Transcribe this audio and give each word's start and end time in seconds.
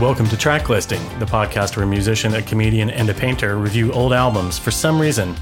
Welcome 0.00 0.28
to 0.28 0.36
Track 0.36 0.68
Listing, 0.68 1.02
the 1.18 1.24
podcast 1.24 1.76
where 1.76 1.84
a 1.84 1.88
musician, 1.88 2.36
a 2.36 2.42
comedian, 2.42 2.88
and 2.88 3.10
a 3.10 3.14
painter 3.14 3.56
review 3.56 3.92
old 3.92 4.12
albums 4.12 4.56
for 4.56 4.70
some 4.70 5.00
reason. 5.00 5.34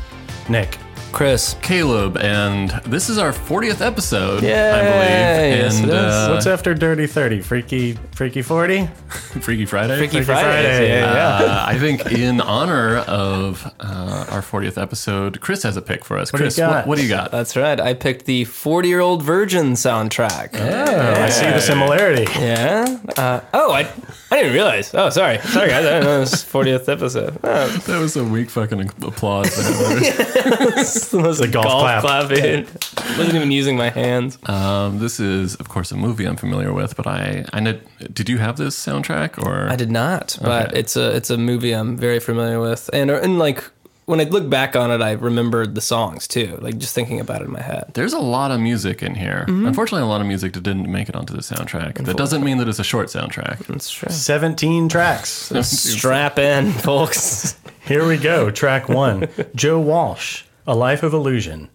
Nick, 0.49 0.79
Chris. 1.17 1.57
Caleb, 1.63 2.19
and 2.19 2.69
this 2.85 3.09
is 3.09 3.17
our 3.17 3.33
40th 3.33 3.81
episode, 3.81 4.43
Yay, 4.43 4.53
I 4.71 4.83
believe. 4.83 5.63
yes, 5.63 5.77
And 5.81 5.85
it 5.91 5.95
is. 5.95 6.05
uh, 6.05 6.29
what's 6.31 6.47
after 6.47 6.75
Dirty 6.75 7.07
30? 7.07 7.41
Freaky 7.41 7.95
Freaky 8.13 8.43
40? 8.43 8.87
Freaky 9.41 9.65
Friday. 9.65 9.97
Freaky 9.97 10.23
Friday, 10.23 10.43
Fridays. 10.43 10.89
yeah, 10.89 10.95
Yeah, 11.05 11.41
yeah. 11.41 11.47
Uh, 11.47 11.65
I 11.67 11.79
think 11.79 12.13
in 12.13 12.41
honor 12.43 12.99
of 12.99 13.65
uh, 13.81 14.27
our 14.31 14.43
40th 14.43 14.81
episode, 14.81 15.41
Chris 15.41 15.63
has 15.63 15.77
a 15.79 15.83
pick 15.83 16.05
for 16.05 16.19
us. 16.19 16.31
do 16.31 16.37
you 16.37 16.43
Chris, 16.45 16.57
got? 16.59 16.71
what, 16.71 16.87
what 16.87 16.99
do 16.99 17.03
you 17.03 17.09
got? 17.09 17.31
That's 17.31 17.57
right. 17.57 17.81
I 17.81 17.95
picked 17.95 18.27
the 18.27 18.45
40 18.45 18.87
year 18.89 19.01
old 19.01 19.23
virgin 19.23 19.73
soundtrack. 19.73 20.51
Oh, 20.55 21.23
I 21.23 21.31
see 21.31 21.47
the 21.47 21.61
similarity. 21.61 22.31
Yeah. 22.39 22.99
Uh, 23.17 23.41
oh, 23.55 23.73
I, 23.73 23.89
I 24.31 24.37
didn't 24.37 24.53
realize. 24.53 24.93
Oh, 24.95 25.09
sorry. 25.11 25.39
Sorry, 25.39 25.69
guys. 25.71 25.85
I 25.87 25.91
didn't 25.91 26.05
know 26.05 26.17
it 26.19 26.21
was 26.21 26.33
40th 26.35 26.89
episode. 26.93 27.39
Oh, 27.43 27.69
that 27.69 27.99
was 27.99 28.17
a 28.17 28.25
weak 28.25 28.51
fucking 28.51 28.91
applause. 29.03 29.57
There. 31.11 31.23
this 31.23 31.29
was 31.29 31.41
a 31.41 31.49
golf 31.49 31.67
clap. 31.67 32.03
clapping. 32.03 32.65
Wasn't 33.19 33.35
even 33.35 33.51
using 33.51 33.77
my 33.77 33.91
hands. 33.91 34.39
um, 34.49 34.99
this 34.99 35.21
is, 35.21 35.55
of 35.57 35.69
course, 35.69 35.91
a 35.93 35.97
movie 35.97 36.25
I'm 36.27 36.37
familiar 36.37 36.73
with, 36.73 36.97
but 36.97 37.07
I, 37.07 37.45
I 37.53 37.61
know, 37.61 37.79
did 38.13 38.29
you 38.29 38.39
have 38.39 38.57
this 38.57 38.77
soundtrack 38.77 39.43
or? 39.45 39.69
I 39.71 39.77
did 39.77 39.91
not, 39.91 40.39
but 40.43 40.69
Okay. 40.69 40.79
it's 40.81 40.97
a 40.97 41.15
it's 41.17 41.31
a 41.31 41.37
movie 41.39 41.73
I'm 41.73 41.97
very 41.97 42.21
familiar 42.21 42.61
with, 42.61 42.91
and 42.93 43.11
and 43.11 43.39
like 43.39 43.63
when 44.07 44.21
I 44.21 44.25
look 44.25 44.49
back 44.49 44.77
on 44.77 44.93
it, 44.93 45.03
I 45.03 45.13
remembered 45.13 45.75
the 45.75 45.81
songs 45.81 46.29
too, 46.29 46.59
like 46.61 46.79
just 46.79 46.95
thinking 46.95 47.19
about 47.19 47.43
it 47.43 47.47
in 47.47 47.53
my 47.53 47.61
head. 47.63 47.91
There's 47.95 48.13
a 48.13 48.21
lot 48.21 48.53
of 48.53 48.61
music 48.61 49.03
in 49.03 49.17
here. 49.17 49.45
Mm-hmm. 49.49 49.67
Unfortunately, 49.67 50.03
a 50.05 50.09
lot 50.09 50.21
of 50.21 50.29
music 50.29 50.53
that 50.53 50.63
didn't 50.63 50.89
make 50.91 51.09
it 51.09 51.17
onto 51.17 51.35
the 51.35 51.41
soundtrack. 51.43 52.05
That 52.05 52.17
doesn't 52.17 52.45
mean 52.45 52.59
that 52.59 52.69
it's 52.69 52.79
a 52.79 52.85
short 52.85 53.09
soundtrack. 53.09 53.67
That's 53.67 53.91
true. 53.91 54.09
17 54.13 54.89
tracks. 54.89 55.29
Strap 55.63 56.39
in, 56.39 56.71
folks. 56.71 57.59
Here 57.81 58.07
we 58.07 58.17
go. 58.17 58.51
Track 58.53 58.89
one 58.89 59.29
Joe 59.57 59.81
Walsh, 59.81 60.45
A 60.69 60.75
Life 60.75 61.05
of 61.05 61.15
Illusion. 61.15 61.71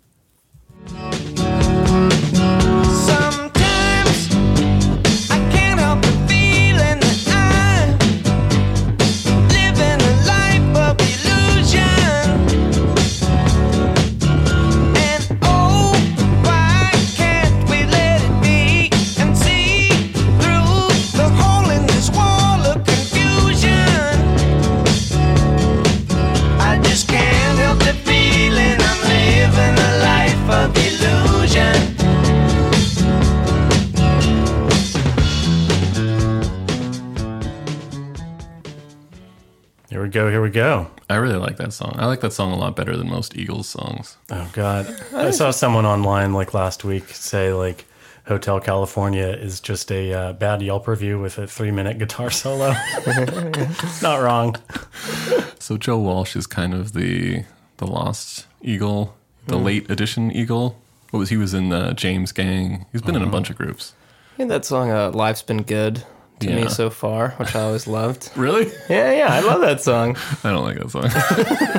Go. 40.11 40.29
Here 40.29 40.41
we 40.41 40.49
go. 40.49 40.91
I 41.09 41.15
really 41.15 41.37
like 41.37 41.57
that 41.57 41.73
song. 41.73 41.95
I 41.97 42.05
like 42.05 42.21
that 42.21 42.33
song 42.33 42.51
a 42.51 42.57
lot 42.57 42.75
better 42.75 42.95
than 42.95 43.09
most 43.09 43.35
Eagles 43.35 43.67
songs. 43.67 44.17
Oh 44.29 44.49
God! 44.53 44.95
I 45.13 45.31
saw 45.31 45.51
someone 45.51 45.85
online 45.85 46.33
like 46.33 46.53
last 46.53 46.83
week 46.83 47.09
say 47.09 47.53
like 47.53 47.85
Hotel 48.27 48.59
California 48.59 49.27
is 49.27 49.59
just 49.59 49.91
a 49.91 50.13
uh, 50.13 50.33
bad 50.33 50.61
Yelp 50.61 50.87
review 50.87 51.19
with 51.19 51.37
a 51.37 51.47
three-minute 51.47 51.97
guitar 51.97 52.29
solo. 52.41 52.73
Not 54.01 54.21
wrong. 54.21 54.55
So 55.59 55.77
Joe 55.77 55.97
Walsh 55.97 56.35
is 56.35 56.47
kind 56.47 56.73
of 56.73 56.93
the 56.93 57.45
the 57.77 57.87
lost 57.87 58.45
Eagle, 58.61 59.15
the 59.47 59.57
late 59.57 59.89
edition 59.89 60.31
Eagle. 60.31 60.79
What 61.09 61.19
was 61.19 61.29
he 61.29 61.37
was 61.37 61.53
in 61.53 61.69
the 61.69 61.93
James 61.93 62.31
Gang? 62.31 62.85
He's 62.91 63.01
been 63.01 63.15
in 63.15 63.23
a 63.23 63.27
bunch 63.27 63.49
of 63.49 63.57
groups. 63.57 63.93
I 64.35 64.37
think 64.37 64.49
that 64.49 64.65
song, 64.65 64.91
uh, 64.91 65.11
"Life's 65.11 65.41
Been 65.41 65.63
Good" 65.63 66.03
to 66.41 66.49
Yeah. 66.49 66.63
me 66.63 66.67
so 66.69 66.89
far, 66.89 67.29
which 67.37 67.55
I 67.55 67.61
always 67.61 67.87
loved. 67.87 68.29
Really? 68.35 68.71
Yeah, 68.89 69.11
yeah, 69.13 69.33
I 69.33 69.39
love 69.41 69.61
that 69.61 69.81
song. 69.81 70.17
I 70.43 70.51
don't 70.51 70.63
like 70.63 70.77
that 70.79 70.91
song. 70.91 71.09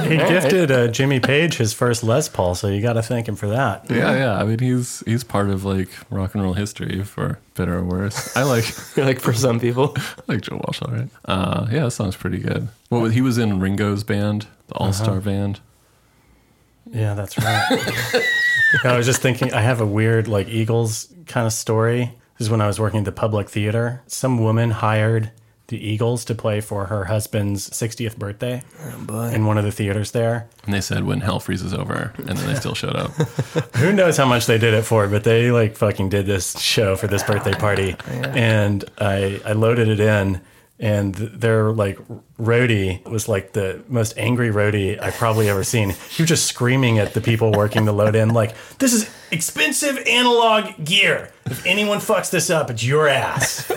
He 0.08 0.16
gifted 0.16 0.70
uh, 0.70 0.88
Jimmy 0.88 1.20
Page 1.20 1.54
his 1.56 1.72
first 1.72 2.02
Les 2.02 2.28
Paul, 2.28 2.54
so 2.54 2.68
you 2.68 2.82
got 2.82 2.94
to 2.94 3.02
thank 3.02 3.28
him 3.28 3.36
for 3.36 3.48
that. 3.48 3.90
yeah, 3.90 4.14
yeah. 4.16 4.34
I 4.40 4.44
mean, 4.44 4.58
he's 4.58 5.02
he's 5.06 5.24
part 5.24 5.48
of 5.50 5.64
like 5.64 5.88
rock 6.10 6.34
and 6.34 6.42
roll 6.42 6.54
history, 6.54 7.02
for 7.04 7.38
better 7.54 7.76
or 7.78 7.84
worse. 7.84 8.36
I 8.36 8.42
like 8.42 8.66
like 8.96 9.20
for 9.20 9.32
some 9.32 9.60
people. 9.60 9.94
I 9.96 10.02
like 10.32 10.40
Joe 10.42 10.56
Walsh, 10.64 10.82
all 10.82 10.92
right. 10.92 11.08
Uh, 11.24 11.66
yeah, 11.70 11.84
that 11.84 11.92
song's 11.92 12.16
pretty 12.16 12.38
good. 12.38 12.68
Well, 12.90 13.02
was, 13.02 13.14
he 13.14 13.20
was 13.22 13.38
in 13.38 13.60
Ringo's 13.60 14.04
band, 14.04 14.46
the 14.68 14.74
All 14.74 14.92
Star 14.92 15.20
Band. 15.20 15.60
Yeah, 16.90 17.14
that's 17.14 17.38
right. 17.38 18.22
I 18.84 18.96
was 18.96 19.06
just 19.06 19.22
thinking, 19.22 19.52
I 19.54 19.60
have 19.60 19.80
a 19.80 19.86
weird 19.86 20.28
like 20.28 20.48
Eagles 20.48 21.08
kind 21.26 21.46
of 21.46 21.52
story. 21.52 22.12
This 22.42 22.48
is 22.48 22.50
when 22.50 22.60
I 22.60 22.66
was 22.66 22.80
working 22.80 22.98
at 22.98 23.04
the 23.04 23.12
public 23.12 23.48
theater. 23.48 24.02
Some 24.08 24.38
woman 24.38 24.72
hired 24.72 25.30
the 25.68 25.78
Eagles 25.78 26.24
to 26.24 26.34
play 26.34 26.60
for 26.60 26.86
her 26.86 27.04
husband's 27.04 27.70
60th 27.70 28.16
birthday 28.16 28.64
oh, 29.08 29.26
in 29.26 29.46
one 29.46 29.58
of 29.58 29.64
the 29.64 29.70
theaters 29.70 30.10
there. 30.10 30.48
And 30.64 30.74
they 30.74 30.80
said 30.80 31.04
when 31.04 31.20
hell 31.20 31.38
freezes 31.38 31.72
over, 31.72 32.12
and 32.16 32.36
then 32.36 32.44
they 32.48 32.56
still 32.56 32.74
showed 32.74 32.96
up. 32.96 33.12
Who 33.76 33.92
knows 33.92 34.16
how 34.16 34.26
much 34.26 34.46
they 34.46 34.58
did 34.58 34.74
it 34.74 34.82
for, 34.82 35.06
but 35.06 35.22
they 35.22 35.52
like 35.52 35.76
fucking 35.76 36.08
did 36.08 36.26
this 36.26 36.58
show 36.58 36.96
for 36.96 37.06
this 37.06 37.22
birthday 37.22 37.52
party. 37.52 37.94
And 38.08 38.84
I, 38.98 39.40
I 39.44 39.52
loaded 39.52 39.86
it 39.86 40.00
in, 40.00 40.40
and 40.80 41.14
their 41.14 41.70
like 41.70 41.96
roadie 42.40 43.08
was 43.08 43.28
like 43.28 43.52
the 43.52 43.84
most 43.86 44.14
angry 44.16 44.50
roadie 44.50 45.00
I've 45.00 45.14
probably 45.14 45.48
ever 45.48 45.62
seen. 45.62 45.90
He 46.10 46.24
was 46.24 46.28
just 46.28 46.46
screaming 46.46 46.98
at 46.98 47.14
the 47.14 47.20
people 47.20 47.52
working 47.52 47.84
the 47.84 47.92
load 47.92 48.16
in, 48.16 48.30
like, 48.30 48.56
this 48.78 48.92
is 48.92 49.08
expensive 49.32 49.98
analog 50.06 50.84
gear. 50.84 51.32
If 51.46 51.64
anyone 51.66 51.98
fucks 51.98 52.30
this 52.30 52.50
up, 52.50 52.70
it's 52.70 52.84
your 52.84 53.08
ass. 53.08 53.70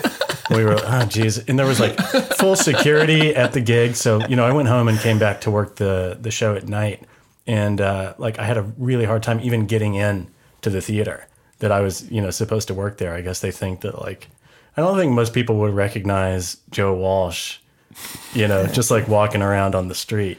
We 0.50 0.64
were, 0.64 0.78
oh, 0.78 1.06
geez. 1.06 1.38
And 1.38 1.58
there 1.58 1.66
was 1.66 1.80
like 1.80 1.98
full 2.38 2.54
security 2.54 3.34
at 3.34 3.52
the 3.52 3.60
gig. 3.60 3.96
So, 3.96 4.24
you 4.26 4.36
know, 4.36 4.44
I 4.44 4.52
went 4.52 4.68
home 4.68 4.86
and 4.86 4.98
came 4.98 5.18
back 5.18 5.40
to 5.42 5.50
work 5.50 5.76
the, 5.76 6.16
the 6.20 6.30
show 6.30 6.54
at 6.54 6.68
night. 6.68 7.02
And 7.46 7.80
uh, 7.80 8.14
like 8.18 8.38
I 8.38 8.44
had 8.44 8.56
a 8.56 8.62
really 8.78 9.04
hard 9.04 9.22
time 9.22 9.40
even 9.40 9.66
getting 9.66 9.94
in 9.94 10.28
to 10.62 10.70
the 10.70 10.80
theater 10.80 11.26
that 11.58 11.72
I 11.72 11.80
was, 11.80 12.10
you 12.10 12.20
know, 12.20 12.30
supposed 12.30 12.68
to 12.68 12.74
work 12.74 12.98
there. 12.98 13.14
I 13.14 13.22
guess 13.22 13.40
they 13.40 13.50
think 13.50 13.80
that 13.80 14.00
like, 14.00 14.28
I 14.76 14.82
don't 14.82 14.96
think 14.96 15.12
most 15.12 15.32
people 15.32 15.56
would 15.58 15.74
recognize 15.74 16.58
Joe 16.70 16.94
Walsh, 16.94 17.58
you 18.34 18.46
know, 18.46 18.66
just 18.66 18.90
like 18.90 19.08
walking 19.08 19.42
around 19.42 19.74
on 19.74 19.88
the 19.88 19.94
street. 19.94 20.38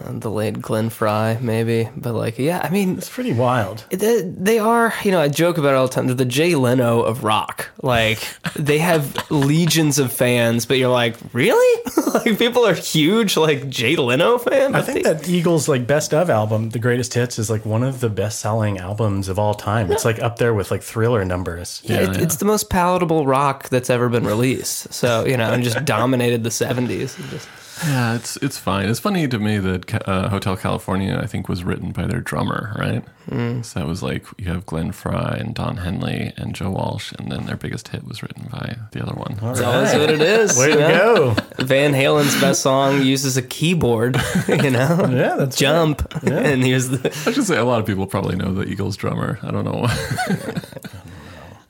Uh, 0.00 0.12
the 0.12 0.30
late 0.30 0.60
Glenn 0.62 0.88
Frey, 0.88 1.36
maybe, 1.42 1.86
but 1.94 2.14
like, 2.14 2.38
yeah, 2.38 2.60
I 2.62 2.70
mean, 2.70 2.96
It's 2.96 3.10
pretty 3.10 3.34
wild. 3.34 3.84
they, 3.90 4.22
they 4.22 4.58
are, 4.58 4.94
you 5.04 5.10
know, 5.10 5.20
I 5.20 5.28
joke 5.28 5.58
about 5.58 5.74
it 5.74 5.76
all 5.76 5.86
the 5.86 5.92
time. 5.92 6.06
They're 6.06 6.14
the 6.16 6.24
Jay 6.24 6.54
Leno 6.54 7.02
of 7.02 7.24
rock. 7.24 7.68
Like, 7.82 8.26
they 8.56 8.78
have 8.78 9.30
legions 9.30 9.98
of 9.98 10.10
fans, 10.10 10.64
but 10.64 10.78
you're 10.78 10.88
like, 10.88 11.16
really? 11.34 11.82
like, 12.14 12.38
people 12.38 12.64
are 12.66 12.72
huge, 12.72 13.36
like, 13.36 13.68
Jay 13.68 13.96
Leno 13.96 14.38
fan? 14.38 14.74
I 14.74 14.80
think 14.80 15.04
that 15.04 15.28
Eagles 15.28 15.68
like 15.68 15.86
best 15.86 16.14
of 16.14 16.30
album, 16.30 16.70
The 16.70 16.78
Greatest 16.78 17.12
Hits, 17.12 17.38
is 17.38 17.50
like 17.50 17.66
one 17.66 17.82
of 17.82 18.00
the 18.00 18.08
best 18.08 18.40
selling 18.40 18.78
albums 18.78 19.28
of 19.28 19.38
all 19.38 19.52
time. 19.52 19.92
It's 19.92 20.06
like 20.06 20.22
up 20.22 20.38
there 20.38 20.54
with 20.54 20.70
like 20.70 20.82
thriller 20.82 21.22
numbers. 21.26 21.82
Yeah, 21.84 21.96
it, 21.96 22.16
yeah. 22.16 22.22
it's 22.22 22.36
the 22.36 22.46
most 22.46 22.70
palatable 22.70 23.26
rock 23.26 23.68
that's 23.68 23.90
ever 23.90 24.08
been 24.08 24.24
released. 24.24 24.90
So, 24.94 25.26
you 25.26 25.36
know, 25.36 25.52
and 25.52 25.62
just 25.62 25.84
dominated 25.84 26.44
the 26.44 26.50
70s. 26.50 27.18
And 27.18 27.28
Just, 27.28 27.48
Yeah, 27.84 28.14
it's 28.14 28.36
it's 28.38 28.58
fine. 28.58 28.88
It's 28.88 29.00
funny 29.00 29.26
to 29.28 29.38
me 29.38 29.58
that 29.58 30.08
uh, 30.08 30.28
Hotel 30.28 30.56
California, 30.56 31.18
I 31.20 31.26
think, 31.26 31.48
was 31.48 31.64
written 31.64 31.92
by 31.92 32.06
their 32.06 32.20
drummer, 32.20 32.74
right? 32.78 33.04
Hmm. 33.28 33.62
So 33.62 33.80
that 33.80 33.86
was 33.86 34.02
like 34.02 34.26
you 34.38 34.46
have 34.46 34.66
Glenn 34.66 34.92
Frey 34.92 35.38
and 35.38 35.54
Don 35.54 35.78
Henley 35.78 36.32
and 36.36 36.54
Joe 36.54 36.70
Walsh, 36.70 37.12
and 37.12 37.30
then 37.30 37.46
their 37.46 37.56
biggest 37.56 37.88
hit 37.88 38.04
was 38.04 38.22
written 38.22 38.48
by 38.50 38.76
the 38.92 39.02
other 39.02 39.14
one. 39.14 39.36
that's 39.40 39.60
always 39.60 39.92
what 39.94 40.10
it 40.10 40.20
is. 40.20 40.56
Way 40.56 40.72
to 40.72 40.78
know? 40.78 41.34
go. 41.58 41.64
Van 41.64 41.92
Halen's 41.92 42.40
best 42.40 42.62
song 42.62 43.02
uses 43.02 43.36
a 43.36 43.42
keyboard, 43.42 44.16
you 44.48 44.70
know? 44.70 45.08
Yeah, 45.10 45.36
that's 45.36 45.56
Jump. 45.56 46.02
And 46.24 46.64
here's 46.64 46.88
the. 46.88 47.08
I 47.26 47.32
should 47.32 47.44
say 47.44 47.56
a 47.56 47.64
lot 47.64 47.80
of 47.80 47.86
people 47.86 48.06
probably 48.06 48.36
know 48.36 48.52
the 48.52 48.64
Eagles 48.64 48.96
drummer. 48.96 49.38
I 49.42 49.50
don't 49.50 49.64
know. 49.64 49.86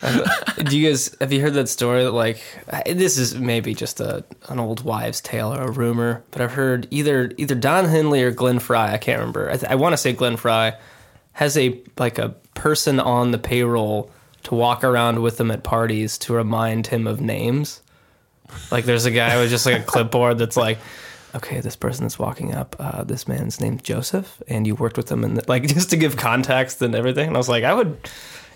Do 0.64 0.76
you 0.76 0.88
guys 0.88 1.14
have 1.20 1.32
you 1.32 1.40
heard 1.40 1.54
that 1.54 1.69
story 1.69 2.02
that 2.02 2.10
like 2.10 2.43
this 2.87 3.19
is 3.19 3.37
maybe 3.37 3.75
just 3.75 4.00
a 4.00 4.25
an 4.49 4.58
old 4.58 4.84
wives' 4.84 5.20
tale 5.20 5.54
or 5.54 5.62
a 5.62 5.70
rumor, 5.70 6.25
but 6.32 6.43
I've 6.43 6.52
heard 6.52 6.88
either 6.90 7.32
either 7.37 7.54
Don 7.54 7.84
Henley 7.84 8.22
or 8.22 8.32
Glenn 8.32 8.58
Frey. 8.58 8.78
I 8.78 8.99
can't 8.99 9.20
remember. 9.20 9.49
I, 9.49 9.56
th- 9.56 9.70
I 9.70 9.76
want 9.76 9.93
to 9.93 9.96
say 9.96 10.12
Glenn 10.12 10.37
Frey 10.37 10.75
has 11.32 11.56
a 11.56 11.81
like 11.99 12.19
a 12.19 12.31
person 12.54 12.99
on 12.99 13.31
the 13.31 13.38
payroll 13.38 14.10
to 14.44 14.54
walk 14.56 14.82
around 14.82 15.22
with 15.22 15.40
him 15.40 15.50
at 15.52 15.62
parties 15.62 16.19
to 16.19 16.32
remind 16.34 16.88
him 16.88 17.06
of 17.06 17.20
names. 17.20 17.81
Like 18.72 18.84
there's 18.84 19.04
a 19.04 19.10
guy 19.10 19.40
with 19.40 19.50
just 19.50 19.66
like 19.66 19.82
a 19.82 19.84
clipboard 19.84 20.38
that's 20.38 20.56
like. 20.56 20.78
Okay, 21.34 21.60
this 21.60 21.76
person 21.76 22.04
that's 22.04 22.19
walking 22.19 22.52
up, 22.52 22.76
uh, 22.78 23.04
this 23.04 23.26
man's 23.26 23.58
named 23.58 23.82
Joseph, 23.82 24.43
and 24.49 24.66
you 24.66 24.75
worked 24.75 24.99
with 24.99 25.10
him, 25.10 25.25
and 25.25 25.49
like 25.49 25.66
just 25.66 25.88
to 25.88 25.96
give 25.96 26.14
context 26.14 26.82
and 26.82 26.94
everything. 26.94 27.28
And 27.28 27.34
I 27.34 27.38
was 27.38 27.49
like, 27.49 27.64
I 27.64 27.72
would, 27.72 27.96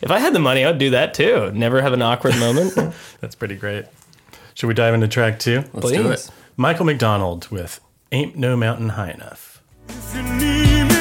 if 0.02 0.10
I 0.10 0.18
had 0.18 0.32
the 0.34 0.38
money, 0.38 0.64
I 0.64 0.70
would 0.70 0.78
do 0.78 0.90
that 0.90 1.14
too. 1.14 1.50
Never 1.52 1.80
have 1.82 1.92
an 1.92 2.02
awkward 2.02 2.36
moment. 2.38 2.74
That's 3.20 3.34
pretty 3.34 3.56
great. 3.56 3.86
Should 4.54 4.68
we 4.68 4.74
dive 4.74 4.94
into 4.94 5.08
track 5.08 5.38
two? 5.38 5.64
Let's 5.72 5.90
do 5.92 6.02
Please. 6.02 6.28
it. 6.28 6.30
Michael 6.56 6.86
McDonald 6.86 7.48
with 7.48 7.80
Ain't 8.12 8.36
No 8.36 8.56
Mountain 8.56 8.90
High 8.90 9.10
Enough. 9.10 10.95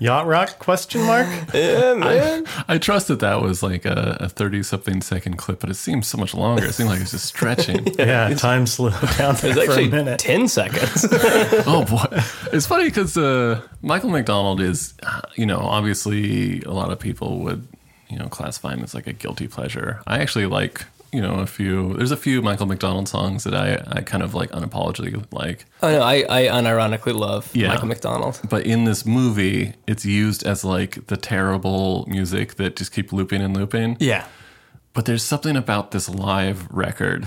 Yacht 0.00 0.26
Rock? 0.26 0.58
Question 0.58 1.02
mark? 1.02 1.26
Yeah, 1.54 1.94
man. 1.94 2.44
I 2.68 2.78
trust 2.78 3.08
that 3.08 3.20
that 3.20 3.42
was 3.42 3.62
like 3.62 3.84
a 3.84 4.28
30 4.28 4.62
something 4.62 5.00
second 5.02 5.36
clip, 5.38 5.60
but 5.60 5.70
it 5.70 5.74
seems 5.74 6.06
so 6.06 6.18
much 6.18 6.34
longer. 6.34 6.64
It 6.66 6.72
seemed 6.74 6.88
like 6.90 7.00
it's 7.00 7.10
just 7.10 7.26
stretching. 7.26 7.86
yeah, 7.98 8.28
time 8.34 8.66
slowed 8.66 8.92
down 9.18 9.34
there 9.36 9.56
It's 9.58 9.74
for 9.74 9.80
a 9.80 9.88
minute. 9.88 10.18
10 10.18 10.48
seconds. 10.48 11.06
oh 11.66 11.84
boy, 11.88 12.22
it's 12.52 12.66
funny 12.66 12.84
because 12.84 13.16
uh, 13.16 13.60
Michael 13.82 14.10
McDonald 14.10 14.60
is, 14.60 14.94
uh, 15.02 15.20
you 15.36 15.46
know, 15.46 15.58
obviously 15.60 16.62
a 16.62 16.70
lot 16.72 16.90
of 16.92 16.98
people 17.00 17.40
would, 17.40 17.66
you 18.08 18.18
know, 18.18 18.28
classify 18.28 18.74
him 18.74 18.82
as 18.82 18.94
like 18.94 19.06
a 19.06 19.12
guilty 19.12 19.48
pleasure. 19.48 20.00
I 20.06 20.18
actually 20.20 20.46
like, 20.46 20.84
you 21.12 21.20
know, 21.22 21.34
a 21.36 21.46
few. 21.46 21.94
There's 21.94 22.10
a 22.10 22.16
few 22.16 22.42
Michael 22.42 22.66
McDonald 22.66 23.08
songs 23.08 23.44
that 23.44 23.54
I 23.54 23.82
I 23.90 24.00
kind 24.02 24.22
of 24.22 24.34
like 24.34 24.50
unapologetically 24.50 25.24
like. 25.32 25.64
oh, 25.82 25.90
no, 25.90 26.02
I, 26.02 26.24
I 26.28 26.42
unironically 26.48 27.14
love 27.14 27.50
Yeah. 27.54 27.68
Michael 27.68 27.88
McDonald. 27.88 28.40
But 28.48 28.66
in 28.66 28.84
this 28.84 29.06
movie, 29.06 29.74
it's 29.86 30.04
used 30.04 30.44
as 30.46 30.64
like 30.64 31.06
the 31.06 31.16
terrible 31.16 32.04
music 32.08 32.54
that 32.56 32.76
just 32.76 32.92
keep 32.92 33.12
looping 33.12 33.40
and 33.42 33.56
looping. 33.56 33.96
Yeah. 34.00 34.26
But 34.92 35.04
there's 35.04 35.22
something 35.22 35.56
about 35.56 35.92
this 35.92 36.08
live 36.08 36.66
record 36.70 37.26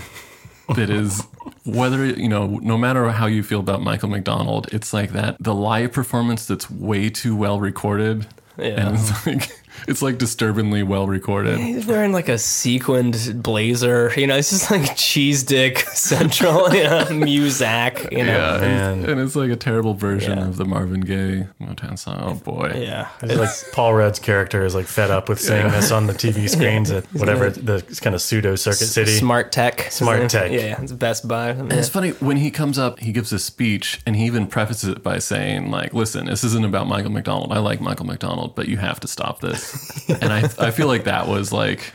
that 0.75 0.89
is 0.89 1.25
whether 1.65 2.05
you 2.05 2.29
know 2.29 2.59
no 2.61 2.77
matter 2.77 3.09
how 3.09 3.25
you 3.27 3.43
feel 3.43 3.59
about 3.59 3.81
Michael 3.81 4.09
McDonald, 4.09 4.67
it's 4.73 4.93
like 4.93 5.11
that 5.13 5.37
the 5.39 5.53
live 5.55 5.91
performance 5.91 6.45
that's 6.45 6.69
way 6.69 7.09
too 7.09 7.35
well 7.35 7.59
recorded. 7.59 8.27
Yeah. 8.57 8.85
And 8.87 8.95
it's 8.97 9.25
like 9.25 9.49
it's 9.87 10.01
like 10.01 10.17
disturbingly 10.17 10.83
well 10.83 11.07
recorded. 11.07 11.59
He's 11.59 11.85
wearing 11.85 12.11
like 12.13 12.29
a 12.29 12.37
sequined 12.37 13.41
blazer. 13.43 14.11
You 14.15 14.27
know, 14.27 14.35
it's 14.37 14.49
just 14.49 14.71
like 14.71 14.95
cheese 14.95 15.43
dick 15.43 15.79
central, 15.93 16.73
you 16.73 16.83
know, 16.83 17.05
Muzak, 17.05 18.11
you 18.11 18.19
know. 18.25 18.31
Yeah, 18.31 18.63
and, 18.91 19.05
and 19.05 19.19
it's 19.21 19.35
like 19.35 19.51
a 19.51 19.55
terrible 19.55 19.93
version 19.93 20.37
Yeah. 20.37 20.47
of 20.47 20.57
the 20.57 20.65
Marvin 20.65 21.01
Gaye 21.01 21.47
Motown 21.61 21.97
song. 21.97 22.17
Oh 22.21 22.33
boy. 22.35 22.73
Yeah. 22.75 23.09
It's 23.21 23.35
like 23.35 23.73
Paul 23.73 23.93
Rudd's 23.93 24.19
character 24.19 24.65
is 24.65 24.75
like 24.75 24.85
fed 24.85 25.11
up 25.11 25.29
with 25.29 25.39
seeing 25.39 25.67
this 25.69 25.91
on 25.91 26.07
the 26.07 26.13
TV 26.13 26.49
screens 26.55 26.91
at 26.91 27.05
whatever 27.13 27.49
the 27.49 27.81
kind 28.01 28.15
of 28.15 28.21
pseudo 28.21 28.55
Circuit 28.55 28.85
City. 28.85 29.11
Smart 29.11 29.51
Tech. 29.51 29.87
Smart 29.91 30.29
Tech. 30.29 30.51
Yeah, 30.51 30.59
yeah. 30.59 30.81
It's 30.81 30.91
Best 30.91 31.27
Buy. 31.27 31.49
And 31.49 31.71
it's 31.73 31.89
funny 31.89 32.11
when 32.11 32.37
he 32.37 32.51
comes 32.51 32.77
up, 32.77 32.99
he 32.99 33.11
gives 33.11 33.31
a 33.33 33.39
speech, 33.39 34.01
and 34.05 34.15
he 34.15 34.25
even 34.25 34.47
prefaces 34.47 34.89
it 34.89 35.03
by 35.03 35.19
saying, 35.19 35.71
"Like, 35.71 35.93
listen, 35.93 36.25
this 36.27 36.43
isn't 36.43 36.65
about 36.65 36.87
Michael 36.87 37.11
McDonald. 37.11 37.51
I 37.51 37.59
like 37.59 37.81
Michael 37.81 38.05
McDonald, 38.05 38.55
but 38.55 38.67
you 38.67 38.77
have 38.77 38.99
to 39.01 39.07
stop 39.07 39.41
this." 39.41 39.70
and 40.21 40.31
I, 40.33 40.41
I 40.57 40.71
feel 40.71 40.87
like 40.87 41.05
that 41.05 41.27
was 41.27 41.51
like 41.51 41.93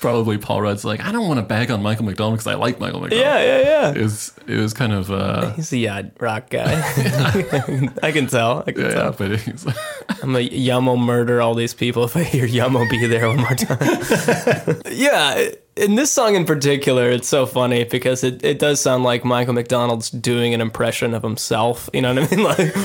probably 0.00 0.36
Paul 0.36 0.62
Rudd's 0.62 0.84
like, 0.84 1.00
I 1.00 1.12
don't 1.12 1.28
want 1.28 1.38
to 1.38 1.46
bag 1.46 1.70
on 1.70 1.82
Michael 1.82 2.04
McDonald 2.04 2.34
because 2.34 2.46
I 2.46 2.54
like 2.54 2.80
Michael 2.80 3.00
McDonald. 3.00 3.24
Yeah, 3.24 3.40
yeah, 3.40 3.60
yeah. 3.60 3.90
It 3.92 4.02
was 4.02 4.34
it 4.46 4.56
was 4.56 4.74
kind 4.74 4.92
of 4.92 5.10
uh, 5.10 5.52
He's 5.56 5.72
a 5.72 5.78
yacht 5.78 6.06
rock 6.20 6.50
guy. 6.50 6.74
I 8.02 8.12
can 8.12 8.26
tell. 8.26 8.64
I 8.66 8.72
can 8.72 8.82
yeah, 8.82 8.94
tell. 8.94 9.12
but 9.12 9.38
he's 9.38 9.66
I'm 10.22 10.34
a 10.36 10.48
Yummo 10.48 10.98
murder 11.02 11.40
all 11.40 11.54
these 11.54 11.74
people 11.74 12.04
if 12.04 12.16
I 12.16 12.24
hear 12.24 12.46
Yah 12.46 12.68
Mo 12.68 12.84
B 12.90 13.06
There 13.06 13.28
one 13.28 13.38
more 13.38 13.54
time. 13.54 14.82
yeah, 14.90 15.50
in 15.76 15.94
this 15.94 16.12
song 16.12 16.34
in 16.34 16.44
particular, 16.44 17.10
it's 17.10 17.28
so 17.28 17.46
funny 17.46 17.84
because 17.84 18.22
it, 18.24 18.44
it 18.44 18.58
does 18.58 18.80
sound 18.80 19.04
like 19.04 19.24
Michael 19.24 19.54
McDonald's 19.54 20.10
doing 20.10 20.52
an 20.54 20.60
impression 20.60 21.14
of 21.14 21.22
himself. 21.22 21.88
You 21.94 22.02
know 22.02 22.14
what 22.14 22.32
I 22.32 22.36
mean? 22.36 22.44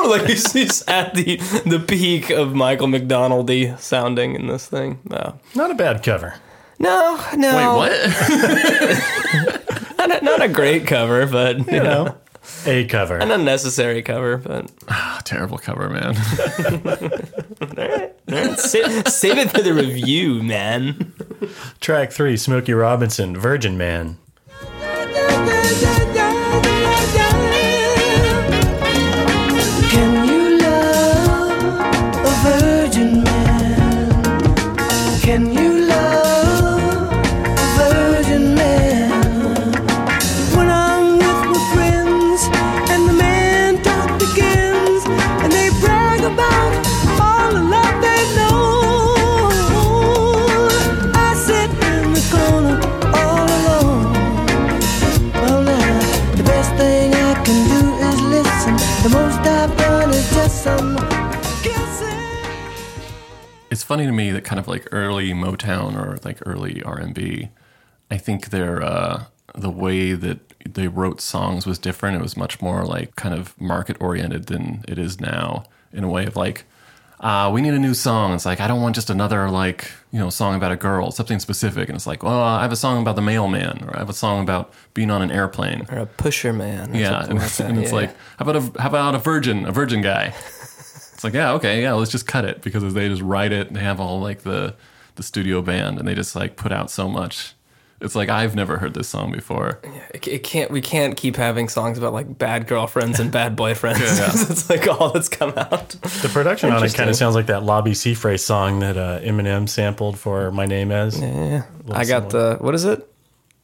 Like, 0.00 0.10
like 0.20 0.26
he's, 0.28 0.52
he's 0.52 0.82
at 0.88 1.14
the 1.14 1.36
the 1.66 1.78
peak 1.86 2.30
of 2.30 2.54
Michael 2.54 2.86
McDonaldy 2.88 3.78
sounding 3.78 4.34
in 4.34 4.46
this 4.46 4.66
thing. 4.66 4.98
No, 5.04 5.38
Not 5.54 5.70
a 5.70 5.74
bad 5.74 6.02
cover. 6.02 6.34
no, 6.78 7.20
no. 7.36 7.78
wait, 7.78 7.90
what? 7.90 9.50
Not 9.98 10.22
a, 10.22 10.24
not 10.24 10.42
a 10.42 10.48
great 10.48 10.86
cover, 10.86 11.26
but 11.26 11.58
you, 11.58 11.64
You 11.76 11.82
know, 11.82 12.04
know, 12.04 12.16
a 12.66 12.84
cover. 12.86 13.18
an 13.18 13.30
unnecessary 13.30 14.02
cover. 14.02 14.38
But 14.38 14.70
ah, 14.88 15.20
Terrible 15.24 15.58
cover, 15.58 15.88
man. 15.88 16.14
save, 18.56 19.06
save 19.08 19.38
it 19.38 19.50
for 19.50 19.62
the 19.62 19.72
review, 19.74 20.42
man. 20.42 21.12
Track 21.80 22.12
three, 22.12 22.36
Smokey 22.36 22.72
Robinson, 22.72 23.36
Virgin 23.36 23.76
Man. 23.78 24.18
it's 63.70 63.84
funny 63.84 64.04
to 64.04 64.12
me 64.12 64.30
that 64.32 64.44
kind 64.44 64.58
of 64.58 64.66
like 64.68 64.86
early 64.90 65.32
Motown 65.32 65.96
or 65.96 66.18
like 66.24 66.38
early 66.44 66.82
R 66.82 66.98
and 66.98 67.14
B, 67.14 67.50
I 68.10 68.18
think 68.18 68.50
their 68.50 68.82
uh, 68.82 69.24
the 69.54 69.70
way 69.70 70.12
that 70.12 70.40
they 70.68 70.88
wrote 70.88 71.20
songs 71.20 71.66
was 71.66 71.78
different. 71.78 72.16
It 72.16 72.22
was 72.22 72.36
much 72.36 72.60
more 72.60 72.84
like 72.84 73.16
kind 73.16 73.34
of 73.34 73.58
market 73.60 73.96
oriented 74.00 74.46
than 74.46 74.84
it 74.88 74.98
is 74.98 75.20
now. 75.20 75.64
In 75.92 76.04
a 76.04 76.08
way 76.08 76.24
of 76.24 76.36
like, 76.36 76.64
uh, 77.18 77.50
we 77.52 77.60
need 77.60 77.74
a 77.74 77.78
new 77.78 77.94
song. 77.94 78.32
It's 78.32 78.46
like 78.46 78.60
I 78.60 78.68
don't 78.68 78.80
want 78.80 78.94
just 78.96 79.10
another 79.10 79.48
like 79.50 79.90
you 80.12 80.18
know 80.18 80.30
song 80.30 80.56
about 80.56 80.72
a 80.72 80.76
girl, 80.76 81.10
something 81.12 81.38
specific. 81.38 81.88
And 81.88 81.96
it's 81.96 82.06
like, 82.06 82.22
well, 82.22 82.40
I 82.40 82.62
have 82.62 82.72
a 82.72 82.76
song 82.76 83.00
about 83.00 83.16
the 83.16 83.22
mailman, 83.22 83.84
or 83.84 83.96
I 83.96 84.00
have 84.00 84.10
a 84.10 84.14
song 84.14 84.42
about 84.42 84.72
being 84.94 85.10
on 85.10 85.22
an 85.22 85.30
airplane. 85.30 85.86
Or 85.90 85.98
a 85.98 86.06
pusher 86.06 86.52
man. 86.52 86.94
Yeah, 86.94 87.24
and, 87.24 87.38
like 87.38 87.60
and 87.60 87.78
it's 87.78 87.90
Yeah, 87.90 87.96
like, 87.96 88.16
how 88.36 88.48
about 88.48 88.56
a 88.56 88.82
how 88.82 88.88
about 88.88 89.14
a 89.14 89.18
virgin, 89.18 89.64
a 89.64 89.72
virgin 89.72 90.02
guy? 90.02 90.34
It's 91.20 91.24
like, 91.24 91.34
yeah, 91.34 91.52
okay, 91.52 91.82
yeah, 91.82 91.92
let's 91.92 92.10
just 92.10 92.26
cut 92.26 92.46
it 92.46 92.62
because 92.62 92.94
they 92.94 93.06
just 93.06 93.20
write 93.20 93.52
it. 93.52 93.66
and 93.66 93.76
They 93.76 93.80
have 93.80 94.00
all 94.00 94.22
like 94.22 94.40
the 94.40 94.74
the 95.16 95.22
studio 95.22 95.60
band, 95.60 95.98
and 95.98 96.08
they 96.08 96.14
just 96.14 96.34
like 96.34 96.56
put 96.56 96.72
out 96.72 96.90
so 96.90 97.10
much. 97.10 97.52
It's 98.00 98.14
like 98.14 98.30
I've 98.30 98.54
never 98.54 98.78
heard 98.78 98.94
this 98.94 99.10
song 99.10 99.30
before. 99.30 99.80
It, 100.14 100.26
it 100.26 100.38
can't. 100.38 100.70
We 100.70 100.80
can't 100.80 101.18
keep 101.18 101.36
having 101.36 101.68
songs 101.68 101.98
about 101.98 102.14
like 102.14 102.38
bad 102.38 102.66
girlfriends 102.66 103.20
and 103.20 103.30
bad 103.30 103.54
boyfriends. 103.54 104.00
Yeah. 104.00 104.30
it's 104.50 104.70
like 104.70 104.88
all 104.88 105.10
that's 105.12 105.28
come 105.28 105.52
out. 105.58 105.90
The 105.90 106.30
production 106.32 106.72
on 106.72 106.82
it 106.82 106.94
kind 106.94 107.10
of 107.10 107.16
sounds 107.16 107.34
like 107.34 107.48
that 107.48 107.64
Labi 107.64 107.90
Siffre 107.90 108.40
song 108.40 108.78
that 108.78 108.96
uh, 108.96 109.20
Eminem 109.20 109.68
sampled 109.68 110.18
for 110.18 110.50
My 110.50 110.64
Name 110.64 110.90
Is. 110.90 111.20
Yeah, 111.20 111.64
I 111.90 112.06
got 112.06 112.30
the 112.30 112.56
what 112.62 112.74
is 112.74 112.86
it? 112.86 113.06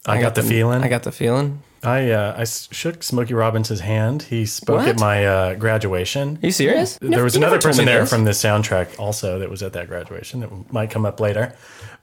I, 0.04 0.20
got, 0.20 0.34
the, 0.34 0.42
feeling. 0.42 0.82
I 0.82 0.88
got 0.88 1.04
the 1.04 1.10
feeling. 1.10 1.62
I 1.86 2.10
uh, 2.10 2.34
I 2.36 2.42
s- 2.42 2.68
shook 2.72 3.02
Smokey 3.02 3.34
Robinson's 3.34 3.80
hand. 3.80 4.22
He 4.22 4.44
spoke 4.46 4.78
What? 4.80 4.88
at 4.88 4.98
my 5.00 5.24
uh, 5.26 5.54
graduation. 5.54 6.38
Are 6.42 6.46
you 6.46 6.52
serious? 6.52 6.98
there 7.00 7.22
was 7.24 7.36
another 7.36 7.60
person 7.60 7.84
there 7.84 8.00
this. 8.00 8.10
from 8.10 8.24
the 8.24 8.32
soundtrack 8.32 8.98
also 8.98 9.38
that 9.38 9.48
was 9.50 9.62
at 9.62 9.72
that 9.74 9.86
graduation 9.88 10.40
that 10.40 10.72
might 10.72 10.90
come 10.90 11.06
up 11.06 11.20
later. 11.20 11.54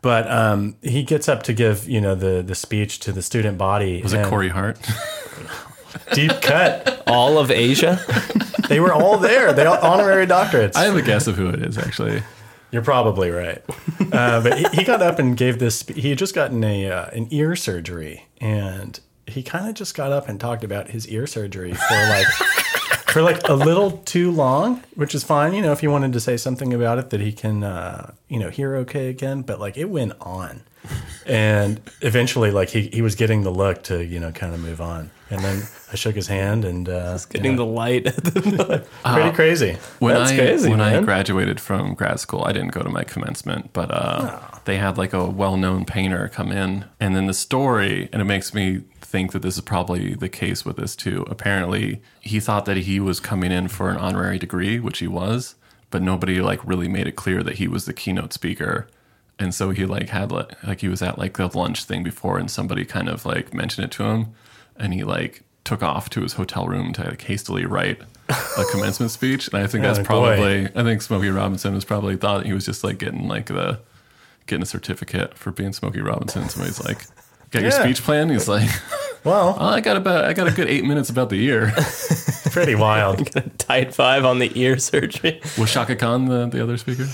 But 0.01 0.29
um, 0.29 0.75
he 0.81 1.03
gets 1.03 1.27
up 1.29 1.43
to 1.43 1.53
give 1.53 1.87
you 1.87 1.99
know 2.01 2.15
the 2.15 2.41
the 2.41 2.55
speech 2.55 2.99
to 3.01 3.11
the 3.11 3.21
student 3.21 3.57
body. 3.57 4.01
Was 4.01 4.13
it 4.13 4.25
Corey 4.25 4.49
Hart? 4.49 4.79
Deep 6.13 6.41
cut. 6.41 7.03
all 7.07 7.37
of 7.37 7.51
Asia. 7.51 7.99
They 8.69 8.79
were 8.79 8.93
all 8.93 9.17
there. 9.17 9.51
They 9.51 9.65
all 9.65 9.77
honorary 9.77 10.25
doctorates. 10.25 10.77
I 10.77 10.85
have 10.85 10.95
a 10.95 11.01
guess 11.01 11.27
of 11.27 11.35
who 11.35 11.49
it 11.49 11.61
is 11.61 11.77
actually. 11.77 12.23
You're 12.71 12.81
probably 12.81 13.29
right. 13.29 13.61
Uh, 14.11 14.41
but 14.41 14.57
he, 14.57 14.65
he 14.77 14.83
got 14.85 15.01
up 15.01 15.19
and 15.19 15.35
gave 15.35 15.59
this. 15.59 15.81
He 15.89 16.09
had 16.09 16.17
just 16.17 16.33
gotten 16.33 16.63
a 16.63 16.89
uh, 16.89 17.05
an 17.07 17.27
ear 17.29 17.57
surgery, 17.57 18.25
and 18.39 18.99
he 19.27 19.43
kind 19.43 19.67
of 19.67 19.75
just 19.75 19.95
got 19.95 20.11
up 20.11 20.27
and 20.27 20.39
talked 20.39 20.63
about 20.63 20.89
his 20.89 21.07
ear 21.07 21.27
surgery 21.27 21.73
for 21.73 22.09
like 22.09 22.27
for 23.13 23.21
like 23.21 23.47
a 23.47 23.53
little 23.53 23.91
too 23.91 24.31
long, 24.31 24.83
which 24.95 25.13
is 25.13 25.23
fine. 25.23 25.53
You 25.53 25.61
know, 25.61 25.71
if 25.71 25.81
he 25.81 25.87
wanted 25.87 26.13
to 26.13 26.19
say 26.19 26.35
something 26.35 26.73
about 26.73 26.97
it 26.97 27.11
that 27.11 27.21
he 27.21 27.31
can, 27.31 27.63
uh, 27.63 28.13
you 28.27 28.39
know, 28.39 28.49
hear 28.49 28.75
okay 28.77 29.07
again. 29.09 29.43
But 29.43 29.59
like 29.59 29.77
it 29.77 29.89
went 29.89 30.13
on, 30.19 30.63
and 31.25 31.79
eventually, 32.01 32.51
like 32.51 32.69
he 32.69 32.87
he 32.87 33.01
was 33.01 33.15
getting 33.15 33.43
the 33.43 33.51
look 33.51 33.83
to 33.83 34.03
you 34.03 34.19
know 34.19 34.31
kind 34.31 34.53
of 34.53 34.59
move 34.59 34.81
on, 34.81 35.11
and 35.29 35.41
then 35.41 35.63
I 35.91 35.95
shook 35.95 36.15
his 36.15 36.27
hand 36.27 36.65
and 36.65 36.89
uh, 36.89 37.19
Getting 37.29 37.55
the 37.55 37.65
light. 37.65 38.07
At 38.07 38.15
the, 38.15 38.85
pretty 39.05 39.31
crazy. 39.31 39.77
When 39.99 40.15
That's 40.15 40.31
I 40.31 40.35
crazy, 40.35 40.69
when 40.69 40.81
I 40.81 40.99
graduated 41.01 41.59
from 41.59 41.93
grad 41.93 42.19
school, 42.19 42.43
I 42.45 42.51
didn't 42.51 42.71
go 42.71 42.81
to 42.81 42.89
my 42.89 43.03
commencement, 43.03 43.73
but 43.73 43.91
uh, 43.91 44.39
they 44.65 44.77
had 44.77 44.97
like 44.97 45.13
a 45.13 45.25
well-known 45.25 45.85
painter 45.85 46.29
come 46.29 46.51
in, 46.51 46.85
and 46.99 47.15
then 47.15 47.27
the 47.27 47.33
story, 47.33 48.09
and 48.11 48.21
it 48.23 48.25
makes 48.25 48.55
me 48.55 48.81
think 49.13 49.31
that 49.33 49.43
this 49.43 49.53
is 49.55 49.61
probably 49.61 50.15
the 50.15 50.27
case 50.27 50.65
with 50.65 50.77
this 50.77 50.95
too. 50.95 51.23
Apparently, 51.29 52.01
he 52.19 52.39
thought 52.39 52.65
that 52.65 52.77
he 52.77 52.99
was 52.99 53.19
coming 53.19 53.51
in 53.51 53.67
for 53.67 53.91
an 53.91 53.97
honorary 53.97 54.39
degree, 54.39 54.79
which 54.79 54.97
he 54.97 55.07
was, 55.07 55.53
but 55.91 56.01
nobody 56.01 56.41
like 56.41 56.65
really 56.65 56.87
made 56.87 57.05
it 57.07 57.15
clear 57.15 57.43
that 57.43 57.55
he 57.57 57.67
was 57.67 57.85
the 57.85 57.93
keynote 57.93 58.33
speaker. 58.33 58.87
And 59.37 59.53
so 59.53 59.69
he 59.69 59.85
like 59.85 60.09
had 60.09 60.31
like, 60.31 60.63
like 60.63 60.81
he 60.81 60.87
was 60.87 61.03
at 61.03 61.19
like 61.19 61.37
the 61.37 61.47
lunch 61.55 61.83
thing 61.83 62.01
before, 62.03 62.39
and 62.39 62.49
somebody 62.49 62.85
kind 62.85 63.07
of 63.07 63.23
like 63.23 63.53
mentioned 63.53 63.85
it 63.85 63.91
to 63.91 64.03
him, 64.03 64.33
and 64.77 64.95
he 64.95 65.03
like 65.03 65.43
took 65.63 65.83
off 65.83 66.09
to 66.09 66.21
his 66.23 66.33
hotel 66.33 66.67
room 66.67 66.91
to 66.93 67.03
like 67.03 67.21
hastily 67.21 67.65
write 67.67 68.01
a 68.29 68.63
commencement 68.71 69.11
speech. 69.11 69.47
And 69.49 69.57
I 69.63 69.67
think 69.67 69.83
that's 69.83 69.99
Oh, 69.99 70.01
boy. 70.01 70.05
probably 70.07 70.65
I 70.75 70.83
think 70.83 71.03
Smokey 71.03 71.29
Robinson 71.29 71.75
was 71.75 71.85
probably 71.85 72.17
thought 72.17 72.45
he 72.47 72.53
was 72.53 72.65
just 72.65 72.83
like 72.83 72.97
getting 72.97 73.27
like 73.27 73.45
the 73.45 73.79
getting 74.47 74.63
a 74.63 74.65
certificate 74.65 75.37
for 75.37 75.51
being 75.51 75.71
Smokey 75.71 76.01
Robinson. 76.01 76.49
Somebody's 76.49 76.83
like, 76.83 77.05
"Got 77.51 77.61
your 77.61 77.71
speech 77.71 78.01
plan?" 78.01 78.29
He's 78.29 78.47
like, 78.49 78.69
Well, 79.23 79.57
"I 79.59 79.79
got 79.81 79.97
about 79.97 80.25
I 80.25 80.33
got 80.33 80.47
a 80.47 80.51
good 80.51 80.67
eight 80.67 80.85
minutes 80.85 81.09
about 81.09 81.29
the 81.29 81.37
year." 81.37 81.71
pretty 82.51 82.75
wild. 82.75 83.29
tight 83.57 83.93
five 83.93 84.25
on 84.25 84.39
the 84.39 84.51
ear 84.59 84.77
surgery. 84.77 85.41
Was 85.57 85.71
Chaka 85.71 85.95
Khan 85.95 86.25
the, 86.25 86.47
the 86.47 86.61
other 86.61 86.77
speaker? 86.77 87.07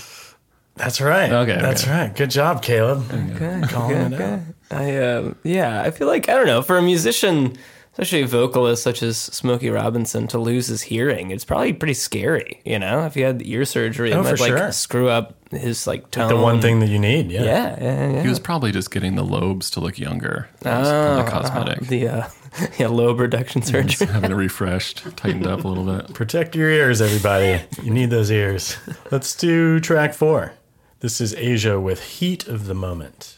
That's 0.75 1.01
right. 1.01 1.31
Okay, 1.31 1.57
That's 1.59 1.83
okay. 1.83 1.91
right. 1.91 2.15
Good 2.15 2.29
job, 2.29 2.61
Caleb. 2.61 3.03
Okay, 3.11 3.61
Calling 3.67 4.13
okay, 4.13 4.15
it 4.15 4.21
out. 4.21 4.39
I 4.71 4.97
um, 4.97 5.35
yeah, 5.43 5.81
I 5.81 5.91
feel 5.91 6.07
like 6.07 6.29
I 6.29 6.35
don't 6.35 6.45
know 6.45 6.61
for 6.61 6.77
a 6.77 6.81
musician, 6.81 7.57
especially 7.93 8.21
a 8.21 8.27
vocalist 8.27 8.83
such 8.83 9.01
as 9.03 9.17
Smokey 9.17 9.69
Robinson, 9.69 10.27
to 10.27 10.37
lose 10.39 10.67
his 10.67 10.83
hearing, 10.83 11.31
it's 11.31 11.45
probably 11.45 11.73
pretty 11.73 11.93
scary. 11.93 12.61
You 12.65 12.79
know, 12.79 13.05
if 13.05 13.15
he 13.15 13.21
had 13.21 13.41
ear 13.45 13.65
surgery, 13.65 14.11
it 14.11 14.15
Oh, 14.15 14.23
might 14.23 14.31
for 14.31 14.37
like 14.37 14.57
sure. 14.57 14.71
screw 14.71 15.09
up 15.09 15.35
his 15.51 15.85
like 15.87 16.09
tone. 16.11 16.29
The 16.29 16.35
one 16.37 16.61
thing 16.61 16.79
that 16.81 16.89
you 16.89 16.99
need. 16.99 17.31
Yeah. 17.31 17.43
Yeah, 17.43 17.77
yeah, 17.81 18.11
yeah. 18.11 18.21
He 18.21 18.27
was 18.29 18.39
probably 18.39 18.71
just 18.71 18.91
getting 18.91 19.15
the 19.15 19.23
lobes 19.23 19.69
to 19.71 19.79
look 19.79 19.97
younger. 19.99 20.47
That 20.61 20.85
Oh, 20.85 21.23
was 21.23 21.29
probably 21.29 21.31
cosmetic. 21.75 21.87
the 21.87 22.07
uh, 22.07 22.27
yeah 22.77 22.87
lobe 22.87 23.19
reduction 23.19 23.61
surgery. 23.61 24.07
Having 24.07 24.31
it 24.31 24.35
refreshed, 24.35 25.03
tightened 25.17 25.47
up 25.47 25.63
a 25.63 25.67
little 25.67 25.83
bit. 25.85 26.13
Protect 26.13 26.55
your 26.55 26.69
ears, 26.69 27.01
everybody. 27.01 27.61
You 27.83 27.91
need 27.91 28.09
those 28.11 28.31
ears. 28.31 28.77
Let's 29.11 29.35
do 29.35 29.79
track 29.79 30.13
four. 30.13 30.53
This 31.01 31.19
is 31.21 31.33
Asia 31.35 31.79
with 31.79 32.03
Heat 32.03 32.47
of 32.47 32.65
the 32.67 32.73
Moment. 32.75 33.37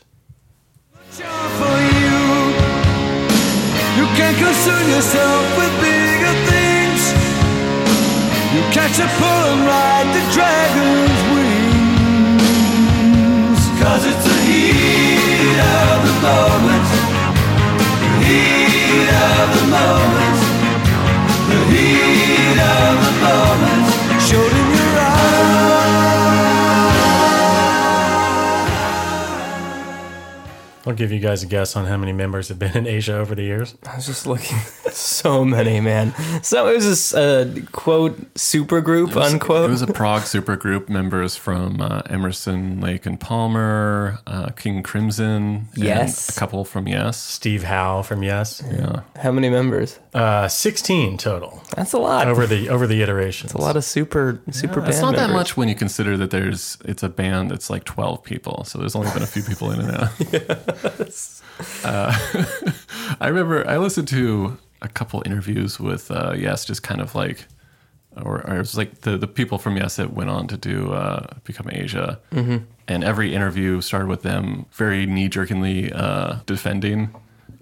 You 4.02 4.08
can 4.18 4.34
concern 4.34 4.90
yourself 4.90 5.46
with 5.60 5.70
bigger 5.80 6.34
things. 6.50 7.02
You 8.52 8.62
catch 8.74 8.98
a 8.98 9.06
pull 9.22 9.44
and 9.54 9.62
ride 9.62 10.10
the 10.18 10.24
dragon's 10.34 11.22
wings. 11.34 12.42
Cause 13.80 14.04
it's 14.12 14.26
the 14.26 14.38
heat 14.50 15.60
of 15.86 15.98
the 16.08 16.16
moment. 16.26 16.88
The 18.02 18.26
heat 18.26 19.10
of 19.30 19.46
the 19.58 19.66
moment. 19.70 20.40
The 21.52 21.60
heat 21.70 22.58
of 22.58 22.96
the 23.06 23.14
moment. 23.22 23.71
I'll 30.86 30.94
give 30.94 31.12
you 31.12 31.20
guys 31.20 31.44
a 31.44 31.46
guess 31.46 31.76
on 31.76 31.86
how 31.86 31.96
many 31.98 32.12
members 32.12 32.48
have 32.50 32.58
been 32.58 32.76
in 32.76 32.88
Asia 32.88 33.16
over 33.18 33.36
the 33.36 33.44
years. 33.44 33.76
I 33.88 33.96
was 33.98 34.08
just 34.08 34.26
looking, 34.26 34.58
so 34.92 35.46
many 35.46 35.80
man. 35.80 36.14
So 36.42 36.68
it 36.68 36.76
was 36.76 36.86
this 36.86 37.14
uh, 37.14 37.54
quote 37.72 38.18
super 38.36 38.82
group 38.82 39.16
unquote. 39.16 39.70
It 39.70 39.74
was 39.74 39.84
a 39.84 39.88
prog 39.88 40.24
supergroup 40.24 40.90
members 40.90 41.36
from 41.36 41.82
uh, 41.82 42.02
Emerson, 42.10 42.82
Lake 42.82 43.06
and 43.06 43.20
Palmer, 43.20 44.20
uh, 44.26 44.50
King 44.50 44.82
Crimson, 44.82 45.68
and 45.76 45.84
Yes. 45.84 46.36
a 46.36 46.40
couple 46.40 46.66
from 46.66 46.88
Yes. 46.88 47.18
Steve 47.22 47.64
Howe 47.64 48.02
from 48.02 48.24
Yes. 48.24 48.64
Yeah, 48.72 49.02
How 49.22 49.32
many 49.32 49.50
members? 49.50 50.00
Uh, 50.14 50.48
16 50.48 51.18
total 51.18 51.62
That's 51.76 51.94
a 51.94 51.98
lot. 52.00 52.28
over 52.28 52.46
the 52.48 52.70
over 52.70 52.88
the 52.88 53.02
iterations. 53.02 53.52
It's 53.52 53.60
a 53.60 53.62
lot 53.62 53.78
of 53.78 53.84
super 53.84 54.42
super 54.52 54.82
band 54.82 54.90
it's 54.90 55.02
not 55.02 55.16
that 55.16 55.30
much 55.30 55.56
when 55.56 55.70
you 55.70 55.76
consider 55.76 56.18
that 56.18 56.32
there's 56.32 56.78
it's 56.86 57.04
a 57.04 57.08
band 57.10 57.52
that's 57.52 57.70
like 57.70 57.84
twelve 57.86 58.24
people, 58.24 58.64
so 58.66 58.78
there's 58.80 58.96
only 58.96 59.12
been 59.12 59.24
a 59.24 59.28
few 59.28 59.44
people 59.44 59.72
in 59.72 59.80
and 59.82 59.92
out. 59.92 60.10
Uh, 61.84 62.12
I 63.20 63.28
remember 63.28 63.68
I 63.68 63.78
listened 63.78 64.08
to 64.08 64.58
a 64.82 64.88
couple 64.88 65.22
interviews 65.26 65.80
with 65.80 66.10
uh, 66.10 66.34
Yes, 66.36 66.66
just 66.66 66.82
kind 66.82 67.02
of 67.02 67.14
like, 67.14 67.46
or, 68.20 68.42
or 68.48 68.56
it 68.56 68.60
was 68.60 68.76
like 68.76 69.02
the 69.02 69.16
the 69.18 69.28
people 69.28 69.60
from 69.60 69.78
Yes 69.78 69.98
that 69.98 70.12
went 70.14 70.32
on 70.32 70.48
to 70.48 70.58
do 70.58 70.92
uh, 70.92 71.28
Become 71.44 71.70
Asia, 71.72 72.20
mm-hmm. 72.32 72.58
and 72.88 73.04
every 73.04 73.36
interview 73.36 73.80
started 73.82 74.08
with 74.08 74.24
them 74.24 74.66
very 74.72 75.06
knee 75.06 75.30
jerkingly 75.30 75.92
uh, 75.94 76.40
defending. 76.46 77.14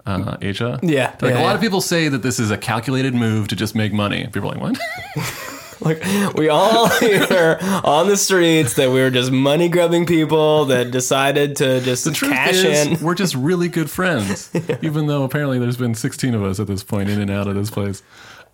Uh, 0.06 0.36
Asia, 0.40 0.80
Yeah, 0.82 1.14
like 1.20 1.34
yeah, 1.34 1.40
a 1.40 1.42
lot 1.42 1.50
yeah. 1.50 1.54
of 1.54 1.60
people 1.60 1.80
say 1.82 2.08
that 2.08 2.22
this 2.22 2.40
is 2.40 2.50
a 2.50 2.56
calculated 2.56 3.14
move 3.14 3.48
to 3.48 3.54
just 3.54 3.74
make 3.74 3.92
money. 3.92 4.26
People 4.32 4.50
are 4.50 4.56
like, 4.56 4.62
"What?" 4.62 4.80
Like 5.84 6.34
we 6.34 6.48
all 6.50 6.88
hear 7.00 7.58
on 7.84 8.08
the 8.08 8.16
streets 8.16 8.74
that 8.74 8.90
we 8.90 9.00
were 9.00 9.10
just 9.10 9.30
money 9.32 9.68
grubbing 9.68 10.04
people 10.04 10.66
that 10.66 10.90
decided 10.90 11.56
to 11.56 11.80
just 11.80 12.04
The 12.04 12.12
truth 12.12 12.32
cash 12.32 12.54
is, 12.56 12.86
in. 12.86 13.04
we're 13.04 13.14
just 13.14 13.34
really 13.34 13.68
good 13.68 13.90
friends. 13.90 14.50
Even 14.82 15.06
though 15.06 15.24
apparently 15.24 15.58
there's 15.58 15.78
been 15.78 15.94
16 15.94 16.34
of 16.34 16.42
us 16.42 16.60
at 16.60 16.66
this 16.66 16.82
point 16.84 17.08
in 17.08 17.18
and 17.20 17.30
out 17.30 17.48
of 17.48 17.54
this 17.54 17.70
place. 17.70 18.02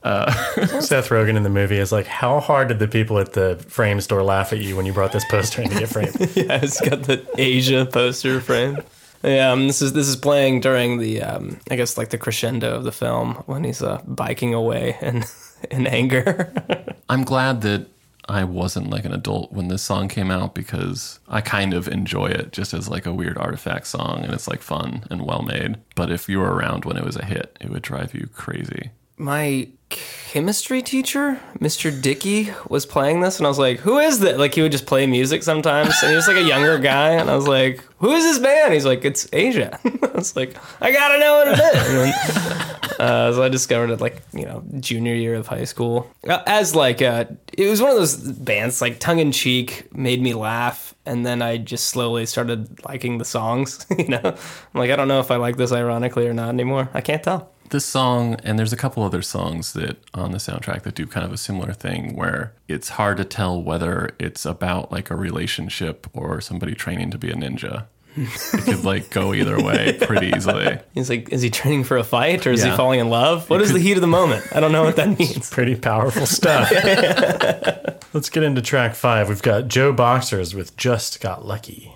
Seth 0.05 1.09
Rogen 1.09 1.37
in 1.37 1.43
the 1.43 1.51
movie 1.51 1.79
is 1.79 1.91
like, 1.91 2.07
how 2.07 2.39
hard 2.39 2.69
did 2.69 2.79
the 2.79 2.87
people 2.87 3.19
at 3.19 3.33
the 3.33 3.57
frame 3.69 4.01
store 4.01 4.23
laugh 4.23 4.53
at 4.53 4.61
you 4.61 4.77
when 4.77 4.87
you 4.87 4.93
brought 4.93 5.11
this 5.11 5.25
poster 5.29 5.63
in 5.63 5.69
to 5.71 5.79
get 5.81 5.89
framed? 5.89 6.15
Yeah, 6.37 6.61
it's 6.63 6.81
got 6.81 7.03
the 7.03 7.27
Asia 7.37 7.87
poster 7.91 8.41
frame. 8.41 8.79
Yeah, 9.25 9.51
um, 9.51 9.67
this 9.67 9.83
is 9.83 9.93
this 9.95 10.07
is 10.07 10.15
playing 10.15 10.61
during 10.61 10.99
the 10.99 11.23
um, 11.23 11.59
I 11.71 11.75
guess 11.77 11.99
like 11.99 12.11
the 12.11 12.19
crescendo 12.19 12.77
of 12.77 12.85
the 12.85 12.93
film 12.93 13.35
when 13.47 13.65
he's 13.65 13.83
uh, 13.83 14.01
biking 14.07 14.55
away 14.55 14.97
in 15.01 15.25
in 15.71 15.87
anger. 15.87 16.53
I'm 17.09 17.25
glad 17.25 17.61
that 17.63 17.89
I 18.29 18.45
wasn't 18.45 18.91
like 18.91 19.05
an 19.05 19.13
adult 19.13 19.53
when 19.53 19.69
this 19.69 19.83
song 19.83 20.09
came 20.09 20.31
out 20.31 20.55
because 20.55 21.21
I 21.29 21.41
kind 21.41 21.73
of 21.73 21.87
enjoy 21.87 22.27
it 22.27 22.53
just 22.53 22.75
as 22.75 22.89
like 22.89 23.07
a 23.07 23.15
weird 23.15 23.39
artifact 23.39 23.87
song 23.87 24.25
and 24.25 24.33
it's 24.33 24.49
like 24.49 24.63
fun 24.63 25.05
and 25.11 25.25
well 25.25 25.43
made. 25.43 25.77
But 25.95 26.11
if 26.11 26.29
you 26.29 26.41
were 26.41 26.53
around 26.53 26.85
when 26.85 26.97
it 26.97 27.05
was 27.05 27.17
a 27.17 27.25
hit, 27.25 27.57
it 27.61 27.71
would 27.71 27.83
drive 27.83 28.15
you 28.15 28.29
crazy. 28.35 28.91
My 29.17 29.69
chemistry 29.89 30.83
teacher, 30.83 31.41
Mr. 31.59 31.91
Dickey, 32.03 32.51
was 32.69 32.85
playing 32.87 33.21
this, 33.21 33.39
and 33.39 33.47
I 33.47 33.49
was 33.49 33.59
like, 33.59 33.79
"Who 33.81 33.99
is 33.99 34.21
that?" 34.21 34.39
Like 34.39 34.55
he 34.55 34.63
would 34.63 34.73
just 34.73 34.87
play 34.87 35.07
music 35.07 35.43
sometimes, 35.43 35.95
and 36.03 36.11
he 36.11 36.17
was 36.17 36.29
like 36.29 36.37
a 36.37 36.43
younger 36.43 36.79
guy, 36.79 37.11
and 37.13 37.31
I 37.31 37.37
was 37.37 37.47
like, 37.49 37.83
"Who 37.99 38.13
is 38.13 38.25
this 38.25 38.39
band?" 38.39 38.75
He's 38.75 38.85
like, 38.87 39.05
"It's 39.05 39.29
Asia." 39.33 39.79
I 39.85 40.11
was 40.15 40.37
like, 40.37 40.57
"I 40.81 40.93
gotta 40.93 41.19
know 41.19 41.37
what 41.39 41.49
it 41.49 41.61
is." 41.77 41.95
Then, 41.95 43.01
uh, 43.01 43.33
so 43.33 43.43
I 43.43 43.49
discovered 43.49 43.91
it 43.91 44.01
like 44.01 44.23
you 44.33 44.45
know 44.45 44.65
junior 44.81 45.15
year 45.15 45.35
of 45.35 45.47
high 45.47 45.65
school 45.65 46.11
Uh, 46.27 46.43
as 46.47 46.75
like 46.75 47.03
uh, 47.03 47.27
it 47.53 47.69
was 47.69 47.81
one 47.81 47.91
of 47.91 47.97
those 47.97 48.17
bands 48.17 48.81
like 48.81 48.99
tongue 48.99 49.19
in 49.19 49.33
cheek 49.33 49.89
made 49.95 50.21
me 50.21 50.35
laugh, 50.35 50.95
and 51.07 51.25
then 51.25 51.41
I 51.43 51.59
just 51.59 51.87
slowly 51.89 52.27
started 52.27 52.85
liking 52.85 53.19
the 53.19 53.25
songs. 53.25 53.87
You 53.97 54.09
know, 54.09 54.21
I'm 54.25 54.79
like, 54.79 54.91
I 54.91 54.97
don't 54.97 55.09
know 55.09 55.21
if 55.21 55.31
I 55.31 55.37
like 55.37 55.57
this 55.57 55.73
ironically 55.73 56.27
or 56.27 56.35
not 56.35 56.51
anymore. 56.51 56.91
I 56.93 57.01
can't 57.01 57.23
tell. 57.23 57.51
This 57.71 57.85
song 57.85 58.37
and 58.45 58.59
there's 58.59 58.73
a 58.73 58.77
couple 58.77 59.03
other 59.03 59.23
songs 59.23 59.73
that 59.73 59.99
on 60.15 60.33
the 60.33 60.39
soundtrack 60.39 60.83
that 60.83 60.95
do 60.95 61.07
kind 61.07 61.27
of 61.27 61.33
a 61.33 61.37
similar 61.37 61.73
thing 61.73 62.15
where 62.17 62.53
it's 62.69 62.91
hard 62.91 63.17
to 63.19 63.25
tell 63.25 63.61
whether 63.61 64.11
it's 64.19 64.45
about 64.45 64.93
like 64.93 65.11
a 65.11 65.17
relationship 65.17 66.07
or 66.13 66.41
somebody 66.41 66.75
training 66.75 67.11
to 67.11 67.19
be 67.19 67.31
a 67.31 67.35
ninja 67.35 67.87
it 68.17 68.65
could 68.65 68.85
like 68.85 69.11
go 69.11 69.35
either 69.35 69.61
way 69.63 69.93
pretty 70.01 70.29
easily 70.35 70.79
He's 70.95 71.11
like, 71.11 71.31
is 71.31 71.43
he 71.43 71.51
training 71.51 71.85
for 71.85 71.99
a 71.99 72.05
fight 72.05 72.47
or 72.47 72.53
is 72.53 72.63
he 72.63 72.71
falling 72.71 73.01
in 73.01 73.11
love? 73.11 73.51
What 73.51 73.61
is 73.61 73.73
the 73.73 73.79
heat 73.79 73.97
of 73.97 74.01
the 74.01 74.07
moment? 74.07 74.47
I 74.55 74.61
don't 74.61 74.73
know 74.73 74.85
what 74.85 74.97
that 74.97 75.19
means. 75.19 75.51
Pretty 75.51 75.75
powerful 75.77 76.25
stuff. 76.25 76.71
Let's 78.15 78.31
get 78.31 78.43
into 78.43 78.63
track 78.63 78.95
five. 78.95 79.29
We've 79.29 79.43
got 79.43 79.65
JoBoxers 79.65 80.55
with 80.55 80.77
Just 80.79 81.21
Got 81.21 81.45
Lucky. 81.45 81.96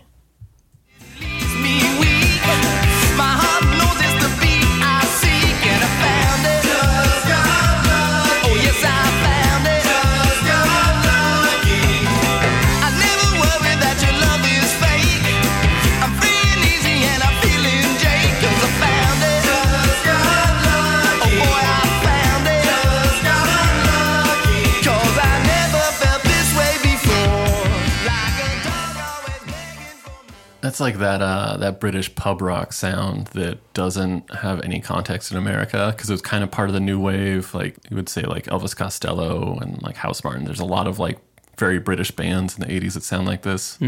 That's 30.71 30.79
like 30.79 30.99
that 30.99 31.21
uh, 31.21 31.57
that 31.57 31.81
British 31.81 32.15
pub 32.15 32.41
rock 32.41 32.73
sound 32.73 33.27
that 33.33 33.59
doesn't 33.75 34.33
have 34.33 34.61
any 34.63 34.79
context 34.79 35.33
in 35.33 35.37
America 35.37 35.93
because 35.93 36.09
it 36.09 36.13
was 36.13 36.23
kind 36.23 36.45
of 36.45 36.53
part 36.53 36.69
of 36.69 36.75
the 36.75 36.81
new 36.81 37.01
wave. 37.01 37.53
Like 37.53 37.77
you 37.91 37.97
would 37.97 38.09
say, 38.09 38.23
like 38.23 38.45
Elvis 38.45 38.77
Costello 38.77 39.59
and 39.59 39.83
like 39.83 39.97
House 39.97 40.23
Martin. 40.23 40.45
There's 40.45 40.61
a 40.61 40.65
lot 40.65 40.87
of 40.87 41.01
like 41.01 41.19
very 41.59 41.81
British 41.81 42.13
bands 42.13 42.57
in 42.57 42.61
the 42.65 42.73
'80s 42.73 42.95
that 42.95 43.03
sound 43.03 43.27
like 43.27 43.43
this. 43.43 43.81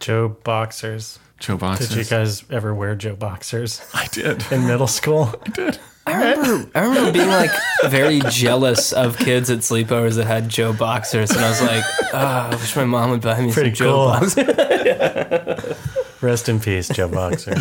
Joe 0.00 0.30
Boxers. 0.42 1.18
Joe 1.38 1.58
Boxers. 1.58 1.90
Did 1.90 1.98
you 1.98 2.04
guys 2.04 2.44
ever 2.50 2.74
wear 2.74 2.94
Joe 2.94 3.14
Boxers 3.14 3.86
I 3.92 4.06
did. 4.06 4.42
in 4.50 4.66
middle 4.66 4.86
school? 4.86 5.34
I 5.44 5.50
did. 5.50 5.78
I 6.06 6.14
remember, 6.14 6.70
I 6.74 6.84
remember 6.84 7.12
being 7.12 7.28
like 7.28 7.50
very 7.88 8.20
jealous 8.30 8.94
of 8.94 9.18
kids 9.18 9.50
at 9.50 9.58
sleepovers 9.58 10.16
that 10.16 10.26
had 10.26 10.48
Joe 10.48 10.72
boxers, 10.72 11.30
and 11.30 11.40
I 11.44 11.50
was 11.50 11.60
like, 11.60 11.84
oh, 12.14 12.16
I 12.16 12.54
wish 12.56 12.74
my 12.74 12.86
mom 12.86 13.10
would 13.10 13.20
buy 13.20 13.38
me 13.40 13.52
Pretty 13.52 13.74
some 13.74 13.86
Joe 13.86 13.92
cool. 13.94 14.06
boxers. 14.34 15.76
Rest 16.22 16.48
in 16.48 16.60
peace, 16.60 16.88
Joe 16.88 17.08
Boxer. 17.08 17.54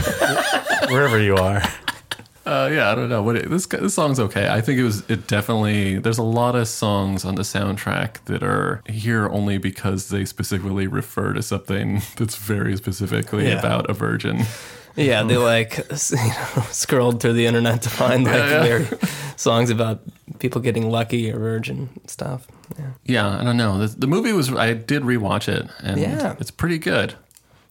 Wherever 0.89 1.19
you 1.19 1.35
are. 1.35 1.61
Uh, 2.45 2.69
yeah, 2.71 2.91
I 2.91 2.95
don't 2.95 3.09
know. 3.09 3.21
What 3.21 3.35
it, 3.37 3.49
this 3.49 3.65
this 3.67 3.93
song's 3.93 4.19
okay. 4.19 4.49
I 4.49 4.61
think 4.61 4.79
it 4.79 4.83
was. 4.83 5.03
It 5.09 5.27
definitely. 5.27 5.97
There's 5.99 6.17
a 6.17 6.23
lot 6.23 6.55
of 6.55 6.67
songs 6.67 7.23
on 7.25 7.35
the 7.35 7.43
soundtrack 7.43 8.23
that 8.25 8.43
are 8.43 8.81
here 8.89 9.27
only 9.29 9.57
because 9.57 10.09
they 10.09 10.25
specifically 10.25 10.87
refer 10.87 11.33
to 11.33 11.41
something 11.43 12.01
that's 12.17 12.35
very 12.35 12.75
specifically 12.77 13.47
Yeah. 13.47 13.59
about 13.59 13.89
a 13.89 13.93
virgin. 13.93 14.43
Yeah, 14.95 15.23
they 15.23 15.37
like 15.37 15.77
you 16.09 16.17
know, 16.17 16.63
scrolled 16.71 17.21
through 17.21 17.33
the 17.33 17.45
internet 17.45 17.83
to 17.83 17.89
find 17.89 18.25
like 18.25 18.33
Yeah, 18.35 18.49
yeah. 18.49 18.63
very 18.63 18.87
songs 19.37 19.69
about 19.69 20.01
people 20.39 20.61
getting 20.61 20.89
lucky 20.89 21.31
or 21.31 21.39
virgin 21.39 21.89
stuff. 22.07 22.47
Yeah. 22.77 22.85
Yeah, 23.05 23.39
I 23.39 23.43
don't 23.43 23.57
know. 23.57 23.77
The, 23.85 23.99
the 23.99 24.07
movie 24.07 24.33
was. 24.33 24.51
I 24.51 24.73
did 24.73 25.03
rewatch 25.03 25.47
it, 25.47 25.67
and 25.81 25.99
Yeah. 25.99 26.35
it's 26.39 26.51
pretty 26.51 26.79
good. 26.79 27.13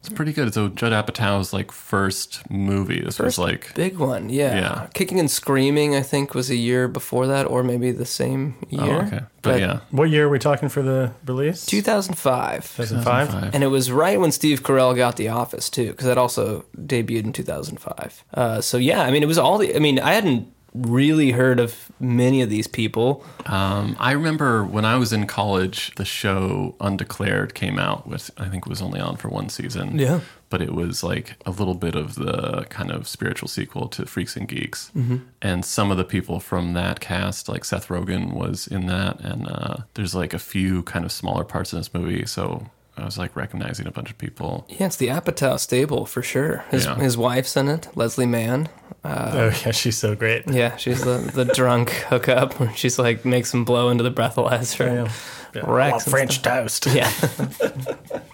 It's 0.00 0.08
pretty 0.08 0.32
good. 0.32 0.54
So 0.54 0.68
Judd 0.68 0.92
Apatow's 0.92 1.52
like 1.52 1.70
first 1.70 2.50
movie. 2.50 3.00
This 3.02 3.18
was 3.18 3.38
like 3.38 3.74
Big 3.74 3.98
one, 3.98 4.30
yeah. 4.30 4.54
Yeah. 4.54 4.86
Kicking 4.94 5.20
and 5.20 5.30
Screaming, 5.30 5.94
I 5.94 6.00
think, 6.00 6.32
was 6.34 6.48
a 6.48 6.56
year 6.56 6.88
before 6.88 7.26
that, 7.26 7.46
or 7.46 7.62
maybe 7.62 7.90
the 7.92 8.06
same 8.06 8.54
year. 8.70 8.80
oh, 8.82 9.06
okay, 9.06 9.20
but, 9.42 9.60
yeah, 9.60 9.80
What 9.90 10.04
year 10.08 10.26
are 10.26 10.28
we 10.30 10.38
talking 10.38 10.70
for 10.70 10.80
the 10.82 11.12
release? 11.26 11.66
2005. 11.66 12.76
2005? 12.76 13.26
2005. 13.28 13.54
And 13.54 13.62
it 13.62 13.66
was 13.66 13.92
right 13.92 14.18
when 14.18 14.32
Steve 14.32 14.62
Carell 14.62 14.96
got 14.96 15.16
The 15.16 15.28
Office 15.28 15.68
too, 15.68 15.90
because 15.90 16.06
that 16.06 16.16
also 16.16 16.64
debuted 16.78 17.24
in 17.24 17.32
2005. 17.34 18.24
Uh, 18.32 18.60
so 18.62 18.78
yeah, 18.78 19.02
I 19.02 19.10
mean, 19.10 19.22
it 19.22 19.26
was 19.26 19.38
all 19.38 19.58
the. 19.58 19.76
I 19.76 19.80
mean, 19.80 19.98
I 19.98 20.14
hadn't 20.14 20.50
really 20.74 21.32
heard 21.32 21.58
of 21.58 21.90
many 21.98 22.42
of 22.42 22.50
these 22.50 22.66
people. 22.66 23.24
Um, 23.46 23.96
I 23.98 24.12
remember 24.12 24.64
when 24.64 24.84
I 24.84 24.96
was 24.96 25.12
in 25.12 25.26
college, 25.26 25.92
the 25.96 26.04
show 26.04 26.74
Undeclared 26.80 27.54
came 27.54 27.78
out. 27.78 28.06
With 28.06 28.30
I 28.38 28.48
think 28.48 28.66
was 28.66 28.80
only 28.82 29.00
on 29.00 29.16
for 29.16 29.28
one 29.28 29.48
season. 29.48 29.98
Yeah. 29.98 30.20
but 30.48 30.60
it 30.62 30.72
was 30.74 31.02
like 31.04 31.34
a 31.46 31.50
little 31.50 31.74
bit 31.74 31.94
of 31.94 32.16
the 32.16 32.66
kind 32.70 32.90
of 32.90 33.06
spiritual 33.06 33.48
sequel 33.48 33.86
to 33.88 34.04
Freaks 34.06 34.36
and 34.36 34.48
Geeks. 34.48 34.90
Mm-hmm. 34.96 35.18
And 35.42 35.64
some 35.64 35.90
of 35.90 35.96
the 35.96 36.04
people 36.04 36.40
from 36.40 36.72
that 36.74 36.98
cast, 37.00 37.48
like 37.48 37.64
Seth 37.64 37.88
Rogen, 37.88 38.32
was 38.32 38.66
in 38.66 38.86
that, 38.86 39.20
and 39.20 39.46
uh, 39.48 39.76
there's 39.94 40.14
like 40.14 40.34
a 40.34 40.38
few 40.40 40.82
kind 40.84 41.04
of 41.04 41.12
smaller 41.12 41.44
parts 41.44 41.72
in 41.72 41.78
this 41.78 41.92
movie. 41.94 42.26
So 42.26 42.66
I 42.96 43.04
was 43.04 43.16
like 43.16 43.34
recognizing 43.36 43.86
a 43.86 43.92
bunch 43.92 44.10
of 44.10 44.18
people. 44.18 44.66
Yeah, 44.68 44.86
it's 44.86 44.96
the 44.96 45.08
Apatow 45.08 45.58
stable 45.58 46.04
for 46.06 46.22
sure. 46.22 46.64
His 46.70 46.84
Yeah. 46.84 46.96
his 46.96 47.16
wife's 47.16 47.56
in 47.56 47.68
it, 47.68 47.88
Leslie 47.94 48.26
Mann. 48.26 48.68
Oh, 49.04 49.46
yeah, 49.64 49.70
she's 49.70 49.96
so 49.96 50.14
great. 50.14 50.46
Yeah, 50.48 50.76
she's 50.76 51.02
the, 51.02 51.18
the 51.18 51.46
drunk 51.46 51.90
hookup 51.90 52.60
where 52.60 52.74
she's 52.74 52.98
like 52.98 53.24
makes 53.24 53.52
him 53.52 53.64
blow 53.64 53.88
into 53.88 54.04
the 54.04 54.10
breathalyzer. 54.10 55.06
Yeah. 55.06 55.12
Yeah. 55.54 55.62
Rex 55.66 55.92
Want 55.92 56.02
French 56.04 56.34
stuff. 56.34 56.62
toast. 56.62 56.86
Yeah. 56.86 57.10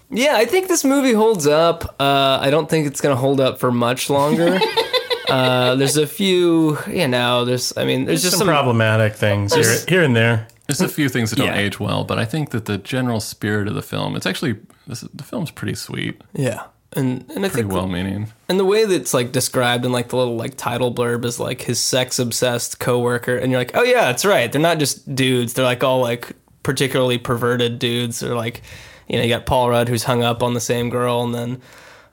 yeah, 0.10 0.36
I 0.36 0.44
think 0.44 0.68
this 0.68 0.84
movie 0.84 1.12
holds 1.12 1.46
up. 1.46 1.96
Uh, 1.98 2.38
I 2.42 2.50
don't 2.50 2.68
think 2.68 2.86
it's 2.86 3.00
going 3.00 3.14
to 3.14 3.18
hold 3.18 3.40
up 3.40 3.58
for 3.58 3.72
much 3.72 4.10
longer. 4.10 4.58
uh, 5.30 5.76
there's 5.76 5.96
a 5.96 6.06
few, 6.06 6.76
you 6.86 7.08
know, 7.08 7.46
there's, 7.46 7.72
I 7.76 7.86
mean, 7.86 8.04
there's 8.04 8.20
just 8.22 8.36
Some, 8.36 8.46
some, 8.46 8.54
problematic 8.54 9.14
things 9.14 9.54
here, 9.54 9.78
here 9.88 10.02
and 10.02 10.14
there. 10.14 10.46
There's 10.66 10.82
a 10.82 10.88
few 10.88 11.08
things 11.08 11.30
that 11.30 11.36
don't 11.36 11.46
Yeah. 11.46 11.56
age 11.58 11.80
well, 11.80 12.04
but 12.04 12.18
I 12.18 12.26
think 12.26 12.50
that 12.50 12.66
the 12.66 12.76
general 12.76 13.20
spirit 13.20 13.66
of 13.68 13.74
the 13.74 13.82
film, 13.82 14.14
it's 14.14 14.26
actually 14.26 14.56
this, 14.86 15.00
the 15.00 15.22
film's 15.22 15.50
pretty 15.50 15.74
sweet, 15.74 16.20
yeah. 16.34 16.64
And, 16.96 17.24
and 17.30 17.44
I 17.44 17.48
pretty 17.48 17.62
think, 17.62 17.72
well-meaning. 17.72 18.32
and 18.48 18.58
the 18.58 18.64
way 18.64 18.84
that 18.86 18.94
it's 18.94 19.12
like 19.12 19.30
described 19.30 19.84
in 19.84 19.92
like 19.92 20.08
the 20.08 20.16
little 20.16 20.36
like 20.36 20.56
title 20.56 20.92
blurb 20.92 21.24
is 21.24 21.38
like 21.38 21.62
his 21.62 21.78
sex 21.78 22.18
obsessed 22.18 22.80
coworker. 22.80 23.36
And 23.36 23.52
you're 23.52 23.60
like, 23.60 23.76
oh 23.76 23.82
yeah, 23.82 24.06
that's 24.06 24.24
right. 24.24 24.50
They're 24.50 24.60
not 24.60 24.78
just 24.78 25.14
dudes. 25.14 25.52
They're 25.52 25.64
like 25.64 25.84
all 25.84 26.00
like 26.00 26.32
particularly 26.62 27.18
perverted 27.18 27.78
dudes. 27.78 28.22
Or 28.22 28.34
like, 28.34 28.62
you 29.08 29.16
know, 29.18 29.22
you 29.22 29.28
got 29.28 29.44
Paul 29.46 29.70
Rudd 29.70 29.88
who's 29.88 30.04
hung 30.04 30.22
up 30.22 30.42
on 30.42 30.54
the 30.54 30.60
same 30.60 30.88
girl. 30.90 31.22
And 31.22 31.34
then, 31.34 31.60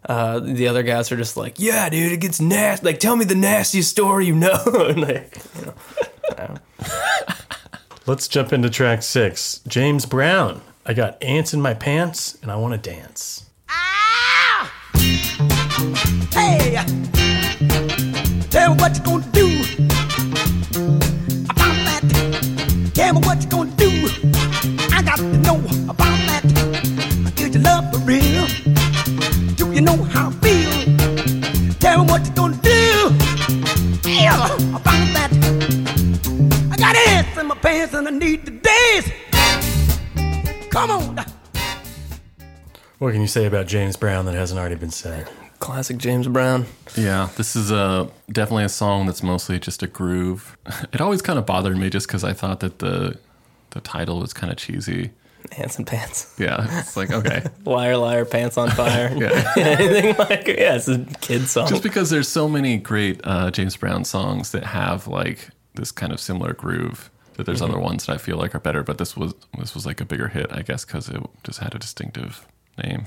uh, 0.06 0.40
the 0.40 0.68
other 0.68 0.84
guys 0.84 1.12
are 1.14 1.18
just 1.18 1.38
like, 1.38 1.60
yeah, 1.60 1.88
dude, 1.90 2.12
it 2.12 2.18
gets 2.20 2.42
nasty. 2.42 2.86
Like, 2.86 3.00
tell 3.00 3.16
me 3.16 3.24
the 3.24 3.36
nastiest 3.36 3.90
story 3.90 4.26
you 4.26 4.36
know. 4.36 4.62
and 4.66 5.02
like, 5.02 5.38
you 5.58 5.66
know, 5.66 6.58
Let's 8.06 8.28
jump 8.28 8.52
into 8.52 8.70
track 8.70 9.02
six. 9.02 9.62
James 9.66 10.06
Brown. 10.06 10.62
I 10.86 10.94
got 10.94 11.24
ants 11.24 11.54
in 11.54 11.62
my 11.62 11.74
pants 11.74 12.38
and 12.42 12.52
I 12.52 12.58
want 12.58 12.74
to 12.74 12.90
dance. 12.92 13.46
Hey, 16.32 16.84
tell 18.50 18.74
me 18.74 18.82
what 18.82 18.96
you 18.98 19.04
gonna 19.04 19.26
do 19.32 19.48
about 21.50 21.76
that. 21.88 22.92
Tell 22.94 23.14
me 23.14 23.22
what 23.22 23.44
you 23.44 23.50
gonna 23.50 23.72
do. 23.76 24.10
I 24.92 25.02
got 25.02 25.18
to 25.18 25.38
know 25.40 25.60
about 25.90 26.14
love 27.64 27.92
for 27.92 28.00
real? 28.00 28.46
Do 29.56 29.72
you 29.72 29.82
know 29.82 30.04
how 30.04 30.30
I 30.30 30.34
feel? 30.44 31.74
Tell 31.80 32.04
me 32.04 32.12
what 32.12 32.26
you 32.26 32.34
gonna 32.34 32.58
do. 32.58 33.10
Yeah, 34.10 34.46
about 34.76 35.08
that. 35.16 35.32
I 36.72 36.76
got 36.76 36.96
ants 36.96 37.38
in 37.38 37.48
my 37.48 37.56
pants 37.56 37.94
and 37.94 38.08
I 38.08 38.12
need 38.12 38.46
to 38.46 38.52
dance. 38.52 39.10
Come 40.70 40.92
on. 40.92 41.26
What 43.00 43.12
can 43.12 43.22
you 43.22 43.28
say 43.28 43.46
about 43.46 43.68
James 43.68 43.96
Brown 43.98 44.26
that 44.26 44.36
hasn't 44.36 44.60
already 44.60 44.76
been 44.76 44.92
said? 44.92 45.30
Classic 45.64 45.98
James 45.98 46.28
Brown. 46.28 46.66
Yeah, 46.98 47.30
this 47.38 47.56
is 47.56 47.72
a 47.72 48.10
definitely 48.30 48.66
a 48.66 48.70
song 48.70 49.06
that's 49.06 49.24
mostly 49.24 49.60
just 49.60 49.82
a 49.82 49.88
groove. 49.88 50.58
It 50.94 51.02
always 51.02 51.22
kind 51.22 51.40
of 51.40 51.46
bothered 51.46 51.78
me 51.78 51.90
just 51.90 52.08
because 52.08 52.24
I 52.24 52.34
thought 52.34 52.60
that 52.60 52.80
the 52.80 53.18
the 53.72 53.80
title 53.80 54.20
was 54.20 54.34
kind 54.34 54.52
of 54.52 54.58
cheesy. 54.58 55.12
Ants 55.58 55.78
and 55.78 55.88
pants. 55.88 56.36
Yeah, 56.38 56.68
it's 56.80 56.98
like 56.98 57.12
okay, 57.12 57.46
Liar, 57.66 57.98
liar, 57.98 58.26
pants 58.26 58.58
on 58.58 58.70
fire. 58.72 59.12
yeah. 59.16 59.54
Anything 59.58 60.16
like, 60.18 60.48
yeah, 60.48 60.76
it's 60.76 60.88
a 60.90 61.00
kid 61.22 61.48
song. 61.48 61.68
just 61.68 61.84
because 61.84 62.10
there's 62.10 62.28
so 62.28 62.50
many 62.50 62.78
great 62.78 63.22
uh, 63.24 63.50
James 63.50 63.78
Brown 63.78 64.04
songs 64.04 64.52
that 64.52 64.66
have 64.66 65.08
like 65.08 65.50
this 65.76 65.92
kind 65.92 66.12
of 66.12 66.20
similar 66.20 66.54
groove. 66.54 67.10
That 67.36 67.46
there's 67.48 67.64
other 67.64 67.80
ones 67.80 68.06
that 68.06 68.14
I 68.14 68.18
feel 68.18 68.38
like 68.38 68.54
are 68.54 68.60
better, 68.60 68.84
but 68.84 68.98
this 69.00 69.18
was 69.18 69.34
this 69.58 69.74
was 69.74 69.86
like 69.86 70.02
a 70.02 70.06
bigger 70.06 70.28
hit, 70.28 70.48
I 70.52 70.62
guess, 70.62 70.86
because 70.86 71.10
it 71.10 71.22
just 71.44 71.60
had 71.60 71.74
a 71.74 71.80
distinctive 71.80 72.46
name. 72.82 73.06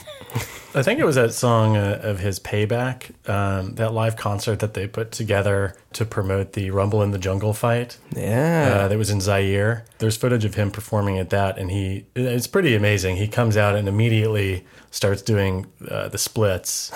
I 0.74 0.82
think 0.82 1.00
it 1.00 1.04
was 1.04 1.14
that 1.14 1.32
song 1.32 1.76
uh, 1.76 2.00
of 2.02 2.18
his 2.20 2.38
Payback, 2.38 3.10
um, 3.28 3.76
that 3.76 3.94
live 3.94 4.16
concert 4.16 4.58
that 4.58 4.74
they 4.74 4.86
put 4.86 5.10
together 5.10 5.74
to 5.94 6.04
promote 6.04 6.52
the 6.52 6.70
Rumble 6.70 7.02
in 7.02 7.12
the 7.12 7.18
Jungle 7.18 7.54
fight. 7.54 7.96
yeah. 8.14 8.80
Uh, 8.82 8.88
that 8.88 8.98
was 8.98 9.08
in 9.10 9.20
Zaire. 9.20 9.86
There's 9.98 10.16
footage 10.16 10.44
of 10.44 10.54
him 10.54 10.70
performing 10.70 11.18
at 11.18 11.30
that, 11.30 11.56
and 11.58 11.70
he 11.70 12.04
it's 12.14 12.46
pretty 12.46 12.74
amazing. 12.74 13.16
He 13.16 13.26
comes 13.26 13.56
out 13.56 13.74
and 13.74 13.88
immediately 13.88 14.66
starts 14.90 15.22
doing 15.22 15.66
uh, 15.90 16.08
the 16.08 16.18
splits 16.18 16.92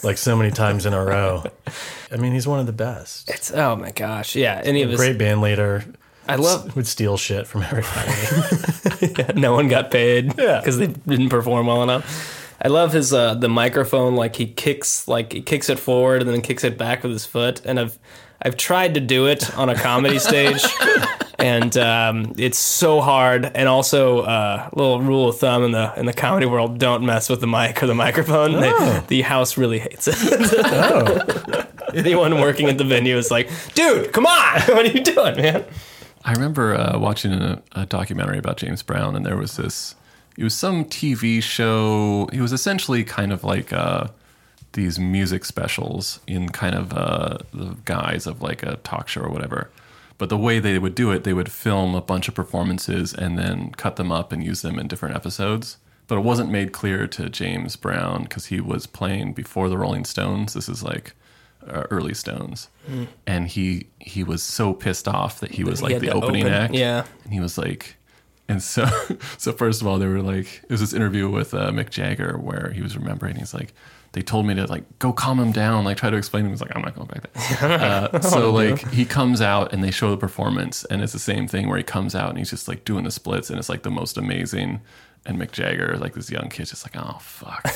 like 0.04 0.18
so 0.18 0.36
many 0.36 0.50
times 0.50 0.84
in 0.84 0.92
a 0.92 1.02
row. 1.02 1.44
I 2.10 2.16
mean, 2.16 2.32
he's 2.32 2.46
one 2.46 2.60
of 2.60 2.66
the 2.66 2.72
best. 2.72 3.30
It's 3.30 3.50
oh 3.50 3.76
my 3.76 3.92
gosh, 3.92 4.36
yeah. 4.36 4.60
Any 4.62 4.82
of 4.82 4.90
his, 4.90 4.98
Great 4.98 5.16
band 5.16 5.40
leader. 5.40 5.84
I 6.28 6.36
love. 6.36 6.74
Would 6.76 6.86
steal 6.86 7.16
shit 7.16 7.46
from 7.46 7.62
everybody. 7.62 9.34
no 9.40 9.52
one 9.54 9.68
got 9.68 9.90
paid 9.90 10.32
Yeah. 10.38 10.58
because 10.60 10.78
they 10.78 10.86
didn't 10.88 11.28
perform 11.30 11.66
well 11.66 11.82
enough. 11.82 12.38
I 12.64 12.68
love 12.68 12.92
his 12.92 13.12
uh, 13.12 13.34
the 13.34 13.48
microphone. 13.48 14.14
Like 14.14 14.36
he 14.36 14.46
kicks, 14.46 15.08
like 15.08 15.32
he 15.32 15.42
kicks 15.42 15.68
it 15.68 15.78
forward 15.80 16.22
and 16.22 16.30
then 16.30 16.40
kicks 16.42 16.62
it 16.64 16.78
back 16.78 17.02
with 17.02 17.10
his 17.12 17.26
foot. 17.26 17.60
And 17.64 17.80
I've 17.80 17.98
I've 18.40 18.56
tried 18.56 18.94
to 18.94 19.00
do 19.00 19.26
it 19.26 19.56
on 19.58 19.68
a 19.68 19.74
comedy 19.74 20.18
stage, 20.30 20.64
and 21.40 21.76
um, 21.76 22.34
it's 22.38 22.58
so 22.58 23.00
hard. 23.00 23.44
And 23.54 23.68
also, 23.68 24.20
uh, 24.20 24.68
little 24.74 25.00
rule 25.00 25.28
of 25.28 25.38
thumb 25.38 25.64
in 25.64 25.72
the 25.72 25.92
in 25.96 26.06
the 26.06 26.12
comedy 26.12 26.46
world: 26.46 26.78
don't 26.78 27.04
mess 27.04 27.28
with 27.28 27.40
the 27.40 27.46
mic 27.48 27.82
or 27.82 27.86
the 27.88 27.94
microphone. 27.96 28.60
They- 28.60 29.02
the 29.08 29.22
house 29.22 29.56
really 29.58 29.80
hates 29.80 30.06
it. 30.08 31.66
Anyone 31.94 32.40
working 32.40 32.68
at 32.68 32.78
the 32.78 32.84
venue 32.84 33.16
is 33.16 33.30
like, 33.30 33.50
"Dude, 33.74 34.12
come 34.12 34.24
on! 34.26 34.60
what 34.62 34.86
are 34.86 34.90
you 34.92 35.02
doing, 35.02 35.36
man?" 35.36 35.64
I 36.24 36.32
remember 36.32 36.74
uh, 36.74 36.98
watching 36.98 37.32
a, 37.32 37.62
a 37.72 37.86
documentary 37.86 38.38
about 38.38 38.56
James 38.56 38.82
Brown, 38.82 39.16
and 39.16 39.26
there 39.26 39.36
was 39.36 39.56
this. 39.56 39.94
It 40.36 40.44
was 40.44 40.54
some 40.54 40.84
TV 40.84 41.42
show. 41.42 42.28
It 42.32 42.40
was 42.40 42.52
essentially 42.52 43.04
kind 43.04 43.32
of 43.32 43.44
like 43.44 43.72
uh, 43.72 44.08
these 44.72 44.98
music 44.98 45.44
specials 45.44 46.20
in 46.26 46.48
kind 46.48 46.74
of 46.74 46.92
uh, 46.92 47.38
the 47.52 47.76
guise 47.84 48.26
of 48.26 48.40
like 48.40 48.62
a 48.62 48.76
talk 48.76 49.08
show 49.08 49.22
or 49.22 49.30
whatever. 49.30 49.70
But 50.18 50.28
the 50.28 50.38
way 50.38 50.60
they 50.60 50.78
would 50.78 50.94
do 50.94 51.10
it, 51.10 51.24
they 51.24 51.32
would 51.34 51.50
film 51.50 51.94
a 51.94 52.00
bunch 52.00 52.28
of 52.28 52.34
performances 52.34 53.12
and 53.12 53.36
then 53.38 53.72
cut 53.72 53.96
them 53.96 54.12
up 54.12 54.30
and 54.32 54.44
use 54.44 54.62
them 54.62 54.78
in 54.78 54.86
different 54.88 55.16
episodes. 55.16 55.78
but 56.08 56.18
it 56.18 56.24
wasn't 56.24 56.50
made 56.50 56.72
clear 56.72 57.06
to 57.06 57.28
James 57.30 57.74
Brown 57.76 58.24
because 58.24 58.46
he 58.46 58.60
was 58.60 58.86
playing 58.86 59.32
before 59.32 59.68
the 59.68 59.78
Rolling 59.78 60.04
Stones. 60.04 60.52
This 60.54 60.68
is 60.68 60.82
like 60.82 61.14
uh, 61.66 61.84
early 61.90 62.14
Stones, 62.14 62.68
and 63.26 63.48
he 63.48 63.86
he 63.98 64.24
was 64.24 64.42
so 64.42 64.72
pissed 64.74 65.08
off 65.08 65.40
that 65.40 65.52
he 65.52 65.64
was 65.64 65.80
he 65.80 65.86
like 65.86 66.00
the 66.00 66.10
opening 66.10 66.44
open, 66.44 66.52
act. 66.54 66.74
yeah. 66.74 67.04
and 67.24 67.32
he 67.32 67.40
was 67.40 67.58
like. 67.58 67.96
And 68.48 68.62
so, 68.62 68.86
so 69.38 69.52
first 69.52 69.80
of 69.80 69.86
all, 69.86 69.98
they 69.98 70.06
were 70.06 70.20
like, 70.20 70.62
it 70.64 70.70
was 70.70 70.80
this 70.80 70.92
interview 70.92 71.30
with 71.30 71.54
uh, 71.54 71.70
Mick 71.70 71.88
Jagger 71.90 72.36
where 72.36 72.72
he 72.74 72.82
was 72.82 72.96
remembering. 72.98 73.36
He's 73.36 73.54
like, 73.54 73.72
they 74.12 74.20
told 74.20 74.46
me 74.46 74.54
to 74.54 74.66
like 74.66 74.98
go 74.98 75.12
calm 75.12 75.40
him 75.40 75.52
down, 75.52 75.84
like 75.84 75.96
try 75.96 76.10
to 76.10 76.16
explain. 76.16 76.44
him. 76.44 76.50
He's 76.50 76.60
like, 76.60 76.74
I'm 76.74 76.82
not 76.82 76.94
going 76.94 77.08
back 77.08 77.32
there. 77.32 78.12
Uh, 78.12 78.20
so 78.20 78.50
like 78.52 78.86
he 78.90 79.04
comes 79.04 79.40
out 79.40 79.72
and 79.72 79.82
they 79.82 79.90
show 79.90 80.10
the 80.10 80.16
performance, 80.18 80.84
and 80.86 81.02
it's 81.02 81.12
the 81.12 81.18
same 81.18 81.48
thing 81.48 81.68
where 81.68 81.78
he 81.78 81.84
comes 81.84 82.14
out 82.14 82.28
and 82.30 82.38
he's 82.38 82.50
just 82.50 82.68
like 82.68 82.84
doing 82.84 83.04
the 83.04 83.10
splits, 83.10 83.48
and 83.48 83.58
it's 83.58 83.68
like 83.68 83.84
the 83.84 83.90
most 83.90 84.18
amazing. 84.18 84.80
And 85.24 85.38
Mick 85.38 85.52
Jagger, 85.52 85.96
like 85.98 86.14
this 86.14 86.30
young 86.30 86.48
kid, 86.50 86.66
just 86.66 86.84
like, 86.84 86.96
oh 87.02 87.18
fuck, 87.20 87.62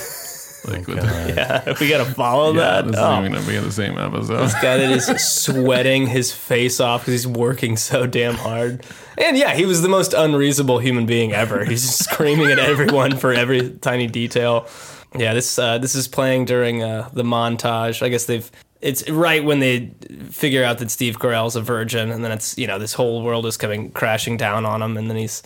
like 0.69 0.87
with 0.87 1.01
the, 1.01 1.77
we 1.81 1.89
gotta 1.89 2.05
follow 2.05 2.53
yeah, 2.53 2.83
that. 2.83 2.87
this 2.87 2.97
Oh. 2.99 3.13
isn't 3.13 3.25
even 3.27 3.33
gonna 3.33 3.47
be 3.47 3.57
in 3.57 3.65
the 3.65 3.73
same 3.73 3.99
episode. 3.99 4.51
guy 4.63 4.77
that 4.79 4.91
is 4.91 5.07
sweating 5.45 6.07
his 6.07 6.33
face 6.33 6.81
off 6.81 7.03
because 7.03 7.13
he's 7.13 7.27
working 7.27 7.77
so 7.77 8.07
damn 8.07 8.35
hard. 8.35 8.85
And 9.19 9.37
yeah, 9.39 9.55
he 9.55 9.65
was 9.65 9.83
the 9.83 9.89
most 9.89 10.13
unreasonable 10.15 10.79
human 10.79 11.07
being 11.07 11.33
ever. 11.33 11.65
He's 11.65 11.83
just 11.83 12.05
screaming 12.05 12.51
at 12.51 12.59
everyone 12.59 13.17
for 13.17 13.33
every 13.33 13.71
tiny 13.71 14.07
detail. 14.07 14.69
Yeah, 15.17 15.33
this 15.35 15.59
uh, 15.59 15.79
this 15.79 15.95
is 15.95 16.09
playing 16.09 16.45
during 16.45 16.83
uh, 16.83 17.09
the 17.13 17.23
montage. 17.23 18.03
I 18.03 18.09
guess 18.11 18.27
they've 18.27 18.51
it's 18.83 19.09
right 19.09 19.43
when 19.43 19.61
they 19.61 19.91
figure 20.31 20.63
out 20.63 20.79
that 20.79 20.91
Steve 20.91 21.19
Carell's 21.19 21.57
a 21.57 21.63
virgin, 21.63 22.11
and 22.11 22.23
then 22.23 22.31
it's 22.33 22.59
you 22.59 22.67
know 22.67 22.79
this 22.79 22.93
whole 22.93 23.23
world 23.23 23.47
is 23.47 23.57
coming 23.57 23.91
crashing 23.93 24.37
down 24.37 24.67
on 24.67 24.83
him, 24.83 24.97
and 24.99 25.09
then 25.09 25.17
he's 25.17 25.43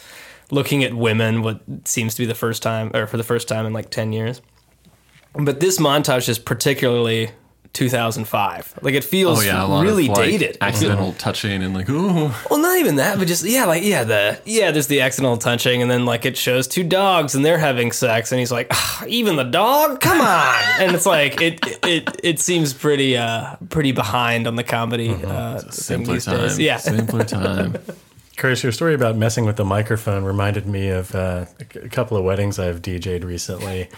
looking 0.50 0.83
at 0.83 0.92
women, 0.94 1.42
what 1.42 1.61
seems 1.85 2.16
to 2.16 2.22
be 2.22 2.26
the 2.26 2.35
first 2.35 2.61
time 2.61 2.90
or 2.92 3.06
for 3.06 3.16
the 3.16 3.22
first 3.22 3.46
time 3.46 3.64
in 3.66 3.72
like 3.72 3.90
ten 3.90 4.12
years. 4.12 4.42
But 5.35 5.61
this 5.61 5.79
montage 5.79 6.29
is 6.29 6.38
particularly 6.38 7.31
2005. 7.73 8.81
Like 8.83 8.95
it 8.95 9.05
feels 9.05 9.38
Oh 9.38 9.43
yeah, 9.43 9.64
a 9.64 9.66
lot 9.66 9.83
really 9.83 10.09
of, 10.09 10.16
like, 10.16 10.31
dated. 10.31 10.59
accidental 10.61 11.12
touching 11.14 11.62
and 11.62 11.73
like, 11.73 11.88
ooh, 11.88 12.31
Well, 12.51 12.59
not 12.61 12.79
even 12.79 12.97
that, 12.97 13.19
but 13.19 13.29
just 13.29 13.45
yeah, 13.45 13.64
like 13.64 13.85
yeah, 13.85 14.03
the 14.05 14.40
yeah, 14.45 14.71
there's 14.73 14.88
the 14.88 15.03
accidental 15.03 15.37
touching, 15.38 15.81
and 15.83 15.90
then 15.90 16.05
like 16.05 16.25
it 16.27 16.37
shows 16.37 16.66
two 16.66 16.83
dogs 16.83 17.35
and 17.35 17.45
they're 17.45 17.59
having 17.59 17.93
sex, 17.93 18.33
and 18.33 18.38
he's 18.40 18.51
like, 18.51 18.66
"Ah, 18.73 19.05
even 19.07 19.37
the 19.37 19.45
dog, 19.45 20.01
come 20.01 20.21
on, 20.21 20.55
and 20.81 20.95
it's 20.95 21.07
like 21.07 21.40
it 21.40 21.61
it 21.87 22.21
it 22.25 22.40
seems 22.40 22.73
pretty 22.75 23.16
uh 23.16 23.55
pretty 23.69 23.93
behind 23.93 24.47
on 24.49 24.57
the 24.57 24.64
comedy 24.64 25.11
uh, 25.11 25.61
thing 25.61 25.71
simpler 25.73 26.14
these 26.14 26.25
time. 26.25 26.37
days. 26.38 26.59
Yeah, 26.59 26.77
simpler 26.79 27.25
time. 27.25 27.77
Chris, 28.37 28.62
your 28.62 28.73
story 28.73 28.95
about 28.95 29.16
messing 29.16 29.45
with 29.45 29.57
the 29.57 29.64
microphone 29.66 30.25
reminded 30.25 30.66
me 30.66 30.88
of 30.88 31.14
uh, 31.14 31.45
a 31.61 31.64
c- 31.73 31.81
a 31.81 31.88
couple 31.88 32.16
of 32.16 32.25
weddings 32.25 32.59
I've 32.59 32.81
DJ'd 32.83 33.23
recently. 33.23 33.88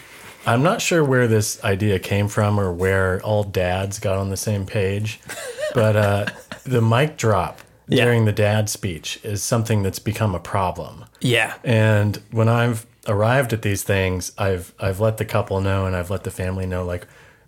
I'm 0.46 0.62
not 0.62 0.81
sure 0.83 1.05
where 1.05 1.28
this 1.28 1.62
idea 1.64 1.98
came 1.98 2.28
from 2.28 2.59
or 2.59 2.72
where 2.72 3.20
all 3.22 3.44
dads 3.44 3.98
got 3.98 4.18
on 4.18 4.31
the 4.31 4.37
same 4.37 4.66
page, 4.66 5.20
but 5.74 5.96
uh, 5.96 6.26
the 6.64 6.83
mic 6.83 7.16
drop 7.16 7.61
Yeah. 7.88 8.05
during 8.05 8.24
the 8.24 8.33
dad 8.33 8.68
speech 8.68 9.20
is 9.22 9.42
something 9.42 9.83
that's 9.83 9.98
become 10.00 10.35
a 10.35 10.40
problem. 10.40 11.05
yeah, 11.20 11.55
And 11.64 12.20
when 12.33 12.48
I've 12.48 12.87
arrived 13.09 13.52
at 13.52 13.62
these 13.62 13.83
things, 13.83 14.33
I've 14.38 14.72
I've 14.81 15.00
let 15.00 15.16
the 15.18 15.24
couple 15.24 15.61
know 15.61 15.87
and 15.87 15.94
I've 15.96 16.11
let 16.11 16.24
the 16.24 16.31
family 16.31 16.66
know 16.66 16.85
like 16.85 17.07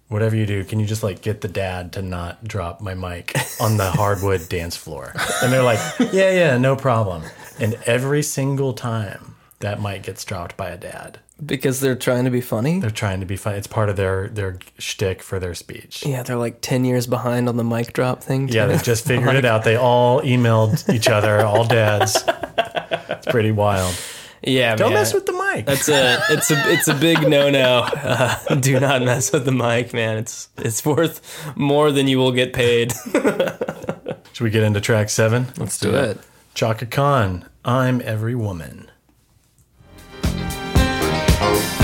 whatever 0.08 0.36
you 0.36 0.46
do, 0.46 0.62
can 0.64 0.78
you 0.80 0.86
just 0.86 1.02
like 1.02 1.20
get 1.22 1.40
the 1.40 1.48
dad 1.48 1.92
to 1.94 2.02
not 2.02 2.44
drop 2.44 2.80
my 2.80 2.94
mic 2.94 3.34
on 3.60 3.76
the 3.76 3.90
hardwood 4.00 4.48
dance 4.48 4.76
floor? 4.76 5.12
And 5.42 5.52
they're 5.52 5.62
like, 5.62 5.80
"Yeah, 6.12 6.30
yeah, 6.30 6.58
no 6.58 6.76
problem." 6.76 7.22
And 7.58 7.74
every 7.86 8.22
single 8.22 8.72
time 8.74 9.34
that 9.60 9.80
mic 9.82 10.02
gets 10.04 10.24
dropped 10.24 10.56
by 10.56 10.68
a 10.70 10.76
dad, 10.76 11.18
because 11.44 11.80
they're 11.80 11.96
trying 11.96 12.24
to 12.24 12.30
be 12.30 12.40
funny. 12.40 12.80
they're 12.80 12.90
trying 12.90 13.20
to 13.20 13.26
be 13.26 13.36
funny. 13.36 13.58
It's 13.58 13.66
part 13.66 13.88
of 13.88 13.96
their 13.96 14.28
their 14.28 14.58
shtick 14.78 15.22
for 15.22 15.38
their 15.38 15.54
speech. 15.54 16.04
Yeah, 16.06 16.22
they're 16.22 16.36
like 16.36 16.60
ten 16.60 16.84
years 16.84 17.06
behind 17.06 17.48
on 17.48 17.56
the 17.56 17.64
mic 17.64 17.92
drop 17.92 18.22
thing. 18.22 18.48
Yeah, 18.48 18.66
too. 18.66 18.72
they 18.72 18.78
just 18.82 19.04
figured 19.06 19.34
it 19.36 19.44
out. 19.44 19.64
They 19.64 19.76
all 19.76 20.20
emailed 20.22 20.92
each 20.92 21.08
other, 21.08 21.40
all 21.44 21.64
dads. 21.64 22.16
It's 22.26 23.26
pretty 23.26 23.52
wild. 23.52 23.94
yeah. 24.42 24.76
Don't 24.76 24.90
man. 24.90 25.00
mess 25.00 25.14
with 25.14 25.26
the 25.26 25.32
mic. 25.32 25.66
That's 25.66 25.88
a 25.88 26.18
it's 26.30 26.50
a 26.50 26.72
it's 26.72 26.88
a 26.88 26.94
big 26.94 27.28
no 27.28 27.50
no. 27.50 27.88
Uh, 28.04 28.54
do 28.56 28.78
not 28.78 29.02
mess 29.02 29.32
with 29.32 29.44
the 29.44 29.52
mic, 29.52 29.92
man. 29.92 30.18
It's 30.18 30.48
it's 30.58 30.84
worth 30.84 31.20
more 31.56 31.90
than 31.90 32.06
you 32.06 32.18
will 32.18 32.32
get 32.32 32.52
paid. 32.52 32.92
Should 34.32 34.44
we 34.44 34.50
get 34.50 34.62
into 34.62 34.80
track 34.80 35.08
seven? 35.10 35.46
Let's 35.58 35.78
do 35.78 35.94
it. 35.94 36.18
Chaka 36.54 36.86
Khan, 36.86 37.48
I'm 37.64 38.00
every 38.02 38.34
woman. 38.34 38.90
Every 41.54 41.83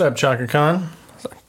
What 0.00 0.12
up, 0.12 0.16
Chaka 0.16 0.46
Khan? 0.46 0.88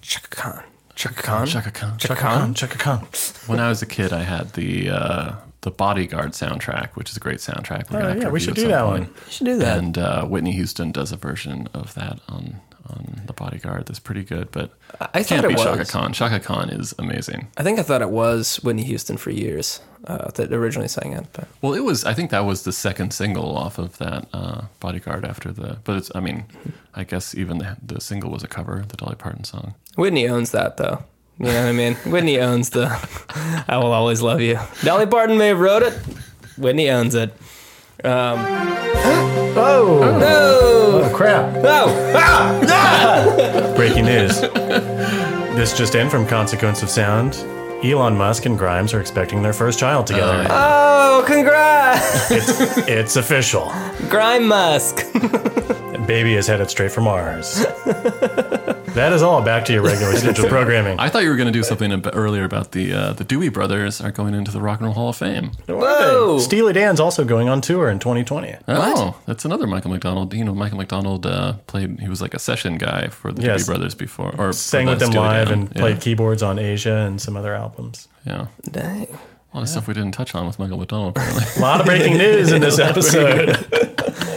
Chaka 0.01 0.27
Khan. 0.27 0.63
Chaka 0.93 1.21
Khan. 1.21 1.47
Chaka 1.47 1.71
Khan. 1.71 1.97
Chaka 1.97 2.15
Khan. 2.19 2.53
Chaka 2.53 2.77
Khan. 2.77 3.07
When 3.47 3.61
I 3.61 3.69
was 3.69 3.81
a 3.81 3.85
kid, 3.85 4.11
I 4.11 4.23
had 4.23 4.51
the 4.55 4.89
uh, 4.89 5.35
the 5.61 5.71
Bodyguard 5.71 6.31
soundtrack, 6.31 6.89
which 6.95 7.09
is 7.11 7.15
a 7.15 7.21
great 7.21 7.37
soundtrack. 7.37 7.89
We're 7.89 7.99
Oh, 7.99 8.01
gonna 8.01 8.07
have 8.09 8.17
to 8.17 8.23
yeah, 8.23 8.29
we 8.29 8.41
should 8.41 8.55
do 8.55 8.67
that 8.67 8.81
point. 8.83 9.03
one. 9.03 9.13
You 9.27 9.31
should 9.31 9.45
do 9.45 9.57
that. 9.59 9.77
And 9.77 9.97
uh, 9.97 10.25
Whitney 10.25 10.51
Houston 10.51 10.91
does 10.91 11.13
a 11.13 11.15
version 11.15 11.69
of 11.73 11.93
that 11.93 12.19
on 12.27 12.59
on 12.89 13.21
the 13.25 13.33
Bodyguard. 13.33 13.85
That's 13.85 13.99
pretty 13.99 14.23
good, 14.23 14.51
but 14.51 14.71
I 14.99 15.23
thought 15.23 15.27
can't 15.27 15.45
it 15.45 15.49
be 15.49 15.53
was. 15.55 15.63
Chaka 15.63 15.85
Khan. 15.85 16.13
Chaka 16.13 16.39
Khan 16.39 16.69
is 16.69 16.93
amazing. 16.99 17.47
I 17.57 17.63
think 17.63 17.79
I 17.79 17.83
thought 17.83 18.01
it 18.01 18.09
was 18.09 18.57
Whitney 18.57 18.83
Houston 18.83 19.17
for 19.17 19.29
years 19.31 19.81
uh, 20.05 20.31
that 20.31 20.51
originally 20.51 20.87
sang 20.87 21.13
it, 21.13 21.27
but 21.33 21.47
Well, 21.61 21.73
it 21.73 21.81
was. 21.81 22.03
I 22.05 22.13
think 22.13 22.31
that 22.31 22.45
was 22.45 22.63
the 22.63 22.71
second 22.73 23.13
single 23.13 23.55
off 23.57 23.77
of 23.77 23.97
that 23.99 24.27
uh, 24.33 24.63
Bodyguard 24.79 25.25
after 25.25 25.51
the. 25.51 25.77
But 25.83 25.97
it's. 25.97 26.11
I 26.15 26.19
mean, 26.19 26.45
I 26.95 27.03
guess 27.03 27.35
even 27.35 27.59
the 27.59 27.77
the 27.85 28.01
single 28.01 28.31
was 28.31 28.43
a 28.43 28.47
cover, 28.47 28.83
the 28.87 28.97
Dolly 28.97 29.15
Parton 29.15 29.43
song. 29.43 29.75
Whitney 29.95 30.27
owns 30.27 30.51
that 30.51 30.77
though. 30.77 31.03
You 31.39 31.47
know 31.47 31.53
what 31.63 31.69
I 31.69 31.71
mean? 31.71 31.95
Whitney 32.05 32.39
owns 32.39 32.69
the 32.71 32.85
"I 33.67 33.77
Will 33.77 33.91
Always 33.93 34.21
Love 34.21 34.41
You." 34.41 34.59
Dolly 34.83 35.05
Parton 35.05 35.37
may 35.37 35.47
have 35.49 35.59
wrote 35.59 35.83
it. 35.83 35.93
Whitney 36.57 36.89
owns 36.89 37.15
it. 37.15 37.33
Um, 38.03 38.39
Oh, 39.53 39.99
no! 40.19 41.03
oh 41.03 41.15
crap. 41.15 41.53
Oh! 41.57 42.13
Ah! 42.15 43.73
Breaking 43.75 44.05
news. 44.05 44.39
this 44.41 45.77
just 45.77 45.95
in 45.95 46.09
from 46.09 46.25
Consequence 46.25 46.81
of 46.83 46.89
Sound. 46.89 47.35
Elon 47.83 48.15
Musk 48.15 48.45
and 48.45 48.57
Grimes 48.57 48.93
are 48.93 49.01
expecting 49.01 49.41
their 49.41 49.53
first 49.53 49.77
child 49.79 50.07
together. 50.07 50.47
Oh! 50.49 51.23
Congrats, 51.27 52.31
it's, 52.31 52.77
it's 52.87 53.15
official. 53.15 53.71
Grime 54.09 54.47
Musk. 54.47 55.05
Baby 56.07 56.35
is 56.35 56.47
headed 56.47 56.69
straight 56.69 56.91
for 56.91 57.01
Mars. 57.01 57.65
that 58.95 59.13
is 59.13 59.21
all. 59.21 59.41
Back 59.41 59.65
to 59.65 59.73
your 59.73 59.81
regular 59.83 60.15
scheduled 60.17 60.49
programming. 60.49 60.99
I 60.99 61.09
thought 61.09 61.23
you 61.23 61.29
were 61.29 61.35
going 61.35 61.47
to 61.47 61.51
do 61.53 61.63
something 61.63 61.91
a 61.91 62.09
earlier 62.13 62.43
about 62.43 62.71
the 62.71 62.93
uh, 62.93 63.13
the 63.13 63.23
Doobie 63.25 63.51
Brothers 63.51 64.01
are 64.01 64.11
going 64.11 64.33
into 64.33 64.51
the 64.51 64.61
Rock 64.61 64.79
and 64.79 64.85
Roll 64.87 64.93
Hall 64.95 65.09
of 65.09 65.17
Fame. 65.17 65.51
Whoa! 65.67 66.39
Steely 66.39 66.73
Dan's 66.73 66.99
also 66.99 67.23
going 67.25 67.49
on 67.49 67.61
tour 67.61 67.89
in 67.89 67.99
2020. 67.99 68.55
Oh, 68.67 69.19
that's 69.25 69.45
another 69.45 69.67
Michael 69.67 69.91
McDonald. 69.91 70.33
You 70.33 70.43
know, 70.43 70.53
Michael 70.55 70.77
McDonald 70.77 71.25
uh, 71.25 71.53
played. 71.67 71.99
He 71.99 72.09
was 72.09 72.21
like 72.21 72.33
a 72.33 72.39
session 72.39 72.77
guy 72.77 73.07
for 73.07 73.31
the 73.31 73.41
Yes. 73.41 73.63
Doobie 73.63 73.67
Brothers 73.67 73.95
before, 73.95 74.35
or 74.37 74.53
Sang 74.53 74.85
for 74.85 74.91
with 74.91 74.99
the 74.99 75.05
them 75.05 75.11
Steely 75.13 75.27
live 75.27 75.47
Dan. 75.49 75.59
and 75.59 75.67
yeah. 75.75 75.81
played 75.81 76.01
keyboards 76.01 76.43
on 76.43 76.59
Asia 76.59 76.95
and 76.97 77.21
some 77.21 77.35
other 77.37 77.53
albums. 77.55 78.07
Yeah, 78.25 78.47
Dang. 78.69 79.07
a 79.53 79.57
lot 79.57 79.63
of 79.63 79.69
stuff 79.69 79.87
we 79.87 79.93
didn't 79.93 80.11
touch 80.11 80.35
on 80.35 80.45
with 80.45 80.59
Michael 80.59 80.77
McDonald. 80.77 81.17
Apparently, 81.17 81.43
A 81.57 81.59
lot 81.59 81.79
of 81.79 81.85
breaking 81.85 82.17
news 82.17 82.51
in 82.51 82.61
this 82.61 82.77
episode. 82.79 83.57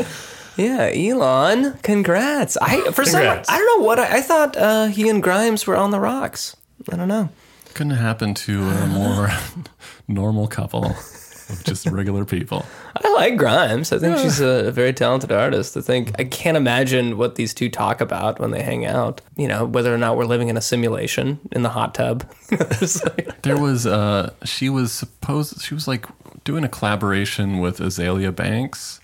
Yeah, 0.56 0.90
Elon. 0.94 1.74
Congrats. 1.82 2.56
I 2.56 2.80
for 2.92 3.04
some 3.04 3.20
Congrats. 3.20 3.48
I 3.48 3.58
don't 3.58 3.80
know 3.80 3.84
what 3.86 3.98
I, 3.98 4.18
I 4.18 4.20
thought. 4.20 4.56
Uh, 4.56 4.86
he 4.86 5.08
and 5.08 5.22
Grimes 5.22 5.66
were 5.66 5.76
on 5.76 5.90
the 5.90 6.00
rocks. 6.00 6.56
I 6.92 6.96
don't 6.96 7.08
know. 7.08 7.28
couldn't 7.74 7.94
happen 7.96 8.34
to 8.34 8.62
a 8.62 8.86
more 8.86 9.30
normal 10.08 10.46
couple 10.46 10.84
of 10.86 11.62
just 11.64 11.86
regular 11.90 12.24
people. 12.24 12.64
I 13.04 13.08
like 13.14 13.36
Grimes. 13.36 13.92
I 13.92 13.98
think 13.98 14.16
she's 14.18 14.40
a 14.40 14.70
very 14.70 14.92
talented 14.92 15.32
artist. 15.32 15.76
I 15.76 15.80
think 15.80 16.12
I 16.18 16.24
can't 16.24 16.56
imagine 16.56 17.18
what 17.18 17.34
these 17.34 17.52
two 17.52 17.68
talk 17.68 18.00
about 18.00 18.38
when 18.38 18.50
they 18.52 18.62
hang 18.62 18.86
out. 18.86 19.20
You 19.36 19.48
know, 19.48 19.64
whether 19.64 19.92
or 19.94 19.98
not 19.98 20.16
we're 20.16 20.24
living 20.24 20.48
in 20.48 20.56
a 20.56 20.60
simulation 20.62 21.40
in 21.52 21.62
the 21.62 21.70
hot 21.70 21.94
tub. 21.94 22.24
It's 22.50 23.02
like- 23.04 23.42
There 23.42 23.58
was 23.58 23.86
uh 23.86 24.32
she 24.44 24.68
was 24.68 24.92
supposed 24.92 25.60
she 25.62 25.74
was 25.74 25.88
like 25.88 26.06
doing 26.44 26.62
a 26.64 26.68
collaboration 26.68 27.58
with 27.60 27.78
Azealia 27.78 28.34
Banks 28.34 29.00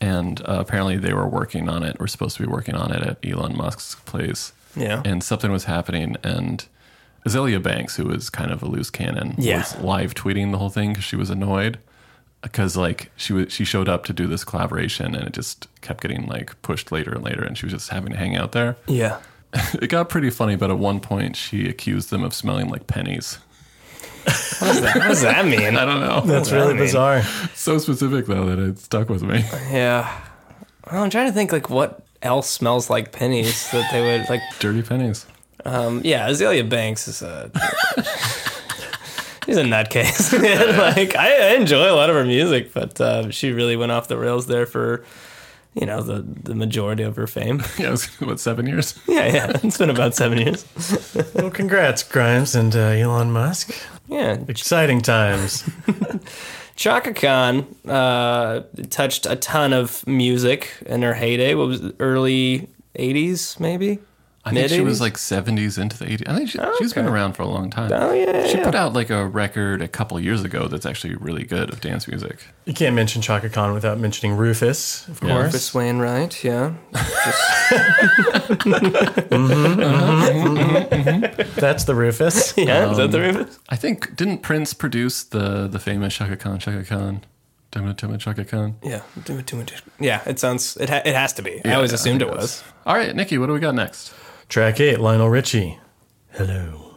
and 0.00 0.40
uh, 0.42 0.58
apparently 0.60 0.96
they 0.96 1.12
were 1.12 1.28
working 1.28 1.68
on 1.68 1.82
it. 1.82 1.98
We're 2.00 2.06
supposed 2.06 2.36
to 2.36 2.42
be 2.42 2.48
working 2.48 2.74
on 2.74 2.92
it 2.92 3.02
at 3.02 3.18
Elon 3.28 3.56
Musk's 3.56 3.94
place. 4.06 4.52
Yeah. 4.76 5.02
and 5.04 5.22
something 5.22 5.50
was 5.50 5.64
happening, 5.64 6.16
and 6.22 6.64
Azealia 7.26 7.60
Banks, 7.62 7.96
who 7.96 8.04
was 8.04 8.30
kind 8.30 8.50
of 8.52 8.62
a 8.62 8.66
loose 8.66 8.88
cannon, 8.90 9.34
Yeah. 9.36 9.58
was 9.58 9.76
live 9.80 10.14
tweeting 10.14 10.52
the 10.52 10.58
whole 10.58 10.70
thing 10.70 10.90
because 10.90 11.04
she 11.04 11.16
was 11.16 11.28
annoyed 11.28 11.78
because 12.40 12.74
like 12.76 13.10
she 13.16 13.32
was 13.34 13.52
she 13.52 13.64
showed 13.64 13.88
up 13.88 14.04
to 14.04 14.12
do 14.14 14.26
this 14.26 14.44
collaboration 14.44 15.14
and 15.14 15.26
it 15.26 15.32
just 15.34 15.66
kept 15.82 16.00
getting 16.00 16.26
like 16.26 16.60
pushed 16.62 16.90
later 16.92 17.12
and 17.12 17.24
later, 17.24 17.42
and 17.42 17.58
she 17.58 17.66
was 17.66 17.72
just 17.72 17.90
having 17.90 18.12
to 18.12 18.16
hang 18.18 18.36
out 18.36 18.52
there. 18.52 18.76
Yeah. 18.86 19.18
It 19.82 19.88
got 19.88 20.08
pretty 20.08 20.30
funny, 20.30 20.54
but 20.54 20.70
at 20.70 20.78
one 20.78 21.00
point 21.00 21.34
she 21.34 21.68
accused 21.68 22.10
them 22.10 22.22
of 22.22 22.32
smelling 22.32 22.68
like 22.68 22.86
pennies. 22.86 23.38
What 24.24 24.72
does 24.72 24.80
that, 24.82 24.96
what 24.96 25.08
does 25.08 25.22
that 25.22 25.44
mean? 25.46 25.76
I 25.76 25.84
don't 25.84 26.00
know. 26.00 26.20
That's 26.20 26.50
What 26.50 26.56
really 26.56 26.74
that 26.74 26.78
bizarre. 26.80 27.22
so 27.54 27.78
specific 27.78 28.26
though 28.26 28.46
that 28.46 28.58
it 28.58 28.78
stuck 28.78 29.08
with 29.08 29.22
me. 29.22 29.38
Yeah. 29.72 30.22
Well, 30.90 31.02
I'm 31.02 31.10
trying 31.10 31.26
to 31.28 31.32
think 31.32 31.52
like 31.52 31.70
what 31.70 32.02
else 32.22 32.50
smells 32.50 32.90
like 32.90 33.12
pennies 33.12 33.70
that 33.70 33.90
they 33.92 34.02
would 34.02 34.28
like. 34.28 34.40
Dirty 34.58 34.82
pennies. 34.82 35.26
Um, 35.64 36.00
yeah, 36.04 36.28
Azealia 36.28 36.68
Banks 36.68 37.06
is 37.08 37.22
a. 37.22 37.50
She's 39.46 39.56
a 39.56 39.62
nutcase. 39.62 40.32
like 40.96 41.16
I, 41.16 41.52
I 41.52 41.54
enjoy 41.56 41.90
a 41.90 41.96
lot 41.96 42.08
of 42.10 42.16
her 42.16 42.24
music, 42.24 42.72
but 42.72 43.00
uh, 43.00 43.30
she 43.30 43.50
really 43.52 43.76
went 43.76 43.90
off 43.90 44.06
the 44.06 44.16
rails 44.18 44.46
there 44.46 44.64
for, 44.66 45.04
you 45.74 45.86
know, 45.86 46.02
the 46.02 46.22
the 46.44 46.54
majority 46.54 47.02
of 47.02 47.16
her 47.16 47.26
fame. 47.26 47.62
Yeah, 47.78 47.88
it 47.88 47.90
was 47.90 48.06
what 48.20 48.38
seven 48.38 48.66
years. 48.66 48.98
yeah, 49.08 49.26
yeah, 49.26 49.52
it's 49.64 49.78
been 49.78 49.90
about 49.90 50.14
seven 50.14 50.38
years. 50.38 50.64
Well, 51.34 51.50
congrats, 51.50 52.02
Grimes 52.02 52.54
and 52.54 52.76
uh, 52.76 52.78
Elon 52.90 53.32
Musk. 53.32 53.72
Yeah, 54.10 54.38
Exciting 54.48 55.02
times. 55.02 55.64
Chaka 56.76 57.12
Khan 57.14 57.66
uh, 57.86 58.62
touched 58.88 59.26
a 59.26 59.36
ton 59.36 59.72
of 59.72 60.04
music 60.06 60.72
in 60.86 61.02
her 61.02 61.14
heyday. 61.14 61.54
What 61.54 61.68
was 61.68 61.84
it, 61.84 61.94
early 62.00 62.68
'80s, 62.98 63.60
maybe? 63.60 63.98
I 64.42 64.52
think 64.52 64.70
she 64.70 64.80
was 64.80 65.02
like 65.02 65.14
70s 65.18 65.78
into 65.78 65.98
the 65.98 66.06
80s. 66.06 66.26
I 66.28 66.34
think 66.36 66.48
she, 66.48 66.58
she's 66.78 66.94
been 66.94 67.06
around 67.06 67.34
for 67.34 67.42
a 67.42 67.46
long 67.46 67.68
time. 67.68 67.92
Oh 67.92 68.12
yeah, 68.12 68.46
She 68.46 68.56
yeah. 68.56 68.64
put 68.64 68.74
out 68.74 68.94
like 68.94 69.10
a 69.10 69.26
record 69.26 69.82
a 69.82 69.88
couple 69.88 70.18
years 70.18 70.42
ago 70.44 70.66
that's 70.66 70.86
actually 70.86 71.14
really 71.16 71.44
good 71.44 71.70
of 71.70 71.80
dance 71.82 72.08
music. 72.08 72.46
You 72.64 72.72
can't 72.72 72.94
mention 72.96 73.20
Chaka 73.20 73.50
Khan 73.50 73.74
without 73.74 73.98
mentioning 73.98 74.36
Rufus, 74.38 75.06
of 75.08 75.22
Yeah. 75.22 75.28
course. 75.28 75.44
Rufus 75.46 75.74
Wainwright, 75.74 76.42
yeah. 76.42 76.72
Mm-hmm, 78.50 79.80
uh-huh. 79.80 80.30
mm-hmm, 80.32 80.94
mm-hmm, 80.94 81.60
that's 81.60 81.84
the 81.84 81.94
Rufus. 81.94 82.54
Yeah, 82.60 82.90
is 82.90 82.96
that 82.98 83.10
the 83.10 83.28
um, 83.28 83.36
Rufus? 83.36 83.58
I 83.68 83.76
think 83.76 84.16
didn't 84.16 84.38
Prince 84.38 84.74
produce 84.74 85.22
the 85.24 85.66
the 85.68 85.78
famous 85.78 86.14
Chaka 86.14 86.36
Khan 86.36 86.58
Chaka 86.58 86.84
Khan, 86.84 87.22
Tumma 87.72 87.94
Tumma 87.94 88.18
Chaka 88.18 88.44
Khan? 88.44 88.76
Yeah, 88.82 89.02
do 89.24 89.38
it, 89.38 89.46
do 89.46 89.60
it. 89.60 89.72
Yeah, 89.98 90.22
it 90.26 90.38
sounds. 90.38 90.76
It 90.78 90.88
ha- 90.90 91.02
it 91.04 91.14
has 91.14 91.32
to 91.34 91.42
be. 91.42 91.60
I 91.64 91.74
always 91.74 91.90
Yeah, 91.90 91.94
assumed 91.96 92.22
it 92.22 92.26
think 92.28 92.38
was. 92.40 92.62
All 92.86 92.94
right, 92.96 93.14
Nikki, 93.14 93.38
what 93.38 93.46
do 93.46 93.52
we 93.52 93.60
got 93.60 93.74
next? 93.74 94.12
Track 94.50 94.80
eight, 94.80 94.98
Lionel 94.98 95.30
Richie. 95.30 95.78
Hello. 96.32 96.96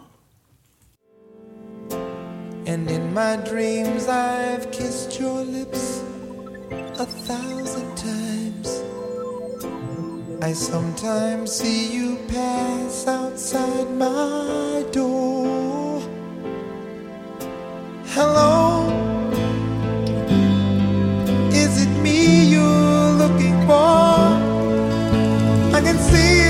And 2.66 2.90
in 2.90 3.14
my 3.14 3.36
dreams, 3.36 4.08
I've 4.08 4.72
kissed 4.72 5.20
your 5.20 5.44
lips 5.44 6.02
a 6.98 7.06
thousand 7.06 7.96
times. 7.96 8.82
I 10.42 10.52
sometimes 10.54 11.52
see 11.52 11.94
you 11.94 12.18
pass 12.28 13.06
outside 13.06 13.92
my 13.92 14.84
door. 14.92 16.02
Hello, 18.16 18.90
is 21.52 21.84
it 21.86 22.02
me 22.02 22.46
you're 22.46 23.12
looking 23.22 23.62
for? 23.68 24.42
I 25.78 25.82
can 25.84 26.00
see 26.00 26.43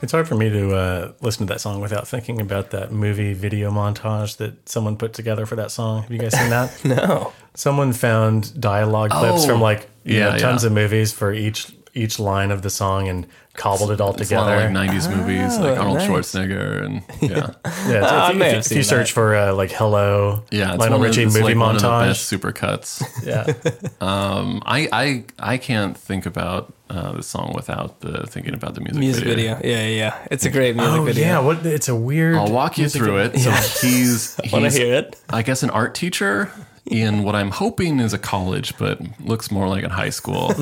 It's 0.00 0.12
hard 0.12 0.28
for 0.28 0.36
me 0.36 0.48
to 0.48 0.74
uh, 0.76 1.12
listen 1.20 1.46
to 1.48 1.52
that 1.52 1.60
song 1.60 1.80
without 1.80 2.06
thinking 2.06 2.40
about 2.40 2.70
that 2.70 2.92
movie 2.92 3.34
video 3.34 3.70
montage 3.72 4.36
that 4.36 4.68
someone 4.68 4.96
put 4.96 5.12
together 5.12 5.44
for 5.44 5.56
that 5.56 5.72
song. 5.72 6.02
Have 6.02 6.12
you 6.12 6.18
guys 6.18 6.38
seen 6.38 6.50
that? 6.50 6.84
No. 6.84 7.32
Someone 7.54 7.92
found 7.92 8.58
dialogue 8.60 9.10
clips 9.10 9.42
Oh, 9.44 9.48
from 9.48 9.60
like 9.60 9.90
yeah, 10.04 10.30
know, 10.30 10.38
tons 10.38 10.62
yeah. 10.62 10.68
of 10.68 10.72
movies 10.72 11.12
for 11.12 11.32
each 11.32 11.72
each 11.98 12.18
line 12.18 12.50
of 12.50 12.62
the 12.62 12.70
song 12.70 13.08
and 13.08 13.26
cobbled 13.54 13.90
it 13.90 14.00
all 14.00 14.14
It's 14.14 14.30
a 14.30 14.36
lot 14.36 14.44
together. 14.46 14.66
of 14.68 14.72
like 14.72 14.90
90s 14.90 15.16
movies, 15.16 15.58
like 15.58 15.76
Arnold 15.78 15.98
nice. 15.98 16.08
Schwarzenegger, 16.08 16.84
and 16.84 17.02
yeah, 17.20 17.50
yeah, 17.90 18.00
Ah, 18.04 18.26
I 18.26 18.28
if, 18.28 18.32
you- 18.34 18.38
may 18.38 18.46
if, 18.50 18.52
you- 18.54 18.58
if 18.58 18.72
you 18.78 18.82
search 18.84 19.08
that. 19.08 19.14
for 19.14 19.34
uh, 19.34 19.52
like 19.52 19.72
"Hello," 19.72 20.44
yeah. 20.52 20.70
It's 20.74 20.78
Lionel 20.80 21.00
Richie 21.00 21.24
movie 21.24 21.42
like 21.42 21.56
one 21.56 21.74
of 21.76 21.82
the 21.82 21.88
montage. 21.88 22.06
best 22.08 22.32
supercuts. 22.32 23.02
yeah, 23.26 23.52
Um, 24.00 24.62
I 24.64 24.88
I 24.92 25.24
I 25.54 25.58
can't 25.58 25.96
think 25.96 26.24
about 26.26 26.72
uh, 26.88 27.12
the 27.12 27.22
song 27.22 27.52
without 27.56 27.98
the 28.00 28.26
thinking 28.28 28.54
about 28.54 28.74
the 28.74 28.80
music, 28.80 29.00
Music 29.00 29.24
video. 29.24 29.58
Yeah, 29.64 29.82
yeah, 29.82 29.86
yeah. 29.86 30.26
It's 30.30 30.44
a 30.44 30.50
great 30.50 30.76
music 30.76 31.00
oh 31.00 31.04
video. 31.04 31.24
yeah, 31.26 31.38
what? 31.40 31.66
It's 31.66 31.88
a 31.88 31.96
weird. 31.96 32.36
I'll 32.36 32.52
walk 32.52 32.78
you 32.78 32.88
through 32.88 33.16
video. 33.28 33.50
it. 33.52 33.60
So 33.72 33.86
he's 33.86 34.38
Want 34.52 34.64
to 34.64 34.70
hear 34.70 34.94
it? 34.94 35.16
I 35.28 35.42
guess 35.42 35.62
an 35.64 35.70
art 35.70 35.94
teacher 35.96 36.50
in 36.90 37.22
what 37.22 37.34
I'm 37.34 37.50
hoping 37.50 38.00
is 38.00 38.12
a 38.12 38.18
college, 38.18 38.76
but 38.78 39.00
looks 39.20 39.50
more 39.50 39.68
like 39.68 39.84
a 39.84 39.88
high 39.88 40.10
school. 40.10 40.52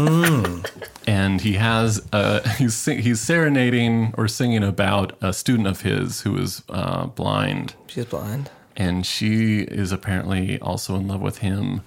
And 1.06 1.40
he 1.40 1.54
has 1.54 2.06
uh, 2.12 2.40
he's 2.58 2.84
he's 2.84 3.20
serenading 3.20 4.12
or 4.18 4.28
singing 4.28 4.64
about 4.64 5.16
a 5.22 5.32
student 5.32 5.68
of 5.68 5.82
his 5.82 6.22
who 6.22 6.36
is 6.36 6.62
uh, 6.68 7.06
blind, 7.06 7.74
She's 7.86 8.04
blind. 8.06 8.50
and 8.76 9.06
she 9.06 9.60
is 9.60 9.92
apparently 9.92 10.58
also 10.60 10.96
in 10.96 11.06
love 11.08 11.20
with 11.20 11.38
him. 11.38 11.82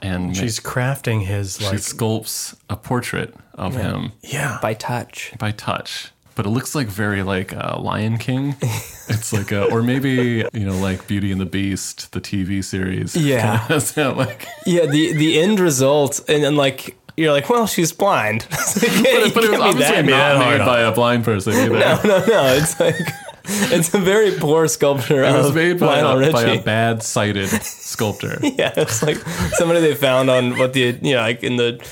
And 0.00 0.36
She's 0.36 0.58
crafting 0.58 1.24
his 1.24 1.58
she 1.58 1.64
like 1.66 1.74
sculpts 1.76 2.56
a 2.68 2.76
portrait 2.76 3.34
of 3.54 3.76
him 3.76 4.12
yeah. 4.22 4.58
By 4.60 4.74
touch. 4.74 5.32
by 5.38 5.52
touch. 5.52 6.10
But 6.34 6.46
it 6.46 6.50
looks 6.50 6.74
like 6.74 6.86
very 6.86 7.22
like 7.22 7.52
uh, 7.54 7.78
Lion 7.80 8.18
King. 8.18 8.56
It's 9.08 9.32
like 9.32 9.50
a, 9.50 9.64
or 9.64 9.82
maybe 9.82 10.44
you 10.52 10.64
know 10.64 10.78
like 10.78 11.06
Beauty 11.08 11.32
and 11.32 11.40
the 11.40 11.44
Beast, 11.44 12.12
the 12.12 12.20
TV 12.20 12.62
series. 12.64 13.14
Yeah. 13.16 13.66
That, 13.68 14.14
like 14.16 14.46
Yeah, 14.64 14.86
the 14.86 15.12
the 15.12 15.40
end 15.40 15.58
result, 15.60 16.20
and 16.28 16.42
then 16.42 16.56
like 16.56 16.96
you're 17.16 17.32
like, 17.32 17.50
well, 17.50 17.66
she's 17.66 17.92
blind. 17.92 18.46
So 18.52 18.86
you 18.86 19.30
but 19.34 19.44
it 19.44 19.50
was 19.50 19.60
obviously 19.60 19.96
that 19.96 20.04
not 20.06 20.38
mad. 20.38 20.58
made 20.58 20.64
by 20.64 20.80
a 20.80 20.92
blind 20.92 21.24
person 21.24 21.52
either. 21.52 21.78
No, 21.78 22.00
no, 22.04 22.24
no. 22.24 22.54
It's 22.54 22.78
like 22.80 22.96
it's 23.44 23.92
a 23.92 23.98
very 23.98 24.38
poor 24.38 24.68
sculpture 24.68 25.24
It 25.24 25.32
was 25.32 25.52
made 25.52 25.80
by 25.80 25.98
a, 25.98 26.32
by 26.32 26.42
a 26.42 26.62
bad 26.62 27.02
sighted 27.02 27.48
sculptor. 27.48 28.38
yeah, 28.40 28.72
it's 28.76 29.02
like 29.02 29.16
somebody 29.58 29.80
they 29.80 29.94
found 29.96 30.30
on 30.30 30.56
what 30.58 30.72
the 30.72 30.96
you 31.02 31.14
know 31.14 31.20
like 31.20 31.42
in 31.42 31.56
the 31.56 31.84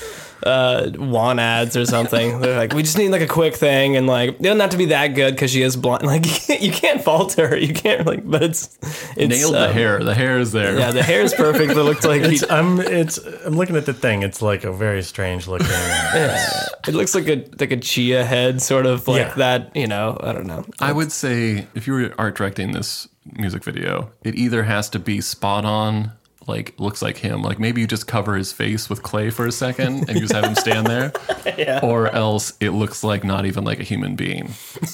uh 0.43 0.91
want 0.95 1.39
ads 1.39 1.77
or 1.77 1.85
something. 1.85 2.39
They're 2.41 2.57
like, 2.57 2.73
we 2.73 2.83
just 2.83 2.97
need 2.97 3.09
like 3.09 3.21
a 3.21 3.27
quick 3.27 3.55
thing, 3.55 3.95
and 3.97 4.07
like 4.07 4.37
they 4.39 4.49
don't 4.49 4.59
have 4.59 4.71
to 4.71 4.77
be 4.77 4.85
that 4.85 5.09
good 5.09 5.35
because 5.35 5.51
she 5.51 5.61
is 5.61 5.75
blind. 5.75 6.03
Like 6.11 6.25
you 6.25 6.31
can't, 6.31 6.61
you 6.61 6.71
can't 6.71 7.03
fault 7.03 7.33
her. 7.33 7.55
You 7.55 7.73
can't 7.73 8.05
like, 8.05 8.29
but 8.29 8.43
it's 8.43 8.77
it's 9.15 9.29
Nailed 9.39 9.53
the 9.53 9.67
um, 9.69 9.73
hair. 9.73 10.03
The 10.03 10.15
hair 10.15 10.39
is 10.39 10.51
there. 10.51 10.77
Yeah, 10.77 10.91
the 10.91 11.03
hair 11.03 11.21
is 11.21 11.33
perfect. 11.33 11.71
It 11.71 11.75
looks 11.83 12.05
like 12.05 12.23
he, 12.23 12.35
It's 12.35 12.49
I'm 12.51 12.79
it's 12.79 13.17
I'm 13.45 13.55
looking 13.55 13.75
at 13.75 13.85
the 13.85 13.93
thing. 13.93 14.23
It's 14.23 14.41
like 14.41 14.63
a 14.63 14.71
very 14.73 15.03
strange 15.03 15.47
looking. 15.47 15.67
it 15.69 16.93
looks 16.93 17.13
like 17.15 17.27
a 17.27 17.45
like 17.59 17.71
a 17.71 17.77
chia 17.77 18.23
head, 18.25 18.61
sort 18.61 18.85
of 18.85 19.07
like 19.07 19.27
Yeah. 19.27 19.33
that. 19.35 19.75
You 19.75 19.87
know, 19.87 20.17
I 20.21 20.33
don't 20.33 20.47
know. 20.47 20.65
I 20.79 20.91
would 20.91 21.11
say 21.11 21.67
if 21.75 21.87
you 21.87 21.93
were 21.93 22.13
art 22.17 22.35
directing 22.35 22.71
this 22.71 23.07
music 23.37 23.63
video, 23.63 24.11
it 24.23 24.35
either 24.35 24.63
has 24.63 24.89
to 24.89 24.99
be 24.99 25.21
spot 25.21 25.63
on, 25.65 26.11
like 26.47 26.73
looks 26.79 27.01
like 27.01 27.17
him, 27.17 27.41
like 27.41 27.59
maybe 27.59 27.81
you 27.81 27.87
just 27.87 28.07
cover 28.07 28.35
his 28.35 28.51
face 28.51 28.89
with 28.89 29.03
clay 29.03 29.29
for 29.29 29.45
a 29.45 29.51
second 29.51 30.09
and 30.09 30.15
you 30.15 30.21
just 30.21 30.33
have 30.33 30.43
him 30.43 30.55
stand 30.55 30.87
there, 30.87 31.79
or 31.83 32.09
else 32.09 32.53
it 32.59 32.71
looks 32.71 33.03
like 33.03 33.23
not 33.23 33.45
even 33.45 33.63
like 33.63 33.79
a 33.79 33.83
human 33.83 34.15
being, 34.15 34.51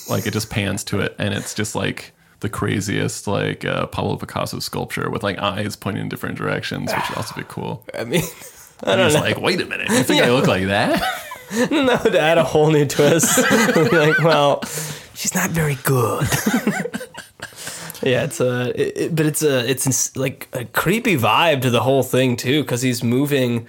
like 0.09 0.27
it 0.27 0.31
just 0.33 0.49
pans 0.49 0.83
to 0.85 0.99
it 0.99 1.15
and 1.17 1.33
it's 1.33 1.53
just 1.53 1.75
like 1.75 2.13
the 2.39 2.49
craziest 2.49 3.27
like 3.27 3.65
uh, 3.65 3.87
Pablo 3.87 4.15
Picasso 4.17 4.59
sculpture 4.59 5.09
with 5.09 5.23
like 5.23 5.37
eyes 5.39 5.75
pointing 5.75 6.03
in 6.03 6.09
different 6.09 6.37
directions, 6.37 6.93
which 6.93 7.09
would 7.09 7.17
also 7.17 7.35
be 7.35 7.45
cool. 7.47 7.83
I 7.93 8.03
mean, 8.03 8.23
I 8.83 8.95
don't 8.95 9.13
know. 9.13 9.19
like, 9.19 9.39
wait 9.39 9.59
a 9.61 9.65
minute, 9.65 9.89
you 9.89 10.03
think 10.03 10.23
I 10.23 10.29
look 10.29 10.47
like 10.47 10.67
that? 10.67 11.01
no, 11.71 11.99
would 12.03 12.15
add 12.15 12.37
a 12.37 12.43
whole 12.43 12.69
new 12.71 12.85
twist. 12.85 13.37
like, 13.91 14.19
well, 14.19 14.61
she's 15.13 15.33
not 15.33 15.49
very 15.49 15.75
good. 15.83 16.27
Yeah, 18.03 18.23
it's 18.23 18.39
a, 18.39 18.69
it, 18.79 18.97
it- 18.97 19.15
but 19.15 19.25
it's 19.25 19.43
a, 19.43 19.69
it's 19.69 19.85
ins- 19.85 20.15
like 20.17 20.47
a 20.53 20.65
creepy 20.65 21.17
vibe 21.17 21.61
to 21.61 21.69
the 21.69 21.81
whole 21.81 22.03
thing 22.03 22.35
too, 22.37 22.61
because 22.63 22.81
he's 22.81 23.03
moving 23.03 23.67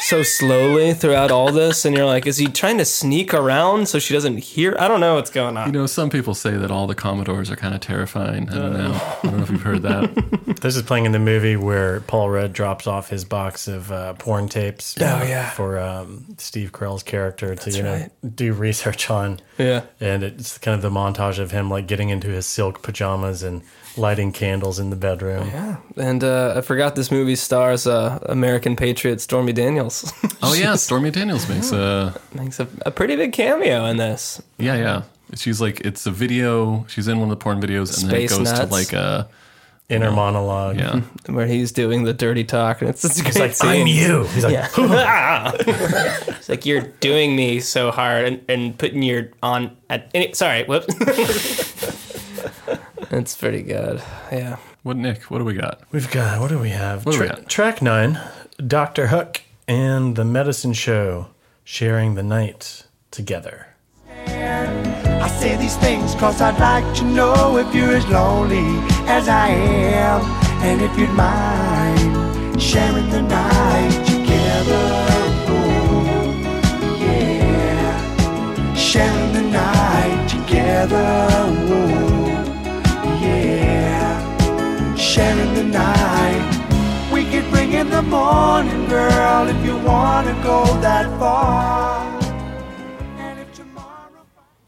so 0.00 0.22
slowly 0.22 0.94
throughout 0.94 1.30
all 1.30 1.50
this, 1.52 1.84
and 1.84 1.96
you're 1.96 2.06
like, 2.06 2.26
is 2.26 2.36
he 2.38 2.46
trying 2.46 2.78
to 2.78 2.84
sneak 2.84 3.34
around 3.34 3.88
so 3.88 3.98
she 3.98 4.14
doesn't 4.14 4.38
hear? 4.38 4.76
I 4.78 4.88
don't 4.88 5.00
know 5.00 5.16
what's 5.16 5.30
going 5.30 5.56
on. 5.56 5.66
You 5.66 5.72
know, 5.72 5.86
some 5.86 6.08
people 6.10 6.34
say 6.34 6.56
that 6.56 6.70
all 6.70 6.86
the 6.86 6.94
Commodores 6.94 7.50
are 7.50 7.56
kind 7.56 7.74
of 7.74 7.80
terrifying. 7.80 8.48
I 8.50 8.54
don't 8.54 8.72
know. 8.72 8.92
I 8.94 9.18
don't 9.24 9.36
know 9.38 9.42
if 9.42 9.50
you've 9.50 9.62
heard 9.62 9.82
that. 9.82 10.38
This 10.58 10.74
is 10.74 10.82
playing 10.82 11.06
in 11.06 11.12
the 11.12 11.20
movie 11.20 11.54
where 11.54 12.00
Paul 12.00 12.30
Rudd 12.30 12.52
drops 12.52 12.88
off 12.88 13.10
his 13.10 13.24
box 13.24 13.68
of 13.68 13.92
uh, 13.92 14.14
porn 14.14 14.48
tapes. 14.48 14.96
Oh, 15.00 15.04
yeah. 15.04 15.50
for 15.50 15.78
um, 15.78 16.34
Steve 16.36 16.72
Carell's 16.72 17.04
character 17.04 17.54
to 17.54 17.70
you 17.70 17.82
know 17.84 17.92
right. 17.92 18.34
do 18.34 18.52
research 18.52 19.08
on. 19.08 19.38
yeah. 19.56 19.82
and 20.00 20.24
it's 20.24 20.58
kind 20.58 20.74
of 20.74 20.82
the 20.82 20.90
montage 20.90 21.38
of 21.38 21.52
him 21.52 21.70
like 21.70 21.86
getting 21.86 22.08
into 22.08 22.26
his 22.28 22.44
silk 22.46 22.82
pajamas 22.82 23.44
and 23.44 23.57
and 23.57 23.57
lighting 23.98 24.32
candles 24.32 24.78
in 24.78 24.90
the 24.90 24.96
bedroom. 24.96 25.46
Yeah, 25.48 25.76
and 25.96 26.22
uh, 26.24 26.54
I 26.56 26.60
forgot 26.62 26.94
this 26.96 27.10
movie 27.10 27.36
stars 27.36 27.86
uh, 27.86 28.18
American 28.26 28.76
patriot 28.76 29.20
Stormy 29.20 29.52
Daniels. 29.52 30.12
Oh 30.40 30.54
yeah, 30.54 30.76
Stormy 30.76 31.10
Daniels 31.10 31.48
makes 31.48 31.72
a 31.72 32.14
Makes 32.32 32.60
a, 32.60 32.68
a 32.86 32.92
pretty 32.92 33.16
big 33.16 33.32
cameo 33.32 33.86
in 33.86 33.96
this. 33.96 34.40
yeah 34.58 34.76
yeah. 34.76 35.02
She's 35.34 35.60
like 35.60 35.80
it's 35.80 36.06
a 36.06 36.12
video. 36.12 36.86
She's 36.88 37.08
in 37.08 37.18
one 37.18 37.28
of 37.30 37.36
the 37.38 37.42
porn 37.42 37.60
videos, 37.60 38.00
and 38.00 38.08
then 38.10 38.20
it 38.20 38.28
Space 38.28 38.38
goes 38.38 38.52
to 38.52 38.66
like 38.66 38.92
a 38.92 39.28
Inner 39.88 40.12
monologue. 40.12 40.76
yeah. 40.78 41.00
Where 41.34 41.46
he's 41.46 41.72
doing 41.72 42.04
the 42.04 42.12
dirty 42.14 42.44
talk, 42.44 42.82
and 42.82 42.88
it's, 42.90 43.04
it's 43.04 43.18
a 43.18 43.22
great 43.22 43.32
He's 43.34 43.40
like, 43.40 43.54
scene. 43.54 43.80
I'm 43.82 43.86
you. 43.88 44.24
He's 44.34 44.44
like, 44.44 44.52
Yeah. 44.76 45.52
it's 45.56 46.48
like 46.48 46.64
you're 46.66 46.82
doing 47.00 47.34
me 47.34 47.58
so 47.60 47.90
hard 47.90 48.26
and, 48.26 48.44
and 48.48 48.78
putting 48.78 49.02
your 49.02 49.30
on 49.42 49.76
at 49.90 50.08
any, 50.14 50.34
sorry, 50.34 50.64
whoops. 50.64 50.86
It's 53.18 53.36
pretty 53.36 53.62
good. 53.62 54.02
Yeah. 54.32 54.56
What 54.82 54.96
Nick? 54.96 55.24
What 55.24 55.38
do 55.38 55.44
we 55.44 55.54
got? 55.54 55.82
We've 55.92 56.10
got, 56.10 56.40
what 56.40 56.48
do 56.48 56.58
we 56.58 56.70
have? 56.70 57.04
What 57.04 57.12
do 57.12 57.20
we 57.20 57.26
Tra- 57.26 57.36
got? 57.36 57.48
Track 57.48 57.82
nine 57.82 58.20
Dr. 58.64 59.08
Hook 59.08 59.42
and 59.66 60.16
the 60.16 60.24
Medicine 60.24 60.72
Show 60.72 61.28
sharing 61.64 62.14
the 62.14 62.22
night 62.22 62.84
together. 63.10 63.66
I 64.26 65.28
say 65.28 65.56
these 65.56 65.76
things 65.76 66.14
cause 66.14 66.40
I'd 66.40 66.58
like 66.58 66.94
to 66.98 67.04
know 67.04 67.58
if 67.58 67.74
you're 67.74 67.94
as 67.96 68.06
lonely 68.08 68.66
as 69.08 69.28
I 69.28 69.48
am 69.48 70.22
and 70.62 70.80
if 70.80 70.96
you'd 70.98 71.10
mind 71.10 72.60
sharing 72.60 73.08
the 73.10 73.22
night 73.22 74.06
together. 74.06 74.84
Oh, 75.50 76.96
yeah. 77.00 78.74
Sharing 78.74 79.27
in 87.78 87.90
the 87.90 88.02
morning, 88.02 88.88
girl, 88.88 89.46
if 89.46 89.64
you 89.64 89.76
wanna 89.78 90.32
go 90.42 90.64
that 90.80 91.06
far. 91.20 92.18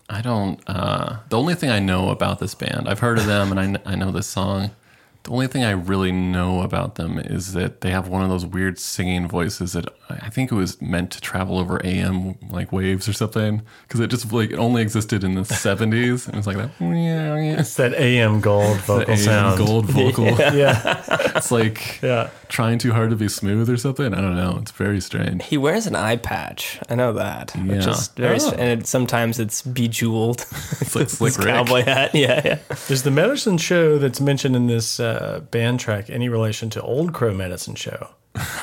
I 0.08 0.20
don't. 0.22 0.60
Uh, 0.66 1.18
the 1.28 1.38
only 1.38 1.54
thing 1.54 1.70
I 1.70 1.80
know 1.80 2.10
about 2.10 2.38
this 2.38 2.54
band, 2.54 2.88
I've 2.88 3.00
heard 3.00 3.18
of 3.18 3.26
them, 3.26 3.56
and 3.56 3.78
I, 3.78 3.92
I 3.92 3.94
know 3.96 4.10
this 4.12 4.26
song. 4.26 4.70
The 5.24 5.30
only 5.32 5.48
thing 5.48 5.64
I 5.64 5.70
really 5.70 6.12
know 6.12 6.62
about 6.62 6.94
them 6.94 7.18
is 7.18 7.52
that 7.52 7.80
they 7.80 7.90
have 7.90 8.08
one 8.08 8.22
of 8.22 8.28
those 8.28 8.46
weird 8.46 8.78
singing 8.78 9.26
voices 9.28 9.72
that 9.72 9.86
I 10.22 10.30
think 10.30 10.50
it 10.50 10.54
was 10.54 10.80
meant 10.82 11.10
to 11.12 11.20
travel 11.20 11.58
over 11.58 11.80
AM 11.84 12.36
like 12.50 12.72
waves 12.72 13.08
or 13.08 13.12
something 13.12 13.62
because 13.86 14.00
it 14.00 14.08
just 14.08 14.32
like 14.32 14.50
it 14.50 14.58
only 14.58 14.82
existed 14.82 15.24
in 15.24 15.34
the 15.34 15.44
seventies 15.44 16.26
and 16.26 16.36
it's 16.36 16.46
like 16.46 16.56
that. 16.56 16.70
Yeah, 16.80 17.36
yeah. 17.36 17.60
It's 17.60 17.74
that 17.80 17.94
AM 17.94 18.40
gold 18.40 18.78
vocal 18.80 19.12
AM 19.12 19.18
sound. 19.18 19.58
gold 19.58 19.84
vocal. 19.90 20.26
Yeah. 20.54 21.02
It's 21.36 21.50
like 21.50 22.00
Yeah. 22.02 22.30
trying 22.48 22.78
too 22.78 22.92
hard 22.92 23.10
to 23.10 23.16
be 23.16 23.28
smooth 23.28 23.68
or 23.70 23.76
something. 23.76 24.12
I 24.14 24.20
don't 24.20 24.36
know. 24.36 24.58
It's 24.60 24.70
very 24.72 25.00
strange. 25.00 25.44
He 25.44 25.56
wears 25.56 25.86
an 25.86 25.94
eye 25.96 26.16
patch. 26.16 26.78
I 26.88 26.94
know 26.94 27.12
that. 27.12 27.52
Yeah. 27.56 27.62
Which 27.76 27.86
is 27.86 28.08
very, 28.08 28.38
Oh. 28.40 28.50
and 28.58 28.80
it, 28.80 28.86
sometimes 28.86 29.38
it's 29.38 29.62
bejeweled. 29.62 30.40
It's 30.80 30.94
like 30.96 31.08
Slick 31.10 31.36
Rick. 31.38 31.46
cowboy 31.46 31.82
hat. 31.84 32.14
Yeah, 32.14 32.40
yeah. 32.44 32.58
Is 32.88 33.02
the 33.02 33.10
medicine 33.10 33.58
show 33.58 33.98
that's 33.98 34.20
mentioned 34.20 34.56
in 34.56 34.66
this 34.66 34.98
uh, 35.00 35.40
band 35.50 35.80
track 35.80 36.10
any 36.10 36.28
relation 36.28 36.70
to 36.70 36.82
Old 36.82 37.12
Crow 37.12 37.34
Medicine 37.34 37.74
Show? 37.74 38.08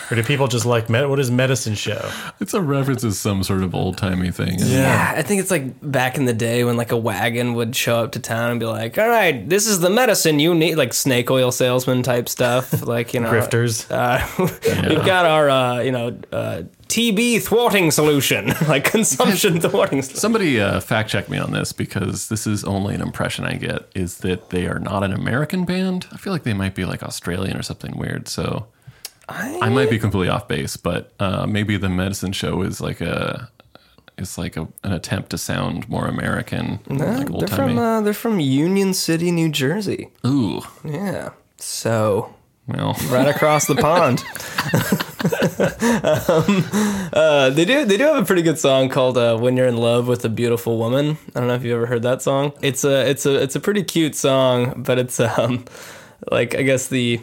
Or 0.10 0.16
do 0.16 0.24
people 0.24 0.48
just 0.48 0.66
like, 0.66 0.90
med- 0.90 1.10
what 1.10 1.20
is 1.20 1.30
medicine 1.30 1.76
show? 1.76 2.10
It's 2.40 2.54
a 2.54 2.62
reference 2.62 3.02
to 3.02 3.12
some 3.12 3.44
sort 3.44 3.64
of 3.64 3.76
old 3.76 3.98
timey 3.98 4.32
thing. 4.32 4.56
Yeah, 4.60 5.14
I 5.16 5.22
think 5.22 5.42
it's 5.42 5.52
like 5.52 5.74
back 5.82 6.18
in 6.18 6.24
the 6.24 6.34
day 6.34 6.64
when 6.64 6.78
like 6.78 6.94
a 6.94 6.98
wagon 6.98 7.54
would 7.56 7.76
show 7.76 8.04
up 8.04 8.14
to 8.14 8.20
town 8.20 8.52
and 8.52 8.60
be 8.60 8.66
like, 8.66 8.98
"All 8.98 9.10
right, 9.10 9.48
this 9.48 9.68
is 9.68 9.82
the 9.82 9.90
medicine 9.90 10.40
you 10.40 10.56
need," 10.56 10.76
like 10.76 10.94
snake 10.94 11.30
oil 11.30 11.52
salesman 11.52 12.02
type 12.02 12.30
stuff, 12.30 12.82
like 12.88 13.14
you 13.14 13.20
know, 13.20 13.30
Grifters. 13.30 13.92
Uh, 13.92 14.26
We've 14.90 15.06
got 15.06 15.26
our 15.26 15.50
uh, 15.50 15.80
you 15.82 15.92
know 15.92 16.18
uh, 16.32 16.64
TB 16.88 17.44
thwarting 17.44 17.92
solution, 17.92 18.54
like 18.70 18.86
consumption 18.86 19.60
thwarting. 19.60 20.02
Solution. 20.02 20.20
Somebody 20.20 20.62
uh, 20.62 20.80
fact 20.80 21.10
check 21.10 21.28
me 21.28 21.38
on 21.38 21.52
this 21.52 21.74
because 21.74 22.30
this 22.30 22.48
is 22.48 22.64
only 22.64 22.96
an 22.96 23.02
impression 23.02 23.44
I 23.44 23.56
get 23.56 23.90
is 23.94 24.20
that 24.20 24.50
they 24.52 24.68
are 24.68 24.80
not 24.80 25.04
an 25.04 25.12
American 25.12 25.66
band. 25.66 26.08
I 26.14 26.18
feel 26.18 26.32
like 26.32 26.44
they 26.44 26.54
might 26.54 26.76
be 26.76 26.86
like 26.86 27.04
Australian 27.04 27.58
or 27.58 27.64
something 27.64 27.98
weird. 27.98 28.30
So 28.30 28.68
I, 29.30 29.70
might 29.70 29.90
be 29.90 30.00
completely 30.00 30.30
off 30.30 30.48
base, 30.48 30.78
but 30.78 31.12
uh, 31.20 31.46
maybe 31.46 31.78
the 31.78 31.90
medicine 31.90 32.32
show 32.32 32.62
is 32.62 32.80
like 32.80 33.02
a 33.02 33.50
is 34.18 34.38
like 34.38 34.58
a, 34.58 34.68
an 34.84 34.94
attempt 34.94 35.30
to 35.32 35.38
sound 35.38 35.88
more 35.90 36.08
American, 36.08 36.80
like 36.88 37.28
they're 37.40 37.48
from 37.48 37.78
uh, 37.78 38.02
they're 38.02 38.14
from 38.14 38.40
Union 38.40 38.94
City, 38.94 39.32
New 39.32 39.50
Jersey. 39.50 40.10
Ooh, 40.26 40.62
Yeah, 40.84 41.32
so 41.58 42.34
well, 42.68 42.96
right 43.10 43.28
across 43.28 43.68
the 43.68 43.76
pond. 43.76 44.24
um, 46.28 47.10
uh, 47.14 47.50
they 47.50 47.66
do 47.66 47.86
they 47.86 47.98
do 47.98 48.04
have 48.04 48.18
a 48.18 48.26
pretty 48.26 48.42
good 48.42 48.60
song 48.60 48.90
called 48.90 49.18
uh, 49.18 49.38
"When 49.38 49.56
You're 49.58 49.68
in 49.68 49.78
Love 49.78 50.08
with 50.08 50.24
a 50.26 50.30
Beautiful 50.30 50.78
Woman." 50.78 51.18
I 51.36 51.40
don't 51.40 51.48
know 51.48 51.56
if 51.56 51.64
you 51.64 51.74
ever 51.76 51.86
heard 51.86 52.04
that 52.04 52.22
song. 52.22 52.54
It's 52.62 52.84
a 52.84 53.10
it's 53.10 53.26
a 53.26 53.42
it's 53.42 53.56
a 53.56 53.60
pretty 53.60 53.84
cute 53.84 54.16
song, 54.16 54.84
but 54.84 54.98
it's 54.98 55.20
um 55.20 55.66
like 56.32 56.56
I 56.56 56.64
guess 56.64 56.88
the 56.88 57.22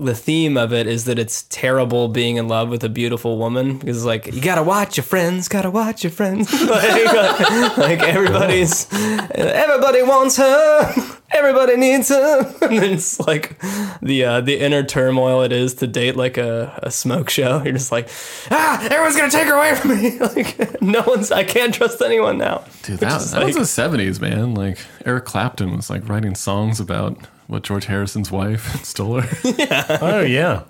the 0.00 0.14
theme 0.14 0.56
of 0.56 0.72
it 0.72 0.86
is 0.86 1.04
that 1.06 1.18
it's 1.18 1.42
terrible 1.50 2.08
being 2.08 2.36
in 2.36 2.48
love 2.48 2.68
with 2.68 2.82
a 2.84 2.88
beautiful 2.88 3.38
woman 3.38 3.78
because 3.78 4.04
like 4.04 4.26
you 4.26 4.40
gotta 4.40 4.62
watch 4.62 4.96
your 4.96 5.04
friends, 5.04 5.48
gotta 5.48 5.70
watch 5.70 6.02
your 6.04 6.10
friends. 6.10 6.52
like, 6.62 7.12
like 7.78 8.00
everybody's 8.00 8.86
everybody 9.32 10.02
wants 10.02 10.36
her, 10.36 10.94
everybody 11.30 11.76
needs 11.76 12.08
her, 12.08 12.40
and 12.62 12.72
it's 12.84 13.18
like 13.20 13.60
the 14.00 14.24
uh, 14.24 14.40
the 14.40 14.58
inner 14.58 14.82
turmoil 14.82 15.42
it 15.42 15.52
is 15.52 15.74
to 15.74 15.86
date 15.86 16.16
like 16.16 16.36
a, 16.38 16.78
a 16.82 16.90
smoke 16.90 17.30
show. 17.30 17.62
You're 17.62 17.72
just 17.74 17.92
like 17.92 18.08
ah, 18.50 18.82
everyone's 18.90 19.16
gonna 19.16 19.30
take 19.30 19.46
her 19.46 19.54
away 19.54 19.74
from 19.74 20.00
me. 20.00 20.18
like 20.18 20.80
no 20.82 21.02
one's, 21.06 21.30
I 21.32 21.44
can't 21.44 21.74
trust 21.74 22.00
anyone 22.02 22.38
now. 22.38 22.64
dude, 22.82 22.98
that, 23.00 23.08
that 23.10 23.14
was 23.14 23.34
like- 23.34 23.54
the 23.54 23.66
seventies, 23.66 24.20
man. 24.20 24.54
Like 24.54 24.78
Eric 25.04 25.24
Clapton 25.24 25.76
was 25.76 25.90
like 25.90 26.08
writing 26.08 26.34
songs 26.34 26.80
about 26.80 27.16
what 27.48 27.64
George 27.64 27.86
Harrison's 27.86 28.30
wife 28.30 28.72
stole 28.84 29.20
her. 29.20 29.50
Yeah. 29.58 29.98
Oh, 30.00 30.20
yeah. 30.20 30.62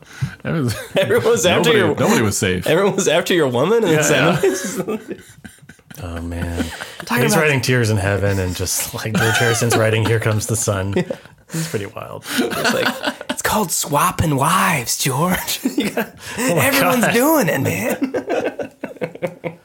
That 0.43 0.53
was, 0.53 0.75
Everyone 0.97 1.27
was 1.27 1.45
after 1.47 1.69
nobody, 1.71 1.79
your 1.79 1.95
nobody 1.97 2.23
was 2.23 2.39
safe. 2.39 2.67
everyone 2.67 2.95
was 2.97 3.07
after 3.09 3.35
your 3.35 3.49
woman 3.49 3.85
in 3.85 3.91
the 3.91 3.93
Yeah, 3.93 5.11
yeah. 5.11 5.23
Oh, 6.01 6.21
man. 6.23 6.65
Talking 7.07 7.25
He's 7.25 7.33
about- 7.33 7.43
writing 7.43 7.61
Tears 7.61 7.91
in 7.91 7.97
Heaven 7.97 8.39
and 8.39 8.55
just 8.55 8.95
like 8.95 9.13
George 9.15 9.37
Harrison's 9.37 9.77
writing 9.77 10.05
Here 10.07 10.21
Comes 10.21 10.47
the 10.47 10.55
Sun. 10.55 10.95
It's 10.97 11.69
pretty 11.69 11.87
wild. 11.87 12.25
It's 12.39 12.73
like 12.75 13.15
it's 13.31 13.43
called 13.43 13.73
swapping 13.73 14.37
wives, 14.37 14.97
George. 14.99 15.61
Gotta- 15.65 16.15
oh, 16.39 16.59
everyone's 16.59 17.05
God. 17.07 17.13
doing 17.15 17.49
it, 17.49 17.61
man. 17.61 18.73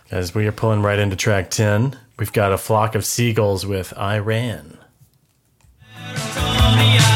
As 0.09 0.33
we 0.33 0.47
are 0.47 0.51
pulling 0.51 0.81
right 0.81 0.97
into 0.97 1.15
track 1.15 1.51
10, 1.51 1.95
we've 2.17 2.33
got 2.33 2.51
a 2.51 2.57
flock 2.57 2.95
of 2.95 3.05
seagulls 3.05 3.65
with 3.65 3.93
I 3.95 4.17
Ran. 4.17 4.77
Couldn't 6.75 7.12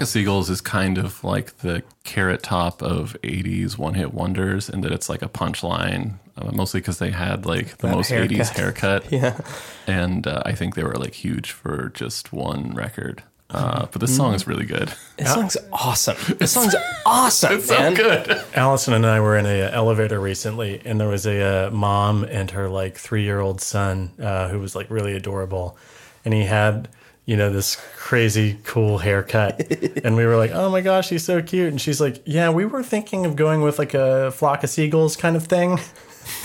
Flock 0.00 0.06
of 0.06 0.12
Seagulls 0.12 0.48
is 0.48 0.62
kind 0.62 0.96
of 0.96 1.22
like 1.22 1.58
the 1.58 1.82
carrot 2.04 2.42
top 2.42 2.82
of 2.82 3.14
80s 3.22 3.76
one 3.76 3.92
hit 3.92 4.14
wonders, 4.14 4.70
and 4.70 4.82
that 4.82 4.92
it's 4.92 5.10
like 5.10 5.20
a 5.20 5.28
punchline, 5.28 6.14
uh, 6.38 6.50
mostly 6.52 6.80
because 6.80 6.98
they 6.98 7.10
had 7.10 7.44
like 7.44 7.76
the 7.78 7.88
That 7.88 7.96
most 7.96 8.08
haircut. 8.08 8.30
80s 8.30 8.48
haircut. 8.48 9.04
Yeah. 9.12 9.38
And 9.86 10.26
uh, 10.26 10.42
I 10.46 10.52
think 10.52 10.74
they 10.74 10.84
were 10.84 10.94
like 10.94 11.12
huge 11.12 11.50
for 11.50 11.90
just 11.92 12.32
one 12.32 12.72
record. 12.74 13.22
Uh, 13.50 13.86
but 13.92 14.00
this 14.00 14.16
song 14.16 14.32
is 14.32 14.46
really 14.46 14.64
good. 14.64 14.90
This 15.18 15.34
song's 15.34 15.56
awesome. 15.70 16.16
This 16.38 16.52
song's 16.52 16.74
awesome, 17.04 17.56
It's 17.56 17.66
so 17.66 17.94
good. 17.94 18.42
Allison 18.54 18.94
and 18.94 19.04
I 19.04 19.20
were 19.20 19.36
in 19.36 19.44
a 19.44 19.64
uh, 19.64 19.70
elevator 19.70 20.18
recently, 20.18 20.80
and 20.86 20.98
there 20.98 21.08
was 21.08 21.26
a 21.26 21.66
uh, 21.66 21.70
mom 21.70 22.24
and 22.24 22.52
her 22.52 22.70
like 22.70 22.96
three 22.96 23.24
year 23.24 23.40
old 23.40 23.60
son 23.60 24.12
uh, 24.18 24.48
who 24.48 24.60
was 24.60 24.74
like 24.74 24.88
really 24.88 25.14
adorable, 25.14 25.76
and 26.24 26.32
he 26.32 26.44
had 26.44 26.88
you 27.30 27.36
know 27.36 27.48
this 27.48 27.76
crazy 27.96 28.58
cool 28.64 28.98
haircut, 28.98 29.60
and 30.04 30.16
we 30.16 30.26
were 30.26 30.36
like, 30.36 30.50
oh 30.50 30.68
my 30.68 30.80
gosh, 30.80 31.08
he's 31.10 31.22
so 31.24 31.40
cute, 31.40 31.68
and 31.68 31.80
she's 31.80 32.00
like, 32.00 32.20
yeah, 32.26 32.50
we 32.50 32.64
were 32.64 32.82
thinking 32.82 33.24
of 33.24 33.36
going 33.36 33.60
with 33.60 33.78
like 33.78 33.94
a 33.94 34.32
flock 34.32 34.64
of 34.64 34.70
seagulls 34.70 35.16
kind 35.16 35.36
of 35.36 35.46
thing. 35.46 35.78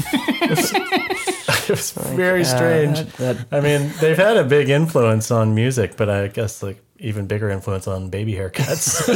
it 0.13 0.49
was, 0.51 0.71
it 1.63 1.69
was 1.69 1.91
very 2.15 2.41
uh, 2.41 2.55
strange. 2.55 2.99
that- 3.17 3.37
that- 3.39 3.47
I 3.51 3.61
mean, 3.61 3.91
they've 3.99 4.15
had 4.15 4.37
a 4.37 4.43
big 4.43 4.69
influence 4.69 5.31
on 5.31 5.55
music, 5.55 5.97
but 5.97 6.07
I 6.07 6.27
guess 6.27 6.61
like 6.61 6.79
even 6.99 7.25
bigger 7.25 7.49
influence 7.49 7.87
on 7.87 8.09
baby 8.11 8.33
haircuts. 8.33 9.07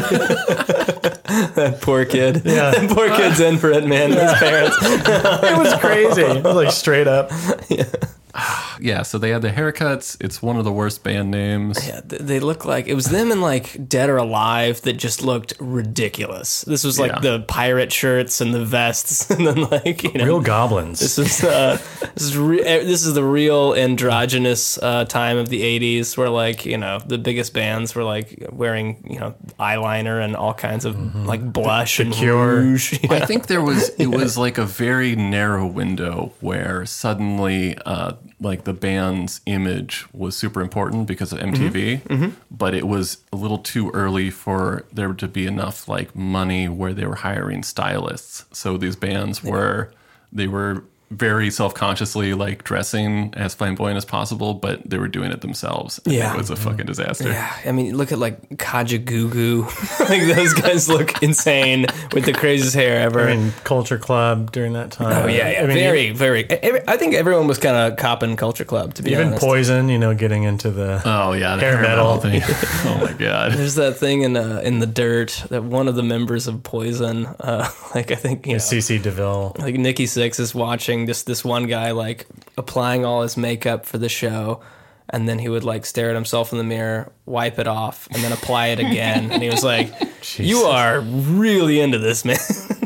that 1.56 1.82
Poor 1.82 2.04
kid. 2.04 2.42
Yeah. 2.46 2.88
Poor 2.90 3.10
kid's 3.16 3.40
in 3.40 3.58
for 3.60 3.70
it, 3.72 3.86
man. 3.86 4.10
His 4.12 4.34
parents. 4.34 4.76
it 4.82 5.58
was 5.58 5.74
crazy. 5.80 6.22
It 6.24 6.44
was 6.44 6.56
like 6.56 6.72
straight 6.72 7.08
up. 7.08 7.30
Yeah, 7.70 7.86
so 9.04 9.18
they 9.18 9.30
had 9.30 9.42
the 9.42 9.50
haircuts. 9.50 10.18
It's 10.22 10.42
one 10.42 10.58
of 10.58 10.64
the 10.66 10.72
worst 10.72 11.04
band 11.04 11.32
names. 11.32 11.86
Yeah, 11.88 12.02
th- 12.02 12.22
they 12.22 12.40
look 12.40 12.66
like 12.66 12.88
it 12.88 12.94
was 12.94 13.06
them 13.08 13.32
and 13.32 13.42
like 13.42 13.88
Dead 13.88 14.10
or 14.10 14.18
Alive 14.18 14.82
that 14.84 14.94
just 14.94 15.22
looked 15.24 15.54
ridiculous. 15.60 16.62
This 16.62 16.84
was 16.84 17.00
like 17.00 17.12
Yeah. 17.12 17.20
the 17.20 17.40
pirate 17.42 17.92
shirts 17.92 18.42
and 18.42 18.54
the 18.54 18.64
vests, 18.66 19.30
and 19.32 19.46
then 19.48 19.64
like 19.70 20.04
you 20.04 20.14
know, 20.14 20.26
Real 20.26 20.42
goblins. 20.42 21.00
This 21.00 21.18
is 21.18 21.44
uh, 21.44 21.78
this 22.14 22.24
is 22.24 22.38
re- 22.38 22.62
eh, 22.62 22.84
this 22.84 23.06
is 23.06 23.14
the 23.14 23.24
real 23.24 23.74
androgynous 23.76 24.78
uh, 24.82 25.06
time 25.06 25.38
of 25.38 25.50
the 25.50 25.62
'80s, 25.62 26.18
where 26.18 26.30
like 26.30 26.66
you 26.66 26.78
know 26.78 27.00
the 27.06 27.18
biggest 27.18 27.54
bands 27.54 27.96
were 27.96 28.04
like 28.04 28.48
wearing 28.52 29.06
you 29.10 29.20
know 29.20 29.36
eyeliner 29.60 30.24
and 30.24 30.36
all 30.36 30.54
kinds 30.54 30.86
of 30.86 31.16
like 31.26 31.52
blush 31.52 32.00
and 32.00 32.14
Cure. 32.14 32.56
rouge. 32.58 33.00
I 33.10 33.26
think 33.26 33.48
there 33.48 33.62
was 33.62 33.90
it 33.98 34.08
was 34.20 34.38
like 34.38 34.58
a 34.58 34.66
very 34.66 35.16
narrow 35.16 35.66
window 35.68 36.34
where 36.40 36.86
suddenly 36.86 37.78
uh, 37.86 38.14
like 38.40 38.64
the 38.64 38.74
band's 38.74 39.42
image 39.46 40.06
was 40.14 40.36
super 40.36 40.62
important 40.62 41.08
because 41.08 41.34
of 41.34 41.40
MTV, 41.40 42.02
mm-hmm. 42.02 42.14
mm-hmm. 42.14 42.30
but 42.50 42.74
it 42.74 42.88
was 42.88 43.18
a 43.32 43.36
little 43.36 43.58
too 43.58 43.92
early 43.92 44.30
for 44.30 44.86
there 44.92 45.14
to 45.14 45.28
be 45.28 45.46
enough 45.46 45.88
like 45.88 46.16
money 46.16 46.70
where 46.70 46.94
they 46.94 47.06
were 47.06 47.16
hiring 47.16 47.64
stylists. 47.64 48.46
So 48.52 48.78
these 48.78 48.96
bands 48.96 49.44
were 49.44 49.92
they 50.32 50.48
were 50.48 50.84
very 51.12 51.50
self-consciously 51.50 52.34
like 52.36 52.64
dressing 52.64 53.34
as 53.36 53.54
flamboyant 53.56 53.98
as 53.98 54.06
possible, 54.06 54.54
but 54.54 54.88
they 54.88 54.98
were 54.98 55.08
doing 55.08 55.32
it 55.32 55.42
themselves. 55.42 56.00
and 56.06 56.14
Yeah. 56.14 56.34
it 56.34 56.38
was 56.38 56.50
a 56.50 56.56
fucking 56.56 56.86
disaster. 56.86 57.30
Yeah, 57.30 57.52
I 57.66 57.72
mean, 57.72 57.98
look 57.98 58.12
at 58.12 58.20
like 58.20 58.48
Kajagoogoo. 58.58 59.64
like 60.10 60.36
those 60.36 60.54
guys 60.54 60.90
look 60.90 61.22
insane 61.24 61.86
with 62.14 62.26
the 62.26 62.34
craziest 62.34 62.76
hair 62.76 63.00
ever. 63.02 63.22
I 63.28 63.36
mean, 63.36 63.54
Culture 63.64 63.98
Club 63.98 64.52
during 64.52 64.74
that 64.74 64.92
time. 64.92 65.24
oh 65.24 65.28
yeah, 65.28 65.50
yeah, 65.52 65.64
I 65.64 65.66
mean, 65.68 65.78
very, 65.78 66.12
very. 66.12 66.46
every- 66.50 66.82
I 66.88 66.98
think 66.98 67.14
everyone 67.16 67.48
was 67.48 67.58
kind 67.58 67.76
of 67.76 67.98
copping 67.98 68.36
Culture 68.36 68.66
Club 68.66 68.94
to 68.96 69.04
be 69.04 69.12
Even 69.12 69.28
honest. 69.30 69.44
Poison, 69.44 69.90
you 69.90 69.98
know, 69.98 70.14
getting 70.14 70.44
into 70.44 70.72
the. 70.72 71.02
Oh 71.06 71.34
yeah, 71.34 71.56
the 71.56 71.62
Hair 71.62 71.78
hair, 71.78 71.82
metal. 71.82 72.16
metal, 72.16 72.22
thing. 72.22 72.42
oh 72.86 73.00
my 73.06 73.14
god. 73.14 73.54
There's 73.54 73.76
that 73.76 73.98
thing 73.98 74.22
in 74.22 74.38
uh, 74.38 74.62
in 74.64 74.80
the 74.80 74.88
dirt 74.88 75.44
that 75.50 75.64
one 75.64 75.88
of 75.88 75.96
the 75.96 76.04
members 76.04 76.48
of 76.48 76.64
Poison, 76.64 77.26
uh, 77.26 77.70
like 77.96 78.12
I 78.12 78.16
think 78.16 78.46
you 78.46 78.54
know, 78.54 78.58
CC 78.60 79.02
DeVille. 79.02 79.56
like 79.60 79.76
Nikki 79.76 80.06
Sixx 80.06 80.40
is 80.40 80.54
watching 80.54 80.99
this 81.06 81.24
this 81.24 81.44
one 81.44 81.68
guy 81.68 81.92
like 81.92 82.28
applying 82.58 83.06
all 83.06 83.22
his 83.22 83.38
makeup 83.38 83.86
for 83.86 83.98
the 83.98 84.10
show, 84.10 84.62
and 85.10 85.28
then 85.28 85.40
he 85.40 85.50
would 85.50 85.64
like 85.64 85.86
stare 85.86 86.10
at 86.10 86.16
himself 86.16 86.52
in 86.52 86.58
the 86.58 86.64
mirror, 86.64 87.12
wipe 87.26 87.60
it 87.60 87.68
off, 87.68 88.08
and 88.12 88.24
then 88.24 88.32
apply 88.32 88.68
it 88.68 88.80
again, 88.80 89.32
and 89.32 89.42
he 89.42 89.50
was 89.50 89.64
like, 89.64 89.92
"You 90.38 90.60
are 90.60 91.02
really 91.02 91.80
into 91.80 91.98
this, 91.98 92.26
man." 92.26 92.38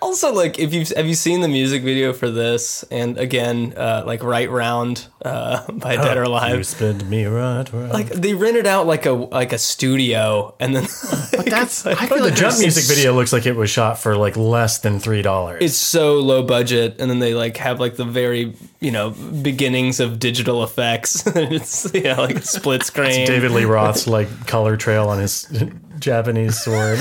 also, 0.00 0.32
like 0.32 0.58
if 0.58 0.72
you 0.72 0.80
have 0.80 0.88
have 0.90 1.06
you 1.06 1.14
seen 1.14 1.40
the 1.40 1.48
music 1.48 1.82
video 1.82 2.12
for 2.12 2.30
this, 2.30 2.84
and 2.90 3.18
again, 3.18 3.74
uh, 3.76 4.02
like 4.06 4.22
Right 4.22 4.50
Round 4.50 5.06
uh, 5.24 5.70
by 5.72 5.96
Dead 5.96 6.16
or 6.16 6.22
You 6.22 6.28
Alive. 6.28 6.66
spin 6.66 7.08
me 7.08 7.24
right, 7.26 7.70
right. 7.72 7.90
Like 7.92 8.08
they 8.08 8.34
rented 8.34 8.66
out 8.66 8.86
like 8.86 9.06
a 9.06 9.12
like 9.12 9.52
a 9.52 9.58
studio, 9.58 10.54
and 10.60 10.74
then 10.74 10.84
That's 11.46 11.84
I 11.86 11.94
But 11.94 12.08
feel 12.08 12.24
the 12.24 12.30
jump 12.30 12.58
music 12.58 12.84
video 12.84 13.12
looks 13.14 13.32
like 13.32 13.46
it 13.46 13.56
was 13.56 13.70
shot 13.70 13.98
for 13.98 14.16
like 14.16 14.36
less 14.36 14.78
than 14.78 14.98
three 14.98 15.22
dollars. 15.22 15.62
it's 15.62 15.76
so 15.76 16.14
low 16.20 16.42
budget 16.42 16.96
and 17.00 17.10
then 17.10 17.18
they 17.18 17.34
like 17.34 17.56
have 17.58 17.80
like 17.80 17.96
the 17.96 18.04
very 18.04 18.54
you 18.80 18.90
know 18.90 19.10
beginnings 19.42 20.00
of 20.00 20.18
digital 20.18 20.62
effects 20.62 21.26
it's 21.34 21.92
yeah 21.94 22.16
like 22.20 22.36
a 22.36 22.42
split 22.42 22.82
screen 22.82 23.26
David 23.26 23.50
Lee 23.50 23.64
Roth's 23.64 24.06
like 24.06 24.28
color 24.46 24.76
trail 24.76 25.08
on 25.08 25.18
his 25.18 25.44
Japanese 25.98 26.60
sword. 26.62 26.98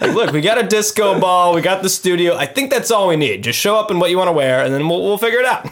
Like 0.00 0.14
look 0.14 0.32
we 0.32 0.40
got 0.40 0.58
a 0.58 0.62
disco 0.66 1.18
ball 1.20 1.54
we 1.54 1.60
got 1.60 1.82
the 1.82 1.88
studio 1.88 2.34
i 2.36 2.46
think 2.46 2.70
that's 2.70 2.90
all 2.90 3.08
we 3.08 3.16
need 3.16 3.42
just 3.44 3.58
show 3.58 3.76
up 3.76 3.90
in 3.90 3.98
what 3.98 4.10
you 4.10 4.16
want 4.18 4.28
to 4.28 4.32
wear 4.32 4.64
and 4.64 4.72
then 4.74 4.88
we'll, 4.88 5.02
we'll 5.02 5.18
figure 5.18 5.38
it 5.40 5.46
out 5.46 5.68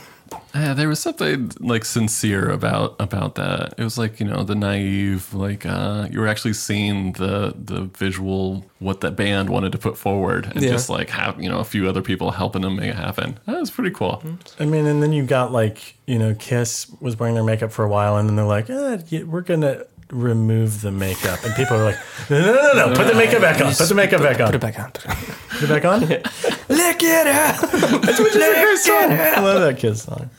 Yeah, 0.54 0.74
there 0.74 0.88
was 0.88 0.98
something 0.98 1.52
like 1.60 1.84
sincere 1.84 2.50
about 2.50 2.96
about 2.98 3.34
that. 3.36 3.74
It 3.78 3.84
was 3.84 3.96
like 3.96 4.18
you 4.18 4.26
know 4.26 4.42
the 4.42 4.54
naive, 4.54 5.32
like 5.32 5.64
uh, 5.64 6.08
you 6.10 6.20
were 6.20 6.26
actually 6.26 6.54
seeing 6.54 7.12
the 7.12 7.54
the 7.56 7.82
visual 7.96 8.64
what 8.78 9.00
that 9.02 9.14
band 9.14 9.50
wanted 9.50 9.72
to 9.72 9.78
put 9.78 9.96
forward, 9.96 10.46
and 10.46 10.60
Yeah. 10.62 10.70
just 10.70 10.90
like 10.90 11.10
have 11.10 11.40
you 11.40 11.48
know 11.48 11.60
a 11.60 11.64
few 11.64 11.88
other 11.88 12.02
people 12.02 12.30
helping 12.32 12.62
them 12.62 12.76
make 12.76 12.90
it 12.90 12.96
happen. 12.96 13.38
That 13.46 13.60
was 13.60 13.70
pretty 13.70 13.90
cool. 13.94 14.22
I 14.58 14.64
mean, 14.64 14.86
and 14.86 15.02
then 15.02 15.12
you 15.12 15.22
got 15.24 15.52
like 15.52 15.94
you 16.06 16.18
know, 16.18 16.34
Kiss 16.34 16.90
was 17.00 17.18
wearing 17.18 17.34
their 17.36 17.44
makeup 17.44 17.70
for 17.70 17.84
a 17.84 17.88
while, 17.88 18.16
and 18.16 18.28
then 18.28 18.34
they're 18.36 18.44
like, 18.44 18.68
eh, 18.68 19.22
we're 19.22 19.42
gonna 19.42 19.84
remove 20.11 20.80
the 20.80 20.90
makeup, 20.90 21.44
and 21.44 21.54
people 21.54 21.76
are 21.76 21.84
like, 21.84 21.98
no, 22.30 22.40
no, 22.40 22.52
no, 22.52 22.72
no, 22.88 22.94
put 22.94 23.06
the 23.06 23.14
makeup 23.14 23.40
back 23.40 23.61
on, 23.61 23.74
put 23.74 23.88
the 23.88 23.94
makeup 23.94 24.20
back 24.20 24.40
on, 24.40 24.46
put 24.46 24.54
it 24.54 24.61
back 24.61 24.78
on 24.78 24.90
put 24.92 25.62
it 25.62 25.68
back 25.68 25.84
on. 25.84 26.00
look 26.00 27.02
at 27.02 27.26
her 27.26 27.98
That's 27.98 28.18
what 28.20 28.36
I 28.36 29.40
love 29.40 29.61
that 29.61 29.78
Kiss 29.78 30.02
song. 30.02 30.30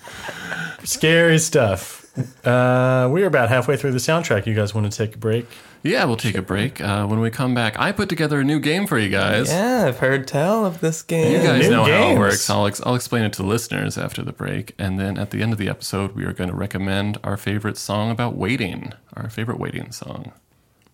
Scary 0.83 1.39
stuff. 1.39 2.05
Uh, 2.45 3.07
we're 3.11 3.27
about 3.27 3.49
halfway 3.49 3.77
through 3.77 3.91
the 3.91 3.99
soundtrack. 3.99 4.45
You 4.45 4.55
guys 4.55 4.73
want 4.73 4.91
to 4.91 4.97
take 4.97 5.15
a 5.15 5.19
break? 5.19 5.47
Yeah, 5.81 6.03
we'll 6.05 6.17
take 6.17 6.35
a 6.35 6.41
break. 6.41 6.81
Uh, 6.81 7.07
when 7.07 7.19
we 7.21 7.29
come 7.29 7.53
back, 7.55 7.79
I 7.79 7.91
put 7.91 8.09
together 8.09 8.39
a 8.41 8.43
new 8.43 8.59
game 8.59 8.85
for 8.85 8.97
you 8.99 9.09
guys. 9.09 9.49
yeah 9.49 9.85
i've 9.87 9.99
heard 9.99 10.27
tell 10.27 10.65
of 10.65 10.81
this 10.81 11.01
game 11.01 11.31
You 11.31 11.47
guys 11.47 11.63
New 11.63 11.71
know 11.71 11.85
how 11.85 12.09
it 12.09 12.17
works. 12.17 12.49
I'll, 12.49 12.67
ex- 12.67 12.81
I'll 12.85 12.95
explain 12.95 13.23
it 13.23 13.33
to 13.33 13.41
the 13.43 13.47
listeners 13.47 13.97
after 13.97 14.21
the 14.21 14.33
break. 14.33 14.75
And 14.77 14.99
then 14.99 15.17
at 15.17 15.31
the 15.31 15.41
end 15.41 15.53
of 15.53 15.57
the 15.57 15.69
episode, 15.69 16.15
we 16.15 16.25
are 16.25 16.33
going 16.33 16.49
to 16.49 16.55
recommend 16.55 17.17
our 17.23 17.37
favorite 17.37 17.77
song 17.77 18.11
about 18.11 18.35
waiting, 18.35 18.93
our 19.15 19.29
favorite 19.29 19.59
waiting 19.59 19.91
song. 19.91 20.33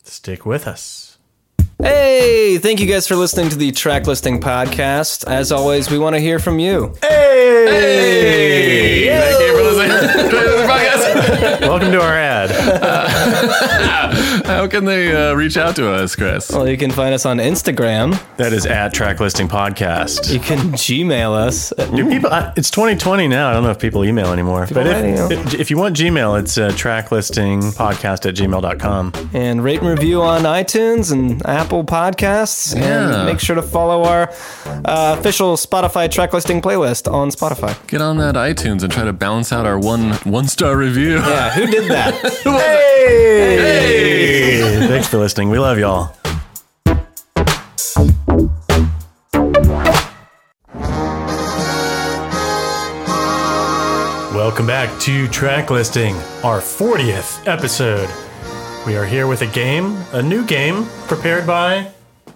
Stick 0.03 0.45
with 0.45 0.67
us. 0.67 1.04
Hey 1.81 2.57
thank 2.57 2.79
you 2.79 2.85
guys 2.87 3.07
for 3.07 3.15
listening 3.15 3.49
to 3.49 3.57
the 3.57 3.71
track 3.71 4.07
listing 4.07 4.39
podcast 4.39 5.27
as 5.29 5.51
always 5.51 5.89
we 5.91 5.99
want 5.99 6.15
to 6.15 6.19
hear 6.21 6.39
from 6.39 6.57
you 6.59 6.93
Hey! 7.01 9.07
Thank 9.19 9.41
you 9.41 9.57
for 9.57 9.63
listening 9.63 9.89
to 10.29 10.35
the 10.35 10.65
podcast. 10.67 11.61
Welcome 11.67 11.91
to 11.91 12.01
our 12.01 12.17
ad. 12.17 12.51
How 14.45 14.67
can 14.67 14.85
they 14.85 15.13
uh, 15.15 15.33
reach 15.33 15.57
out 15.57 15.75
to 15.77 15.89
us, 15.91 16.15
Chris? 16.15 16.51
well 16.51 16.67
you 16.67 16.77
can 16.77 16.91
find 16.91 17.13
us 17.13 17.25
on 17.25 17.37
instagram 17.37 18.17
That 18.37 18.53
is 18.53 18.65
at 18.65 18.93
Track 18.93 19.19
Listing 19.19 19.47
Podcast. 19.47 20.31
You 20.31 20.39
can 20.39 20.57
Gmail 20.73 21.33
us. 21.33 21.71
at- 21.77 21.91
Do 21.93 22.07
people? 22.09 22.29
I- 22.31 22.53
It's 22.55 22.69
2020 22.71 23.27
now. 23.27 23.49
I 23.49 23.53
don't 23.53 23.63
know 23.63 23.71
if 23.71 23.79
people 23.79 24.05
email 24.05 24.31
anymore. 24.31 24.67
but 24.71 24.85
email. 24.87 25.31
if, 25.31 25.53
if 25.55 25.69
you 25.71 25.77
want 25.77 25.95
Gmail, 25.97 26.39
it's 26.39 26.57
uh, 26.57 26.69
tracklistingpodcast 26.69 28.25
at 28.27 28.35
gmail.com. 28.35 29.11
and 29.33 29.63
rate 29.63 29.79
and 29.81 29.89
review 29.89 30.21
on 30.21 30.43
iTunes 30.43 31.11
and 31.11 31.45
Apple 31.45 31.64
Podcasts. 31.69 32.75
Yeah. 32.75 33.15
And 33.17 33.25
make 33.25 33.39
sure 33.39 33.55
to 33.55 33.61
follow 33.61 34.03
our 34.03 34.29
uh, 34.85 35.15
official 35.19 35.55
Spotify 35.55 36.09
track 36.09 36.33
listing 36.33 36.61
playlist 36.61 37.11
on 37.11 37.29
Spotify. 37.29 37.75
Get 37.87 38.01
on 38.01 38.17
that 38.17 38.35
iTunes 38.35 38.83
and 38.83 38.91
try 38.91 39.03
to 39.03 39.13
balance 39.13 39.51
out 39.51 39.65
our 39.65 39.79
one 39.79 40.11
one 40.23 40.47
star 40.47 40.77
review. 40.77 41.15
Yeah, 41.15 41.49
who 41.51 41.65
did 41.67 41.89
that? 41.91 42.13
Hey! 43.05 44.87
Thanks 44.87 45.07
for 45.07 45.17
listening. 45.17 45.49
We 45.49 45.59
love 45.59 45.77
y'all. 45.77 46.15
Welcome 54.33 54.67
back 54.67 54.99
to 55.01 55.27
Track 55.29 55.69
Listing, 55.71 56.15
our 56.43 56.59
40th 56.59 57.47
episode. 57.47 58.09
We 58.85 58.95
are 58.97 59.05
here 59.05 59.25
with 59.25 59.41
a 59.41 59.47
game, 59.47 59.97
a 60.13 60.21
new 60.21 60.45
game 60.45 60.85
prepared 61.07 61.47
by 61.47 61.91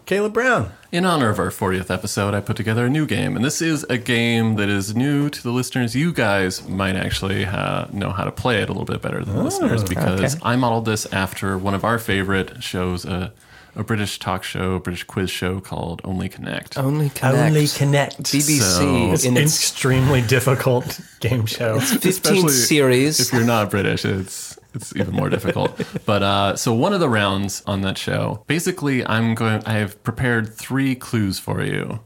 Caleb 0.08 0.34
Brown. 0.34 0.72
In 0.92 1.06
honor 1.06 1.30
of 1.30 1.38
our 1.38 1.52
40th 1.52 1.92
episode, 1.92 2.34
I 2.34 2.42
put 2.42 2.58
together 2.58 2.88
a 2.88 2.90
new 2.90 3.06
game, 3.06 3.36
and 3.36 3.46
this 3.46 3.62
is 3.62 3.84
a 3.84 4.00
game 4.00 4.56
that 4.56 4.68
is 4.68 4.96
new 4.96 5.30
to 5.30 5.44
the 5.44 5.52
listeners. 5.52 5.96
You 5.96 6.12
guys 6.12 6.68
might 6.68 6.96
actually 6.96 7.46
uh, 7.46 7.86
know 7.94 8.10
how 8.10 8.24
to 8.24 8.32
play 8.32 8.64
it 8.64 8.70
a 8.70 8.72
little 8.72 8.86
bit 8.86 9.00
better 9.00 9.24
than 9.24 9.36
the 9.36 9.44
listeners 9.44 9.84
because 9.84 10.36
okay. 10.36 10.44
I 10.44 10.56
modeled 10.56 10.86
this 10.86 11.06
after 11.14 11.56
one 11.56 11.76
of 11.76 11.84
our 11.84 12.00
favorite 12.00 12.64
shows, 12.64 13.06
a, 13.06 13.32
a 13.76 13.84
British 13.84 14.18
talk 14.18 14.44
show, 14.44 14.80
British 14.80 15.04
quiz 15.04 15.30
show 15.30 15.60
called 15.60 16.02
Only 16.04 16.30
Connect. 16.30 16.80
Only 16.80 17.10
Connect. 17.12 17.38
Only 17.38 17.68
Connect. 17.68 18.24
BBC 18.24 18.60
So- 18.60 19.12
It's 19.14 19.26
an 19.26 19.38
extremely 19.38 20.24
difficult 20.24 21.00
game 21.20 21.46
show. 21.46 21.78
15th 21.78 22.06
Especially 22.06 22.50
series. 22.50 23.20
If 23.20 23.32
you're 23.34 23.46
not 23.46 23.70
British, 23.70 24.04
it's 24.04 24.59
it's 24.74 24.96
even 24.96 25.14
more 25.14 25.30
difficult. 25.30 25.82
But 26.06 26.24
uh, 26.24 26.56
so 26.56 26.74
one 26.74 26.94
of 26.94 27.00
the 27.00 27.10
rounds 27.10 27.64
on 27.66 27.82
that 27.82 27.98
show, 27.98 28.44
basically, 28.48 29.06
I'm 29.06 29.36
going. 29.36 29.64
I 29.66 29.74
have 29.74 30.02
prepared 30.04 30.54
three 30.54 30.96
clues 30.96 31.40
for 31.40 31.64
you, 31.64 32.02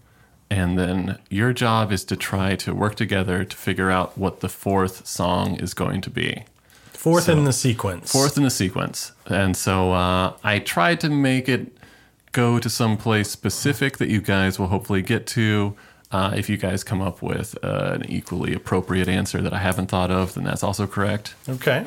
and 0.50 0.78
then 0.78 1.20
your 1.30 1.54
job 1.54 1.92
is 1.92 2.04
to 2.06 2.16
try 2.16 2.56
to 2.58 2.74
work 2.74 2.96
together 2.96 3.44
to 3.44 3.58
figure 3.58 3.90
out 3.92 4.18
what 4.18 4.40
the 4.40 4.50
fourth 4.50 5.06
song 5.06 5.56
is 5.56 5.74
going 5.74 6.02
to 6.02 6.10
be. 6.10 6.46
Fourth 6.92 7.28
in 7.28 7.44
the 7.44 7.54
sequence. 7.54 8.12
Fourth 8.12 8.38
in 8.38 8.44
the 8.44 8.50
sequence, 8.50 9.12
and 9.28 9.58
so 9.58 9.92
uh, 9.92 10.34
I 10.44 10.60
tried 10.60 11.02
to 11.02 11.10
make 11.10 11.50
it 11.50 11.78
go 12.32 12.60
to 12.60 12.70
some 12.70 12.98
place 12.98 13.30
specific 13.30 13.98
that 13.98 14.10
you 14.10 14.22
guys 14.22 14.58
will 14.58 14.68
hopefully 14.68 15.02
get 15.02 15.28
to. 15.28 15.76
Uh, 16.12 16.32
if 16.36 16.48
you 16.48 16.58
guys 16.58 16.84
come 16.84 17.02
up 17.02 17.24
with 17.24 17.58
an 17.64 18.06
equally 18.08 18.54
appropriate 18.54 19.08
answer 19.08 19.42
that 19.42 19.52
I 19.52 19.58
haven't 19.58 19.88
thought 19.88 20.12
of, 20.12 20.36
then 20.36 20.44
that's 20.44 20.62
also 20.62 20.86
correct. 20.86 21.34
Okay. 21.50 21.86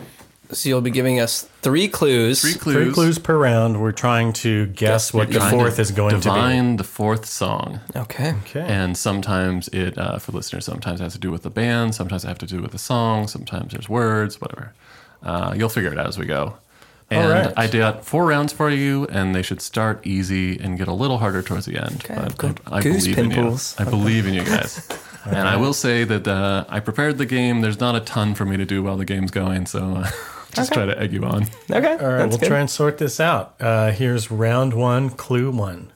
So 0.53 0.69
you'll 0.69 0.81
be 0.81 0.91
giving 0.91 1.19
us 1.21 1.43
three 1.63 1.89
clues. 1.89 2.41
Three 2.41 2.55
clues. 2.55 2.75
Three 2.77 2.93
clues 2.93 3.19
per 3.19 3.37
round. 3.37 3.81
We're 3.81 3.93
trying 3.93 4.33
to 4.35 4.67
guess 4.67 5.13
what 5.13 5.29
the 5.29 5.39
Trying 5.39 5.51
fourth 5.51 5.77
to 5.77 5.83
is 5.83 5.91
going 5.91 6.11
to 6.11 6.17
be. 6.17 6.23
divine 6.23 6.77
the 6.77 6.85
fourth 6.85 7.27
song. 7.27 7.81
Okay. 7.95 8.33
be. 8.33 8.39
Okay. 8.61 8.67
And 8.73 8.97
sometimes 8.97 9.69
it, 9.69 9.99
uh, 9.99 10.19
for 10.19 10.33
listeners, 10.33 10.65
sometimes 10.65 11.01
it 11.01 11.05
has 11.05 11.13
to 11.15 11.19
do 11.19 11.31
with 11.31 11.43
the 11.43 11.51
band, 11.51 11.95
sometimes 11.95 12.25
it 12.25 12.29
has 12.29 12.39
to 12.39 12.47
do 12.47 12.63
with 12.63 12.73
the 12.73 12.79
song, 12.79 13.27
sometimes 13.29 13.73
there's 13.73 13.89
words, 13.89 14.41
whatever. 14.41 14.73
Uh, 15.23 15.55
you'll 15.57 15.69
figure 15.69 15.91
it 15.93 15.99
out 15.99 16.07
as 16.07 16.19
we 16.19 16.27
go. 16.27 16.57
And 17.11 17.31
right. 17.31 17.53
I 17.57 17.67
did 17.69 18.03
four 18.03 18.27
rounds 18.27 18.53
for 18.53 18.69
you, 18.69 19.07
and 19.07 19.33
they 19.33 19.43
should 19.43 19.61
start 19.61 20.05
easy 20.05 20.59
and 20.59 20.77
get 20.77 20.89
a 20.89 20.93
little 20.93 21.19
harder 21.19 21.41
towards 21.41 21.67
the 21.67 21.77
end. 21.81 22.05
Okay, 22.05 22.15
but 22.37 22.61
I've 22.67 22.73
I, 22.73 22.77
I 22.79 22.83
goose 22.83 23.05
believe 23.05 23.19
in 23.19 23.31
you. 23.31 23.37
pimples. 23.37 23.77
I 23.79 23.85
believe 23.85 24.27
in 24.27 24.35
you 24.35 24.45
guys. 24.45 24.89
And 25.27 25.49
I 25.49 25.57
will 25.57 25.73
say 25.73 26.05
that 26.05 26.29
uh, 26.29 26.65
I 26.69 26.79
prepared 26.79 27.19
the 27.19 27.27
game. 27.27 27.61
There's 27.61 27.81
not 27.81 27.97
a 27.97 28.01
ton 28.01 28.37
for 28.37 28.45
me 28.45 28.57
to 28.57 28.65
do 28.65 28.85
while 28.85 28.97
the 28.97 29.05
game's 29.05 29.33
going, 29.33 29.67
so 29.67 29.97
uh, 29.97 30.11
just 30.57 30.73
try 30.73 30.87
to 30.87 30.99
egg 30.99 31.13
you 31.13 31.23
on. 31.25 31.45
Okay. 31.71 31.77
All 31.77 31.79
right, 31.79 31.97
that's 32.19 32.31
we'll 32.31 32.39
good. 32.39 32.49
try 32.49 32.59
and 32.61 32.69
sort 32.71 32.99
this 32.99 33.21
out. 33.21 33.55
Uh, 33.61 33.91
here's 33.93 34.31
round 34.31 34.75
one, 34.75 35.11
clue 35.11 35.51
one. 35.51 35.93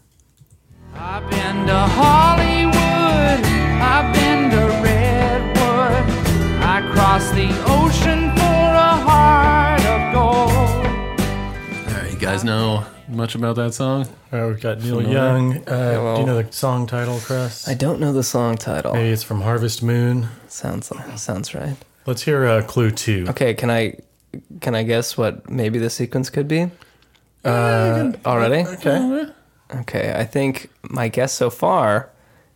I've 0.95 1.29
been 1.31 1.67
to 1.67 1.79
Hollywood, 1.79 3.45
I've 3.81 4.13
been 4.15 4.51
to 4.51 4.57
Redwood, 4.83 6.05
I 6.63 6.91
crossed 6.93 7.35
the 7.35 7.49
ocean 7.71 8.31
for 8.37 8.43
a 8.43 8.97
heart 9.07 9.81
of 9.83 10.13
gold. 10.13 11.95
All 11.95 12.03
right, 12.03 12.13
you 12.13 12.19
guys 12.19 12.45
know 12.45 12.85
much 13.09 13.35
about 13.35 13.57
that 13.57 13.73
song? 13.75 14.07
All 14.33 14.41
right, 14.41 14.49
we've 14.49 14.61
got 14.61 14.81
Neil 14.83 15.01
Young. 15.03 15.59
Uh, 15.59 15.63
well- 15.69 16.15
do 16.17 16.21
you 16.23 16.27
know 16.27 16.43
the 16.43 16.53
song 16.53 16.87
title, 16.87 17.19
Chris? 17.21 17.67
I 17.69 17.75
don't 17.75 18.01
know 18.01 18.13
the 18.13 18.23
song 18.25 18.57
title. 18.57 18.93
Maybe 18.95 19.11
it's 19.11 19.23
from 19.23 19.41
Harvest 19.43 19.83
Moon. 19.83 20.29
Sounds 20.49 20.93
sounds 21.17 21.55
right. 21.55 21.77
Let's 22.07 22.23
hear 22.23 22.47
uh, 22.47 22.63
clue 22.63 22.91
two. 22.91 23.27
Okay, 23.29 23.55
can 23.55 23.71
I 23.71 23.97
can 24.61 24.75
I 24.75 24.83
guess 24.83 25.17
what 25.17 25.49
maybe 25.51 25.79
the 25.79 25.91
sequence 25.91 26.31
could 26.31 26.49
be? 26.49 26.71
Uh, 27.45 28.13
already? 28.27 28.67
Okay. 28.69 29.27
Okay, 29.75 30.13
I 30.17 30.25
think 30.25 30.69
my 30.83 31.09
guess 31.09 31.33
so 31.33 31.49
far, 31.49 32.11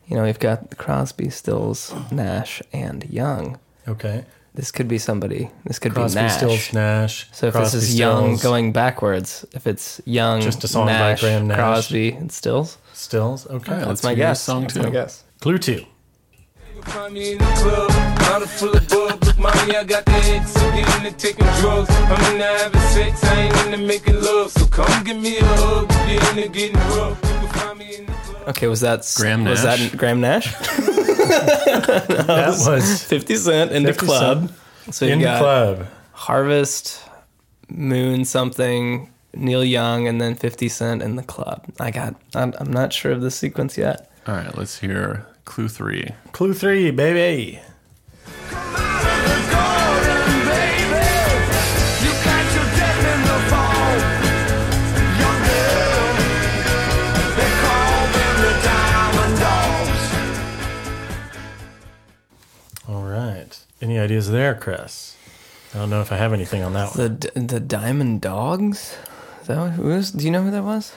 you 0.08 0.16
know, 0.16 0.24
we've 0.24 0.38
got 0.38 0.76
Crosby, 0.78 1.30
Stills, 1.30 1.94
Nash, 2.10 2.60
and 2.72 3.08
Young. 3.08 3.58
Okay. 3.86 4.24
This 4.54 4.70
could 4.70 4.86
be 4.88 4.98
somebody. 4.98 5.50
This 5.64 5.78
could 5.78 5.94
Crosby, 5.94 6.18
be 6.18 6.22
Nash. 6.22 6.36
Stills, 6.36 6.72
Nash. 6.72 7.28
so 7.32 7.46
if 7.48 7.54
Crosby, 7.54 7.76
this 7.78 7.88
is 7.88 7.98
Young 7.98 8.36
Stills, 8.36 8.42
going 8.42 8.72
backwards, 8.72 9.44
if 9.52 9.66
it's 9.66 10.00
Young, 10.04 10.40
Just 10.40 10.62
a 10.64 10.68
song 10.68 10.86
by 10.86 11.16
Graham 11.18 11.48
Nash. 11.48 11.56
Crosby, 11.56 12.12
and 12.12 12.30
Stills, 12.30 12.78
Stills. 12.92 13.46
Okay. 13.48 13.72
All 13.72 13.78
right, 13.78 13.86
that's 13.88 14.04
my 14.04 14.14
guess. 14.14 14.40
Song 14.40 14.62
That's 14.62 14.74
two. 14.74 14.82
my 14.82 14.90
guess. 14.90 15.24
Clue 15.40 15.58
two. 15.58 15.84
Find 19.44 19.68
me 19.68 19.76
in 19.76 19.84
the 19.84 19.84
club, 19.84 19.84
bottle 19.84 19.84
full 19.84 19.84
of 19.84 19.84
bug. 19.84 19.84
Look, 19.84 19.84
mommy, 19.84 19.84
I 19.84 19.84
got 19.84 20.04
the 20.06 20.12
X, 20.12 20.52
so 20.52 20.70
get 20.72 21.04
into 21.04 21.12
taking 21.18 21.46
drugs. 21.60 21.90
I'm 21.90 22.32
into 22.32 22.44
having 22.44 22.80
sex, 22.80 23.24
I 23.24 23.40
ain't 23.42 23.66
into 23.66 23.86
making 23.86 24.22
love. 24.22 24.50
So 24.52 24.66
come 24.66 25.04
give 25.04 25.18
me 25.18 25.38
a 25.38 25.44
hug, 25.44 25.86
if 25.90 26.12
you're 26.12 26.30
into 26.30 26.48
getting 26.48 26.76
rough. 26.76 27.20
You 27.22 27.28
can 27.30 27.48
find 27.48 27.78
me 27.78 27.96
in 27.96 28.06
the 28.06 28.12
club. 28.12 28.48
Okay, 28.48 28.66
was 28.68 28.80
that 28.80 29.12
Graham 29.16 29.44
Was 29.44 29.64
Nash? 29.64 29.90
that 29.90 29.98
Graham 29.98 30.20
Nash? 30.20 30.54
That 31.24 32.48
was 32.66 33.02
Fifty 33.04 33.36
Cent 33.36 33.72
in 33.72 33.82
the 33.82 33.92
50 33.92 34.06
club. 34.06 34.52
So 34.90 35.06
you 35.06 35.12
in 35.12 35.18
the 35.20 35.36
club. 35.38 35.86
Harvest, 36.12 37.02
Moon, 37.68 38.24
something, 38.24 39.10
Neil 39.34 39.64
Young, 39.64 40.06
and 40.06 40.20
then 40.20 40.34
Fifty 40.34 40.68
Cent 40.68 41.02
in 41.02 41.16
the 41.16 41.22
club. 41.22 41.64
I 41.80 41.90
got. 41.90 42.14
I'm, 42.34 42.52
I'm 42.58 42.72
not 42.72 42.92
sure 42.92 43.12
of 43.12 43.20
the 43.22 43.30
sequence 43.30 43.78
yet. 43.78 44.10
All 44.26 44.34
right, 44.34 44.56
let's 44.56 44.78
hear 44.78 45.26
clue 45.44 45.68
three. 45.68 46.10
Clue 46.32 46.54
three, 46.54 46.90
baby. 46.90 47.60
Any 63.84 63.98
ideas 63.98 64.30
there, 64.30 64.54
Chris? 64.54 65.14
I 65.74 65.78
don't 65.78 65.90
know 65.90 66.00
if 66.00 66.10
I 66.10 66.16
have 66.16 66.32
anything 66.32 66.62
on 66.62 66.72
that 66.72 66.96
one. 66.96 67.18
The 67.18 67.30
the 67.38 67.60
Diamond 67.60 68.22
Dogs. 68.22 68.96
Is 69.42 69.48
that 69.48 69.72
who 69.72 69.90
is? 69.90 70.10
Do 70.10 70.24
you 70.24 70.30
know 70.30 70.42
who 70.42 70.50
that 70.52 70.64
was? 70.64 70.94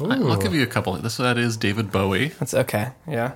I, 0.00 0.04
I'll 0.04 0.38
give 0.38 0.54
you 0.54 0.62
a 0.62 0.66
couple. 0.66 0.94
This 0.94 1.18
that 1.18 1.36
is 1.36 1.58
David 1.58 1.92
Bowie. 1.92 2.28
That's 2.40 2.54
okay. 2.54 2.92
Yeah. 3.06 3.32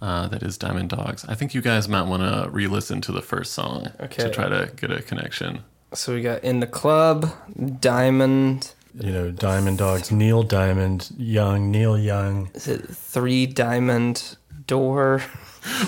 Uh, 0.00 0.28
that 0.28 0.44
is 0.44 0.56
Diamond 0.56 0.90
Dogs. 0.90 1.24
I 1.28 1.34
think 1.34 1.54
you 1.54 1.60
guys 1.60 1.88
might 1.88 2.02
want 2.06 2.22
to 2.22 2.48
re-listen 2.50 3.00
to 3.00 3.10
the 3.10 3.20
first 3.20 3.52
song 3.52 3.88
Okay. 3.98 4.22
to 4.22 4.30
try 4.30 4.48
to 4.48 4.70
get 4.76 4.92
a 4.92 5.02
connection. 5.02 5.64
So 5.92 6.14
we 6.14 6.22
got 6.22 6.44
in 6.44 6.60
the 6.60 6.68
club, 6.68 7.32
Diamond. 7.80 8.74
You 8.94 9.10
know, 9.10 9.30
Diamond 9.32 9.78
Dogs, 9.78 10.12
Neil 10.12 10.44
Diamond, 10.44 11.10
Young, 11.18 11.72
Neil 11.72 11.98
Young. 11.98 12.48
Is 12.54 12.68
it 12.68 12.86
three 12.88 13.46
Diamond 13.46 14.36
Door? 14.68 15.18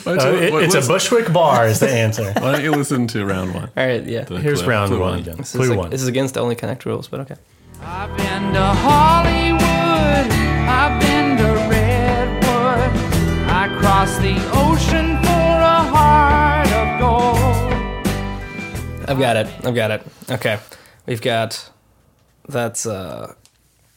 Why 0.04 0.16
Uh, 0.16 0.26
it- 0.32 0.52
what- 0.52 0.62
it's 0.64 0.74
a 0.74 0.80
Bushwick 0.80 1.32
bar, 1.32 1.66
is 1.66 1.78
the 1.78 1.88
answer. 1.90 2.32
Why 2.40 2.52
don't 2.52 2.64
you 2.64 2.72
listen 2.72 3.06
to 3.08 3.24
round 3.24 3.54
one? 3.54 3.70
All 3.76 3.86
right. 3.86 4.04
Yeah. 4.04 4.24
The 4.24 4.38
Here's 4.40 4.62
clue- 4.62 4.70
round 4.70 4.90
clue 4.90 4.98
one 5.00 5.18
again. 5.20 5.36
This 5.36 5.54
is, 5.54 5.60
Clue 5.60 5.68
like- 5.70 5.78
one. 5.78 5.90
this 5.90 6.02
is 6.02 6.08
against 6.08 6.36
only 6.36 6.56
connect 6.56 6.84
rules, 6.86 7.06
but 7.06 7.20
okay. 7.20 7.36
I've 7.82 8.14
been 8.16 8.52
to 8.54 8.60
Hollywood, 8.62 10.30
I've 10.68 11.00
been 11.00 11.36
to 11.38 11.44
Redwood, 11.70 12.90
I 13.48 13.68
crossed 13.80 14.20
the 14.20 14.36
ocean 14.52 15.16
for 15.22 15.30
a 15.30 15.82
heart 15.94 16.70
of 16.72 16.98
gold. 17.00 17.38
I've 19.08 19.18
got 19.18 19.36
it. 19.36 19.46
I've 19.64 19.74
got 19.74 19.90
it. 19.92 20.02
Okay. 20.30 20.58
We've 21.06 21.22
got 21.22 21.70
that's 22.48 22.84
uh 22.86 23.32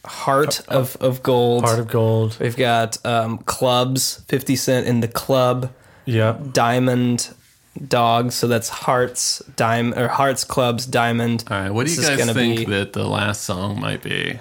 Heart 0.04 0.60
of, 0.68 0.96
of 1.00 1.22
Gold. 1.22 1.64
Heart 1.64 1.78
of 1.78 1.88
Gold. 1.88 2.36
We've 2.40 2.56
got 2.56 3.04
um, 3.06 3.38
clubs, 3.38 4.22
50 4.28 4.56
Cent 4.56 4.86
in 4.86 5.00
the 5.00 5.08
club, 5.08 5.70
Yeah. 6.04 6.36
Diamond 6.52 7.34
Dogs, 7.88 8.34
so 8.34 8.46
that's 8.46 8.68
Hearts, 8.68 9.42
Diamond 9.56 9.98
or 10.00 10.08
Hearts 10.08 10.44
Clubs, 10.44 10.86
Diamond. 10.86 11.44
All 11.50 11.58
right, 11.58 11.70
what 11.70 11.86
do 11.86 11.94
This 11.94 12.06
you 12.06 12.12
is 12.14 12.24
guys 12.26 12.34
think 12.34 12.58
be- 12.58 12.64
that 12.66 12.92
the 12.92 13.04
last 13.04 13.42
song 13.42 13.80
might 13.80 14.02
be? 14.02 14.38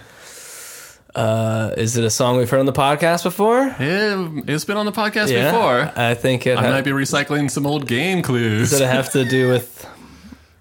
Uh, 1.15 1.71
is 1.77 1.95
it 1.95 2.03
a 2.03 2.09
song 2.09 2.37
we've 2.37 2.49
heard 2.49 2.59
on 2.59 2.65
the 2.65 2.73
podcast 2.73 3.23
before? 3.23 3.67
It, 3.79 4.49
it's 4.49 4.65
been 4.65 4.77
on 4.77 4.85
the 4.87 4.91
podcast 4.91 5.29
Yeah. 5.31 5.51
before. 5.51 5.91
I 5.95 6.15
think 6.15 6.47
it 6.47 6.57
I 6.57 6.63
ha- 6.63 6.69
might 6.71 6.83
be 6.83 6.91
recycling 6.91 7.51
some 7.51 7.67
old 7.67 7.87
game 7.87 8.21
clues. 8.23 8.71
does 8.71 8.81
it 8.81 8.87
have 8.87 9.11
to 9.11 9.23
do 9.23 9.49
with 9.49 9.87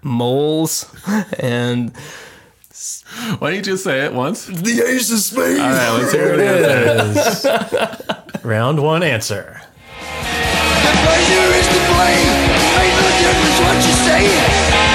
moles 0.03 0.85
and 1.39 1.91
Why 3.39 3.49
don't 3.49 3.55
you 3.55 3.61
just 3.61 3.83
say 3.83 4.05
it 4.05 4.13
once? 4.13 4.45
The 4.45 4.81
Ace 4.87 5.11
of 5.11 5.19
Spades. 5.19 5.59
All 5.59 5.69
right, 5.69 5.89
let's 5.99 6.11
hear 6.11 6.35
There 6.35 6.57
it. 6.57 7.15
it 7.15 8.35
is. 8.35 8.43
Round 8.43 8.81
one 8.81 9.03
answer. 9.03 9.61
The 9.99 10.93
pleasure 11.05 11.47
is 11.59 11.67
to 11.67 11.79
blame. 11.91 12.29
Ain't 12.75 12.95
no 12.99 13.07
difference 13.23 13.59
what 13.63 13.77
you 13.87 13.93
say. 14.03 14.92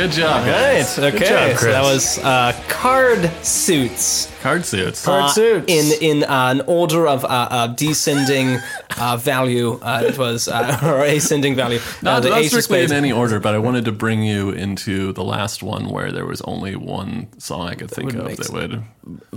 Good 0.00 0.12
job, 0.12 0.46
Right. 0.46 0.52
guys. 0.80 0.98
Okay. 0.98 1.28
job, 1.28 1.58
so 1.58 1.66
that 1.72 1.82
was 1.82 2.18
uh, 2.18 2.52
card 2.68 3.30
suits. 3.44 4.28
Card 4.42 4.64
suits. 4.64 5.04
Card 5.04 5.24
Uh, 5.24 5.28
suits. 5.28 5.66
in 5.68 5.92
in 6.00 6.24
uh, 6.24 6.48
an 6.54 6.62
order 6.66 7.06
of 7.06 7.24
uh, 7.24 7.28
uh, 7.28 7.66
descending 7.66 8.58
uh, 8.98 9.16
value. 9.18 9.78
Uh, 9.82 10.02
it 10.08 10.16
was 10.16 10.48
uh, 10.48 10.78
or 10.84 11.04
ascending 11.04 11.54
value. 11.54 11.78
Uh, 11.78 12.02
Not, 12.02 12.22
the 12.22 12.30
not 12.30 12.38
ace 12.38 12.46
of 12.54 12.62
strictly 12.62 12.84
in 12.84 12.92
any 12.92 13.12
order, 13.12 13.38
but 13.40 13.54
I 13.54 13.58
wanted 13.58 13.84
to 13.84 13.92
bring 13.92 14.22
you 14.22 14.50
into 14.50 15.12
the 15.12 15.22
last 15.24 15.62
one 15.62 15.90
where 15.90 16.10
there 16.12 16.24
was 16.24 16.40
only 16.42 16.76
one 16.76 17.28
song 17.38 17.68
I 17.68 17.74
could 17.74 17.90
think 17.90 18.14
of 18.14 18.24
that 18.36 18.50
would 18.52 18.82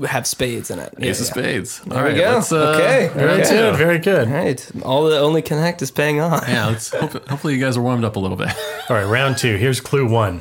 have 0.07 0.25
spades 0.25 0.71
in 0.71 0.79
it. 0.79 0.93
Yeah, 0.97 1.07
Ace 1.09 1.19
of 1.19 1.27
yeah. 1.27 1.33
Spades. 1.43 1.79
There 1.81 1.97
All 1.97 2.03
we 2.05 2.09
right, 2.11 2.17
go. 2.17 2.31
let's, 2.35 2.51
uh, 2.51 2.73
Okay. 2.77 3.09
very 3.13 3.31
Okay. 3.41 3.49
Good, 3.49 3.75
very 3.75 3.99
good. 3.99 4.27
All 4.29 4.33
right. 4.33 4.71
All 4.83 5.03
the 5.09 5.19
only 5.19 5.41
connect 5.41 5.81
is 5.81 5.91
paying 5.91 6.21
off. 6.21 6.47
Yeah, 6.47 6.67
let's 6.67 6.89
hope, 6.93 7.11
hopefully 7.27 7.55
you 7.55 7.59
guys 7.59 7.75
are 7.75 7.81
warmed 7.81 8.05
up 8.05 8.15
a 8.15 8.19
little 8.19 8.37
bit. 8.37 8.49
All 8.89 8.95
right, 8.95 9.03
round 9.05 9.37
two. 9.37 9.57
Here's 9.57 9.81
clue 9.81 10.07
one. 10.07 10.39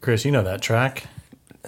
Chris, 0.00 0.24
you 0.24 0.30
know 0.30 0.42
that 0.42 0.62
track. 0.62 1.04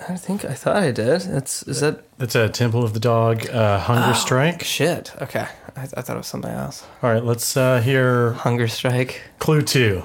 I 0.09 0.16
think 0.16 0.45
I 0.45 0.55
thought 0.55 0.76
I 0.76 0.93
did. 0.93 1.22
That's 1.22 1.62
is 1.64 1.81
that 1.81 2.05
That's 2.18 2.35
a 2.35 2.49
Temple 2.49 2.85
of 2.85 2.95
the 2.95 3.01
Dog 3.01 3.49
uh, 3.51 3.78
Hunger 3.81 4.14
Strike. 4.14 4.62
shit? 4.64 5.12
Okay. 5.20 5.47
I, 5.76 5.83
I 5.83 5.87
thought 5.87 6.14
it 6.14 6.16
was 6.16 6.26
something 6.26 6.51
else. 6.51 6.87
All 7.03 7.12
right, 7.12 7.24
let's 7.24 7.57
uh, 7.57 7.81
hear 7.81 8.33
Hunger 8.33 8.68
strike. 8.68 9.22
clue 9.39 9.62
two. 9.62 10.03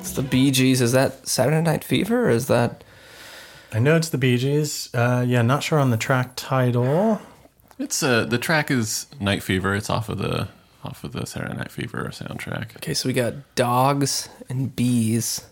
It's 0.00 0.12
the 0.12 0.22
Gees. 0.50 0.80
Is 0.80 0.92
that 0.92 1.26
Saturday 1.26 1.62
Night 1.62 1.84
Fever 1.84 2.26
or 2.26 2.30
is 2.30 2.46
that? 2.48 2.84
I 3.74 3.80
know 3.80 3.96
it's 3.96 4.08
the 4.10 4.18
Bee 4.18 4.38
Gees. 4.38 4.88
Uh, 4.94 5.24
yeah, 5.26 5.42
not 5.42 5.64
sure 5.64 5.80
on 5.80 5.90
the 5.90 5.96
track 5.96 6.34
title. 6.36 7.20
It's 7.76 8.04
uh 8.04 8.24
the 8.24 8.38
track 8.38 8.70
is 8.70 9.06
Night 9.18 9.42
Fever. 9.42 9.74
It's 9.74 9.90
off 9.90 10.08
of 10.08 10.18
the 10.18 10.46
off 10.84 11.02
of 11.02 11.10
the 11.10 11.26
Saturday 11.26 11.56
Night 11.56 11.72
Fever 11.72 12.08
soundtrack. 12.12 12.76
Okay, 12.76 12.94
so 12.94 13.08
we 13.08 13.12
got 13.12 13.34
dogs 13.56 14.28
and 14.48 14.74
bees. 14.76 15.44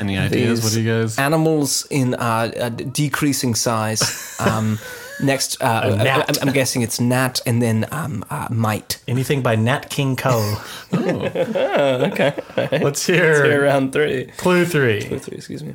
Any 0.00 0.18
ideas? 0.26 0.64
What 0.64 0.72
do 0.72 0.82
you 0.82 0.90
guys? 0.90 1.16
Animals 1.16 1.86
in 1.90 2.14
uh, 2.14 2.50
a 2.56 2.70
decreasing 2.70 3.54
size. 3.54 4.36
Um, 4.40 4.80
next, 5.22 5.62
uh, 5.62 5.82
I, 5.84 6.02
gnat. 6.02 6.42
I'm 6.42 6.52
guessing 6.52 6.82
it's 6.82 6.98
gnat 6.98 7.40
and 7.46 7.62
then 7.62 7.86
um, 7.92 8.24
uh, 8.28 8.48
mite. 8.50 9.00
Anything 9.06 9.42
by 9.42 9.54
Nat 9.54 9.90
King 9.90 10.16
Cole. 10.16 10.56
Okay. 10.92 12.34
Let's 12.82 13.06
hear 13.06 13.44
Here, 13.44 13.62
round 13.62 13.92
three. 13.92 14.26
clue 14.36 14.64
three. 14.66 15.00
Three, 15.02 15.36
excuse 15.36 15.62
me. 15.62 15.74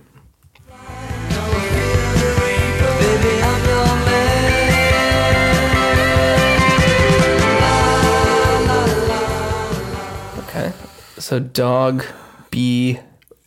So 11.27 11.39
dog, 11.39 12.05
bee, 12.51 13.01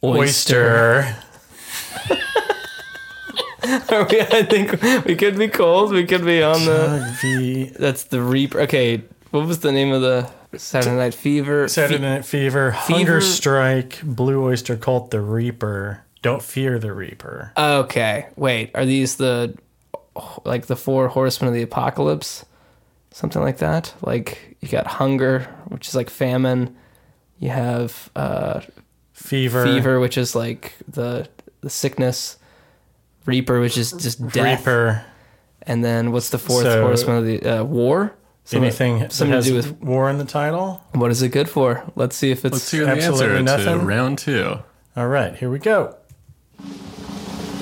oyster. 0.04 0.98
Oyster. 0.98 1.16
Are 3.94 4.06
we, 4.06 4.20
I 4.20 4.42
think 4.42 4.82
we 5.06 5.16
could 5.16 5.38
be 5.38 5.48
cold. 5.48 5.90
We 5.90 6.04
could 6.04 6.26
be 6.26 6.42
on 6.42 6.62
the. 6.66 7.70
Dog 7.70 7.80
That's 7.80 8.04
the 8.04 8.20
Reaper. 8.20 8.60
Okay, 8.60 9.02
what 9.30 9.46
was 9.46 9.60
the 9.60 9.72
name 9.72 9.92
of 9.92 10.02
the 10.02 10.30
Saturday 10.58 10.94
Night 10.94 11.14
Fever? 11.14 11.68
Saturday 11.68 12.02
Night 12.02 12.26
Fever, 12.26 12.72
Hunger 12.72 13.22
Strike, 13.22 14.02
Blue 14.02 14.44
Oyster 14.44 14.76
Cult, 14.76 15.10
The 15.10 15.22
Reaper. 15.22 16.04
Don't 16.20 16.42
fear 16.42 16.78
the 16.78 16.92
Reaper. 16.92 17.54
Okay, 17.56 18.26
wait. 18.36 18.72
Are 18.74 18.84
these 18.84 19.16
the 19.16 19.56
like 20.44 20.66
the 20.66 20.76
four 20.76 21.08
horsemen 21.08 21.48
of 21.48 21.54
the 21.54 21.62
apocalypse? 21.62 22.44
Something 23.10 23.40
like 23.40 23.56
that. 23.56 23.94
Like 24.02 24.58
you 24.60 24.68
got 24.68 24.86
hunger, 24.86 25.48
which 25.68 25.88
is 25.88 25.94
like 25.94 26.10
famine. 26.10 26.76
You 27.40 27.48
have 27.50 28.10
uh, 28.14 28.60
Fever. 29.12 29.64
fever, 29.64 29.98
which 29.98 30.16
is 30.16 30.34
like 30.36 30.74
the 30.86 31.28
the 31.62 31.70
sickness. 31.70 32.36
Reaper, 33.26 33.60
which 33.60 33.76
is 33.76 33.90
just 33.92 34.26
death. 34.28 34.60
Reaper. 34.60 35.04
And 35.62 35.84
then 35.84 36.10
what's 36.12 36.30
the 36.30 36.38
fourth 36.38 36.62
So- 36.64 36.82
horseman 36.82 37.16
of 37.18 37.24
the 37.26 37.42
uh, 37.60 37.64
war? 37.64 38.14
Something- 38.44 38.64
Anything 38.64 38.98
that 39.00 39.12
something 39.12 39.34
has 39.34 39.44
to 39.44 39.50
do 39.50 39.56
with 39.56 39.80
war 39.82 40.08
in 40.10 40.16
the 40.18 40.24
title? 40.24 40.82
what 40.94 41.10
is 41.10 41.20
it 41.22 41.28
good 41.30 41.48
for? 41.48 41.82
Let's 41.96 42.16
see 42.16 42.30
if 42.30 42.44
it's 42.44 42.52
Let's 42.54 42.70
hear 42.70 42.84
the 42.86 42.90
absolutely 42.92 43.36
answer 43.38 43.42
nothing. 43.42 43.78
to 43.80 43.84
round 43.86 44.18
two. 44.18 44.58
All 44.96 45.06
right, 45.08 45.34
here 45.36 45.50
we 45.50 45.58
go. 45.58 45.96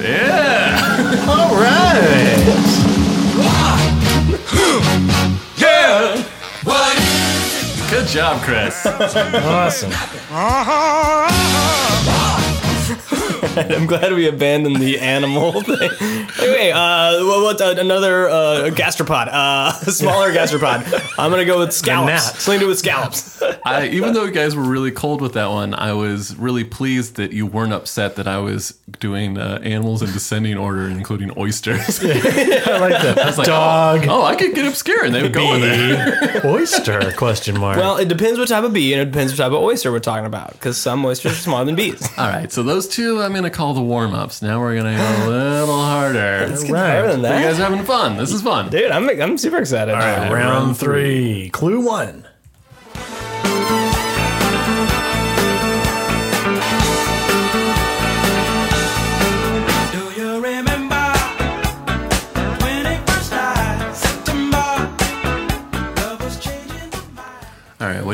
Yeah. 0.01 1.27
All 1.29 1.55
right. 1.57 2.55
Yeah. 5.59 6.23
Good 7.91 8.07
job, 8.07 8.43
Chris. 8.43 8.85
Awesome. 8.85 9.91
Uh-huh, 10.31 11.27
uh-huh. 11.27 12.48
I'm 13.57 13.87
glad 13.87 14.13
we 14.13 14.27
abandoned 14.29 14.77
the 14.77 14.99
animal 14.99 15.53
thing. 15.63 15.91
Anyway, 16.41 16.71
uh, 16.75 17.25
what, 17.25 17.43
what 17.43 17.61
uh, 17.61 17.75
another 17.81 18.29
uh, 18.29 18.71
gastropod, 18.73 19.29
uh, 19.31 19.73
smaller 19.73 20.33
gastropod. 20.33 20.85
I'm 21.19 21.31
gonna 21.31 21.45
go 21.45 21.59
with 21.59 21.73
scallops. 21.73 22.11
gnat. 22.11 22.21
Something 22.41 22.61
to 22.61 22.65
do 22.65 22.69
with 22.69 22.79
scallops. 22.79 23.43
I, 23.65 23.89
even 23.89 24.13
though 24.15 24.25
you 24.25 24.31
guys 24.31 24.57
were 24.57 24.63
really 24.63 24.91
cold 24.91 25.21
with 25.21 25.35
that 25.35 25.51
one, 25.51 25.75
I 25.75 25.93
was 25.93 26.35
really 26.37 26.65
pleased 26.65 27.17
that 27.17 27.33
you 27.33 27.47
weren't 27.47 27.73
upset 27.73 28.17
that 28.17 28.27
I 28.29 28.39
was 28.39 28.71
doing 28.99 29.39
uh, 29.39 29.61
animals 29.63 30.03
in 30.03 30.11
descending 30.13 30.57
order, 30.57 30.89
including 30.89 31.37
oysters. 31.39 32.01
I 32.03 32.09
I 32.09 32.79
like 32.79 33.03
that. 33.03 33.27
was 33.27 33.39
like, 33.39 33.47
Dog. 33.47 34.07
Oh, 34.09 34.23
oh, 34.23 34.25
I 34.25 34.35
could 34.37 34.55
get 34.55 34.67
obscure, 34.67 35.05
and 35.05 35.15
they 35.15 35.23
would 35.23 35.33
go 35.33 35.53
with 35.53 35.63
it. 35.65 36.45
Oyster? 36.45 37.13
Question 37.13 37.59
mark. 37.59 37.77
well, 37.77 37.97
it 37.97 38.09
depends 38.09 38.39
what 38.39 38.49
type 38.49 38.65
of 38.65 38.73
bee 38.73 38.93
and 38.93 39.03
it 39.03 39.07
depends 39.07 39.33
what 39.33 39.39
type 39.39 39.53
of 39.53 39.59
oyster 39.63 39.91
we're 39.93 39.99
talking 40.01 40.27
about. 40.27 40.53
Because 40.53 40.77
some 40.77 41.05
oysters 41.05 41.33
are 41.33 41.37
smaller 41.37 41.65
than 41.65 41.75
bees. 41.77 42.07
All 42.19 42.29
right, 42.29 42.51
so 42.51 42.63
those 42.63 42.89
two 42.89 43.21
I'm 43.29 43.35
going 43.35 43.45
to 43.45 43.51
call 43.51 43.75
the 43.75 43.83
warm 43.83 44.15
ups. 44.15 44.41
Now 44.41 44.59
we're 44.59 44.75
going 44.75 44.97
to 44.97 44.99
go 44.99 45.27
a 45.27 45.29
little 45.29 45.77
harder. 45.83 46.47
Let's 46.49 46.63
get 46.65 46.73
Right. 46.73 46.89
better 47.03 47.09
than 47.09 47.17
You 47.19 47.23
that. 47.25 47.43
guys 47.43 47.61
are 47.61 47.65
having 47.69 47.85
fun. 47.85 48.17
This 48.17 48.33
is 48.33 48.41
fun. 48.41 48.71
Dude, 48.71 48.91
I'm 48.91 49.09
I'm 49.21 49.37
super 49.37 49.59
excited. 49.59 49.93
All 49.93 50.01
right, 50.01 50.19
right, 50.19 50.33
round 50.33 50.65
round 50.69 50.79
three. 50.79 51.51
Clue 51.51 51.81
one. 51.81 52.27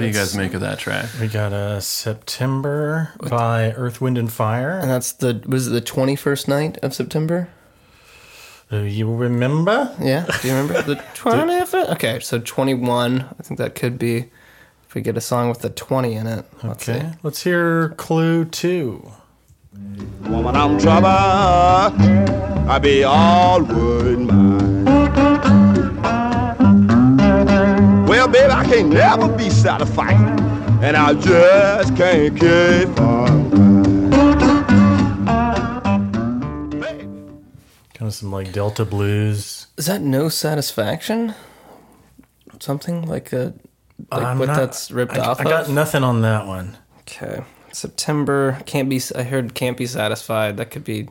Do 0.04 0.08
you 0.08 0.14
guys 0.14 0.36
make 0.36 0.54
of 0.54 0.60
that 0.60 0.78
track? 0.78 1.06
We 1.20 1.28
got 1.28 1.52
a 1.52 1.80
September 1.80 3.12
by 3.28 3.72
Earth, 3.72 4.00
Wind, 4.00 4.18
and 4.18 4.32
Fire. 4.32 4.78
And 4.78 4.90
that's 4.90 5.12
the 5.12 5.42
was 5.46 5.68
it 5.68 5.70
the 5.70 5.80
21st 5.82 6.48
night 6.48 6.78
of 6.82 6.94
September? 6.94 7.48
Do 8.70 8.82
you 8.84 9.14
remember? 9.14 9.94
Yeah, 10.00 10.26
do 10.40 10.48
you 10.48 10.54
remember 10.54 10.82
the 10.82 10.94
20th? 11.14 11.92
Okay, 11.94 12.18
so 12.20 12.38
21. 12.38 13.20
I 13.38 13.42
think 13.42 13.58
that 13.58 13.74
could 13.74 13.98
be 13.98 14.30
if 14.86 14.94
we 14.94 15.00
get 15.02 15.16
a 15.16 15.20
song 15.20 15.48
with 15.48 15.60
the 15.60 15.70
20 15.70 16.14
in 16.14 16.26
it. 16.26 16.44
Let's 16.62 16.88
Okay, 16.88 17.00
see. 17.00 17.06
let's 17.22 17.42
hear 17.42 17.90
clue 17.90 18.44
two. 18.46 19.10
Woman, 20.22 20.56
I'm 20.56 20.78
trouble. 20.78 21.06
I 21.08 22.78
be 22.80 23.04
all 23.04 23.62
worried 23.62 24.18
mine. 24.20 24.83
Baby, 28.34 28.52
I 28.52 28.64
can't 28.64 28.88
never 28.88 29.28
be 29.28 29.48
satisfied, 29.48 30.16
and 30.82 30.96
I 30.96 31.14
just 31.14 31.96
can't 31.96 32.34
keep 32.34 33.00
on. 33.00 34.10
Kind 37.94 38.08
of 38.08 38.14
some 38.14 38.32
like 38.32 38.52
Delta 38.52 38.84
blues. 38.84 39.68
Is 39.76 39.86
that 39.86 40.00
no 40.02 40.28
satisfaction? 40.28 41.34
Something 42.58 43.06
like 43.06 43.32
a 43.32 43.54
like 44.10 44.22
I'm 44.22 44.38
what 44.40 44.46
not- 44.46 44.56
that's 44.56 44.90
ripped 44.90 45.16
I, 45.16 45.20
off 45.20 45.40
I 45.40 45.44
got 45.44 45.68
of? 45.68 45.70
nothing 45.70 46.02
on 46.02 46.22
that 46.22 46.46
one. 46.46 46.76
Okay. 47.00 47.44
September 47.72 48.60
can't 48.66 48.88
be. 48.88 49.00
I 49.14 49.22
heard 49.22 49.54
can't 49.54 49.76
be 49.76 49.86
satisfied. 49.86 50.56
That 50.56 50.72
could 50.72 50.84
be. 50.84 51.08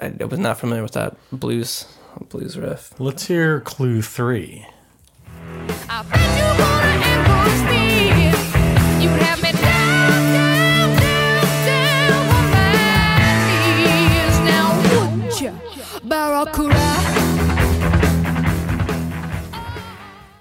I, 0.00 0.12
I 0.20 0.24
was 0.24 0.38
not 0.40 0.58
familiar 0.58 0.82
with 0.82 0.92
that 0.92 1.16
blues 1.30 1.86
blues 2.28 2.58
riff. 2.58 2.98
Let's 2.98 3.26
hear 3.26 3.60
clue 3.60 4.02
three. 4.02 4.66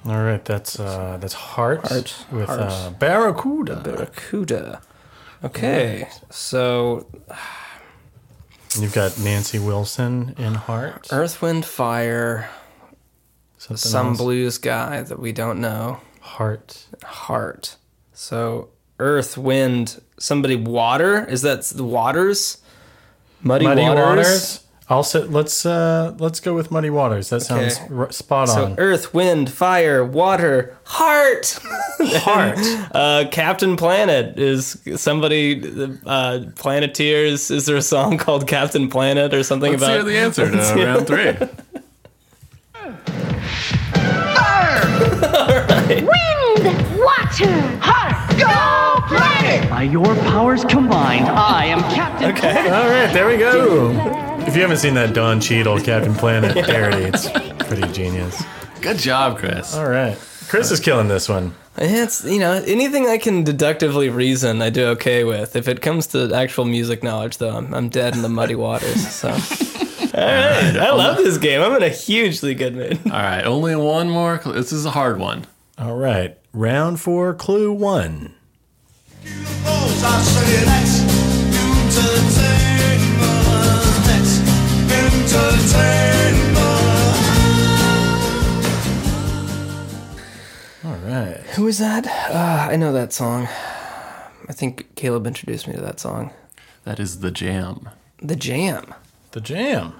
All 0.05 0.23
right, 0.23 0.43
that's 0.45 0.79
uh 0.79 1.17
that's 1.19 1.33
Heart, 1.33 1.87
Heart, 1.89 2.25
with 2.31 2.47
Heart. 2.47 2.59
Uh, 2.61 2.89
Barracuda. 2.91 3.75
Barracuda. 3.83 4.81
Okay, 5.43 6.07
so 6.29 7.05
You've 8.79 8.93
got 8.93 9.19
Nancy 9.19 9.59
Wilson 9.59 10.33
in 10.37 10.53
Heart. 10.53 11.09
Earth, 11.11 11.41
Wind, 11.41 11.65
Fire, 11.65 12.49
Something 13.61 13.77
some 13.77 14.07
else. 14.07 14.17
blues 14.17 14.57
guy 14.57 15.03
that 15.03 15.19
we 15.19 15.31
don't 15.31 15.61
know. 15.61 15.99
Heart. 16.19 16.87
Heart. 17.03 17.75
So 18.13 18.69
Earth, 18.97 19.37
Wind, 19.37 20.01
somebody 20.19 20.55
Water. 20.55 21.25
Is 21.25 21.43
that 21.43 21.63
the 21.65 21.83
Waters? 21.83 22.57
Muddy, 23.43 23.65
Muddy 23.65 23.81
Waters. 23.83 23.99
Waters. 23.99 24.63
Also, 24.89 25.27
let's 25.27 25.63
uh 25.65 26.15
let's 26.17 26.39
go 26.39 26.53
with 26.55 26.71
Muddy 26.71 26.89
Waters. 26.89 27.29
That 27.29 27.41
sounds 27.41 27.77
Okay. 27.79 27.93
r- 27.93 28.11
spot 28.11 28.49
on. 28.49 28.55
So. 28.55 28.75
Earth, 28.79 29.13
Wind, 29.13 29.49
Fire, 29.51 30.03
Water, 30.03 30.75
Heart. 30.85 31.59
Heart. 32.01 32.57
Uh, 32.93 33.25
Captain 33.31 33.77
Planet 33.77 34.39
is 34.39 34.81
somebody. 34.95 35.61
Uh, 36.05 36.45
Planeteers. 36.55 37.51
Is 37.51 37.67
there 37.67 37.77
a 37.77 37.81
song 37.81 38.17
called 38.25 38.47
Captain 38.47 38.89
Planet 38.89 39.33
or 39.35 39.43
something 39.43 39.71
Let's 39.71 39.83
about? 39.83 39.93
hear 39.93 40.03
the 40.03 40.17
answer 40.17 40.49
to 40.51 40.83
round 40.83 41.05
three. 41.07 41.60
Wind, 45.95 46.99
water, 46.99 47.79
heart, 47.81 48.37
go 48.39 49.07
planet! 49.07 49.69
By 49.69 49.83
your 49.83 50.15
powers 50.15 50.63
combined, 50.63 51.25
I 51.27 51.65
am 51.65 51.81
Captain 51.93 52.33
Planet. 52.33 52.59
Okay. 52.65 52.69
All 52.69 52.89
right, 52.89 53.11
there 53.13 53.27
we 53.27 53.37
go. 53.37 53.91
If 54.47 54.55
you 54.55 54.61
haven't 54.61 54.77
seen 54.77 54.93
that 54.93 55.13
Don 55.13 55.41
Cheadle 55.41 55.79
Captain 55.81 56.13
Planet 56.13 56.65
parody, 56.65 57.03
it's 57.03 57.29
pretty 57.67 57.91
genius. 57.91 58.41
Good 58.81 58.97
job, 58.99 59.37
Chris. 59.37 59.75
All 59.75 59.89
right, 59.89 60.17
Chris 60.47 60.71
is 60.71 60.79
killing 60.79 61.07
this 61.09 61.27
one. 61.27 61.53
It's 61.77 62.23
you 62.23 62.39
know 62.39 62.53
anything 62.65 63.07
I 63.07 63.17
can 63.17 63.43
deductively 63.43 64.09
reason, 64.09 64.61
I 64.61 64.69
do 64.69 64.85
okay 64.89 65.23
with. 65.25 65.55
If 65.55 65.67
it 65.67 65.81
comes 65.81 66.07
to 66.07 66.33
actual 66.33 66.65
music 66.65 67.03
knowledge, 67.03 67.37
though, 67.37 67.55
I'm, 67.57 67.73
I'm 67.73 67.89
dead 67.89 68.15
in 68.15 68.21
the 68.21 68.29
muddy 68.29 68.55
waters. 68.55 69.07
So, 69.09 69.29
all 69.29 69.35
right, 69.35 70.77
I 70.77 70.91
love 70.93 71.17
this 71.17 71.37
game. 71.37 71.61
I'm 71.61 71.73
in 71.75 71.83
a 71.83 71.89
hugely 71.89 72.55
good 72.55 72.75
mood. 72.75 72.99
All 73.05 73.11
right, 73.11 73.45
only 73.45 73.75
one 73.75 74.09
more. 74.09 74.41
cl- 74.41 74.55
This 74.55 74.71
is 74.73 74.85
a 74.85 74.91
hard 74.91 75.19
one. 75.19 75.45
All 75.81 75.95
right, 75.95 76.37
round 76.53 76.99
four, 76.99 77.33
clue 77.33 77.73
one. 77.73 78.35
I 79.25 80.21
say 80.21 80.63
that's 80.63 81.01
entertainment. 81.97 83.25
That's 84.05 85.33
entertainment. 85.33 86.57
All 90.85 90.97
right. 91.09 91.37
Who 91.55 91.67
is 91.67 91.79
that? 91.79 92.05
Uh, 92.29 92.67
I 92.71 92.75
know 92.75 92.93
that 92.93 93.11
song. 93.11 93.47
I 94.47 94.53
think 94.53 94.95
Caleb 94.95 95.25
introduced 95.25 95.67
me 95.67 95.73
to 95.73 95.81
that 95.81 95.99
song. 95.99 96.29
That 96.83 96.99
is 96.99 97.21
the 97.21 97.31
jam. 97.31 97.89
The 98.21 98.35
Jam. 98.35 98.93
The 99.31 99.41
Jam. 99.41 99.93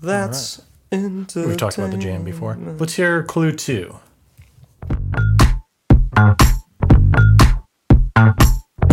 That's 0.00 0.62
entertainment. 0.90 1.34
We've 1.46 1.58
talked 1.58 1.76
about 1.76 1.90
the 1.90 1.98
Jam 1.98 2.24
before. 2.24 2.56
Let's 2.56 2.94
hear 2.94 3.22
clue 3.22 3.52
two. 3.52 3.98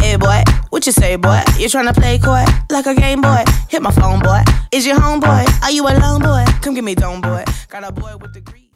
Hey 0.02 0.18
boy, 0.18 0.44
what 0.72 0.86
you 0.86 0.92
say, 0.92 1.16
boy? 1.16 1.42
You 1.58 1.68
tryna 1.68 1.94
play 1.94 2.18
coy 2.18 2.44
like 2.70 2.88
a 2.88 2.96
game 2.96 3.22
boy? 3.22 3.44
Hit 3.70 3.82
my 3.82 3.92
phone, 3.92 4.20
boy. 4.20 4.42
Is 4.72 4.86
your 4.86 4.98
homeboy? 4.98 5.46
Are 5.64 5.72
you 5.72 5.88
a 5.88 5.98
alone, 5.98 6.22
boy? 6.22 6.46
Come 6.62 6.74
give 6.74 6.84
me 6.84 6.96
dome, 6.96 7.22
boy. 7.22 7.44
Got 7.70 7.84
a 7.84 7.92
boy 7.92 8.18
with 8.18 8.34
the 8.34 8.42
green. 8.42 8.70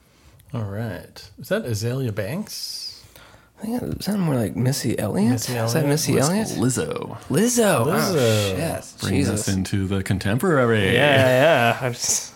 All 0.53 0.63
right. 0.63 1.29
Is 1.39 1.49
that 1.49 1.65
Azealia 1.65 2.13
Banks? 2.13 3.03
I 3.59 3.61
think 3.65 3.81
it 3.81 4.03
sounded 4.03 4.23
more 4.23 4.35
like 4.35 4.55
Missy 4.55 4.97
Elliott. 4.99 5.31
Missy 5.31 5.53
Is 5.53 5.73
that 5.73 5.79
Elliott? 5.79 5.89
Missy 5.89 6.17
It's 6.17 6.29
Elliott? 6.29 6.47
Lizzo. 6.49 7.17
Lizzo. 7.29 7.85
Lizzo. 7.85 7.85
Oh, 7.87 8.55
shit. 8.55 9.01
Bring 9.01 9.13
Jesus. 9.15 9.47
us 9.47 9.53
into 9.55 9.87
the 9.87 10.03
contemporary. 10.03 10.93
Yeah, 10.93 11.73
yeah. 11.73 11.79
I 11.81 11.89
just 11.89 12.33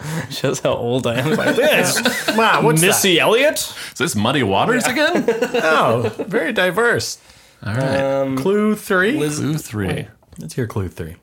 shows 0.30 0.60
how 0.60 0.74
old 0.74 1.06
I 1.06 1.20
am. 1.20 1.34
Like 1.36 1.56
this. 1.56 2.00
Wow, 2.36 2.62
what's 2.62 2.80
Missy 2.80 3.18
Elliott. 3.20 3.58
Is 3.92 3.94
this 3.98 4.14
Muddy 4.16 4.42
Waters 4.42 4.86
again? 4.86 5.26
that? 5.26 5.50
Oh, 5.64 6.12
very 6.26 6.52
diverse. 6.52 7.18
All 7.64 7.74
right. 7.74 8.00
Um, 8.00 8.36
Clue 8.38 8.74
three. 8.76 9.16
Clue 9.16 9.58
three. 9.58 10.06
Let's 10.38 10.54
hear 10.54 10.66
clue 10.66 10.88
three. 10.88 11.16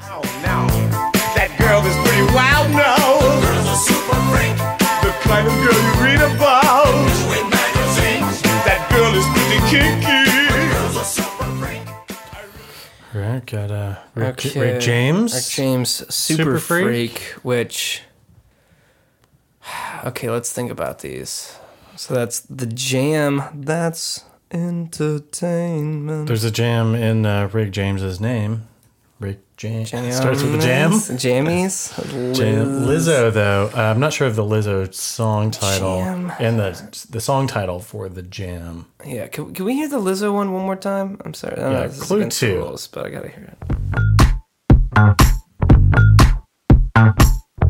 Oh, 0.00 0.22
now 0.42 0.66
that 1.34 1.54
girl 1.58 1.84
is 1.84 1.96
pretty 2.06 2.24
wild 2.32 2.70
now. 2.72 3.20
Girl's 3.20 3.68
a 3.68 3.76
super 3.76 4.16
freak. 4.32 4.56
The 5.04 5.12
kind 5.28 5.46
of 5.46 5.52
girl 5.60 5.76
you 5.76 5.92
read 6.00 6.22
about. 6.22 6.88
In 7.36 7.50
magazines. 7.50 8.40
That 8.64 8.80
girl 8.88 9.12
is 9.12 9.26
pretty 9.36 9.60
kinky. 9.68 10.24
Girl's 10.72 10.96
a 10.96 11.04
super 11.04 11.44
freak. 11.60 11.86
All 13.14 13.20
right, 13.20 13.44
got 13.44 13.70
uh, 13.70 13.96
Rick, 14.14 14.46
Okay. 14.46 14.60
Rick 14.60 14.80
James. 14.80 15.34
Rick 15.34 15.44
James, 15.50 15.90
Super, 15.90 16.12
Super 16.12 16.58
Freak. 16.58 17.18
Freak. 17.18 17.44
which. 17.44 18.02
Okay, 20.04 20.30
let's 20.30 20.52
think 20.52 20.70
about 20.70 21.00
these. 21.00 21.56
So 21.96 22.14
that's 22.14 22.40
the 22.40 22.66
jam. 22.66 23.42
That's 23.54 24.24
entertainment. 24.52 26.28
There's 26.28 26.44
a 26.44 26.50
jam 26.50 26.94
in 26.94 27.26
uh, 27.26 27.48
Rick 27.52 27.72
James's 27.72 28.20
name. 28.20 28.68
Rick 29.18 29.40
James 29.56 29.88
starts 29.88 30.42
with 30.42 30.54
a 30.54 30.58
jam. 30.58 30.90
Jammies. 30.92 31.90
Jam. 32.36 32.84
Liz. 32.86 33.08
Lizzo, 33.08 33.32
though, 33.32 33.70
uh, 33.74 33.80
I'm 33.80 33.98
not 33.98 34.12
sure 34.12 34.26
of 34.28 34.36
the 34.36 34.42
Lizzo 34.44 34.92
song 34.94 35.50
title 35.50 35.98
Jam. 36.00 36.30
and 36.38 36.58
the 36.60 37.06
the 37.10 37.20
song 37.20 37.46
title 37.46 37.80
for 37.80 38.08
the 38.10 38.22
jam. 38.22 38.84
Yeah, 39.04 39.26
can, 39.28 39.54
can 39.54 39.64
we 39.64 39.74
hear 39.74 39.88
the 39.88 39.98
Lizzo 39.98 40.32
one 40.34 40.52
one 40.52 40.66
more 40.66 40.76
time? 40.76 41.18
I'm 41.24 41.32
sorry. 41.34 41.56
I 41.56 41.60
know 41.60 41.70
Yeah, 41.80 41.86
this 41.86 41.96
is 41.96 42.02
clue 42.04 42.18
against 42.18 42.40
the 42.40 42.46
two. 42.48 42.56
rules, 42.58 42.86
but 42.86 43.06
I 43.06 43.08
gotta 43.10 43.28
hear 43.30 43.56
it. 43.56 43.56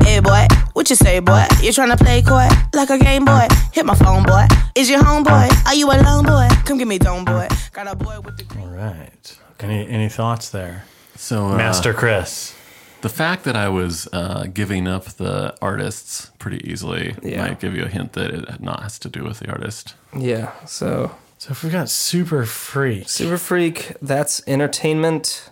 Hey 0.03 0.19
boy, 0.19 0.47
what 0.77 0.91
you 0.91 0.95
say, 0.95 1.19
boy? 1.19 1.43
You 1.59 1.71
tryna 1.71 1.97
play 1.97 2.21
coy 2.21 2.47
like 2.75 2.91
a 2.91 2.99
game 2.99 3.25
boy? 3.25 3.47
Hit 3.73 3.83
my 3.83 3.95
phone, 3.95 4.21
boy. 4.21 4.45
Is 4.75 4.87
your 4.91 5.01
homeboy? 5.01 5.49
Are 5.65 5.73
you 5.73 5.89
a 5.89 5.99
alone, 5.99 6.23
boy? 6.25 6.47
Come 6.65 6.77
give 6.77 6.87
me 6.87 6.99
dome, 6.99 7.25
boy. 7.25 7.47
Got 7.73 7.87
a 7.87 7.95
boy 7.95 8.19
with 8.23 8.37
the 8.37 8.43
green. 8.43 8.63
All 8.63 8.69
right. 8.69 9.37
Any 9.59 9.87
any 9.89 10.07
thoughts 10.07 10.51
there, 10.51 10.83
So, 11.15 11.47
uh, 11.47 11.57
Master 11.57 11.93
Chris? 11.93 12.53
the 13.01 13.09
fact 13.09 13.43
that 13.45 13.55
I 13.55 13.69
was 13.69 14.07
uh, 14.13 14.45
giving 14.53 14.87
up 14.87 15.05
the 15.05 15.55
artists 15.63 16.29
pretty 16.37 16.59
easily 16.71 17.15
Yeah. 17.23 17.41
might 17.47 17.59
give 17.59 17.73
you 17.75 17.83
a 17.85 17.87
hint 17.89 18.13
that 18.13 18.29
it 18.31 18.47
had 18.47 18.61
not 18.61 18.83
has 18.83 18.99
to 18.99 19.09
do 19.09 19.23
with 19.23 19.39
the 19.39 19.49
artist. 19.49 19.95
Yeah, 20.15 20.51
so 20.67 21.09
So 21.39 21.51
if 21.53 21.63
we 21.63 21.71
got 21.71 21.89
Super 21.89 22.45
Freak, 22.45 23.09
Super 23.09 23.37
Freak, 23.39 23.93
that's 23.99 24.43
entertainment. 24.45 25.49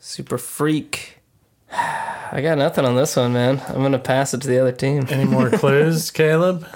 Super 0.00 0.38
Freak. 0.38 1.17
I 1.70 2.40
got 2.42 2.58
nothing 2.58 2.84
on 2.84 2.96
this 2.96 3.16
one, 3.16 3.32
man. 3.32 3.62
I'm 3.68 3.82
gonna 3.82 3.98
pass 3.98 4.34
it 4.34 4.42
to 4.42 4.48
the 4.48 4.58
other 4.58 4.72
team. 4.72 5.06
any 5.10 5.24
more 5.24 5.50
clues, 5.58 6.10
Caleb? 6.10 6.66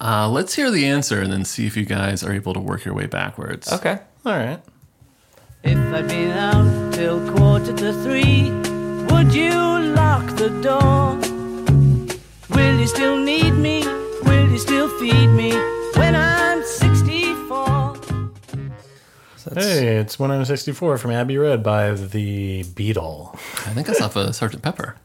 Uh, 0.00 0.28
let's 0.28 0.54
hear 0.54 0.70
the 0.70 0.86
answer 0.86 1.20
and 1.20 1.32
then 1.32 1.44
see 1.44 1.66
if 1.66 1.76
you 1.76 1.84
guys 1.84 2.22
are 2.22 2.32
able 2.32 2.52
to 2.54 2.60
work 2.60 2.84
your 2.84 2.94
way 2.94 3.06
backwards. 3.06 3.72
Okay. 3.72 3.98
All 4.26 4.32
right. 4.32 4.60
If 5.62 5.78
I'd 5.78 6.08
been 6.08 6.30
out 6.32 6.92
till 6.92 7.20
quarter 7.32 7.74
to 7.74 7.92
three, 8.02 8.50
would 9.14 9.32
you 9.34 9.50
lock 9.94 10.26
the 10.36 10.50
door? 10.62 11.16
Will 12.50 12.78
you 12.78 12.86
still 12.86 13.16
need 13.16 13.52
me? 13.52 13.82
Will 14.24 14.50
you 14.50 14.58
still 14.58 14.88
feed 14.98 15.28
me 15.28 15.52
when 15.96 16.14
I'm 16.14 16.43
Hey, 19.52 19.96
it's 19.96 20.18
164 20.18 20.96
from 20.96 21.10
Abbey 21.10 21.36
Road 21.36 21.62
by 21.62 21.90
the 21.90 22.62
Beetle. 22.62 23.30
I 23.34 23.74
think 23.74 23.86
that's 23.86 24.00
off 24.00 24.16
of 24.16 24.34
Sergeant 24.34 24.62
Pepper. 24.62 24.96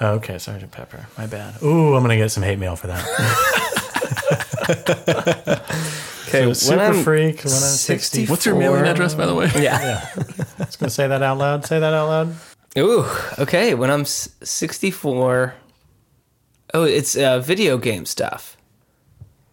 Oh, 0.00 0.12
okay, 0.14 0.38
Sergeant 0.38 0.70
Pepper. 0.70 1.06
My 1.18 1.26
bad. 1.26 1.60
Ooh, 1.62 1.94
I'm 1.94 2.02
gonna 2.02 2.16
get 2.16 2.30
some 2.30 2.44
hate 2.44 2.58
mail 2.58 2.76
for 2.76 2.86
that. 2.86 3.04
Okay, 6.28 6.42
So 6.42 6.52
Super 6.54 6.92
Freak, 6.92 7.36
when 7.44 7.52
I'm 7.52 7.60
60. 7.60 8.26
What's 8.26 8.44
your 8.44 8.56
mailing 8.56 8.84
address, 8.84 9.14
by 9.14 9.26
the 9.26 9.34
way? 9.34 9.48
Yeah. 9.56 10.08
I 10.58 10.64
was 10.64 10.76
gonna 10.76 10.90
say 10.90 11.06
that 11.06 11.22
out 11.22 11.38
loud. 11.38 11.64
Say 11.64 11.78
that 11.78 11.94
out 11.94 12.08
loud. 12.08 12.34
Ooh, 12.78 13.04
okay. 13.38 13.74
When 13.74 13.90
I'm 13.90 14.04
64. 14.04 15.54
Oh, 16.74 16.82
it's 16.82 17.16
uh, 17.16 17.38
video 17.38 17.78
game 17.78 18.06
stuff. 18.06 18.56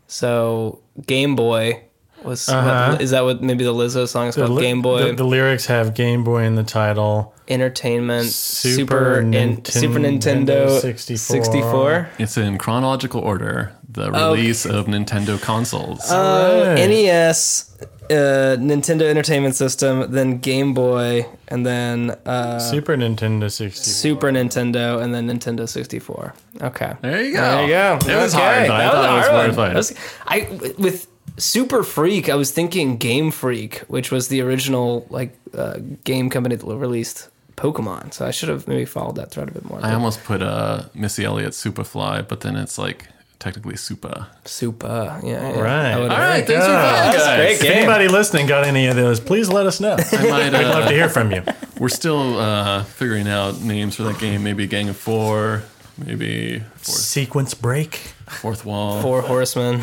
So 0.08 0.82
Game 1.06 1.36
Boy 1.36 1.83
was. 2.26 2.48
Uh-huh. 2.50 2.92
What, 2.94 3.02
is 3.02 3.12
that 3.12 3.24
what 3.24 3.42
maybe 3.42 3.64
the 3.64 3.74
Lizzo 3.74 4.08
song 4.08 4.28
is 4.28 4.36
The, 4.36 4.46
called? 4.46 4.58
li- 4.58 4.64
Game 4.64 4.82
Boy 4.82 5.08
The, 5.10 5.14
the 5.14 5.24
lyrics 5.26 5.66
have 5.68 5.94
Game 5.94 6.24
Boy 6.24 6.44
in 6.44 6.56
the 6.56 6.64
title. 6.64 7.34
Entertainment 7.50 8.28
Super 8.28 8.76
Super 8.76 9.20
in, 9.20 9.32
Ninten- 9.58 9.68
Super 9.68 10.00
Nintendo 10.00 10.80
64. 10.80 11.44
64. 11.44 12.10
It's 12.18 12.38
in 12.38 12.58
chronological 12.58 13.20
order 13.22 13.74
the 13.90 14.12
release 14.12 14.66
of 14.66 14.86
Nintendo 14.86 15.40
consoles. 15.42 16.10
Uh, 16.10 16.76
Right. 16.78 16.88
NES, 16.90 17.70
uh, 18.10 18.56
Nintendo 18.60 19.04
Entertainment 19.04 19.56
System, 19.56 20.10
then 20.12 20.38
Game 20.40 20.74
Boy, 20.74 21.26
and 21.50 21.66
then 21.66 22.12
uh, 22.26 22.60
Super 22.60 22.96
Nintendo 22.96 23.52
64. 23.52 23.84
Super 23.94 24.28
Nintendo, 24.32 25.02
and 25.04 25.14
then 25.14 25.28
Nintendo 25.28 25.68
64. 25.68 26.34
Okay. 26.62 26.94
there 27.02 27.22
you 27.24 27.34
go. 27.34 27.42
There 27.42 27.62
you 27.64 27.68
go. 27.70 28.00
It 28.08 28.16
was 28.16 28.34
hard, 28.34 28.68
but 28.68 28.72
I 28.72 28.84
That 28.84 28.92
thought 28.94 29.14
it 29.14 29.18
was 29.18 29.28
hard 29.28 29.48
worth 29.50 29.58
one. 29.58 29.72
it. 29.72 29.76
Was- 29.76 29.94
I 30.28 30.74
with 30.80 31.08
Super 31.38 31.84
Freak, 31.84 32.30
I 32.30 32.36
was 32.36 32.52
thinking 32.52 32.98
Game 32.98 33.32
Freak, 33.32 33.80
which 33.88 34.12
was 34.12 34.28
the 34.28 34.42
original 34.42 35.06
like 35.10 35.36
uh, 35.58 35.80
game 36.04 36.30
company 36.30 36.56
that 36.56 36.66
released 36.66 37.30
Pokemon. 37.56 38.14
So 38.14 38.26
I 38.26 38.32
should 38.32 38.50
have 38.50 38.68
maybe 38.68 38.86
followed 38.86 39.16
that 39.16 39.32
thread 39.32 39.50
a 39.50 39.52
bit 39.52 39.66
more. 39.66 39.80
I 39.84 39.94
almost 39.94 40.24
put 40.24 40.42
uh, 40.42 40.84
Missy 40.94 41.24
Elliott 41.26 41.52
Superfly, 41.54 42.28
but 42.28 42.42
then 42.42 42.56
it's 42.56 42.78
like 42.78 43.08
technically 43.40 43.76
Super. 43.76 44.28
Super, 44.46 45.20
yeah. 45.24 45.50
yeah. 45.50 45.56
All 45.56 45.62
right. 45.64 45.94
All 45.96 46.08
right, 46.08 46.46
thanks 46.48 46.66
for 46.66 46.72
Yeah. 46.72 47.12
that, 47.12 47.16
guys. 47.16 47.36
great 47.38 47.52
If 47.56 47.62
game. 47.62 47.72
anybody 47.80 48.08
listening 48.08 48.46
got 48.48 48.64
any 48.66 48.88
of 48.88 48.96
those, 48.96 49.20
please 49.20 49.50
let 49.50 49.66
us 49.66 49.80
know. 49.80 49.98
I 50.00 50.30
might, 50.30 50.54
I'd 50.56 50.66
love 50.66 50.84
uh, 50.86 50.90
to 50.90 50.94
hear 50.96 51.10
from 51.10 51.32
you. 51.32 51.44
we're 51.80 51.90
still 51.90 52.40
uh, 52.40 52.84
figuring 52.84 53.28
out 53.28 53.60
names 53.62 53.96
for 53.96 54.04
that 54.04 54.20
game. 54.20 54.44
Maybe 54.44 54.66
Gang 54.68 54.88
of 54.88 54.98
Four, 54.98 55.64
maybe 55.98 56.60
Fourth, 56.60 56.86
Sequence 56.88 57.54
break. 57.54 57.96
fourth 58.28 58.66
Wall. 58.66 59.02
Four 59.02 59.22
Horsemen. 59.24 59.82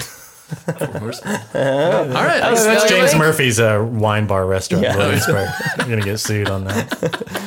Four 0.79 0.87
Horsemen. 0.99 1.35
All 1.55 2.25
right, 2.25 2.41
That's, 2.41 2.65
thanks, 2.65 2.85
James. 2.89 3.15
Murphy's 3.15 3.61
uh, 3.61 3.87
wine 3.91 4.27
bar 4.27 4.47
restaurant 4.47 4.85
in 4.85 4.91
Yeah. 4.91 4.97
Williamsburg. 4.99 5.49
You're 5.79 5.87
going 5.87 6.01
to 6.01 6.05
get 6.05 6.19
sued 6.19 6.49
on 6.49 6.65
that. 6.65 6.91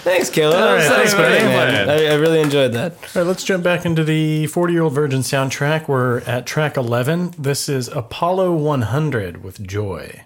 Thanks, 0.03 0.29
Caleb. 0.29 0.55
All 0.59 0.75
right, 0.75 0.87
thanks, 0.89 1.13
buddy. 1.13 1.43
man. 1.43 1.89
I, 1.89 2.05
I 2.07 2.13
really 2.15 2.39
enjoyed 2.41 2.73
that. 2.73 2.93
All 2.93 3.21
right, 3.21 3.27
let's 3.27 3.43
jump 3.43 3.63
back 3.63 3.85
into 3.85 4.03
the 4.03 4.47
40 4.47 4.73
year 4.73 4.83
old 4.83 4.93
virgin 4.93 5.19
soundtrack. 5.21 5.87
We're 5.87 6.19
at 6.21 6.45
track 6.45 6.77
11. 6.77 7.35
This 7.37 7.67
is 7.69 7.87
Apollo 7.89 8.53
100 8.55 9.43
with 9.43 9.65
Joy. 9.65 10.23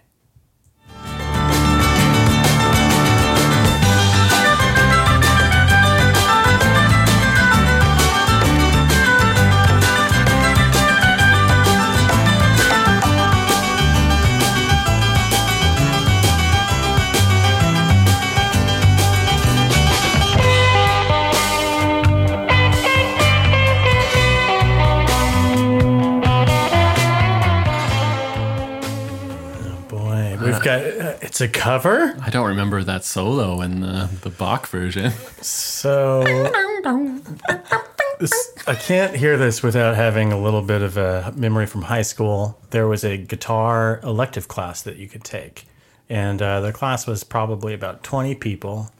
It's 31.21 31.41
a 31.41 31.47
cover. 31.47 32.15
I 32.21 32.29
don't 32.29 32.47
remember 32.47 32.83
that 32.83 33.03
solo 33.03 33.61
in 33.61 33.81
the 33.81 34.09
the 34.21 34.29
Bach 34.29 34.67
version. 34.67 35.11
So 35.41 36.23
this, 38.19 38.53
I 38.67 38.75
can't 38.75 39.15
hear 39.15 39.37
this 39.37 39.61
without 39.61 39.95
having 39.95 40.31
a 40.31 40.39
little 40.39 40.61
bit 40.61 40.81
of 40.81 40.97
a 40.97 41.33
memory 41.35 41.65
from 41.65 41.83
high 41.83 42.01
school. 42.01 42.59
There 42.71 42.87
was 42.87 43.03
a 43.03 43.17
guitar 43.17 43.99
elective 44.03 44.47
class 44.47 44.81
that 44.81 44.97
you 44.97 45.07
could 45.07 45.23
take, 45.23 45.65
and 46.09 46.41
uh, 46.41 46.61
the 46.61 46.73
class 46.73 47.05
was 47.07 47.23
probably 47.23 47.73
about 47.73 48.03
twenty 48.03 48.35
people. 48.35 48.91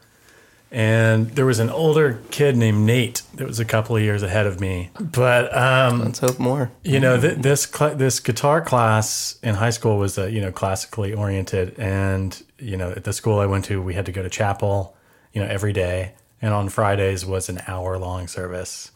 And 0.70 1.32
there 1.32 1.46
was 1.46 1.60
an 1.60 1.70
older 1.70 2.22
kid 2.30 2.58
named 2.58 2.86
Nate 2.86 3.22
that 3.36 3.48
was 3.48 3.60
a 3.60 3.66
couple 3.66 3.96
of 3.96 4.02
years 4.02 4.22
ahead 4.22 4.46
of 4.46 4.60
me. 4.60 4.90
But 5.00 5.56
um, 5.56 6.02
Let's 6.02 6.20
hope 6.20 6.40
more. 6.40 6.72
you 6.84 7.00
know, 7.00 7.20
th- 7.20 7.38
this 7.38 7.64
cl- 7.64 7.96
this 7.96 8.20
guitar 8.20 8.62
class 8.62 9.40
in 9.42 9.56
high 9.56 9.70
school 9.70 9.98
was 9.98 10.18
uh, 10.18 10.26
you 10.26 10.42
know 10.42 10.52
classically 10.52 11.14
oriented, 11.14 11.78
and 11.80 12.44
you 12.60 12.76
know 12.76 12.92
at 12.92 13.06
the 13.06 13.14
school 13.14 13.40
I 13.40 13.46
went 13.46 13.64
to, 13.66 13.82
we 13.82 13.94
had 13.94 14.06
to 14.08 14.12
go 14.12 14.22
to 14.24 14.30
chapel, 14.30 14.96
you 15.34 15.42
know, 15.42 15.48
every 15.48 15.72
day, 15.72 16.12
and 16.42 16.54
on 16.54 16.68
Fridays 16.68 17.26
was 17.26 17.48
an 17.48 17.62
hour 17.66 17.98
long 17.98 18.28
service, 18.28 18.92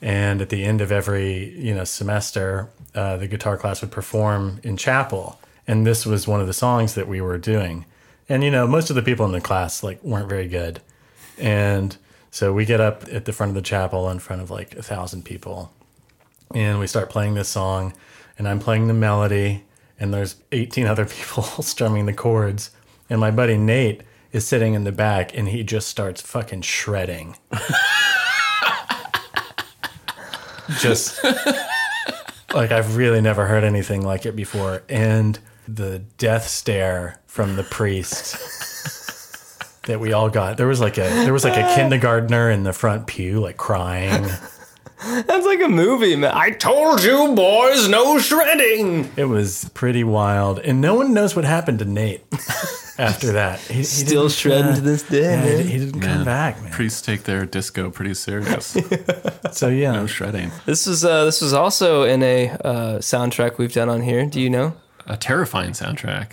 and 0.00 0.40
at 0.40 0.50
the 0.50 0.62
end 0.64 0.80
of 0.80 0.92
every 0.92 1.48
you 1.58 1.74
know 1.74 1.82
semester, 1.84 2.68
uh, 2.94 3.16
the 3.16 3.26
guitar 3.26 3.56
class 3.56 3.80
would 3.80 3.90
perform 3.90 4.60
in 4.62 4.76
chapel, 4.76 5.40
and 5.66 5.84
this 5.84 6.06
was 6.06 6.28
one 6.28 6.40
of 6.40 6.46
the 6.46 6.52
songs 6.52 6.94
that 6.94 7.08
we 7.08 7.20
were 7.20 7.38
doing, 7.38 7.86
and 8.28 8.44
you 8.44 8.52
know 8.52 8.68
most 8.68 8.88
of 8.88 8.94
the 8.94 9.02
people 9.02 9.26
in 9.26 9.32
the 9.32 9.40
class 9.40 9.82
like 9.82 10.00
weren't 10.04 10.28
very 10.28 10.46
good, 10.46 10.80
and 11.38 11.96
so 12.30 12.52
we 12.52 12.64
get 12.64 12.80
up 12.80 13.04
at 13.10 13.24
the 13.24 13.32
front 13.32 13.50
of 13.50 13.54
the 13.54 13.62
chapel 13.62 14.08
in 14.10 14.18
front 14.18 14.42
of 14.42 14.50
like 14.50 14.74
a 14.76 14.82
thousand 14.82 15.24
people. 15.24 15.72
And 16.54 16.78
we 16.78 16.86
start 16.86 17.10
playing 17.10 17.34
this 17.34 17.48
song 17.48 17.94
and 18.38 18.48
i'm 18.48 18.60
playing 18.60 18.86
the 18.86 18.94
melody 18.94 19.64
and 19.98 20.14
there's 20.14 20.36
18 20.52 20.86
other 20.86 21.04
people 21.06 21.42
strumming 21.62 22.06
the 22.06 22.12
chords. 22.12 22.70
And 23.10 23.20
my 23.20 23.30
buddy 23.30 23.56
nate 23.56 24.02
is 24.32 24.46
sitting 24.46 24.74
in 24.74 24.84
the 24.84 24.92
back 24.92 25.36
and 25.36 25.48
he 25.48 25.62
just 25.62 25.88
starts 25.88 26.20
fucking 26.20 26.62
shredding. 26.62 27.36
Just 30.80 31.24
like 32.52 32.70
i've 32.70 32.96
really 32.96 33.22
never 33.22 33.46
heard 33.46 33.64
anything 33.64 34.02
like 34.02 34.26
it 34.26 34.36
before. 34.36 34.82
And 34.88 35.38
the 35.66 36.00
death 36.18 36.46
stare 36.46 37.20
from 37.26 37.56
the 37.56 37.64
priest 37.64 38.67
that 39.88 39.98
we 40.00 40.12
all 40.12 40.30
got 40.30 40.56
there 40.56 40.66
was 40.68 40.80
like 40.80 40.96
a 40.96 41.02
there 41.24 41.32
was 41.32 41.42
like 41.44 41.56
a 41.56 41.74
kindergartner 41.76 42.50
in 42.50 42.62
the 42.62 42.72
front 42.72 43.06
pew 43.08 43.40
like 43.40 43.56
crying 43.56 44.24
That's 45.00 45.46
like 45.46 45.60
a 45.62 45.68
movie, 45.68 46.16
man. 46.16 46.32
I 46.34 46.50
told 46.50 47.04
you, 47.04 47.32
boys, 47.32 47.88
no 47.88 48.18
shredding. 48.18 49.08
It 49.16 49.26
was 49.26 49.70
pretty 49.72 50.02
wild, 50.02 50.58
and 50.58 50.80
no 50.80 50.96
one 50.96 51.14
knows 51.14 51.36
what 51.36 51.44
happened 51.44 51.78
to 51.78 51.84
Nate 51.84 52.24
after 52.98 53.30
that. 53.34 53.60
He, 53.60 53.74
he 53.74 53.82
Still 53.84 54.22
didn't, 54.22 54.32
shredding 54.32 54.74
to 54.74 54.80
this 54.80 55.04
day, 55.04 55.20
yeah, 55.22 55.44
man. 55.44 55.62
he, 55.64 55.70
he 55.70 55.78
didn't 55.78 56.00
come 56.00 56.24
back, 56.24 56.60
man. 56.60 56.72
Priests 56.72 57.00
take 57.00 57.22
their 57.22 57.46
disco 57.46 57.90
pretty 57.92 58.14
serious. 58.14 58.76
So 59.52 59.68
yeah, 59.68 59.92
no 59.92 60.08
shredding. 60.08 60.50
This 60.66 60.88
was 60.88 61.04
uh, 61.04 61.24
this 61.26 61.40
was 61.42 61.52
also 61.52 62.02
in 62.02 62.20
a 62.24 62.48
uh, 62.50 62.98
soundtrack 62.98 63.56
we've 63.56 63.72
done 63.72 63.88
on 63.88 64.02
here. 64.02 64.26
Do 64.26 64.40
you 64.40 64.50
know? 64.50 64.74
A 65.06 65.16
terrifying 65.16 65.70
soundtrack. 65.74 66.32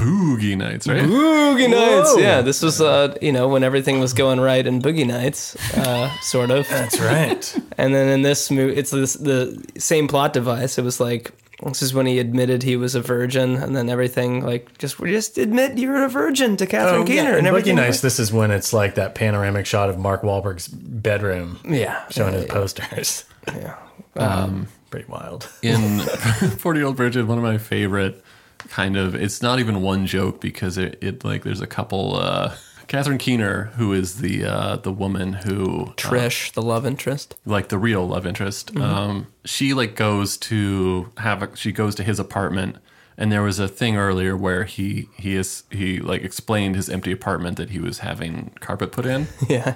Boogie 0.00 0.56
Nights, 0.56 0.88
right? 0.88 1.02
Boogie 1.02 1.70
Nights. 1.70 2.16
Yeah, 2.18 2.40
this 2.42 2.62
was 2.62 2.80
uh, 2.80 3.14
you 3.20 3.32
know 3.32 3.48
when 3.48 3.62
everything 3.62 4.00
was 4.00 4.12
going 4.12 4.40
right 4.40 4.66
in 4.66 4.80
Boogie 4.82 5.06
Nights, 5.06 5.56
uh, 5.76 6.10
sort 6.20 6.50
of. 6.50 6.68
That's 6.68 6.98
right. 7.00 7.56
and 7.78 7.94
then 7.94 8.08
in 8.08 8.22
this 8.22 8.50
movie, 8.50 8.74
it's 8.76 8.90
this, 8.90 9.14
the 9.14 9.62
same 9.78 10.08
plot 10.08 10.32
device. 10.32 10.78
It 10.78 10.82
was 10.84 11.00
like 11.00 11.32
this 11.62 11.82
is 11.82 11.92
when 11.92 12.06
he 12.06 12.18
admitted 12.18 12.62
he 12.62 12.76
was 12.76 12.94
a 12.94 13.02
virgin, 13.02 13.56
and 13.56 13.76
then 13.76 13.88
everything 13.90 14.44
like 14.44 14.78
just 14.78 14.98
just 14.98 15.36
admit 15.38 15.76
you're 15.78 16.04
a 16.04 16.08
virgin 16.08 16.56
to 16.56 16.66
Catherine 16.66 17.02
Oh, 17.02 17.04
Keener, 17.04 17.22
yeah. 17.32 17.36
and 17.38 17.46
In 17.46 17.52
Boogie 17.52 17.58
everything. 17.58 17.76
Nights, 17.76 18.00
this 18.00 18.18
is 18.18 18.32
when 18.32 18.50
it's 18.50 18.72
like 18.72 18.94
that 18.94 19.14
panoramic 19.14 19.66
shot 19.66 19.90
of 19.90 19.98
Mark 19.98 20.22
Wahlberg's 20.22 20.68
bedroom. 20.68 21.58
Yeah. 21.68 22.02
showing 22.10 22.32
Yeah, 22.32 22.38
his 22.40 22.46
yeah. 22.48 22.52
posters. 22.54 23.24
Yeah, 23.48 23.76
Um, 24.16 24.68
pretty 24.90 25.06
wild. 25.08 25.48
in 25.62 25.98
40 26.58 26.78
Year 26.78 26.86
Old 26.86 26.96
Virgin, 26.96 27.26
one 27.26 27.38
of 27.38 27.44
my 27.44 27.58
favorite 27.58 28.22
kind 28.70 28.96
of, 28.96 29.14
it's 29.14 29.42
not 29.42 29.58
even 29.58 29.82
one 29.82 30.06
joke 30.06 30.40
because 30.40 30.78
it, 30.78 30.96
it 31.02 31.24
like, 31.24 31.42
there's 31.44 31.60
a 31.60 31.66
couple, 31.66 32.16
uh, 32.16 32.54
Catherine 32.88 33.18
Keener, 33.18 33.64
who 33.76 33.92
is 33.92 34.20
the, 34.20 34.44
uh, 34.44 34.76
the 34.76 34.90
woman 34.92 35.34
who, 35.34 35.82
uh, 35.86 35.92
Trish, 35.92 36.52
the 36.54 36.62
love 36.62 36.86
interest. 36.86 37.36
like 37.44 37.68
the 37.68 37.78
real 37.78 38.06
love 38.08 38.26
interest, 38.26 38.74
Mhm. 38.74 38.82
um, 38.82 39.26
she 39.44 39.74
like 39.74 39.94
goes 39.94 40.36
to 40.38 41.12
have, 41.18 41.42
a, 41.42 41.56
she 41.56 41.70
goes 41.72 41.94
to 41.96 42.02
his 42.02 42.18
apartment. 42.18 42.76
And 43.18 43.30
there 43.30 43.42
was 43.42 43.58
a 43.58 43.68
thing 43.68 43.98
earlier 43.98 44.34
where 44.34 44.64
he 44.64 45.10
he 45.18 45.36
is 45.36 45.64
he 45.70 45.98
like 46.00 46.22
explained 46.24 46.74
his 46.74 46.88
empty 46.88 47.12
apartment 47.12 47.58
that 47.58 47.68
he 47.68 47.78
was 47.78 47.98
having 47.98 48.50
carpet 48.60 48.92
put 48.92 49.04
in. 49.04 49.26
Yeah, 49.48 49.74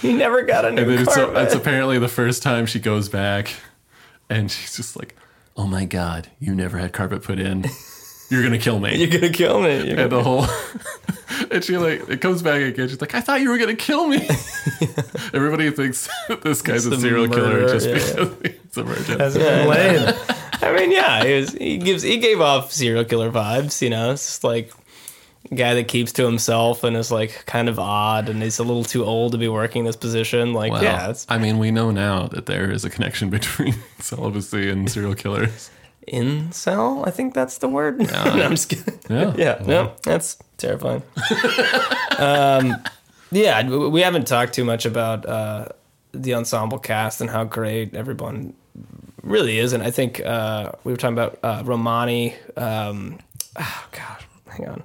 he 0.00 0.12
never 0.12 0.42
got 0.42 0.64
a 0.64 0.70
new 0.70 0.82
And 0.82 0.90
then 0.92 0.98
it's, 1.00 1.12
carpet. 1.16 1.36
it's 1.38 1.54
apparently 1.54 1.98
the 1.98 2.06
first 2.06 2.44
time 2.44 2.66
she 2.66 2.78
goes 2.78 3.08
back, 3.08 3.54
and 4.28 4.52
she's 4.52 4.76
just 4.76 4.94
like, 4.96 5.16
"Oh 5.56 5.66
my 5.66 5.84
god, 5.84 6.28
you 6.38 6.54
never 6.54 6.78
had 6.78 6.92
carpet 6.92 7.24
put 7.24 7.40
in. 7.40 7.64
You're 8.30 8.42
gonna 8.42 8.58
kill 8.58 8.78
me. 8.78 8.96
You're 8.96 9.10
gonna 9.10 9.32
kill 9.32 9.60
me. 9.60 9.76
You're 9.78 9.86
and 9.88 9.96
gonna- 9.96 10.08
the 10.08 10.22
whole, 10.22 10.46
and 11.50 11.64
she 11.64 11.76
like 11.76 12.08
it 12.08 12.20
comes 12.20 12.42
back 12.42 12.62
again. 12.62 12.88
She's 12.88 13.00
like, 13.00 13.14
"I 13.14 13.20
thought 13.20 13.40
you 13.40 13.50
were 13.50 13.58
gonna 13.58 13.74
kill 13.74 14.06
me." 14.06 14.18
Everybody 15.34 15.70
thinks 15.70 16.08
this 16.42 16.62
guy's 16.62 16.84
He's 16.84 16.86
a 16.86 16.90
the 16.90 16.98
serial 16.98 17.28
killer 17.28 17.68
just 17.68 17.88
yeah, 17.88 17.94
because 17.94 18.36
he's 18.42 18.76
a 18.76 18.82
virgin. 18.84 19.18
Hasn't. 19.18 20.16
I 20.62 20.72
mean, 20.76 20.92
yeah, 20.92 21.24
he, 21.24 21.40
was, 21.40 21.52
he 21.52 21.78
gives 21.78 22.02
he 22.02 22.18
gave 22.18 22.40
off 22.40 22.70
serial 22.72 23.04
killer 23.04 23.30
vibes. 23.30 23.82
You 23.82 23.90
know, 23.90 24.12
it's 24.12 24.24
just 24.26 24.44
like 24.44 24.72
a 25.50 25.54
guy 25.54 25.74
that 25.74 25.88
keeps 25.88 26.12
to 26.12 26.24
himself 26.24 26.84
and 26.84 26.96
is 26.96 27.10
like 27.10 27.44
kind 27.46 27.68
of 27.68 27.78
odd, 27.78 28.28
and 28.28 28.42
he's 28.42 28.58
a 28.58 28.62
little 28.62 28.84
too 28.84 29.04
old 29.04 29.32
to 29.32 29.38
be 29.38 29.48
working 29.48 29.84
this 29.84 29.96
position. 29.96 30.52
Like, 30.52 30.70
Well, 30.72 30.82
yeah, 30.82 31.10
it's 31.10 31.26
I 31.28 31.38
mean, 31.38 31.58
we 31.58 31.70
know 31.70 31.90
now 31.90 32.28
that 32.28 32.46
there 32.46 32.70
is 32.70 32.84
a 32.84 32.90
connection 32.90 33.30
between 33.30 33.74
celibacy 33.98 34.70
and 34.70 34.88
serial 34.90 35.14
killers. 35.14 35.70
Incel. 36.08 37.06
I 37.06 37.10
think 37.10 37.34
that's 37.34 37.58
the 37.58 37.68
word. 37.68 38.00
Yeah. 38.00 38.24
no, 38.36 38.42
I'm 38.42 38.50
just 38.52 38.68
kidding. 38.68 38.98
Yeah. 39.08 39.34
yeah, 39.38 39.62
no, 39.66 39.92
that's 40.02 40.38
terrifying. 40.56 41.02
um, 42.18 42.82
yeah, 43.30 43.68
we 43.68 44.00
haven't 44.00 44.26
talked 44.26 44.52
too 44.54 44.64
much 44.64 44.86
about 44.86 45.26
uh, 45.26 45.68
the 46.12 46.34
ensemble 46.34 46.78
cast 46.78 47.20
and 47.20 47.30
how 47.30 47.44
great 47.44 47.94
everyone 47.94 48.54
really 49.22 49.58
is, 49.58 49.72
and 49.72 49.82
I 49.82 49.90
think 49.90 50.20
uh, 50.24 50.72
we 50.84 50.92
were 50.92 50.96
talking 50.96 51.16
about 51.16 51.38
uh, 51.42 51.62
Romany. 51.64 52.34
Um, 52.56 53.18
oh 53.58 53.86
God, 53.92 54.24
hang 54.48 54.68
on. 54.68 54.82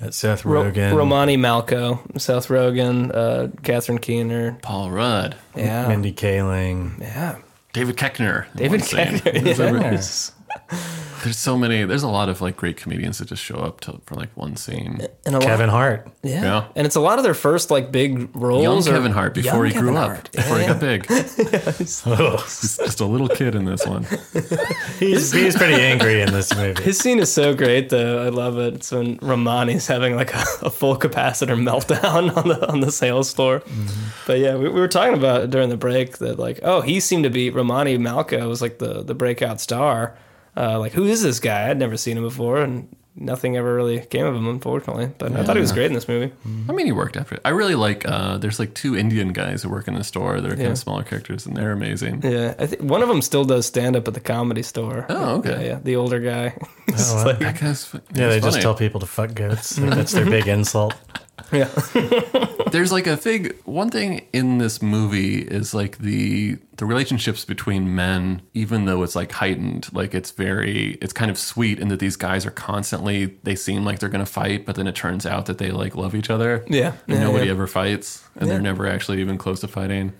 Got 0.00 0.12
Seth 0.12 0.44
Ro- 0.44 0.64
Rogen, 0.64 0.94
Romany 0.94 1.38
Malco, 1.38 2.20
Seth 2.20 2.48
Rogen, 2.48 3.10
uh, 3.14 3.48
Catherine 3.62 3.98
Keener, 3.98 4.58
Paul 4.60 4.90
Rudd, 4.90 5.36
yeah, 5.56 5.88
Mindy 5.88 6.12
Kaling. 6.12 7.00
yeah, 7.00 7.38
David 7.76 7.96
Koechner. 7.96 8.46
David 8.56 8.70
one 8.70 8.80
scene. 8.80 9.20
Koechner, 9.22 9.92
yeah. 9.92 10.35
Every- 10.70 10.84
There's 11.24 11.38
so 11.38 11.56
many. 11.58 11.82
There's 11.82 12.04
a 12.04 12.08
lot 12.08 12.28
of 12.28 12.40
like 12.40 12.56
great 12.56 12.76
comedians 12.76 13.18
that 13.18 13.28
just 13.28 13.42
show 13.42 13.56
up 13.56 13.80
to, 13.80 13.98
for 14.06 14.14
like 14.14 14.28
one 14.36 14.54
scene. 14.54 15.00
and 15.24 15.34
a 15.34 15.38
lot- 15.38 15.42
Kevin 15.46 15.68
Hart. 15.70 16.08
Yeah. 16.22 16.42
Yeah. 16.42 16.64
and 16.76 16.86
it's 16.86 16.94
a 16.94 17.00
lot 17.00 17.18
of 17.18 17.24
their 17.24 17.34
first 17.34 17.68
like 17.70 17.90
big 17.90 18.28
roles. 18.36 18.62
Young 18.62 18.82
Kevin 18.94 19.10
Hart 19.12 19.34
before 19.34 19.66
Young 19.66 19.74
he 19.74 19.80
grew 19.80 19.88
Kevin 19.94 19.96
up, 19.96 20.08
Hart. 20.10 20.30
before 20.32 20.58
he 20.58 20.66
got 20.66 20.78
big. 20.78 21.06
He's 21.78 22.02
just 22.04 23.00
a 23.00 23.06
little 23.06 23.28
kid 23.28 23.54
in 23.54 23.64
this 23.64 23.84
one. 23.86 24.06
He's, 24.98 25.32
he's 25.32 25.56
pretty 25.56 25.74
angry 25.74 26.20
in 26.20 26.32
this 26.32 26.54
movie. 26.54 26.82
His 26.82 26.98
scene 26.98 27.18
is 27.18 27.32
so 27.32 27.54
great, 27.54 27.88
though. 27.88 28.24
I 28.24 28.28
love 28.28 28.58
it. 28.58 28.74
It's 28.74 28.92
when 28.92 29.18
Romany's 29.20 29.86
having 29.86 30.16
like 30.16 30.32
a, 30.34 30.44
a 30.62 30.70
full 30.70 30.96
capacitor 30.96 31.56
meltdown 31.60 32.36
on 32.36 32.48
the 32.48 32.68
on 32.70 32.80
the 32.80 32.92
sales 32.92 33.32
floor. 33.32 33.60
Mm-hmm. 33.60 34.08
But 34.26 34.38
yeah, 34.38 34.54
we, 34.56 34.68
we 34.68 34.80
were 34.80 34.88
talking 34.88 35.14
about 35.14 35.50
during 35.50 35.68
the 35.70 35.76
break 35.76 36.18
that 36.18 36.38
like, 36.38 36.60
oh, 36.62 36.80
he 36.82 37.00
seemed 37.00 37.24
to 37.24 37.30
be 37.30 37.50
Romany 37.50 37.98
Malco 37.98 38.48
was 38.48 38.62
like 38.62 38.78
the 38.78 39.02
the 39.02 39.14
breakout 39.14 39.60
star. 39.60 40.16
Uh, 40.56 40.78
like, 40.78 40.92
who 40.92 41.04
is 41.04 41.22
this 41.22 41.38
guy? 41.40 41.68
I'd 41.70 41.78
never 41.78 41.96
seen 41.96 42.16
him 42.16 42.22
before, 42.24 42.60
and 42.62 42.88
nothing 43.18 43.56
ever 43.56 43.74
really 43.74 44.00
came 44.00 44.24
of 44.26 44.34
him, 44.34 44.46
unfortunately. 44.48 45.10
But 45.18 45.32
I 45.36 45.42
thought 45.42 45.56
he 45.56 45.60
was 45.60 45.72
great 45.72 45.86
in 45.86 45.92
this 45.92 46.08
movie. 46.08 46.32
I 46.68 46.72
mean, 46.72 46.86
he 46.86 46.92
worked 46.92 47.16
after 47.16 47.34
it. 47.34 47.40
I 47.44 47.50
really 47.50 47.74
like. 47.74 48.06
Uh, 48.06 48.38
there's 48.38 48.58
like 48.58 48.72
two 48.74 48.96
Indian 48.96 49.32
guys 49.32 49.62
who 49.62 49.68
work 49.68 49.86
in 49.88 49.94
the 49.94 50.04
store. 50.04 50.40
They're 50.40 50.56
kind 50.56 50.68
of 50.68 50.78
smaller 50.78 51.02
characters, 51.02 51.44
and 51.46 51.56
they're 51.56 51.72
amazing. 51.72 52.22
Yeah, 52.22 52.54
I 52.58 52.66
think 52.66 52.82
one 52.82 53.02
of 53.02 53.08
them 53.08 53.20
still 53.22 53.44
does 53.44 53.66
stand 53.66 53.96
up 53.96 54.08
at 54.08 54.14
the 54.14 54.20
comedy 54.20 54.62
store. 54.62 55.06
Oh, 55.08 55.36
okay. 55.38 55.50
Yeah, 55.50 55.60
yeah, 55.72 55.80
the 55.82 55.96
older 55.96 56.20
guy. 56.20 56.54
Oh, 56.98 57.14
wow. 57.16 57.24
like- 57.26 57.38
That 57.40 57.60
guy's. 57.60 57.92
Yeah, 58.14 58.28
they 58.28 58.34
he's 58.36 58.44
just 58.44 58.60
tell 58.62 58.74
people 58.74 59.00
to 59.00 59.06
fuck 59.06 59.34
goats. 59.34 59.70
That's 59.76 60.12
their 60.12 60.24
big 60.24 60.46
insult. 60.48 60.94
yeah. 61.52 61.68
There's 62.72 62.90
like 62.92 63.06
a 63.06 63.16
thing. 63.16 63.52
One 63.64 63.90
thing 63.90 64.26
in 64.32 64.58
this 64.58 64.82
movie 64.82 65.38
is 65.38 65.72
like 65.74 65.98
the 65.98 66.58
the 66.76 66.84
relationships 66.86 67.44
between 67.44 67.94
men, 67.94 68.42
even 68.54 68.84
though 68.86 69.02
it's 69.02 69.14
like 69.16 69.32
heightened, 69.32 69.88
like 69.92 70.14
it's 70.14 70.30
very, 70.32 70.98
it's 71.02 71.12
kind 71.12 71.30
of 71.30 71.38
sweet 71.38 71.78
in 71.78 71.88
that 71.88 72.00
these 72.00 72.16
guys 72.16 72.44
are 72.46 72.50
constantly. 72.50 73.26
They 73.44 73.54
seem 73.54 73.84
like 73.84 73.98
they're 73.98 74.08
gonna 74.08 74.26
fight, 74.26 74.66
but 74.66 74.76
then 74.76 74.86
it 74.86 74.94
turns 74.94 75.24
out 75.26 75.46
that 75.46 75.58
they 75.58 75.70
like 75.70 75.94
love 75.94 76.14
each 76.14 76.30
other. 76.30 76.64
Yeah. 76.68 76.94
and 77.06 77.16
Yeah, 77.18 77.22
nobody 77.24 77.46
yeah. 77.46 77.52
ever 77.52 77.66
fights, 77.66 78.24
and 78.34 78.46
Yeah. 78.46 78.54
they're 78.54 78.62
never 78.62 78.86
actually 78.86 79.20
even 79.20 79.38
close 79.38 79.60
to 79.60 79.68
fighting. 79.68 80.12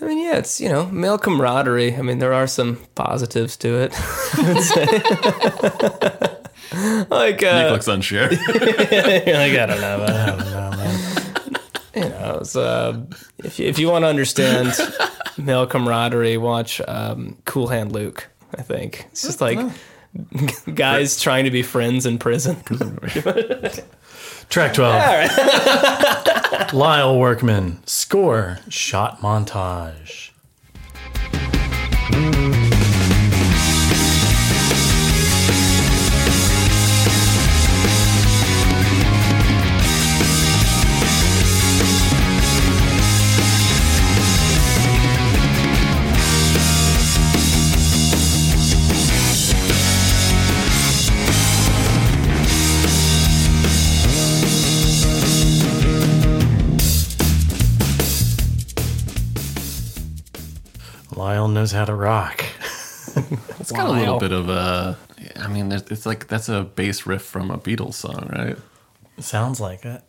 I 0.00 0.06
mean, 0.06 0.18
yeah, 0.18 0.38
it's 0.38 0.60
you 0.60 0.68
know 0.68 0.86
male 0.86 1.18
camaraderie. 1.18 1.94
I 1.96 2.02
mean, 2.02 2.18
there 2.18 2.32
are 2.32 2.46
some 2.46 2.78
positives 2.94 3.56
to 3.58 3.88
it. 3.88 3.92
I 6.72 6.98
would 6.98 7.08
say. 7.08 7.14
like 7.14 7.40
Nick 7.40 7.44
uh, 7.44 7.70
looks 7.70 7.88
unsure. 7.88 8.30
you're 8.32 8.38
like 8.38 8.48
I 8.48 9.66
don't 9.66 9.80
know. 9.80 10.04
I 10.04 10.26
don't 10.26 10.38
know, 10.38 10.70
man. 10.76 11.00
you 11.94 12.08
know, 12.08 12.38
it's, 12.40 12.56
uh, 12.56 13.00
if 13.38 13.58
you, 13.58 13.66
if 13.66 13.78
you 13.78 13.88
want 13.88 14.04
to 14.04 14.08
understand 14.08 14.72
male 15.38 15.66
camaraderie, 15.66 16.36
watch 16.36 16.80
um, 16.86 17.36
Cool 17.44 17.68
Hand 17.68 17.92
Luke. 17.92 18.28
I 18.56 18.62
think 18.62 19.06
it's 19.12 19.22
just 19.22 19.40
like 19.40 19.58
guys 20.74 21.20
trying 21.20 21.44
to 21.44 21.50
be 21.50 21.62
friends 21.62 22.06
in 22.06 22.18
prison. 22.18 22.56
Track 24.48 24.74
12. 24.74 26.72
Lyle 26.72 27.18
Workman. 27.18 27.86
Score. 27.86 28.58
Shot 28.68 29.20
montage. 29.20 30.30
Lyle 61.30 61.46
knows 61.46 61.70
how 61.70 61.84
to 61.84 61.94
rock. 61.94 62.44
It's 63.60 63.70
got 63.72 63.88
a 63.88 63.92
little 63.92 64.18
bit 64.18 64.32
of 64.32 64.48
a. 64.48 64.98
I 65.36 65.46
mean, 65.48 65.70
it's 65.70 66.06
like 66.06 66.26
that's 66.26 66.48
a 66.48 66.62
bass 66.62 67.06
riff 67.06 67.22
from 67.22 67.50
a 67.50 67.58
Beatles 67.58 67.94
song, 67.94 68.28
right? 68.32 68.56
Sounds 69.18 69.60
like 69.60 69.84
it. 69.84 70.02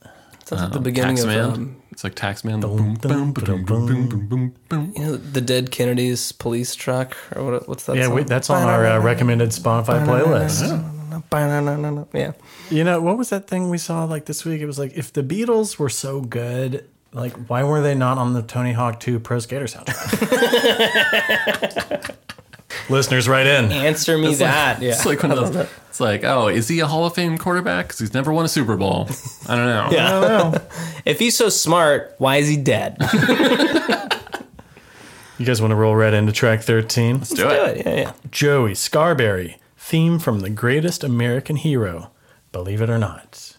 Sounds 0.46 0.62
like 0.62 0.72
the 0.72 0.80
beginning 0.80 1.20
of 1.20 1.26
Taxman. 1.26 1.54
um, 1.54 1.82
it's 1.92 2.04
like 2.04 2.16
Taxman. 2.16 2.62
the 2.62 2.68
boom, 2.68 2.96
boom, 2.96 3.34
boom, 3.34 3.66
boom, 3.66 3.66
boom, 3.66 4.10
boom, 4.10 4.28
boom, 4.28 4.56
boom. 4.70 4.94
you 4.96 5.04
know, 5.04 5.16
the 5.16 5.42
Dead 5.42 5.70
Kennedys 5.72 6.32
police 6.32 6.74
truck 6.76 7.16
or 7.36 7.52
what, 7.52 7.68
what's 7.70 7.86
that? 7.86 7.98
yeah, 7.98 8.06
song? 8.06 8.16
we, 8.16 8.24
that's 8.24 8.50
on 8.50 8.68
our 8.68 8.86
uh, 8.86 9.00
recommended 9.00 9.50
Spotify 9.50 10.06
playlist. 10.06 10.62
Yeah. 12.14 12.32
You 12.70 12.84
know, 12.84 13.00
what 13.02 13.18
was 13.18 13.30
that 13.30 13.48
thing 13.48 13.70
we 13.70 13.78
saw 13.78 14.06
like 14.06 14.26
this 14.26 14.44
week? 14.46 14.62
It 14.62 14.66
was 14.66 14.80
like 14.80 14.94
if 14.96 15.14
the 15.14 15.24
Beatles 15.24 15.78
were 15.78 15.90
so 15.90 16.22
good, 16.22 16.88
like 17.14 17.34
why 17.50 17.64
were 17.64 17.82
they 17.82 17.96
not 17.96 18.18
on 18.18 18.34
the 18.34 18.42
Tony 18.42 18.72
Hawk 18.74 19.00
2 19.00 19.20
Pro 19.20 19.40
Skater 19.40 19.66
soundtrack? 19.66 20.16
Listeners, 22.90 23.28
right 23.28 23.46
in. 23.46 23.72
Answer 23.72 24.18
me 24.18 24.32
It's 24.32 24.42
like- 24.42 24.50
that. 24.52 24.82
yeah. 24.82 24.92
It's 24.92 25.06
like 25.06 25.22
one 25.22 25.32
of 25.32 25.54
those. 25.54 25.68
It's 25.90 26.00
like, 26.00 26.24
oh, 26.24 26.48
is 26.48 26.68
he 26.70 26.80
a 26.80 26.88
Hall 26.88 27.06
of 27.06 27.14
Fame 27.14 27.38
quarterback? 27.38 27.88
Because 27.88 28.00
he's 28.00 28.14
never 28.14 28.32
won 28.32 28.46
a 28.46 28.48
Super 28.48 28.78
Bowl. 28.78 29.10
I 29.48 29.56
don't 29.56 29.66
know. 29.68 29.90
Yeah. 29.92 30.58
if 31.06 31.20
he's 31.20 31.38
so 31.38 31.50
smart, 31.50 32.16
why 32.18 32.38
is 32.38 32.48
he 32.48 32.56
dead? 32.58 32.96
You 35.38 35.46
guys 35.46 35.60
want 35.62 35.72
to 35.72 35.76
roll 35.76 35.96
right 35.96 36.14
into 36.14 36.32
track 36.32 36.62
13? 36.62 37.18
Let's 37.18 37.34
do 37.34 37.50
it. 37.50 37.86
Yeah, 37.86 37.96
yeah. 37.96 38.14
Joey 38.30 38.72
Scarbury, 38.74 39.56
theme 39.78 40.18
from 40.20 40.40
The 40.42 40.50
Greatest 40.50 41.04
American 41.04 41.56
Hero. 41.58 42.12
Believe 42.52 42.82
it 42.82 42.90
or 42.90 42.98
not. 43.00 43.58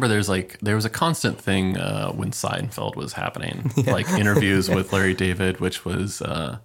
Remember 0.00 0.14
there's 0.14 0.28
like 0.28 0.58
there 0.60 0.76
was 0.76 0.84
a 0.84 0.90
constant 0.90 1.38
thing 1.38 1.76
uh, 1.76 2.10
when 2.12 2.30
Seinfeld 2.30 2.96
was 2.96 3.12
happening, 3.12 3.70
like 3.86 4.08
interviews 4.08 4.70
with 4.70 4.92
Larry 4.92 5.14
David, 5.14 5.60
which 5.60 5.84
was 5.84 6.22
uh, 6.22 6.58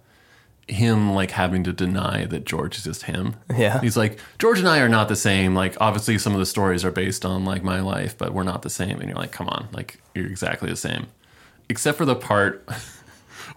him 0.68 1.14
like 1.14 1.32
having 1.32 1.62
to 1.64 1.72
deny 1.72 2.24
that 2.24 2.46
George 2.46 2.78
is 2.78 2.84
just 2.84 3.02
him. 3.02 3.36
Yeah. 3.54 3.80
he's 3.80 3.96
like 3.96 4.18
George 4.38 4.58
and 4.58 4.68
I 4.68 4.80
are 4.80 4.88
not 4.88 5.08
the 5.08 5.16
same. 5.16 5.54
Like 5.54 5.76
obviously 5.80 6.16
some 6.18 6.32
of 6.32 6.38
the 6.38 6.46
stories 6.46 6.84
are 6.84 6.90
based 6.90 7.26
on 7.26 7.44
like 7.44 7.62
my 7.62 7.80
life, 7.80 8.16
but 8.16 8.32
we're 8.32 8.42
not 8.42 8.62
the 8.62 8.70
same. 8.70 8.98
And 9.00 9.08
you're 9.08 9.18
like, 9.18 9.32
come 9.32 9.48
on, 9.48 9.68
like 9.72 10.00
you're 10.14 10.26
exactly 10.26 10.70
the 10.70 10.76
same, 10.76 11.06
except 11.68 11.98
for 11.98 12.04
the 12.04 12.16
part. 12.16 12.66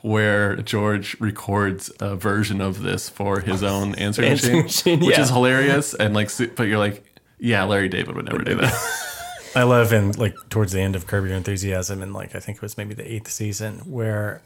Where 0.01 0.55
George 0.55 1.19
records 1.19 1.91
a 1.99 2.15
version 2.15 2.61
of 2.61 2.83
this 2.83 3.09
for 3.09 3.41
his 3.41 3.63
own 3.73 3.95
answering 3.95 4.29
machine, 4.29 4.61
machine, 4.63 4.99
which 5.01 5.17
is 5.17 5.29
hilarious, 5.29 5.93
and 5.93 6.13
like, 6.13 6.29
but 6.55 6.67
you're 6.67 6.77
like, 6.77 7.03
yeah, 7.37 7.65
Larry 7.65 7.89
David 7.89 8.15
would 8.15 8.23
never 8.23 8.41
do 8.41 8.55
that. 8.55 9.18
I 9.55 9.63
love 9.63 9.93
in 9.93 10.11
like 10.13 10.35
towards 10.49 10.71
the 10.71 10.81
end 10.81 10.95
of 10.95 11.07
Curb 11.07 11.25
Your 11.25 11.35
Enthusiasm, 11.35 12.01
and 12.01 12.13
like 12.13 12.35
I 12.35 12.39
think 12.39 12.57
it 12.57 12.61
was 12.61 12.77
maybe 12.77 12.93
the 12.93 13.11
eighth 13.11 13.29
season, 13.29 13.79
where 13.79 14.41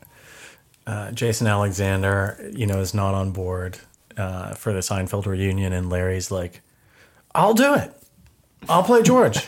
uh, 0.87 1.11
Jason 1.11 1.47
Alexander, 1.47 2.51
you 2.53 2.65
know, 2.65 2.79
is 2.79 2.93
not 2.93 3.13
on 3.13 3.31
board 3.31 3.79
uh, 4.17 4.53
for 4.53 4.73
the 4.73 4.79
Seinfeld 4.79 5.25
reunion, 5.25 5.73
and 5.73 5.89
Larry's 5.89 6.31
like, 6.31 6.61
"I'll 7.35 7.53
do 7.53 7.73
it. 7.75 7.93
I'll 8.69 8.83
play 8.83 9.01
George. 9.01 9.37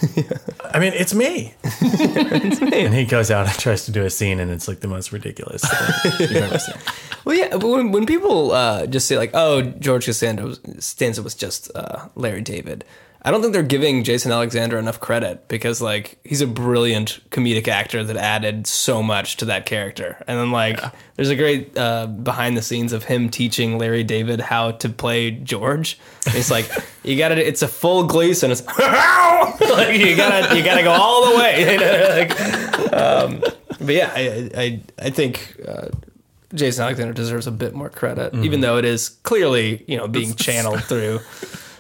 I 0.66 0.80
mean, 0.80 0.92
it's 0.96 1.14
me." 1.14 1.54
And 1.82 2.94
he 2.94 3.06
goes 3.06 3.32
out 3.32 3.48
and 3.48 3.58
tries 3.58 3.86
to 3.86 3.92
do 3.92 4.04
a 4.04 4.10
scene, 4.10 4.40
and 4.40 4.52
it's 4.52 4.68
like 4.68 4.82
the 4.82 4.88
most 4.88 5.12
ridiculous 5.12 5.62
thing 5.64 6.14
you've 6.20 6.36
ever 6.36 6.60
seen. 6.60 6.76
Well, 7.26 7.36
yeah, 7.36 7.58
but 7.58 7.68
when, 7.68 7.92
when 7.92 8.06
people 8.06 8.52
uh, 8.52 8.86
just 8.86 9.08
say 9.08 9.18
like, 9.18 9.32
"Oh, 9.34 9.64
George 9.64 10.06
Costanza, 10.06 10.60
Stanza 10.80 11.24
was 11.24 11.34
just 11.34 11.72
uh, 11.74 12.08
Larry 12.14 12.44
David," 12.44 12.86
I 13.26 13.32
don't 13.32 13.42
think 13.42 13.54
they're 13.54 13.64
giving 13.64 14.04
Jason 14.04 14.32
Alexander 14.32 14.78
enough 14.78 15.00
credit 15.00 15.48
because 15.48 15.82
like 15.82 16.20
he's 16.24 16.42
a 16.42 16.48
brilliant 16.48 17.22
comedic 17.32 17.68
actor 17.68 18.04
that 18.04 18.16
added 18.18 18.68
so 18.68 19.02
much 19.02 19.38
to 19.38 19.46
that 19.46 19.66
character. 19.66 20.24
And 20.28 20.38
then 20.40 20.52
like, 20.52 20.80
there's 21.16 21.32
a 21.32 21.36
great 21.36 21.76
uh, 21.76 22.06
behind 22.06 22.56
the 22.56 22.62
scenes 22.62 22.94
of 22.94 23.06
him 23.06 23.30
teaching 23.30 23.80
Larry 23.80 24.04
David 24.04 24.40
how 24.42 24.72
to 24.74 24.90
play 24.90 25.32
George. 25.32 25.98
And 26.28 26.36
it's 26.36 26.52
like 26.52 26.70
you 27.04 27.18
got 27.18 27.30
to, 27.30 27.36
it's 27.44 27.64
a 27.64 27.68
full 27.68 28.04
Gleason. 28.04 28.52
It's 28.52 28.64
like 28.80 29.98
you 29.98 30.16
gotta, 30.16 30.56
you 30.56 30.64
gotta 30.64 30.84
go 30.84 30.92
all 30.92 31.32
the 31.32 31.38
way. 31.40 31.74
you 31.74 31.80
know, 31.80 32.16
like, 32.20 32.94
um, 32.94 33.40
but 33.80 33.96
yeah, 33.96 34.12
I, 34.16 34.50
I, 34.56 34.82
I 35.00 35.10
think. 35.10 35.60
Uh, 35.68 35.88
Jason 36.54 36.84
Alexander 36.84 37.12
deserves 37.12 37.48
a 37.48 37.52
bit 37.52 37.74
more 37.74 37.90
credit, 37.90 38.32
Mm-hmm. 38.32 38.46
even 38.46 38.62
though 38.62 38.78
it 38.78 38.86
is 38.86 39.10
clearly, 39.10 39.84
you 39.88 39.98
know, 39.98 40.08
being 40.08 40.36
channeled 40.36 40.84
through 40.86 41.20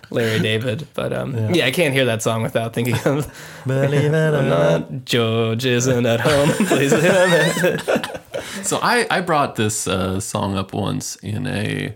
Larry 0.09 0.39
David. 0.39 0.87
But 0.93 1.13
um, 1.13 1.53
yeah. 1.53 1.65
I 1.65 1.71
can't 1.71 1.93
hear 1.93 2.05
that 2.05 2.21
song 2.21 2.41
without 2.43 2.73
thinking 2.73 2.95
of 3.05 3.31
Believe 3.65 4.13
it 4.13 4.33
or 4.33 4.37
I'm 4.37 4.49
not. 4.49 4.91
not 4.91 5.05
George 5.05 5.65
isn't 5.65 6.05
at 6.05 6.19
home. 6.21 6.49
Please 6.67 6.93
leave 6.93 7.03
him. 7.61 8.63
So 8.63 8.79
I, 8.81 9.05
I 9.09 9.21
brought 9.21 9.55
this 9.55 9.87
uh, 9.87 10.19
song 10.19 10.55
up 10.57 10.73
once 10.73 11.15
in 11.17 11.45
a, 11.47 11.93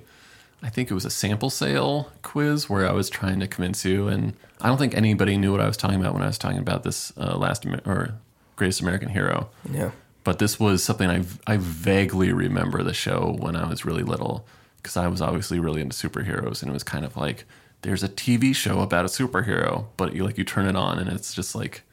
I 0.62 0.70
think 0.70 0.92
it 0.92 0.94
was 0.94 1.06
a 1.06 1.10
sample 1.10 1.50
sale 1.50 2.12
quiz 2.22 2.70
where 2.70 2.88
I 2.88 2.92
was 2.92 3.10
trying 3.10 3.40
to 3.40 3.48
convince 3.48 3.86
you, 3.86 4.08
and 4.08 4.34
I 4.62 4.68
don't 4.68 4.78
think 4.78 4.96
anybody 4.96 5.38
knew 5.38 5.52
what 5.52 5.62
I 5.62 5.68
was 5.68 5.78
talking 5.78 6.00
about 6.00 6.14
when 6.14 6.24
I 6.24 6.28
was 6.28 6.38
talking 6.38 6.60
about 6.60 6.84
this 6.84 7.14
uh, 7.18 7.38
last 7.38 7.66
Amer- 7.66 7.82
or 7.86 8.16
Greatest 8.56 8.82
American 8.82 9.10
Hero. 9.10 9.50
Yeah. 9.72 9.92
But 10.26 10.40
this 10.40 10.60
was 10.60 10.84
something 10.84 11.10
I 11.10 11.24
I 11.48 11.58
vaguely 11.58 12.34
remember 12.34 12.84
the 12.84 12.94
show 12.94 13.36
when 13.40 13.56
I 13.56 13.68
was 13.70 13.86
really 13.86 14.04
little 14.04 14.46
because 14.78 14.98
I 14.98 15.08
was 15.08 15.22
obviously 15.22 15.60
really 15.60 15.82
into 15.82 15.96
superheroes, 15.96 16.62
and 16.62 16.70
it 16.70 16.74
was 16.74 16.84
kind 16.84 17.06
of 17.06 17.16
like 17.16 17.46
there's 17.82 18.04
a 18.04 18.10
TV 18.10 18.54
show 18.54 18.82
about 18.82 19.06
a 19.06 19.08
superhero, 19.08 19.86
but 19.98 20.14
you 20.16 20.26
like 20.26 20.38
you 20.38 20.44
turn 20.44 20.66
it 20.68 20.76
on 20.76 21.00
and 21.00 21.10
it's 21.10 21.34
just 21.34 21.56
like 21.56 21.84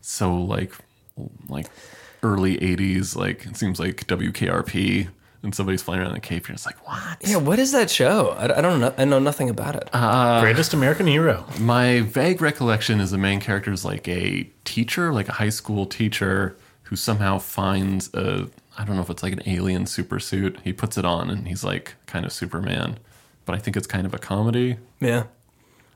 so 0.00 0.34
like 0.34 0.72
like 1.48 1.66
early 2.22 2.56
80s 2.58 3.16
like 3.16 3.46
it 3.46 3.56
seems 3.56 3.78
like 3.78 4.06
WKRP 4.06 5.08
and 5.42 5.54
somebody's 5.54 5.82
flying 5.82 6.00
around 6.00 6.10
in 6.10 6.16
a 6.16 6.20
cave 6.20 6.46
and 6.48 6.54
it's 6.56 6.66
like 6.66 6.86
what 6.86 7.16
Yeah, 7.22 7.36
what 7.36 7.58
is 7.58 7.72
that 7.72 7.90
show? 7.90 8.30
I, 8.30 8.58
I 8.58 8.60
don't 8.60 8.80
know. 8.80 8.94
I 8.98 9.04
know 9.06 9.18
nothing 9.18 9.48
about 9.48 9.74
it. 9.76 9.88
Uh, 9.92 10.40
Greatest 10.40 10.74
American 10.74 11.06
Hero. 11.06 11.46
my 11.58 12.00
vague 12.02 12.40
recollection 12.42 13.00
is 13.00 13.10
the 13.10 13.18
main 13.18 13.40
character 13.40 13.72
is 13.72 13.84
like 13.84 14.06
a 14.08 14.44
teacher 14.64 15.12
like 15.12 15.28
a 15.28 15.32
high 15.32 15.48
school 15.48 15.86
teacher 15.86 16.56
who 16.84 16.96
somehow 16.96 17.38
finds 17.38 18.12
a 18.14 18.48
I 18.76 18.84
don't 18.84 18.96
know 18.96 19.02
if 19.02 19.10
it's 19.10 19.22
like 19.22 19.34
an 19.34 19.42
alien 19.46 19.86
super 19.86 20.18
suit 20.20 20.58
he 20.64 20.72
puts 20.72 20.98
it 20.98 21.04
on 21.04 21.30
and 21.30 21.46
he's 21.48 21.62
like 21.64 21.94
kind 22.06 22.24
of 22.26 22.32
Superman 22.32 22.98
but 23.44 23.54
I 23.54 23.58
think 23.58 23.76
it's 23.76 23.86
kind 23.86 24.06
of 24.06 24.14
a 24.14 24.18
comedy 24.18 24.76
yeah. 25.00 25.24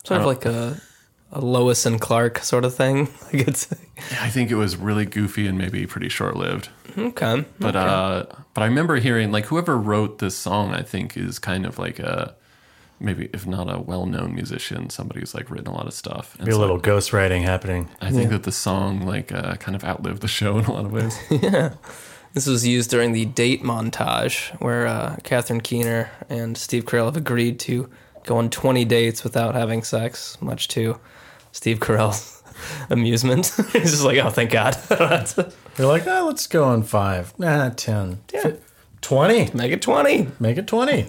Sort 0.05 0.21
of 0.21 0.27
like 0.27 0.45
a 0.45 0.81
a 1.33 1.41
Lois 1.41 1.85
and 1.85 2.01
Clark 2.01 2.39
sort 2.39 2.65
of 2.65 2.75
thing. 2.75 3.09
I 3.33 3.43
could 3.43 3.57
say. 3.57 3.77
I 4.21 4.29
think 4.31 4.51
it 4.51 4.55
was 4.55 4.77
really 4.77 5.05
goofy 5.05 5.47
and 5.47 5.59
maybe 5.59 5.87
pretty 5.87 6.09
short 6.09 6.37
lived. 6.37 6.69
Okay, 6.97 7.45
But 7.59 7.75
okay. 7.75 7.87
uh, 7.87 8.25
but 8.55 8.63
I 8.63 8.67
remember 8.67 8.97
hearing 8.97 9.33
like 9.33 9.47
whoever 9.47 9.77
wrote 9.77 10.19
this 10.19 10.37
song, 10.37 10.75
I 10.75 10.83
think 10.83 11.17
is 11.17 11.39
kind 11.39 11.67
of 11.67 11.79
like 11.79 11.99
a 11.99 12.37
maybe 13.01 13.29
if 13.33 13.47
not 13.47 13.69
a 13.73 13.81
well 13.81 14.07
known 14.07 14.35
musician, 14.35 14.91
somebody 14.91 15.21
who's 15.21 15.35
like 15.35 15.51
written 15.51 15.67
a 15.67 15.73
lot 15.75 15.87
of 15.87 15.93
stuff. 15.95 16.37
And 16.39 16.47
Be 16.47 16.53
a 16.53 16.55
so 16.55 16.61
little 16.61 16.81
ghostwriting 16.81 17.43
happening. 17.43 17.89
I 18.01 18.11
think 18.11 18.31
that 18.31 18.45
the 18.45 18.53
song 18.53 19.01
like 19.01 19.33
uh, 19.33 19.57
kind 19.57 19.75
of 19.75 19.85
outlived 19.85 20.21
the 20.23 20.29
show 20.29 20.59
in 20.59 20.67
a 20.67 20.73
lot 20.73 20.85
of 20.85 20.93
ways. 20.93 21.19
yeah. 21.31 21.75
This 22.35 22.49
was 22.49 22.67
used 22.67 22.91
during 22.91 23.13
the 23.13 23.27
date 23.27 23.63
montage 23.63 24.51
where 24.61 24.89
uh, 24.89 25.17
Catherine 25.23 25.61
Keener 25.61 26.11
and 26.29 26.59
Steve 26.59 26.85
Carell 26.85 27.05
have 27.05 27.17
agreed 27.17 27.61
to 27.61 27.89
go 28.25 28.39
on 28.39 28.51
20 28.51 28.85
dates 28.85 29.23
without 29.23 29.55
having 29.55 29.85
sex, 29.85 30.37
much 30.43 30.67
to 30.69 30.99
Steve 31.53 31.79
Carell's 31.79 32.43
amusement. 32.91 33.47
He's 33.73 33.93
just 33.93 34.05
like, 34.05 34.19
oh, 34.19 34.31
thank 34.31 34.51
God. 34.51 34.77
You're 35.79 35.87
like, 35.87 36.09
oh, 36.09 36.25
let's 36.27 36.49
go 36.49 36.65
on 36.65 36.83
five. 36.83 37.39
Nah, 37.39 37.71
10. 37.71 38.19
yeah, 38.33 38.55
20. 39.01 39.51
Make 39.55 39.71
it 39.71 39.81
20. 39.81 40.33
Make 40.41 40.59
it 40.59 40.67
20. 40.67 41.07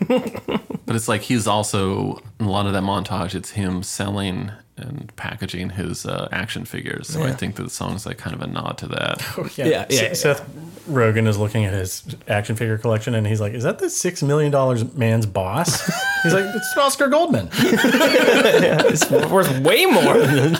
But 0.85 0.95
it's 0.95 1.07
like 1.07 1.21
he's 1.21 1.47
also 1.47 2.21
in 2.39 2.45
a 2.45 2.51
lot 2.51 2.67
of 2.67 2.73
that 2.73 2.83
montage. 2.83 3.33
It's 3.33 3.51
him 3.51 3.81
selling 3.81 4.51
and 4.77 5.15
packaging 5.15 5.69
his 5.69 6.05
uh, 6.05 6.27
action 6.31 6.65
figures. 6.65 7.07
So 7.07 7.23
I 7.23 7.31
think 7.31 7.55
that 7.55 7.63
the 7.63 7.69
song's 7.69 8.05
like 8.05 8.17
kind 8.17 8.35
of 8.35 8.41
a 8.41 8.47
nod 8.47 8.77
to 8.79 8.87
that. 8.87 9.21
Oh, 9.37 9.49
yeah, 9.55 9.85
S- 9.89 10.21
Seth 10.21 10.45
Rogen 10.89 11.27
is 11.27 11.37
looking 11.37 11.65
at 11.65 11.73
his 11.73 12.03
action 12.27 12.55
figure 12.55 12.77
collection 12.77 13.15
and 13.15 13.25
he's 13.25 13.39
like, 13.41 13.53
is 13.53 13.63
that 13.63 13.79
the 13.79 13.85
$6 13.87 14.23
million 14.27 14.51
man's 14.97 15.25
boss? 15.25 15.85
he's 16.23 16.33
like, 16.33 16.45
it's 16.53 16.77
Oscar 16.77 17.07
Goldman. 17.07 17.47
yeah, 17.63 18.81
it's 18.85 19.09
worth 19.09 19.59
way 19.59 19.85
more 19.85 20.17
than, 20.19 20.53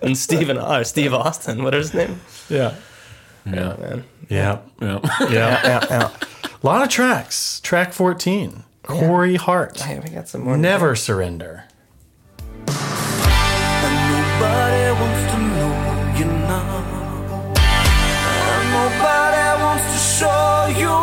than 0.00 0.14
Steven, 0.14 0.56
uh, 0.58 0.82
Steve 0.84 1.12
Austin. 1.14 1.62
What 1.62 1.74
is 1.74 1.90
his 1.90 2.08
name? 2.08 2.20
Yeah. 2.48 2.74
Yeah, 3.46 3.52
man. 3.76 4.04
Yeah. 4.28 4.58
Yeah. 4.80 5.00
Yeah. 5.20 5.28
yeah, 5.30 5.86
yeah. 5.90 6.10
A 6.62 6.66
lot 6.66 6.82
of 6.82 6.88
tracks. 6.88 7.60
Track 7.60 7.92
14. 7.92 8.64
Corey 8.82 9.36
Hart. 9.36 9.80
Hey, 9.80 9.98
we 9.98 10.10
got 10.10 10.28
some 10.28 10.42
more. 10.42 10.56
Never 10.56 10.96
surrender. 10.96 11.64
Nobody 14.40 14.90
wants 15.00 15.22
to 15.32 15.38
know 15.38 15.76
you 16.16 16.24
now. 16.48 16.72
And 18.48 18.64
nobody 18.72 19.46
wants 19.62 19.86
to 19.92 19.98
show 20.16 20.52
you 20.80 20.96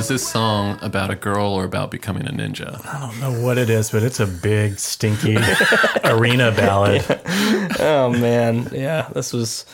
is 0.00 0.08
this 0.08 0.26
song 0.26 0.78
about 0.82 1.10
a 1.10 1.14
girl 1.14 1.52
or 1.52 1.64
about 1.64 1.90
becoming 1.90 2.26
a 2.26 2.32
ninja? 2.32 2.84
I 2.86 2.98
don't 3.00 3.20
know 3.20 3.44
what 3.44 3.58
it 3.58 3.68
is, 3.70 3.90
but 3.90 4.02
it's 4.02 4.18
a 4.18 4.26
big, 4.26 4.78
stinky 4.78 5.36
arena 6.04 6.50
ballad. 6.52 7.04
Oh, 7.78 8.10
man. 8.10 8.68
Yeah, 8.72 9.08
this 9.14 9.32
was 9.32 9.64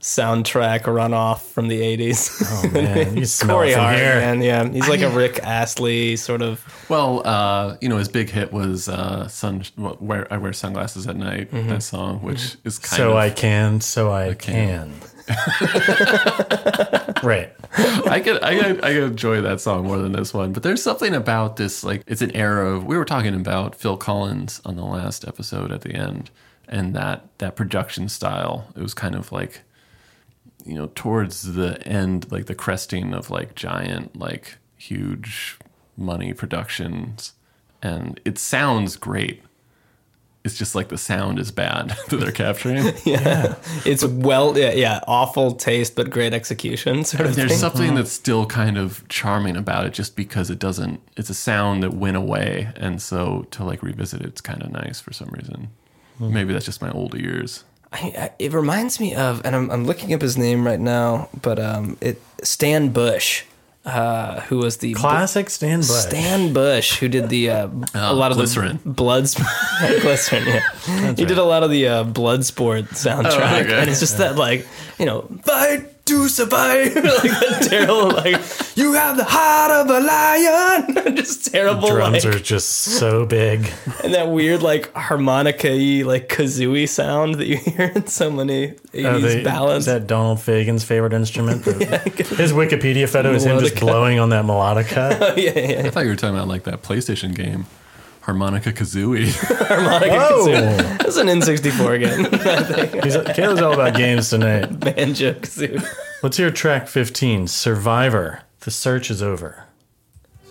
soundtrack 0.00 0.82
runoff 0.82 1.40
from 1.42 1.68
the 1.68 1.80
80s. 1.80 2.42
Oh, 2.46 2.70
man. 2.70 3.16
You 3.20 3.24
smell 3.24 3.56
Corey 3.56 3.72
from 3.72 3.82
Hart, 3.82 3.96
here. 3.96 4.14
man. 4.16 4.40
Yeah, 4.42 4.68
he's 4.68 4.88
like 4.88 5.00
a 5.00 5.10
Rick 5.10 5.40
Astley 5.42 6.16
sort 6.16 6.42
of. 6.42 6.64
Well, 6.88 7.26
uh, 7.26 7.76
you 7.80 7.88
know, 7.88 7.96
his 7.98 8.08
big 8.08 8.30
hit 8.30 8.52
was 8.52 8.88
uh, 8.88 9.26
"Sun." 9.28 9.64
What, 9.76 10.00
where 10.02 10.32
I 10.32 10.36
wear 10.38 10.52
sunglasses 10.52 11.06
at 11.06 11.16
night. 11.16 11.50
Mhm. 11.50 11.68
That 11.68 11.82
song, 11.82 12.22
which 12.22 12.56
is 12.64 12.78
kind 12.78 12.96
so 12.96 13.10
of 13.12 13.16
I 13.16 13.30
can, 13.30 13.80
so 13.80 14.12
I, 14.12 14.34
can. 14.34 14.92
Right. 17.22 17.52
I 17.72 18.20
could, 18.24 18.42
I 18.42 18.58
could, 18.58 18.84
I 18.84 18.92
could 18.92 19.02
enjoy 19.04 19.40
that 19.42 19.60
song 19.60 19.86
more 19.86 19.98
than 19.98 20.12
this 20.12 20.34
one. 20.34 20.52
But 20.52 20.62
there's 20.62 20.82
something 20.82 21.14
about 21.14 21.56
this, 21.56 21.84
like 21.84 22.02
it's 22.06 22.22
an 22.22 22.34
era 22.34 22.74
of. 22.74 22.84
We 22.84 22.96
were 22.96 23.04
talking 23.04 23.34
about 23.34 23.74
Phil 23.74 23.96
Collins 23.96 24.60
on 24.64 24.76
the 24.76 24.84
last 24.84 25.26
episode 25.26 25.72
at 25.72 25.82
the 25.82 25.94
end, 25.94 26.30
and 26.68 26.94
that 26.94 27.26
that 27.38 27.56
production 27.56 28.08
style. 28.08 28.68
It 28.76 28.82
was 28.82 28.94
kind 28.94 29.14
of 29.14 29.32
like, 29.32 29.62
you 30.64 30.74
know, 30.74 30.90
towards 30.94 31.54
the 31.54 31.80
end, 31.86 32.30
like 32.32 32.46
the 32.46 32.54
cresting 32.54 33.14
of 33.14 33.30
like 33.30 33.54
giant, 33.54 34.16
like 34.16 34.58
huge 34.76 35.58
money 35.96 36.32
productions, 36.32 37.34
and 37.82 38.20
it 38.24 38.38
sounds 38.38 38.96
great. 38.96 39.42
It's 40.42 40.56
just 40.56 40.74
like 40.74 40.88
the 40.88 40.96
sound 40.96 41.38
is 41.38 41.50
bad 41.50 41.90
that 42.08 42.16
they're 42.16 42.32
capturing. 42.32 42.94
Yeah. 43.04 43.56
It's 43.84 44.04
well, 44.04 44.56
yeah, 44.56 44.72
yeah, 44.72 45.00
awful 45.06 45.52
taste, 45.52 45.94
but 45.96 46.08
great 46.10 46.32
execution 46.32 47.04
sort 47.04 47.26
of 47.26 47.36
There's 47.36 47.50
thing. 47.50 47.58
something 47.58 47.94
that's 47.94 48.12
still 48.12 48.46
kind 48.46 48.78
of 48.78 49.06
charming 49.08 49.56
about 49.56 49.86
it 49.86 49.92
just 49.92 50.16
because 50.16 50.48
it 50.50 50.58
doesn't 50.58 51.00
it's 51.16 51.28
a 51.30 51.34
sound 51.34 51.82
that 51.82 51.92
went 51.92 52.16
away 52.16 52.68
and 52.76 53.02
so 53.02 53.46
to 53.50 53.64
like 53.64 53.82
revisit 53.82 54.22
it, 54.22 54.28
it's 54.28 54.40
kind 54.40 54.62
of 54.62 54.70
nice 54.72 55.00
for 55.00 55.12
some 55.12 55.28
reason. 55.28 55.68
Hmm. 56.18 56.32
Maybe 56.32 56.52
that's 56.52 56.66
just 56.66 56.80
my 56.80 56.90
old 56.90 57.14
ears. 57.14 57.64
I, 57.92 57.98
I, 58.16 58.30
it 58.38 58.52
reminds 58.52 59.00
me 59.00 59.14
of, 59.16 59.44
and 59.44 59.56
I'm, 59.56 59.70
I'm 59.70 59.84
looking 59.84 60.14
up 60.14 60.22
his 60.22 60.38
name 60.38 60.64
right 60.64 60.78
now, 60.78 61.28
but 61.42 61.58
um, 61.58 61.96
it 62.00 62.22
Stan 62.42 62.90
Bush, 62.90 63.42
uh, 63.84 64.40
who 64.42 64.58
was 64.58 64.76
the 64.78 64.92
Classic 64.94 65.48
Stan 65.48 65.78
Bush. 65.80 65.88
Stan 65.88 66.52
Bush, 66.52 66.98
who 66.98 67.08
did 67.08 67.28
the 67.30 67.50
uh, 67.50 67.66
a 67.94 68.10
Oh, 68.10 68.14
lot 68.14 68.30
of 68.30 68.36
Glycerin. 68.36 68.78
the 68.84 68.90
Bloods, 68.90 69.34
glycerin. 70.00 70.46
Yeah, 70.46 71.14
he 71.14 71.24
did 71.24 71.38
a 71.38 71.44
lot 71.44 71.62
of 71.62 71.70
the 71.70 71.88
uh, 71.88 72.04
Bloodsport 72.04 72.88
soundtrack, 72.90 73.24
Oh, 73.24 73.60
okay. 73.64 73.80
and 73.80 73.90
it's 73.90 74.00
just 74.00 74.18
that 74.18 74.36
like 74.36 74.66
you 74.98 75.06
know 75.06 75.22
fight 75.44 75.99
to 76.10 76.28
survive, 76.28 76.94
like 76.96 77.04
that 77.04 77.66
terrible 77.70 78.10
like 78.10 78.36
you 78.76 78.92
have 78.94 79.16
the 79.16 79.24
heart 79.24 79.70
of 79.70 79.88
a 79.90 80.00
lion, 80.00 81.16
just 81.16 81.52
terrible 81.52 81.88
Drums 81.88 82.24
like 82.24 82.34
are 82.34 82.38
just 82.38 82.68
so 82.70 83.24
big. 83.26 83.70
and 84.04 84.12
that 84.14 84.28
weird 84.28 84.60
like 84.62 84.92
harmonica-y 84.94 86.02
like 86.04 86.28
kazooie 86.28 86.88
sound 86.88 87.36
that 87.36 87.46
you 87.46 87.56
hear 87.56 87.92
in 87.94 88.06
so 88.08 88.30
many 88.30 88.68
80s 88.92 89.04
Oh, 89.06 89.18
they- 89.20 89.44
ballads. 89.44 89.86
Is 89.86 89.92
that 89.92 90.06
Donald 90.06 90.40
Fagen's 90.40 90.82
favorite 90.84 91.12
instrument? 91.12 91.64
His 91.64 92.52
Wikipedia 92.52 93.08
photo 93.08 93.32
is 93.32 93.44
him 93.44 93.58
just 93.60 93.78
blowing 93.78 94.18
on 94.18 94.30
that 94.30 94.44
melodica. 94.44 95.16
Oh, 95.20 95.34
yeah, 95.36 95.58
yeah, 95.58 95.82
I 95.86 95.90
thought 95.90 96.04
you 96.04 96.10
were 96.10 96.16
talking 96.16 96.34
about 96.36 96.48
like 96.48 96.64
that 96.64 96.82
PlayStation 96.82 97.34
game, 97.34 97.66
Harmonica 98.30 98.72
Kazooie. 98.72 99.26
harmonica 99.68 100.28
Oh. 100.30 100.46
kazooie. 100.46 100.98
That's 100.98 101.16
an 101.16 101.26
N64 101.26 101.98
game. 101.98 102.24
He's, 103.02 103.16
Kayla's 103.36 103.60
all 103.60 103.72
about 103.72 103.96
games 103.96 104.30
tonight. 104.30 104.66
Banjo 104.80 105.32
kazooie. 105.34 105.84
Let's 106.22 106.36
hear 106.36 106.52
track 106.52 106.86
15 106.86 107.48
Survivor. 107.48 108.42
The 108.60 108.70
search 108.70 109.10
is 109.10 109.20
over. 109.20 109.64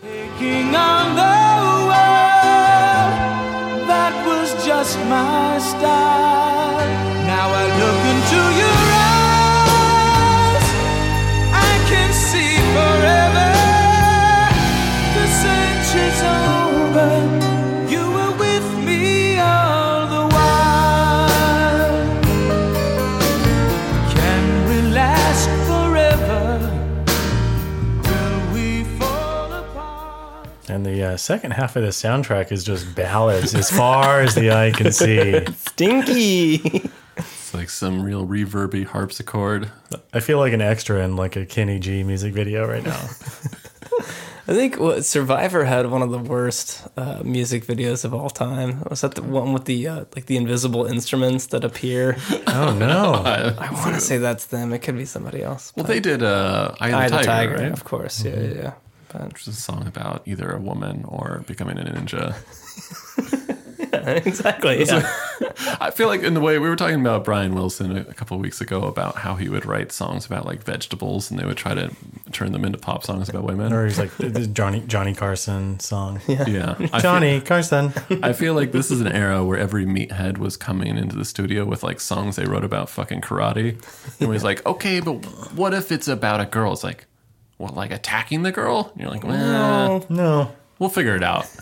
Taking 0.01 0.75
on 0.75 1.15
the 1.15 1.87
world, 1.87 1.95
that 3.87 4.25
was 4.27 4.51
just 4.65 4.97
my 5.05 5.57
style. 5.59 5.98
The 30.99 31.13
uh, 31.13 31.17
second 31.17 31.51
half 31.51 31.75
of 31.77 31.83
the 31.83 31.89
soundtrack 31.89 32.51
is 32.51 32.63
just 32.63 32.93
ballads 32.93 33.55
as 33.55 33.71
far 33.71 34.19
as 34.21 34.35
the 34.35 34.51
eye 34.51 34.71
can 34.71 34.91
see. 34.91 35.45
Stinky. 35.55 36.55
it's 37.15 37.53
like 37.53 37.69
some 37.69 38.01
real 38.01 38.27
reverby 38.27 38.85
harpsichord. 38.85 39.71
I 40.13 40.19
feel 40.19 40.39
like 40.39 40.51
an 40.51 40.61
extra 40.61 41.03
in 41.03 41.15
like 41.15 41.37
a 41.37 41.45
Kenny 41.45 41.79
G 41.79 42.03
music 42.03 42.33
video 42.33 42.67
right 42.67 42.83
now. 42.83 42.99
I 44.47 44.53
think 44.53 44.79
what 44.79 45.05
Survivor 45.05 45.63
had 45.63 45.89
one 45.89 46.01
of 46.01 46.09
the 46.09 46.17
worst 46.17 46.85
uh, 46.97 47.21
music 47.23 47.65
videos 47.65 48.03
of 48.03 48.13
all 48.13 48.31
time. 48.31 48.81
Was 48.89 49.01
that 49.01 49.15
the 49.15 49.21
one 49.21 49.53
with 49.53 49.65
the 49.65 49.87
uh, 49.87 50.05
like 50.15 50.25
the 50.25 50.35
invisible 50.35 50.85
instruments 50.85 51.45
that 51.47 51.63
appear? 51.63 52.17
Oh 52.47 52.75
no! 52.77 53.13
I 53.57 53.71
want 53.71 53.95
to 53.95 54.01
say 54.01 54.17
that's 54.17 54.47
them. 54.47 54.73
It 54.73 54.79
could 54.79 54.97
be 54.97 55.05
somebody 55.05 55.43
else. 55.43 55.71
Well, 55.77 55.85
they 55.85 55.99
did 55.99 56.23
uh, 56.23 56.75
Eye 56.79 56.87
of 56.87 56.91
the 56.91 56.97
Eye 56.97 57.05
of 57.05 57.11
the 57.11 57.17
Tiger, 57.17 57.25
Tiger, 57.25 57.63
right? 57.63 57.71
of 57.71 57.83
course. 57.83 58.25
Yeah, 58.25 58.39
yeah, 58.39 58.53
yeah. 58.53 58.73
But 59.11 59.33
Which 59.33 59.41
is 59.47 59.57
a 59.57 59.61
song 59.61 59.87
about 59.87 60.21
either 60.25 60.49
a 60.51 60.59
woman 60.59 61.03
or 61.07 61.43
becoming 61.47 61.77
a 61.79 61.83
ninja. 61.83 62.35
exactly. 63.93 64.83
Yeah. 64.85 65.09
I 65.81 65.91
feel 65.91 66.07
like 66.07 66.21
in 66.21 66.33
the 66.33 66.39
way 66.41 66.59
we 66.59 66.69
were 66.69 66.75
talking 66.75 66.99
about 66.99 67.23
Brian 67.23 67.55
Wilson 67.55 67.97
a, 67.97 68.01
a 68.01 68.13
couple 68.13 68.35
of 68.35 68.41
weeks 68.41 68.61
ago 68.61 68.83
about 68.83 69.15
how 69.15 69.35
he 69.35 69.49
would 69.49 69.65
write 69.65 69.91
songs 69.91 70.25
about 70.25 70.45
like 70.45 70.63
vegetables 70.63 71.31
and 71.31 71.39
they 71.39 71.45
would 71.45 71.57
try 71.57 71.73
to 71.73 71.91
turn 72.31 72.51
them 72.51 72.65
into 72.65 72.77
pop 72.77 73.03
songs 73.03 73.29
about 73.29 73.43
women. 73.43 73.73
Or 73.73 73.85
he's 73.85 73.97
like 73.97 74.15
the 74.17 74.47
Johnny 74.47 74.81
Johnny 74.81 75.13
Carson 75.15 75.79
song. 75.79 76.21
Yeah. 76.27 76.75
I 76.93 76.99
Johnny 77.01 77.39
feel- 77.39 77.47
Carson. 77.47 77.93
I 78.21 78.33
feel 78.33 78.53
like 78.53 78.71
this 78.71 78.91
is 78.91 79.01
an 79.01 79.07
era 79.07 79.43
where 79.43 79.57
every 79.57 79.85
meathead 79.85 80.37
was 80.37 80.55
coming 80.57 80.97
into 80.97 81.15
the 81.15 81.25
studio 81.25 81.65
with 81.65 81.83
like 81.83 81.99
songs 81.99 82.35
they 82.35 82.45
wrote 82.45 82.63
about 82.63 82.89
fucking 82.89 83.21
karate. 83.21 83.81
And 84.19 84.31
he's 84.31 84.43
like, 84.43 84.65
okay, 84.65 84.99
but 84.99 85.25
what 85.53 85.73
if 85.73 85.91
it's 85.91 86.07
about 86.07 86.41
a 86.41 86.45
girl? 86.45 86.73
It's 86.73 86.83
like, 86.83 87.05
what, 87.59 87.75
like 87.75 87.91
attacking 87.91 88.43
the 88.43 88.53
girl? 88.53 88.89
And 88.93 89.01
you're 89.01 89.11
like, 89.11 89.23
well, 89.23 90.05
no. 90.09 90.51
We'll 90.79 90.89
figure 90.89 91.15
it 91.15 91.23
out. 91.23 91.47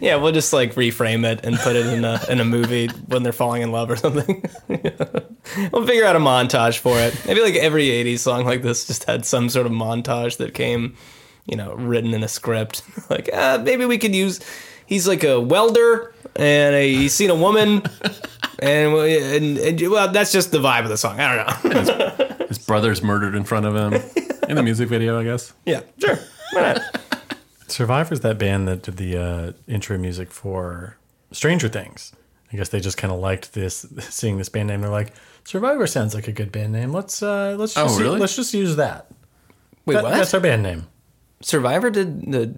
Yeah, 0.00 0.16
we'll 0.16 0.32
just 0.32 0.52
like 0.52 0.74
reframe 0.74 1.24
it 1.30 1.44
and 1.44 1.56
put 1.58 1.76
it 1.76 1.86
in 1.86 2.04
a 2.04 2.18
in 2.28 2.40
a 2.40 2.44
movie 2.44 2.88
when 3.06 3.22
they're 3.22 3.32
falling 3.32 3.62
in 3.62 3.70
love 3.70 3.90
or 3.90 3.96
something. 3.96 4.44
we'll 4.68 5.86
figure 5.86 6.04
out 6.04 6.16
a 6.16 6.18
montage 6.18 6.78
for 6.78 6.98
it. 6.98 7.20
Maybe 7.26 7.40
like 7.42 7.54
every 7.54 7.86
'80s 7.88 8.20
song 8.20 8.44
like 8.44 8.62
this 8.62 8.86
just 8.86 9.04
had 9.04 9.24
some 9.26 9.48
sort 9.48 9.66
of 9.66 9.72
montage 9.72 10.38
that 10.38 10.54
came, 10.54 10.96
you 11.46 11.56
know, 11.56 11.74
written 11.74 12.14
in 12.14 12.24
a 12.24 12.28
script. 12.28 12.82
like, 13.10 13.28
uh, 13.32 13.60
maybe 13.62 13.84
we 13.84 13.98
could 13.98 14.14
use. 14.14 14.40
He's 14.86 15.06
like 15.06 15.22
a 15.24 15.40
welder, 15.40 16.14
and 16.36 16.74
a, 16.74 16.92
he's 16.92 17.14
seen 17.14 17.30
a 17.30 17.36
woman, 17.36 17.82
and, 18.58 18.94
and, 18.94 19.58
and 19.58 19.90
well, 19.90 20.10
that's 20.10 20.32
just 20.32 20.50
the 20.52 20.58
vibe 20.58 20.84
of 20.84 20.88
the 20.88 20.96
song. 20.96 21.20
I 21.20 21.36
don't 21.62 21.86
know. 21.86 22.46
His 22.46 22.58
brother's 22.58 23.02
murdered 23.02 23.34
in 23.34 23.44
front 23.44 23.66
of 23.66 23.76
him 23.76 24.02
in 24.52 24.56
the 24.56 24.62
music 24.62 24.88
video, 24.88 25.18
I 25.18 25.24
guess. 25.24 25.52
yeah, 25.66 25.80
sure. 25.98 26.18
Why 26.52 26.74
not? 26.74 26.80
Survivor's 27.68 28.20
that 28.20 28.38
band 28.38 28.68
that 28.68 28.82
did 28.82 28.96
the 28.98 29.16
uh, 29.16 29.52
intro 29.66 29.96
music 29.98 30.30
for 30.30 30.96
Stranger 31.32 31.68
Things. 31.68 32.12
I 32.52 32.56
guess 32.58 32.68
they 32.68 32.80
just 32.80 32.98
kind 32.98 33.12
of 33.12 33.18
liked 33.18 33.54
this, 33.54 33.86
seeing 34.00 34.36
this 34.36 34.48
band 34.50 34.68
name. 34.68 34.82
They're 34.82 34.90
like, 34.90 35.14
Survivor 35.44 35.86
sounds 35.86 36.14
like 36.14 36.28
a 36.28 36.32
good 36.32 36.52
band 36.52 36.72
name. 36.72 36.92
Let's 36.92 37.22
uh, 37.22 37.56
let's 37.58 37.76
Oh, 37.76 37.84
just 37.86 38.00
really? 38.00 38.20
let's 38.20 38.36
just 38.36 38.52
use 38.54 38.76
that. 38.76 39.06
Wait, 39.86 39.94
That- 39.94 40.04
what? 40.04 40.14
That's 40.14 40.34
our 40.34 40.40
band 40.40 40.62
name. 40.62 40.86
Survivor 41.40 41.90
did 41.90 42.30
the 42.30 42.54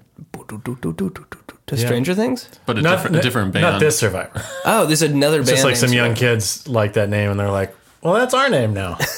to 1.66 1.76
Yeah. 1.76 1.86
Stranger 1.86 2.14
Things, 2.14 2.48
But 2.66 2.76
a 2.78 2.82
Not- 2.82 2.96
different, 2.96 3.16
a 3.16 3.20
different 3.22 3.52
band. 3.54 3.62
Not 3.62 3.80
this 3.80 3.98
Survivor. 3.98 4.42
Oh, 4.66 4.84
there's 4.84 5.00
another 5.00 5.40
It's 5.40 5.48
band. 5.48 5.56
just 5.56 5.64
like 5.64 5.74
named 5.74 5.80
some 5.90 5.92
young 5.92 6.14
kids 6.14 6.68
like 6.68 6.92
that 6.94 7.08
name, 7.08 7.30
and 7.30 7.40
they're 7.40 7.50
like, 7.50 7.74
"Well, 8.02 8.12
that's 8.14 8.34
our 8.34 8.50
name 8.50 8.74
now." 8.74 8.98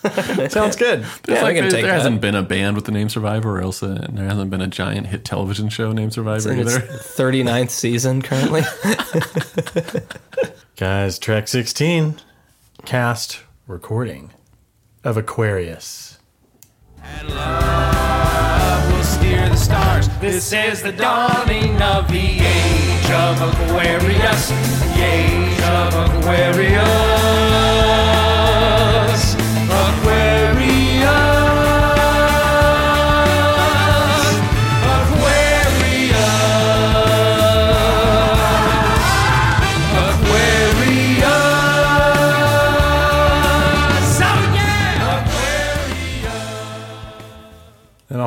Sounds 0.48 0.76
good. 0.76 1.04
Yeah, 1.28 1.42
like, 1.42 1.56
there, 1.56 1.70
there 1.70 1.92
hasn't 1.92 2.22
been 2.22 2.34
a 2.34 2.42
band 2.42 2.74
with 2.74 2.86
the 2.86 2.92
name 2.92 3.10
Survivor, 3.10 3.58
or 3.58 3.60
else 3.60 3.82
uh, 3.82 4.06
there 4.10 4.24
hasn't 4.24 4.50
been 4.50 4.62
a 4.62 4.66
giant 4.66 5.08
hit 5.08 5.24
television 5.24 5.68
show 5.68 5.92
named 5.92 6.14
Survivor 6.14 6.52
in 6.52 6.60
its 6.60 6.74
either. 6.74 6.86
39th 6.86 7.70
season 7.70 8.22
currently. 8.22 8.62
Guys, 10.76 11.18
track 11.18 11.48
16, 11.48 12.16
cast 12.86 13.42
recording 13.66 14.30
of 15.04 15.18
Aquarius. 15.18 16.18
And 17.02 17.28
love 17.28 18.92
will 18.92 19.02
steer 19.04 19.48
the 19.50 19.56
stars. 19.56 20.08
This 20.20 20.52
is 20.52 20.82
the 20.82 20.92
dawning 20.92 21.80
of 21.82 22.08
the 22.08 22.38
age 22.40 23.10
of 23.10 23.42
Aquarius. 23.42 24.48
The 24.48 25.04
age 25.04 25.60
of 25.60 26.18
Aquarius. 26.18 26.86
Aquarius. 26.86 27.19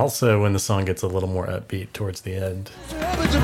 Also 0.03 0.41
when 0.41 0.51
the 0.51 0.59
song 0.59 0.83
gets 0.83 1.01
a 1.01 1.07
little 1.07 1.29
more 1.29 1.47
upbeat 1.47 1.93
towards 1.93 2.19
the 2.21 2.35
end. 2.35 2.71
The 2.89 3.39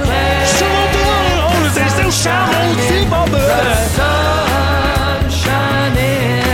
sun 3.96 5.30
shining. 5.32 6.49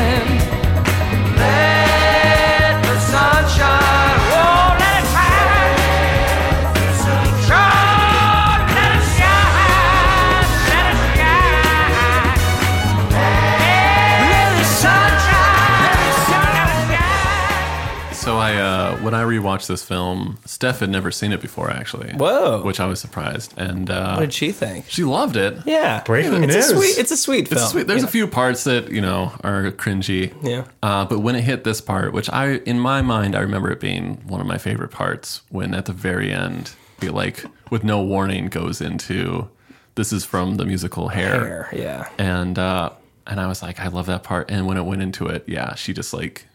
When 19.05 19.13
I 19.13 19.23
rewatched 19.23 19.67
this 19.67 19.83
film, 19.83 20.39
Steph 20.45 20.79
had 20.79 20.89
never 20.89 21.11
seen 21.11 21.31
it 21.31 21.39
before, 21.39 21.69
actually. 21.69 22.11
Whoa. 22.13 22.63
Which 22.63 22.79
I 22.79 22.87
was 22.87 22.99
surprised, 22.99 23.53
and 23.57 23.89
uh, 23.89 24.15
what 24.15 24.21
did 24.21 24.33
she 24.33 24.51
think? 24.51 24.85
she 24.89 25.03
loved 25.03 25.37
it. 25.37 25.59
Yeah, 25.65 26.03
Breaking 26.03 26.43
it's 26.43 26.55
news. 26.55 26.71
A 26.71 26.75
sweet, 26.75 26.97
it's 26.97 27.11
a 27.11 27.17
sweet 27.17 27.47
film. 27.47 27.61
It's 27.61 27.71
sweet. 27.71 27.87
There's 27.87 28.01
you 28.01 28.07
a 28.07 28.11
few 28.11 28.27
parts 28.27 28.63
that 28.65 28.91
you 28.91 29.01
know 29.01 29.31
are 29.43 29.71
cringy. 29.71 30.33
Yeah. 30.43 30.65
Uh, 30.83 31.05
but 31.05 31.19
when 31.19 31.35
it 31.35 31.43
hit 31.43 31.63
this 31.63 31.79
part, 31.79 32.11
which 32.11 32.29
I, 32.31 32.55
in 32.65 32.79
my 32.79 33.01
mind, 33.01 33.35
I 33.35 33.39
remember 33.41 33.71
it 33.71 33.79
being 33.79 34.15
one 34.27 34.41
of 34.41 34.47
my 34.47 34.57
favorite 34.57 34.91
parts, 34.91 35.41
when 35.49 35.73
at 35.73 35.85
the 35.85 35.93
very 35.93 36.31
end, 36.31 36.71
he 36.99 37.09
like 37.09 37.45
with 37.69 37.83
no 37.83 38.01
warning 38.01 38.47
goes 38.47 38.81
into, 38.81 39.49
this 39.95 40.11
is 40.11 40.25
from 40.25 40.55
the 40.55 40.65
musical 40.65 41.09
Hair, 41.09 41.45
Hair, 41.45 41.69
yeah. 41.73 42.09
and 42.17 42.57
uh, 42.57 42.89
and 43.27 43.39
I 43.39 43.47
was 43.47 43.61
like, 43.61 43.79
I 43.79 43.87
love 43.87 44.07
that 44.07 44.23
part. 44.23 44.49
And 44.49 44.65
when 44.67 44.77
it 44.77 44.83
went 44.83 45.01
into 45.01 45.27
it, 45.27 45.43
yeah, 45.47 45.75
she 45.75 45.93
just 45.93 46.13
like 46.13 46.47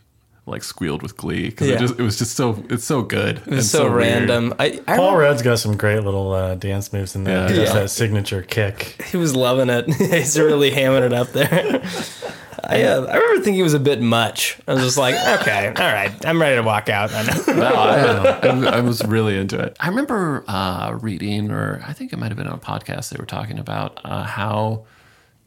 like 0.47 0.65
squealed 0.65 1.03
with 1.03 1.17
glee 1.17 1.51
because 1.51 1.69
Yeah. 1.69 1.83
it 1.85 1.91
it 1.93 2.03
was 2.03 2.19
just 2.19 2.35
so 2.37 2.65
it's 2.71 2.85
so 2.85 3.03
good. 3.03 3.39
It's 3.39 3.47
was 3.49 3.71
so, 3.71 3.89
random. 3.89 4.55
I, 4.59 4.81
I 4.89 4.97
Paul 4.97 5.13
remember- 5.13 5.19
Rudd's 5.21 5.43
got 5.43 5.59
some 5.59 5.77
great 5.77 6.03
little 6.03 6.33
uh, 6.33 6.55
dance 6.57 6.93
moves 6.93 7.15
in 7.15 7.25
there. 7.25 7.43
Yeah. 7.47 7.49
He 7.51 7.55
does 7.57 7.69
Yeah. 7.75 7.81
that 7.81 7.89
signature 7.91 8.43
kick. 8.43 9.03
he 9.11 9.17
was 9.17 9.37
loving 9.37 9.69
it. 9.71 9.87
He's 9.95 10.39
really 10.39 10.71
hamming 10.71 11.03
it 11.07 11.13
up 11.13 11.29
there. 11.29 11.83
I, 12.63 12.83
uh, 12.83 13.05
I 13.07 13.15
remember 13.17 13.43
thinking 13.43 13.61
it 13.61 13.63
was 13.65 13.75
a 13.75 13.81
bit 13.81 14.01
much. 14.03 14.59
I 14.69 14.75
was 14.75 14.83
just 14.83 14.99
like, 14.99 15.15
okay, 15.41 15.69
all 15.69 15.93
right, 15.93 16.13
I'm 16.27 16.41
ready 16.41 16.57
to 16.57 16.63
walk 16.63 16.89
out. 16.89 17.11
I 17.13 17.23
know. 17.23 17.45
No, 17.61 17.67
I, 17.75 18.31
I, 18.49 18.77
I 18.77 18.81
was 18.81 19.03
really 19.05 19.37
into 19.39 19.59
it. 19.59 19.77
I 19.81 19.89
remember 19.89 20.45
uh, 20.47 20.97
reading, 21.01 21.51
or 21.51 21.83
I 21.87 21.93
think 21.95 22.13
it 22.13 22.19
might 22.19 22.29
have 22.29 22.37
been 22.37 22.47
on 22.47 22.55
a 22.55 22.59
podcast, 22.59 23.11
they 23.11 23.17
were 23.19 23.27
talking 23.27 23.59
about 23.59 23.99
uh, 24.05 24.25
how 24.25 24.85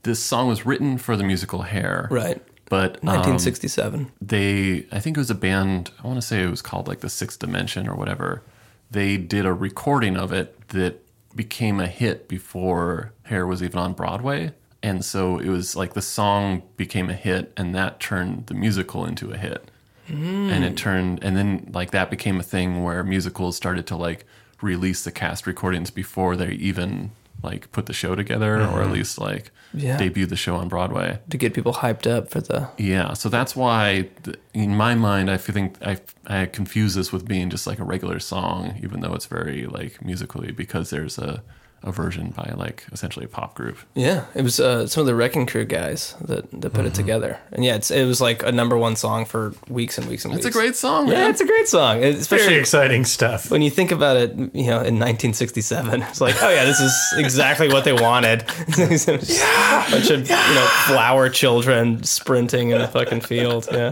this 0.03 0.21
song 0.21 0.47
was 0.47 0.65
written 0.65 0.97
for 0.97 1.15
the 1.15 1.23
musical 1.23 1.61
Hair. 1.61 2.07
Right. 2.11 2.41
But 2.73 2.97
um, 3.03 3.21
1967. 3.21 4.11
they, 4.19 4.87
I 4.91 4.99
think 4.99 5.15
it 5.15 5.19
was 5.19 5.29
a 5.29 5.35
band, 5.35 5.91
I 6.03 6.07
want 6.07 6.19
to 6.19 6.25
say 6.25 6.41
it 6.41 6.49
was 6.49 6.63
called 6.63 6.87
like 6.87 7.01
the 7.01 7.09
Sixth 7.09 7.37
Dimension 7.37 7.87
or 7.87 7.95
whatever. 7.95 8.41
They 8.89 9.17
did 9.17 9.45
a 9.45 9.53
recording 9.53 10.17
of 10.17 10.33
it 10.33 10.69
that 10.69 10.99
became 11.35 11.79
a 11.79 11.85
hit 11.85 12.27
before 12.27 13.13
Hair 13.23 13.45
was 13.45 13.61
even 13.61 13.77
on 13.77 13.93
Broadway. 13.93 14.53
And 14.81 15.05
so 15.05 15.37
it 15.37 15.49
was 15.49 15.75
like 15.75 15.93
the 15.93 16.01
song 16.01 16.63
became 16.75 17.11
a 17.11 17.13
hit, 17.13 17.53
and 17.55 17.75
that 17.75 17.99
turned 17.99 18.47
the 18.47 18.55
musical 18.55 19.05
into 19.05 19.31
a 19.31 19.37
hit 19.37 19.69
and 20.07 20.65
it 20.65 20.75
turned 20.75 21.23
and 21.23 21.35
then 21.35 21.69
like 21.73 21.91
that 21.91 22.09
became 22.09 22.39
a 22.39 22.43
thing 22.43 22.83
where 22.83 23.03
musicals 23.03 23.55
started 23.55 23.87
to 23.87 23.95
like 23.95 24.25
release 24.61 25.03
the 25.03 25.11
cast 25.11 25.47
recordings 25.47 25.89
before 25.89 26.35
they 26.35 26.51
even 26.53 27.11
like 27.43 27.71
put 27.71 27.85
the 27.85 27.93
show 27.93 28.15
together 28.15 28.55
or 28.55 28.59
at 28.61 28.69
mm-hmm. 28.69 28.93
least 28.93 29.19
like 29.19 29.51
Yeah. 29.73 29.97
debut 29.97 30.25
the 30.25 30.35
show 30.35 30.55
on 30.55 30.67
broadway 30.69 31.19
to 31.29 31.37
get 31.37 31.53
people 31.53 31.73
hyped 31.73 32.07
up 32.09 32.29
for 32.29 32.41
the. 32.41 32.69
yeah 32.77 33.13
so 33.13 33.29
that's 33.29 33.55
why 33.55 34.09
in 34.53 34.75
my 34.75 34.95
mind 34.95 35.29
i 35.29 35.37
think 35.37 35.75
i 35.85 35.97
i 36.27 36.45
confuse 36.45 36.95
this 36.95 37.11
with 37.11 37.27
being 37.27 37.49
just 37.49 37.67
like 37.67 37.79
a 37.79 37.83
regular 37.83 38.19
song 38.19 38.79
even 38.83 39.01
though 39.01 39.13
it's 39.13 39.25
very 39.25 39.65
like 39.65 40.03
musically 40.03 40.51
because 40.51 40.89
there's 40.89 41.17
a 41.17 41.43
a 41.83 41.91
version 41.91 42.29
by 42.31 42.53
like 42.55 42.85
essentially 42.91 43.25
a 43.25 43.27
pop 43.27 43.55
group 43.55 43.77
Yeah, 43.93 44.25
it 44.35 44.41
was 44.41 44.59
uh, 44.59 44.87
some 44.87 45.01
of 45.01 45.07
the 45.07 45.15
Wrecking 45.15 45.45
Crew 45.45 45.65
guys 45.65 46.15
that, 46.21 46.49
that 46.61 46.71
put 46.73 46.85
it 46.85 46.93
together, 46.93 47.39
and 47.51 47.63
yeah, 47.65 47.75
it's, 47.75 47.91
it 47.91 48.05
was 48.05 48.21
like 48.21 48.41
a 48.43 48.51
number 48.51 48.77
one 48.77 48.95
song 48.95 49.25
for 49.25 49.53
weeks 49.67 49.97
and 49.97 50.07
weeks 50.07 50.23
and 50.25 50.33
weeks. 50.33 50.45
it's 50.45 50.55
a 50.55 50.57
great 50.57 50.75
song 50.75 51.07
Yeah, 51.07 51.15
man. 51.15 51.31
it's 51.31 51.41
a 51.41 51.45
great 51.45 51.67
song, 51.67 51.99
Very 51.99 52.13
especially 52.13 52.55
exciting 52.55 53.03
stuff. 53.05 53.51
when 53.51 53.61
you 53.61 53.69
think 53.69 53.91
about 53.91 54.17
it. 54.17 54.31
You 54.53 54.67
know, 54.67 54.79
in 54.79 54.97
1967, 54.99 56.01
it's 56.03 56.21
like, 56.21 56.41
oh 56.41 56.49
yeah, 56.49 56.63
this 56.65 56.79
is 56.79 56.93
exactly 57.17 57.67
what 57.69 57.83
they 57.83 57.93
wanted. 57.93 58.43
yeah, 58.77 59.89
bunch 59.91 60.09
of 60.09 60.29
you 60.29 60.35
know 60.35 60.67
flower 60.87 61.29
children 61.29 62.03
sprinting 62.03 62.69
in 62.69 62.79
a 62.81 62.87
fucking 62.87 63.21
field. 63.21 63.67
Yeah, 63.71 63.91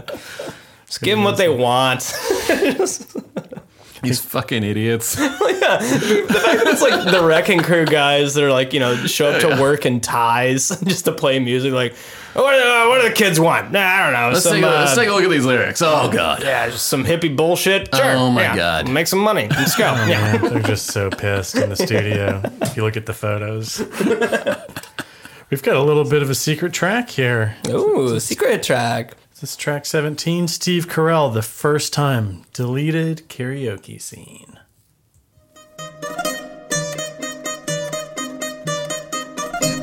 just 0.86 1.02
give 1.02 1.16
them 1.18 1.24
what 1.24 1.36
they 1.36 1.48
want. 1.48 2.00
these 4.02 4.20
fucking 4.20 4.62
idiots 4.64 5.16
Yeah. 5.62 5.78
it's 5.80 6.82
like 6.82 7.04
the 7.12 7.24
Wrecking 7.24 7.60
Crew 7.60 7.86
guys 7.86 8.34
that 8.34 8.42
are 8.42 8.50
like, 8.50 8.72
you 8.72 8.80
know, 8.80 8.96
show 8.96 9.30
up 9.30 9.40
to 9.42 9.60
work 9.60 9.86
in 9.86 10.00
ties 10.00 10.68
just 10.84 11.04
to 11.04 11.12
play 11.12 11.38
music. 11.38 11.72
Like, 11.72 11.94
oh, 12.34 12.42
what, 12.42 12.52
do- 12.52 12.90
what 12.90 13.02
do 13.02 13.08
the 13.08 13.14
kids 13.14 13.38
want? 13.38 13.70
Nah, 13.70 13.80
I 13.80 14.02
don't 14.04 14.12
know. 14.12 14.28
let's, 14.30 14.42
some, 14.42 14.54
take 14.54 14.64
a, 14.64 14.66
let's 14.66 14.92
uh, 14.92 14.96
take 14.96 15.08
a 15.08 15.12
look 15.12 15.22
at 15.24 15.30
these 15.30 15.44
lyrics 15.44 15.80
oh 15.82 16.10
god 16.12 16.42
yeah, 16.42 16.68
just 16.68 16.86
some 16.86 17.04
hippie 17.04 17.34
bullshit. 17.34 17.94
Sure. 17.94 18.16
Oh 18.16 18.30
my 18.30 18.42
yeah. 18.42 18.56
God. 18.56 18.90
Make 18.90 19.06
some 19.06 19.20
money. 19.20 19.48
Let's 19.48 19.76
go. 19.76 19.94
Oh, 19.96 20.06
yeah. 20.06 20.38
man, 20.38 20.52
they're 20.52 20.62
just 20.62 20.86
so 20.86 21.08
pissed 21.08 21.54
in 21.54 21.70
the 21.70 21.76
studio. 21.76 22.42
If 22.62 22.76
you 22.76 22.82
look 22.82 22.96
at 22.96 23.06
the 23.06 23.14
photos. 23.14 23.78
We've 25.50 25.62
got 25.62 25.76
a 25.76 25.82
little 25.82 26.04
bit 26.04 26.22
of 26.22 26.30
a 26.30 26.34
secret 26.34 26.72
track 26.72 27.10
here. 27.10 27.56
Ooh, 27.68 28.18
secret 28.20 28.62
track. 28.62 29.14
This 29.42 29.50
is 29.50 29.56
track 29.56 29.84
17, 29.86 30.46
Steve 30.46 30.86
Carell, 30.86 31.34
the 31.34 31.42
first 31.42 31.92
time 31.92 32.44
deleted 32.52 33.28
karaoke 33.28 34.00
scene. 34.00 34.60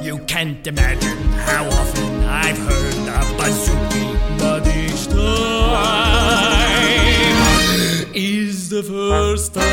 You 0.02 0.19
can't 0.27 0.65
imagine 0.65 1.18
how 1.44 1.65
often 1.65 2.23
I've 2.23 2.57
heard 2.57 2.94
the 2.94 3.11
bazooki, 3.36 4.40
but 4.40 4.65
each 4.65 5.07
time 5.10 5.26
is 8.15 8.69
the 8.69 8.81
first 8.81 9.56
time 9.56 9.65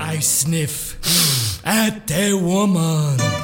I 0.00 0.18
sniff 0.18 0.96
at 1.62 2.10
a 2.10 2.32
woman. 2.32 3.39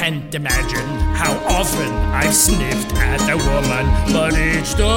You 0.00 0.06
can't 0.06 0.34
imagine 0.34 0.88
how 1.14 1.34
often 1.46 1.92
I've 1.92 2.34
sniffed 2.34 2.94
at 2.94 3.20
a 3.28 3.36
woman, 3.36 3.84
but 4.10 4.32
each 4.32 4.72
time 4.72 4.96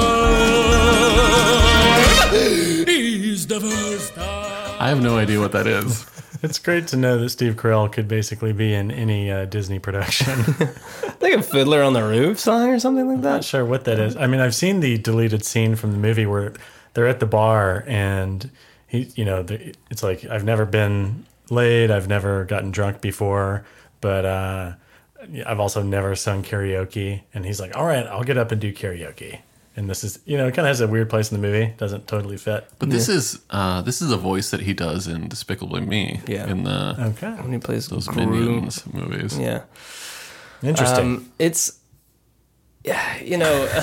is 2.87 3.45
the 3.47 3.59
first 3.59 4.15
time. 4.15 4.77
I 4.79 4.87
have 4.87 5.01
no 5.01 5.17
idea 5.17 5.41
what 5.41 5.51
that 5.51 5.67
is. 5.67 6.05
It's 6.41 6.57
great 6.57 6.87
to 6.87 6.97
know 6.97 7.17
that 7.17 7.29
Steve 7.29 7.55
Carell 7.55 7.91
could 7.91 8.07
basically 8.07 8.53
be 8.53 8.73
in 8.73 8.91
any 8.91 9.29
uh, 9.29 9.43
Disney 9.43 9.77
production. 9.79 10.39
Like 11.19 11.33
a 11.33 11.41
Fiddler 11.41 11.83
on 11.83 11.91
the 11.91 12.03
Roof 12.03 12.39
song 12.39 12.69
or 12.69 12.79
something 12.79 13.05
like 13.05 13.21
that. 13.23 13.27
I'm 13.27 13.33
not 13.33 13.37
that. 13.39 13.45
sure 13.45 13.65
what 13.65 13.83
that 13.83 13.99
is. 13.99 14.15
I 14.15 14.27
mean, 14.27 14.39
I've 14.39 14.55
seen 14.55 14.79
the 14.79 14.97
deleted 14.97 15.43
scene 15.43 15.75
from 15.75 15.91
the 15.91 15.97
movie 15.97 16.25
where 16.25 16.53
they're 16.93 17.07
at 17.07 17.19
the 17.19 17.25
bar 17.25 17.83
and 17.87 18.49
he, 18.87 19.11
you 19.15 19.25
know, 19.25 19.45
it's 19.91 20.01
like 20.01 20.23
I've 20.25 20.45
never 20.45 20.65
been 20.65 21.25
laid, 21.49 21.91
I've 21.91 22.07
never 22.07 22.45
gotten 22.45 22.71
drunk 22.71 23.01
before, 23.01 23.65
but 24.01 24.25
uh, 24.25 24.73
I've 25.45 25.59
also 25.59 25.81
never 25.83 26.15
sung 26.15 26.43
karaoke. 26.43 27.21
And 27.33 27.45
he's 27.45 27.59
like, 27.59 27.75
"All 27.75 27.85
right, 27.85 28.05
I'll 28.07 28.23
get 28.23 28.37
up 28.37 28.51
and 28.51 28.59
do 28.61 28.73
karaoke." 28.73 29.39
And 29.75 29.89
this 29.89 30.03
is, 30.03 30.19
you 30.25 30.37
know, 30.37 30.47
it 30.47 30.53
kind 30.53 30.67
of 30.67 30.69
has 30.69 30.81
a 30.81 30.87
weird 30.87 31.09
place 31.09 31.31
in 31.31 31.41
the 31.41 31.47
movie. 31.47 31.73
Doesn't 31.77 32.05
totally 32.07 32.37
fit. 32.37 32.67
But 32.77 32.91
this 32.91 33.09
is 33.09 33.39
uh, 33.49 33.81
this 33.81 34.01
is 34.03 34.11
a 34.11 34.17
voice 34.17 34.51
that 34.51 34.59
he 34.61 34.73
does 34.73 35.07
in 35.07 35.27
Despicable 35.27 35.81
Me. 35.81 36.21
Yeah. 36.27 36.47
In 36.47 36.63
the 36.63 36.95
Okay. 36.99 37.31
When 37.41 37.51
he 37.53 37.57
plays 37.59 37.87
those 37.87 38.07
Gru. 38.07 38.25
Minions 38.27 38.83
movies. 38.93 39.37
Yeah. 39.37 39.63
Interesting. 40.61 40.99
Um, 41.17 41.31
it's, 41.39 41.79
yeah, 42.85 43.17
you 43.21 43.37
know, 43.37 43.67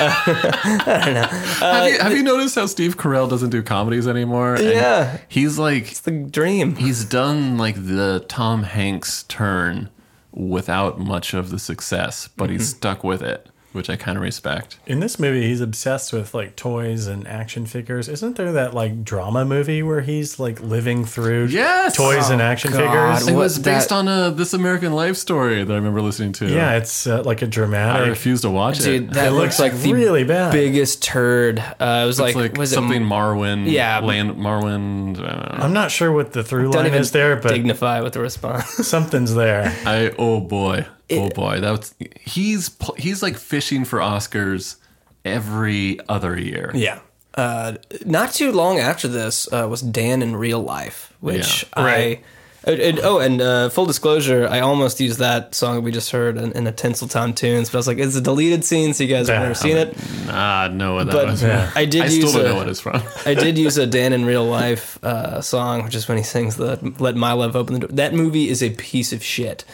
I 0.00 1.02
don't 1.04 1.14
know. 1.14 1.22
have, 1.66 1.90
you, 1.92 1.98
have 1.98 2.12
you 2.12 2.22
noticed 2.22 2.54
how 2.54 2.66
Steve 2.66 2.96
Carell 2.96 3.28
doesn't 3.28 3.50
do 3.50 3.62
comedies 3.62 4.06
anymore? 4.08 4.54
And 4.54 4.64
Yeah. 4.64 5.18
he's 5.28 5.58
like 5.58 5.90
It's 5.90 6.00
the 6.00 6.10
dream. 6.12 6.76
he's 6.76 7.04
done 7.04 7.58
like 7.58 7.74
the 7.76 8.24
Tom 8.28 8.62
Hanks 8.64 9.24
turn 9.24 9.90
without 10.36 11.00
much 11.00 11.34
of 11.34 11.50
the 11.50 11.58
success, 11.58 12.28
but 12.36 12.50
he's 12.50 12.60
Mm-hmm. 12.70 12.76
stuck 12.76 13.02
with 13.02 13.22
it, 13.22 13.48
which 13.76 13.88
I 13.88 13.94
kind 13.96 14.16
of 14.18 14.22
respect. 14.22 14.78
In 14.86 14.98
this 15.00 15.18
movie, 15.20 15.42
he's 15.46 15.60
obsessed 15.60 16.12
with 16.12 16.34
like 16.34 16.56
toys 16.56 17.06
and 17.06 17.26
action 17.28 17.66
figures. 17.66 18.08
Isn't 18.08 18.36
there 18.36 18.52
that 18.52 18.74
like 18.74 19.04
drama 19.04 19.44
movie 19.44 19.82
where 19.82 20.00
he's 20.00 20.40
like 20.40 20.60
living 20.60 21.04
through 21.04 21.46
Yes! 21.46 21.96
toys 21.96 22.30
and 22.30 22.42
action 22.42 22.72
God. 22.72 22.78
figures? 22.80 23.28
It 23.28 23.34
What 23.34 23.40
was 23.42 23.58
based 23.58 23.90
that- 23.90 23.94
on 23.96 24.08
a 24.08 24.30
This 24.32 24.52
American 24.54 24.92
Life 24.94 25.16
story 25.16 25.62
that 25.62 25.72
I 25.72 25.76
remember 25.76 26.00
listening 26.02 26.32
to. 26.32 26.46
Yeah, 26.48 26.76
it's 26.76 27.06
uh, 27.06 27.22
like 27.22 27.42
a 27.42 27.46
dramatic. 27.46 28.06
I 28.06 28.08
refuse 28.08 28.40
to 28.42 28.50
watch 28.50 28.78
Dude, 28.80 29.10
it. 29.10 29.12
that 29.12 29.28
It 29.28 29.30
looks 29.32 29.58
looks 29.58 29.60
like 29.60 29.80
the 29.80 29.92
really 29.92 30.24
bad. 30.24 30.52
biggest 30.52 31.02
turd. 31.02 31.58
Uh, 31.58 32.00
it 32.02 32.06
was 32.06 32.18
It's 32.18 32.20
like, 32.20 32.34
like, 32.34 32.56
was 32.56 32.70
something 32.72 33.02
it 33.02 33.06
Marwen. 33.06 33.70
Yeah. 33.70 34.00
Land 34.00 34.30
Marwen. 34.36 35.18
I 35.18 35.20
don't 35.20 35.58
know. 35.58 35.64
I'm 35.64 35.72
not 35.72 35.90
sure 35.90 36.10
what 36.10 36.32
the 36.32 36.42
through 36.42 36.70
line 36.70 36.94
is 36.94 37.10
there, 37.12 37.36
but 37.36 37.50
dignify 37.52 38.00
with 38.00 38.14
the 38.14 38.20
response. 38.20 38.66
something's 38.86 39.34
there. 39.34 39.74
I 39.84 40.12
oh 40.18 40.40
boy, 40.40 40.86
oh 41.10 41.28
boy, 41.30 41.60
that's 41.60 41.94
he's 42.20 42.70
he's 42.96 43.22
like 43.22 43.36
fishing 43.36 43.84
for 43.84 43.98
Oscars 44.00 44.76
every 45.24 45.98
other 46.08 46.38
year. 46.38 46.70
yeah. 46.74 47.00
Uh, 47.34 47.74
not 48.06 48.32
too 48.32 48.50
long 48.50 48.78
after 48.78 49.06
this 49.08 49.46
uh, 49.52 49.66
was 49.68 49.82
Dan 49.82 50.22
in 50.22 50.34
Real 50.36 50.62
Life, 50.62 51.12
which 51.20 51.64
Yeah. 51.76 51.82
I. 51.84 52.20
uh, 52.66 52.70
and- 52.70 52.98
oh, 53.00 53.18
and 53.18 53.42
uh, 53.42 53.68
full 53.68 53.84
disclosure, 53.84 54.48
I 54.48 54.60
almost 54.60 54.98
used 55.00 55.18
that 55.18 55.54
song 55.54 55.82
we 55.82 55.92
just 55.92 56.10
heard 56.12 56.38
in, 56.38 56.52
in 56.52 56.66
a 56.66 56.72
Tinseltown 56.72 57.36
Tunes, 57.36 57.68
but 57.68 57.76
I 57.76 57.80
was 57.80 57.86
like, 57.86 57.98
it's 57.98 58.16
a 58.16 58.22
deleted 58.22 58.64
scene, 58.64 58.94
so 58.94 59.04
you 59.04 59.10
guys 59.10 59.28
have 59.28 59.36
Yeah, 59.36 59.42
never 59.42 59.54
seen 59.54 59.76
it. 59.76 59.94
Nah, 60.26 60.68
no, 60.68 60.94
what 60.94 61.08
that 61.08 61.12
But 61.12 61.26
was. 61.26 61.42
Yeah. 61.42 61.70
I 61.76 61.84
did 61.84 62.02
I 62.02 62.06
use 62.06 62.30
still 62.30 62.32
don't 62.42 62.46
a- 62.46 62.54
know 62.54 62.56
what 62.56 62.68
it's 62.70 62.80
from. 62.80 63.02
I 63.26 63.34
did 63.34 63.58
use 63.66 63.76
a 63.76 63.86
Dan 63.86 64.14
in 64.14 64.24
real 64.24 64.46
life 64.46 64.98
uh, 65.04 65.42
song, 65.42 65.84
which 65.84 65.94
is 65.94 66.08
when 66.08 66.16
he 66.16 66.24
sings 66.24 66.56
the 66.56 66.78
"Let 66.98 67.16
My 67.16 67.32
Love 67.34 67.54
Open 67.54 67.74
the 67.74 67.80
Door." 67.80 67.90
That 67.92 68.14
movie 68.14 68.48
is 68.48 68.62
a 68.62 68.70
piece 68.70 69.12
of 69.12 69.22
shit. 69.22 69.66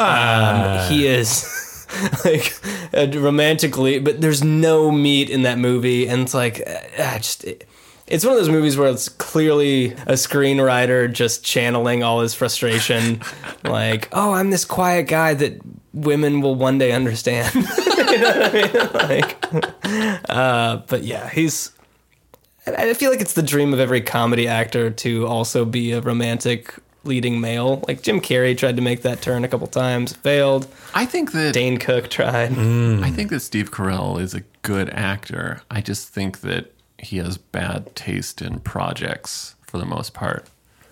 Um, 0.00 0.90
he 0.90 1.06
is 1.06 1.86
like 2.24 2.54
uh, 2.94 3.06
romantically, 3.18 3.98
but 3.98 4.20
there's 4.20 4.42
no 4.42 4.90
meat 4.90 5.30
in 5.30 5.42
that 5.42 5.58
movie, 5.58 6.08
and 6.08 6.22
it's 6.22 6.34
like 6.34 6.62
uh, 6.66 7.18
just. 7.18 7.44
it's 8.06 8.24
one 8.24 8.32
of 8.32 8.38
those 8.38 8.48
movies 8.48 8.76
where 8.76 8.88
it's 8.88 9.08
clearly 9.08 9.92
a 9.92 10.14
screenwriter 10.14 11.12
just 11.12 11.44
channeling 11.44 12.02
all 12.02 12.20
his 12.20 12.34
frustration, 12.34 13.20
like, 13.64 14.08
"Oh, 14.12 14.32
I'm 14.32 14.50
this 14.50 14.64
quiet 14.64 15.08
guy 15.08 15.34
that 15.34 15.60
women 15.92 16.40
will 16.40 16.54
one 16.54 16.78
day 16.78 16.92
understand." 16.92 17.54
you 17.54 18.18
know 18.18 18.38
what 18.38 18.42
I 18.42 18.52
mean? 18.52 18.92
Like, 18.94 20.30
uh, 20.30 20.76
but 20.86 21.02
yeah, 21.02 21.28
he's 21.28 21.72
I 22.66 22.94
feel 22.94 23.10
like 23.10 23.20
it's 23.20 23.34
the 23.34 23.42
dream 23.42 23.72
of 23.72 23.80
every 23.80 24.00
comedy 24.00 24.46
actor 24.46 24.90
to 24.90 25.26
also 25.26 25.64
be 25.64 25.92
a 25.92 26.00
romantic 26.00 26.74
leading 27.04 27.40
male. 27.40 27.82
Like 27.88 28.02
Jim 28.02 28.20
Carrey 28.20 28.56
tried 28.56 28.76
to 28.76 28.82
make 28.82 29.02
that 29.02 29.22
turn 29.22 29.44
a 29.44 29.48
couple 29.48 29.66
times, 29.66 30.12
failed. 30.14 30.66
I 30.94 31.06
think 31.06 31.32
that 31.32 31.54
Dane 31.54 31.78
Cook 31.78 32.08
tried. 32.10 32.52
I 32.52 33.10
think 33.10 33.30
that 33.30 33.40
Steve 33.40 33.70
Carell 33.70 34.20
is 34.20 34.34
a 34.34 34.40
good 34.62 34.90
actor. 34.90 35.62
I 35.70 35.80
just 35.80 36.08
think 36.08 36.40
that 36.40 36.72
he 36.98 37.16
has 37.18 37.38
bad 37.38 37.94
taste 37.96 38.42
in 38.42 38.60
projects 38.60 39.54
for 39.62 39.78
the 39.78 39.86
most 39.86 40.12
part. 40.12 40.46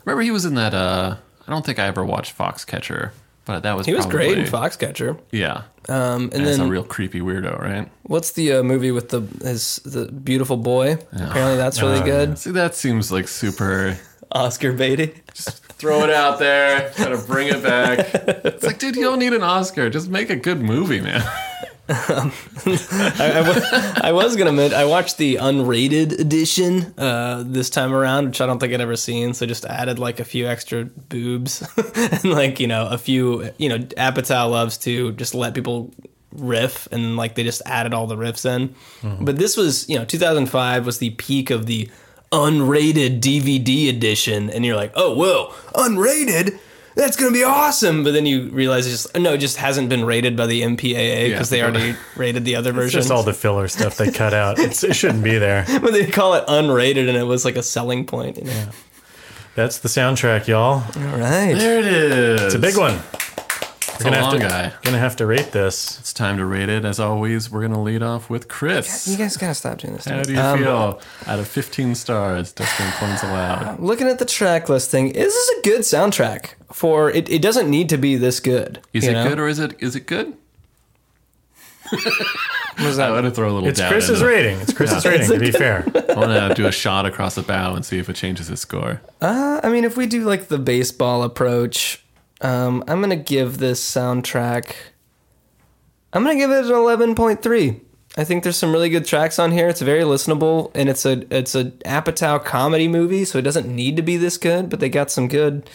Remember, 0.05 0.22
he 0.22 0.30
was 0.30 0.44
in 0.44 0.55
that. 0.55 0.74
uh 0.74 1.16
I 1.47 1.51
don't 1.51 1.64
think 1.64 1.78
I 1.78 1.86
ever 1.86 2.05
watched 2.05 2.36
Foxcatcher, 2.36 3.10
but 3.47 3.62
that 3.62 3.74
was 3.76 3.86
He 3.86 3.94
was 3.94 4.05
great 4.06 4.36
in 4.39 4.44
Foxcatcher. 4.44 5.18
Yeah, 5.32 5.62
Um, 5.89 6.24
and 6.24 6.35
and 6.35 6.47
as 6.47 6.59
then 6.59 6.66
a 6.66 6.70
real 6.70 6.85
creepy 6.85 7.20
weirdo, 7.20 7.59
right? 7.59 7.89
what's 8.02 8.32
the 8.32 8.52
uh, 8.55 8.62
movie 8.62 8.90
with 8.90 9.09
the 9.10 9.20
his 9.43 9.76
the 9.85 10.06
beautiful 10.12 10.56
boy? 10.59 10.98
Apparently 11.12 11.56
that's 11.56 11.80
really 11.82 12.01
Uh, 12.01 12.05
good. 12.05 12.39
See, 12.39 12.51
that 12.52 12.74
seems 12.74 13.10
like 13.12 13.28
super. 13.28 13.97
Oscar 14.32 14.72
Beatty. 14.72 15.14
Just 15.34 15.64
throw 15.64 16.02
it 16.02 16.10
out 16.10 16.38
there, 16.38 16.90
try 16.96 17.09
to 17.09 17.18
bring 17.18 17.48
it 17.48 17.62
back. 17.62 17.98
It's 18.44 18.64
like, 18.64 18.78
dude, 18.78 18.96
you 18.96 19.02
don't 19.05 19.18
need 19.18 19.32
an 19.32 19.42
Oscar. 19.42 19.88
Just 19.90 20.09
make 20.10 20.30
a 20.30 20.36
good 20.36 20.60
movie, 20.60 21.00
man. 21.00 21.22
I, 21.90 22.32
I 23.18 23.40
wa- 23.40 24.00
I 24.09 24.12
was 24.12 24.36
gonna 24.36 24.50
admit 24.50 24.72
I 24.72 24.84
watched 24.84 25.16
the 25.16 25.36
unrated 25.36 26.18
edition 26.18 26.92
uh, 26.98 27.42
this 27.46 27.70
time 27.70 27.94
around, 27.94 28.26
which 28.26 28.40
I 28.40 28.46
don't 28.46 28.59
think 28.59 28.72
I'd 28.74 28.80
ever 28.80 28.96
seen. 28.96 29.34
So 29.34 29.46
just 29.46 29.64
added 29.64 29.98
like 29.98 30.20
a 30.20 30.24
few 30.24 30.46
extra 30.46 30.84
boobs 30.84 31.66
and 31.96 32.24
like 32.24 32.60
you 32.60 32.66
know 32.66 32.86
a 32.88 32.98
few 32.98 33.50
you 33.59 33.68
know 33.68 33.78
Apatow 33.78 34.50
loves 34.50 34.76
to 34.78 35.12
just 35.12 35.34
let 35.34 35.55
people 35.55 35.92
riff 36.32 36.86
and 36.92 37.16
like 37.16 37.34
they 37.36 37.42
just 37.44 37.62
added 37.64 37.94
all 37.94 38.06
the 38.06 38.16
riffs 38.16 38.44
in. 38.44 38.74
But 39.24 39.36
this 39.38 39.56
was 39.56 39.88
you 39.88 39.98
know 39.98 40.05
2005 40.05 40.84
was 40.84 40.98
the 40.98 41.10
peak 41.10 41.50
of 41.50 41.66
the 41.66 41.88
unrated 42.32 43.20
DVD 43.20 43.88
edition, 43.88 44.50
and 44.50 44.64
you're 44.64 44.76
like, 44.76 44.92
oh 44.94 45.14
whoa, 45.14 45.52
unrated. 45.74 46.59
That's 46.94 47.16
gonna 47.16 47.32
be 47.32 47.44
awesome, 47.44 48.02
but 48.02 48.12
then 48.12 48.26
you 48.26 48.48
realize 48.50 48.86
it's 48.86 49.05
just 49.05 49.16
no, 49.16 49.34
it 49.34 49.38
just 49.38 49.56
hasn't 49.56 49.88
been 49.88 50.05
rated 50.05 50.36
by 50.36 50.46
the 50.46 50.62
MPAA 50.62 51.30
because 51.30 51.48
they 51.48 51.62
already 51.62 51.94
rated 52.16 52.44
the 52.44 52.56
other 52.56 52.72
version. 52.72 52.98
It's 52.98 53.06
just 53.06 53.10
all 53.12 53.22
the 53.22 53.32
filler 53.32 53.68
stuff 53.68 53.96
they 53.96 54.10
cut 54.10 54.34
out. 54.34 54.59
It's, 54.68 54.82
it 54.82 54.96
shouldn't 54.96 55.22
be 55.22 55.38
there. 55.38 55.64
but 55.80 55.92
they 55.92 56.06
call 56.06 56.34
it 56.34 56.44
unrated, 56.48 57.09
and 57.09 57.16
it 57.16 57.22
was 57.22 57.44
like 57.44 57.56
a 57.56 57.62
selling 57.62 58.05
point. 58.05 58.38
You 58.38 58.44
know? 58.44 58.68
That's 59.55 59.78
the 59.78 59.88
soundtrack, 59.88 60.48
y'all. 60.48 60.82
All 60.82 61.18
right, 61.18 61.55
There 61.55 61.78
it 61.78 61.86
is. 61.86 62.42
It's 62.42 62.55
a 62.55 62.59
big 62.59 62.76
one. 62.76 62.98
It's 63.98 64.04
We're 64.04 64.10
a 64.12 64.14
gonna 64.14 64.22
long 64.26 64.40
have 64.40 64.42
to, 64.42 64.48
guy. 64.70 64.72
Gonna 64.84 64.98
have 65.00 65.16
to 65.16 65.26
rate 65.26 65.50
this. 65.50 65.98
It's 65.98 66.12
time 66.12 66.36
to 66.36 66.46
rate 66.46 66.68
it. 66.68 66.84
As 66.84 67.00
always, 67.00 67.50
we're 67.50 67.62
gonna 67.62 67.82
lead 67.82 68.00
off 68.00 68.30
with 68.30 68.46
Chris. 68.46 69.08
you 69.08 69.16
guys 69.16 69.36
gotta 69.36 69.54
stop 69.54 69.78
doing 69.78 69.94
this. 69.94 70.04
to 70.04 70.14
How 70.14 70.22
do 70.22 70.32
you 70.32 70.38
Um, 70.40 70.58
feel? 70.60 71.00
Out 71.26 71.38
of 71.40 71.48
15 71.48 71.96
stars, 71.96 72.52
Dustin 72.52 72.92
points 72.92 73.24
allowed. 73.24 73.80
Looking 73.80 74.06
at 74.06 74.20
the 74.20 74.24
track 74.24 74.68
listing, 74.68 75.12
this 75.14 75.34
is 75.34 75.48
this 75.48 75.58
a 75.58 75.62
good 75.68 75.80
soundtrack. 75.80 76.50
For 76.72 77.10
it, 77.10 77.28
it 77.28 77.42
doesn't 77.42 77.68
need 77.68 77.88
to 77.88 77.96
be 77.96 78.14
this 78.14 78.38
good. 78.38 78.78
Is 78.92 79.04
it 79.04 79.14
know? 79.14 79.28
good 79.28 79.40
or 79.40 79.48
is 79.48 79.58
it 79.58 79.74
is 79.80 79.96
it 79.96 80.06
good? 80.06 80.34
Was 82.78 82.98
I 83.00 83.06
that- 83.08 83.12
want 83.14 83.24
to 83.24 83.30
throw 83.32 83.50
a 83.50 83.52
little. 83.52 83.68
It's 83.68 83.80
doubt 83.80 83.90
Chris's 83.90 84.22
rating. 84.22 84.60
It's 84.60 84.72
Chris's 84.72 85.04
rating, 85.04 85.28
to 85.30 85.38
be 85.40 85.50
fair. 85.50 85.84
I 85.94 86.14
want 86.14 86.30
to 86.30 86.52
do 86.54 86.66
a 86.68 86.72
shot 86.72 87.04
across 87.06 87.34
the 87.34 87.42
bow 87.42 87.74
and 87.74 87.84
see 87.84 87.98
if 87.98 88.08
it 88.08 88.14
changes 88.14 88.46
his 88.46 88.60
score. 88.60 89.00
Uh, 89.20 89.60
I 89.64 89.68
mean, 89.70 89.82
if 89.84 89.96
we 89.96 90.06
do 90.06 90.22
like 90.24 90.46
the 90.46 90.58
baseball 90.58 91.24
approach, 91.24 92.04
um, 92.40 92.85
I'm 92.86 93.01
gonna 93.01 93.16
give 93.16 93.59
this 93.59 93.82
soundtrack. 93.82 94.74
I'm 96.12 96.23
gonna 96.24 96.36
give 96.36 96.51
it 96.51 96.65
an 96.65 96.70
11.3. 96.73 97.81
I 98.16 98.24
think 98.24 98.43
there's 98.43 98.56
some 98.56 98.73
really 98.73 98.89
good 98.89 99.05
tracks 99.05 99.39
on 99.39 99.52
here. 99.52 99.69
It's 99.69 99.81
very 99.82 100.02
listenable, 100.02 100.70
and 100.74 100.89
it's 100.89 101.05
a 101.06 101.24
it's 101.35 101.55
a 101.55 101.66
Apatow 101.85 102.44
comedy 102.44 102.89
movie, 102.89 103.24
so 103.24 103.39
it 103.39 103.43
doesn't 103.43 103.69
need 103.69 103.97
to 103.97 104.02
be 104.02 104.16
this 104.16 104.36
good. 104.39 104.69
But 104.70 104.81
they 104.81 104.89
got 104.89 105.10
some 105.10 105.28
good 105.28 105.69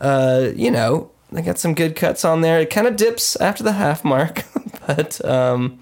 Uh, 0.00 0.50
you 0.54 0.70
know, 0.70 1.10
they 1.32 1.42
got 1.42 1.58
some 1.58 1.74
good 1.74 1.96
cuts 1.96 2.24
on 2.24 2.40
there. 2.42 2.60
It 2.60 2.70
kind 2.70 2.86
of 2.86 2.96
dips 2.96 3.36
after 3.36 3.62
the 3.64 3.72
half 3.72 4.04
mark, 4.04 4.44
but 4.86 5.22
um, 5.24 5.80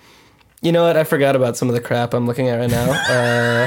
you 0.62 0.72
know 0.72 0.84
what? 0.84 0.96
I 0.96 1.04
forgot 1.04 1.36
about 1.36 1.56
some 1.56 1.68
of 1.68 1.74
the 1.74 1.80
crap 1.80 2.14
I'm 2.14 2.26
looking 2.26 2.48
at 2.48 2.56
right 2.58 2.70
now. 2.70 2.92
Uh, 3.10 3.66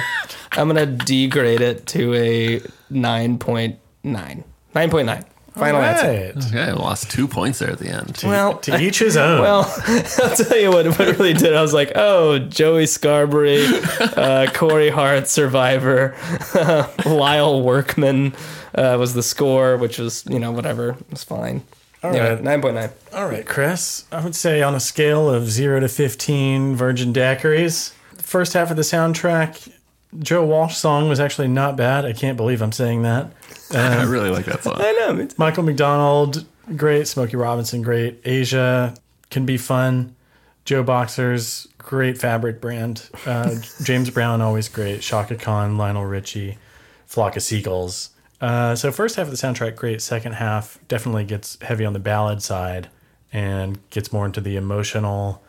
I'm 0.54 0.68
gonna 0.68 0.86
degrade 0.88 1.62
it 1.62 1.86
to 1.88 2.14
a 2.16 2.62
nine 2.90 3.38
point 3.38 3.78
nine. 4.04 4.44
Nine 4.74 4.90
point 4.90 5.06
nine. 5.06 5.24
Final 5.58 5.82
answer. 5.82 6.34
Okay, 6.50 6.62
I 6.62 6.74
lost 6.74 7.10
two 7.12 7.28
points 7.28 7.60
there 7.60 7.72
at 7.72 7.80
the 7.80 7.90
end. 7.90 8.22
Well, 8.24 8.58
to 8.60 8.80
each 8.80 9.00
his 9.00 9.18
own. 9.18 9.42
Well, 9.42 9.62
I'll 9.88 10.36
tell 10.36 10.58
you 10.58 10.70
what, 10.70 10.86
what 10.88 11.00
really 11.00 11.34
did. 11.34 11.54
I 11.56 11.62
was 11.62 11.74
like, 11.74 11.92
oh, 11.96 12.40
Joey 12.40 12.84
Scarbury, 12.86 13.68
uh, 14.18 14.52
Corey 14.54 14.90
Hart, 14.90 15.28
Survivor, 15.28 16.16
Lyle 17.06 17.62
Workman 17.62 18.34
uh, 18.76 18.98
was 19.00 19.14
the 19.14 19.24
score, 19.24 19.78
which 19.78 19.98
was, 19.98 20.26
you 20.30 20.40
know, 20.40 20.52
whatever. 20.52 20.90
It 20.92 21.12
was 21.12 21.24
fine. 21.24 21.64
All 22.04 22.12
Anyway, 22.12 22.36
right. 22.36 22.62
9.9. 22.62 22.92
All 23.16 23.28
right, 23.28 23.46
Chris. 23.46 24.06
I 24.12 24.24
would 24.24 24.36
say 24.36 24.62
on 24.62 24.76
a 24.76 24.80
scale 24.80 25.30
of 25.30 25.50
zero 25.50 25.80
to 25.80 25.88
15 25.90 26.76
Virgin 26.76 27.12
Daiquiris, 27.12 27.94
the 28.16 28.24
first 28.24 28.54
half 28.54 28.70
of 28.70 28.78
the 28.78 28.84
soundtrack, 28.84 29.72
Joe 30.20 30.46
Walsh 30.46 30.76
song 30.76 31.10
was 31.10 31.20
actually 31.20 31.48
not 31.48 31.76
bad. 31.76 32.06
I 32.06 32.14
can't 32.14 32.38
believe 32.38 32.62
I'm 32.62 32.72
saying 32.72 33.02
that. 33.04 33.32
I 33.74 34.04
really 34.04 34.30
like 34.30 34.46
that 34.46 34.64
song. 34.64 34.76
I 34.78 34.92
know. 34.94 35.28
Michael 35.38 35.64
McDonald, 35.64 36.46
great. 36.76 37.08
Smokey 37.08 37.36
Robinson, 37.36 37.82
great. 37.82 38.22
Asia 38.24 38.96
can 39.30 39.46
be 39.46 39.58
fun. 39.58 40.16
Joe 40.66 40.84
Boxers, 40.84 41.68
great 41.78 42.18
fabric 42.18 42.60
brand. 42.60 43.10
Uh, 43.26 43.56
James 43.84 44.10
Brown, 44.10 44.42
always 44.42 44.68
great. 44.68 45.02
Chaka 45.02 45.36
Khan, 45.36 45.78
Lionel 45.78 46.06
Richie, 46.06 46.58
Flock 47.06 47.38
of 47.38 47.44
Seagulls. 47.44 48.10
Uh, 48.40 48.76
so 48.76 48.92
first 48.92 49.16
half 49.16 49.28
of 49.28 49.32
the 49.32 49.38
soundtrack, 49.38 49.76
great. 49.76 50.02
Second 50.02 50.34
half 50.34 50.78
definitely 50.88 51.24
gets 51.24 51.62
heavy 51.62 51.86
on 51.86 51.94
the 51.94 52.00
ballad 52.00 52.44
side 52.44 52.90
and 53.34 53.80
gets 53.90 54.12
more 54.12 54.26
into 54.26 54.42
the 54.42 54.56
emotional, 54.56 55.42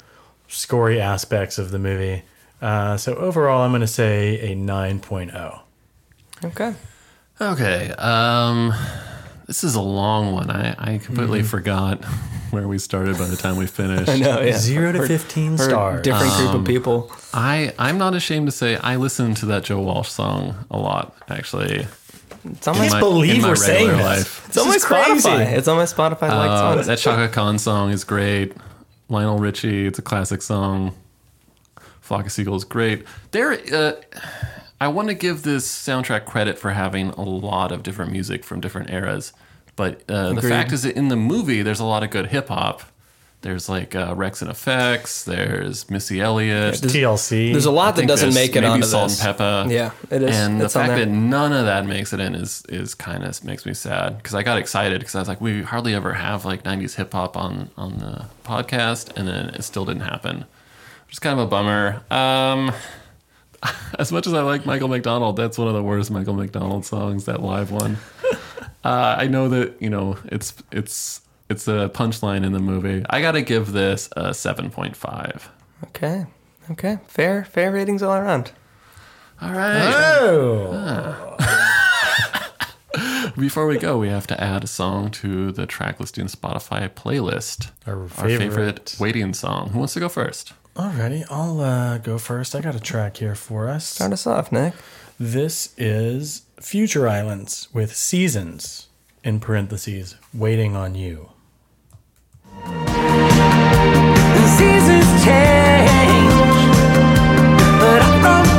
scory 0.46 1.00
aspects 1.00 1.58
of 1.58 1.70
the 1.70 1.78
movie. 1.78 2.22
Uh, 2.60 2.96
so 2.96 3.14
overall, 3.14 3.62
I'm 3.62 3.70
going 3.70 3.80
to 3.82 3.86
say 3.86 4.50
a 4.50 4.54
oh. 4.54 4.58
9.0. 4.58 5.60
Okay. 6.44 6.74
Okay. 7.40 7.90
Um, 7.92 8.74
this 9.46 9.62
is 9.64 9.74
a 9.74 9.80
long 9.80 10.32
one. 10.32 10.50
I, 10.50 10.74
I 10.78 10.98
completely 10.98 11.40
Mhm. 11.42 11.46
forgot 11.46 12.04
where 12.50 12.66
we 12.66 12.78
started 12.78 13.16
by 13.18 13.26
the 13.26 13.36
time 13.36 13.56
we 13.56 13.66
finished. 13.66 14.08
I 14.08 14.18
know, 14.18 14.40
yeah. 14.40 14.56
Zero 14.58 14.92
to 14.92 14.98
For- 15.00 15.06
15 15.06 15.56
for 15.56 15.62
a 15.62 15.66
stars. 15.66 16.02
different 16.02 16.32
group 16.34 16.48
of 16.50 16.54
Um, 16.56 16.64
people. 16.64 17.12
I 17.32 17.72
I'm 17.78 17.98
not 17.98 18.14
ashamed 18.14 18.46
to 18.46 18.52
say 18.52 18.76
I 18.76 18.96
listened 18.96 19.36
to 19.38 19.46
that 19.46 19.64
Joe 19.64 19.80
Walsh 19.80 20.08
song 20.08 20.54
a 20.70 20.78
lot. 20.78 21.14
Actually, 21.28 21.86
It's 22.44 22.66
on 22.66 22.78
my, 22.78 22.86
In 22.86 22.90
my- 22.92 23.24
in 23.26 23.42
my 23.42 23.52
regular 23.52 23.96
life. 23.96 24.46
It's 24.48 24.56
on 24.58 24.68
my 24.68 24.76
Spotify. 24.76 25.52
It's 25.52 25.68
on 25.68 25.76
my 25.76 25.84
Spotify 25.84 26.22
Uh, 26.30 26.74
songs. 26.74 26.86
that 26.86 26.98
Chaka 26.98 27.28
Khan 27.28 27.58
song 27.58 27.90
is 27.90 28.02
great. 28.04 28.54
Lionel 29.08 29.38
Richie, 29.38 29.86
it's 29.86 29.98
a 29.98 30.02
classic 30.02 30.42
song. 30.42 30.94
Flock 32.08 32.24
of 32.24 32.32
Seagulls, 32.32 32.64
great. 32.64 33.04
There, 33.32 33.52
uh, 33.70 33.92
I 34.80 34.88
want 34.88 35.08
to 35.08 35.14
give 35.14 35.42
this 35.42 35.68
soundtrack 35.68 36.24
credit 36.24 36.58
for 36.58 36.70
having 36.70 37.10
a 37.10 37.22
lot 37.22 37.70
of 37.70 37.82
different 37.82 38.12
music 38.12 38.44
from 38.44 38.62
different 38.62 38.88
eras. 38.88 39.34
But 39.76 40.04
uh, 40.08 40.32
the 40.32 40.40
fact 40.40 40.72
is 40.72 40.84
that 40.84 40.96
in 40.96 41.08
the 41.08 41.16
movie, 41.16 41.60
there's 41.60 41.80
a 41.80 41.84
lot 41.84 42.02
of 42.02 42.08
good 42.10 42.28
hip 42.28 42.48
hop. 42.48 42.80
There's 43.42 43.68
like 43.68 43.94
uh, 43.94 44.14
Rex 44.16 44.40
and 44.40 44.50
Effects. 44.50 45.24
There's 45.24 45.90
Missy 45.90 46.20
Elliott. 46.22 46.80
There's 46.80 46.92
TLC. 46.94 47.52
There's 47.52 47.66
a 47.66 47.70
lot 47.70 47.94
that 47.96 48.08
doesn't 48.08 48.32
make 48.32 48.56
it 48.56 48.62
maybe 48.62 48.72
onto 48.72 48.86
Salt 48.86 49.10
this. 49.10 49.22
and 49.22 49.36
Pepper. 49.36 49.66
Yeah, 49.68 49.90
it 50.10 50.22
is. 50.22 50.34
And 50.34 50.62
It's 50.62 50.72
the 50.72 50.80
fact 50.80 50.94
that 50.94 51.08
none 51.08 51.52
of 51.52 51.66
that 51.66 51.84
makes 51.84 52.14
it 52.14 52.20
in 52.20 52.34
is 52.34 52.64
is 52.70 52.94
kind 52.94 53.22
of 53.22 53.44
makes 53.44 53.66
me 53.66 53.74
sad 53.74 54.16
because 54.16 54.34
I 54.34 54.42
got 54.42 54.56
excited 54.56 54.98
because 55.00 55.14
I 55.14 55.18
was 55.18 55.28
like, 55.28 55.42
we 55.42 55.62
hardly 55.62 55.94
ever 55.94 56.14
have 56.14 56.46
like 56.46 56.64
'90s 56.64 56.94
hip 56.94 57.12
hop 57.12 57.36
on 57.36 57.68
on 57.76 57.98
the 57.98 58.24
podcast, 58.44 59.14
and 59.14 59.28
then 59.28 59.50
it 59.50 59.62
still 59.62 59.84
didn't 59.84 60.02
happen. 60.02 60.46
Is 61.10 61.18
kind 61.18 61.38
of 61.38 61.46
a 61.46 61.48
bummer. 61.48 62.02
Um, 62.10 62.72
as 63.98 64.12
much 64.12 64.26
as 64.26 64.34
I 64.34 64.42
like 64.42 64.66
Michael 64.66 64.88
McDonald, 64.88 65.36
that's 65.36 65.56
one 65.58 65.68
of 65.68 65.74
the 65.74 65.82
worst 65.82 66.10
Michael 66.10 66.34
McDonald 66.34 66.84
songs. 66.84 67.24
That 67.26 67.42
live 67.42 67.70
one. 67.70 67.98
Uh, 68.84 69.16
I 69.18 69.26
know 69.26 69.48
that 69.48 69.74
you 69.82 69.90
know 69.90 70.16
it's 70.26 70.54
it's 70.70 71.20
it's 71.50 71.66
a 71.66 71.90
punchline 71.92 72.46
in 72.46 72.52
the 72.52 72.60
movie. 72.60 73.04
I 73.10 73.20
got 73.20 73.32
to 73.32 73.42
give 73.42 73.72
this 73.72 74.08
a 74.16 74.32
seven 74.32 74.70
point 74.70 74.96
five. 74.96 75.50
Okay. 75.88 76.26
Okay. 76.70 76.98
Fair. 77.08 77.44
Fair 77.44 77.72
ratings 77.72 78.04
all 78.04 78.14
around. 78.14 78.52
All 79.42 79.50
right. 79.52 79.92
Oh. 80.20 81.36
Before 83.36 83.66
we 83.66 83.78
go, 83.78 83.98
we 83.98 84.08
have 84.08 84.28
to 84.28 84.40
add 84.42 84.62
a 84.64 84.68
song 84.68 85.10
to 85.10 85.50
the 85.52 85.66
track 85.66 85.98
listing 86.00 86.26
Spotify 86.26 86.88
playlist. 86.88 87.72
Our 87.86 88.02
Our 88.02 88.08
favorite. 88.08 88.38
favorite 88.38 88.96
waiting 89.00 89.34
song. 89.34 89.70
Who 89.70 89.80
wants 89.80 89.94
to 89.94 90.00
go 90.00 90.08
first? 90.08 90.52
Alrighty, 90.78 91.24
I'll 91.28 91.60
uh, 91.60 91.98
go 91.98 92.18
first. 92.18 92.54
I 92.54 92.60
got 92.60 92.76
a 92.76 92.80
track 92.80 93.16
here 93.16 93.34
for 93.34 93.68
us. 93.68 93.84
Start 93.84 94.12
us 94.12 94.28
off, 94.28 94.52
Nick. 94.52 94.74
This 95.18 95.74
is 95.76 96.42
Future 96.60 97.08
Islands 97.08 97.66
with 97.72 97.96
Seasons, 97.96 98.86
in 99.24 99.40
parentheses, 99.40 100.14
waiting 100.32 100.76
on 100.76 100.94
you. 100.94 101.30
The 102.62 104.46
seasons 104.56 105.24
change, 105.24 106.32
but 107.80 108.00
I've 108.00 108.20
grown 108.22 108.57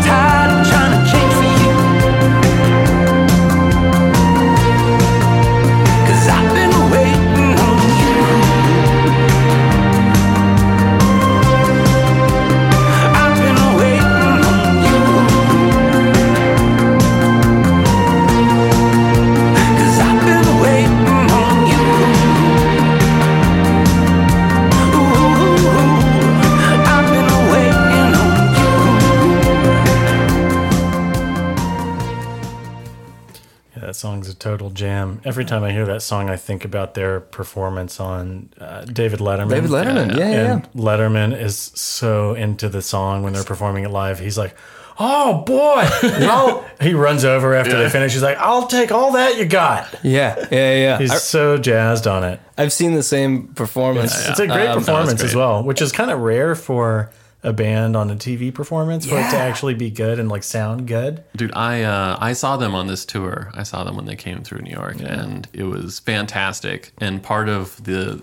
song's 34.00 34.28
a 34.30 34.34
total 34.34 34.70
jam. 34.72 35.22
Every 35.24 35.46
time 35.46 35.64
I 35.64 35.72
hear 35.72 35.86
that 35.86 36.02
song, 36.02 36.30
I 36.30 36.36
think 36.38 36.66
about 36.66 36.94
their 36.96 37.20
performance 37.20 38.00
on 38.00 38.50
uh, 38.60 38.86
David 38.86 39.20
Letterman. 39.20 39.50
David 39.52 39.70
Letterman, 39.70 40.18
yeah, 40.18 40.32
yeah, 40.32 40.54
And 40.54 40.72
Letterman 40.74 41.40
is 41.40 41.56
so 41.76 42.34
into 42.34 42.70
the 42.70 42.82
song 42.82 43.24
when 43.24 43.34
they're 43.34 43.44
performing 43.44 43.84
it 43.84 43.90
live. 43.92 44.20
He's 44.20 44.38
like, 44.38 44.56
"Oh 45.00 45.44
boy!" 45.46 45.84
I'll-" 46.28 46.66
he 46.82 46.94
runs 46.94 47.24
over 47.26 47.54
after 47.54 47.74
Yeah. 47.74 47.84
they 47.84 47.90
finish. 47.90 48.14
He's 48.14 48.24
like, 48.24 48.38
"I'll 48.38 48.68
take 48.68 48.92
all 48.92 49.12
that 49.14 49.38
you 49.38 49.46
got." 49.46 49.94
Yeah. 50.04 50.36
Yeah. 50.52 50.74
Yeah. 50.76 50.98
He's 50.98 51.12
I, 51.12 51.16
so 51.18 51.58
jazzed 51.58 52.08
on 52.08 52.24
it. 52.24 52.40
I've 52.58 52.74
seen 52.74 52.94
the 52.94 53.04
same 53.04 53.48
performance. 53.50 54.18
It's, 54.18 54.30
it's 54.30 54.40
a 54.40 54.48
great 54.48 54.68
Um, 54.70 54.80
performance 54.80 55.22
great. 55.22 55.30
as 55.30 55.36
well, 55.36 55.64
which 55.64 55.82
is 55.82 55.92
kind 55.92 56.10
of 56.12 56.20
rare 56.20 56.56
for 56.56 57.12
a 57.42 57.54
band 57.54 57.96
on 57.96 58.12
a 58.12 58.16
TV 58.16 58.54
performance 58.54 59.06
for 59.06 59.18
it 59.18 59.30
to 59.32 59.38
actually 59.38 59.74
be 59.74 59.90
good 59.90 60.20
and 60.20 60.30
like 60.30 60.44
sound 60.44 60.88
good. 60.88 61.24
Dude, 61.36 61.54
I 61.56 61.84
uh, 61.84 62.18
I 62.20 62.34
saw 62.34 62.58
them 62.58 62.76
on 62.76 62.88
this 62.88 63.06
tour. 63.06 63.52
I 63.54 63.64
saw 63.64 63.84
them 63.84 63.96
when 63.96 64.06
they 64.06 64.16
came 64.16 64.42
through 64.44 64.62
New 64.62 64.72
York, 64.72 64.98
and 65.02 65.48
it 65.54 65.64
was 65.64 66.00
fantastic. 66.00 66.92
And 67.00 67.24
part 67.24 67.48
of 67.48 67.84
the 67.84 68.22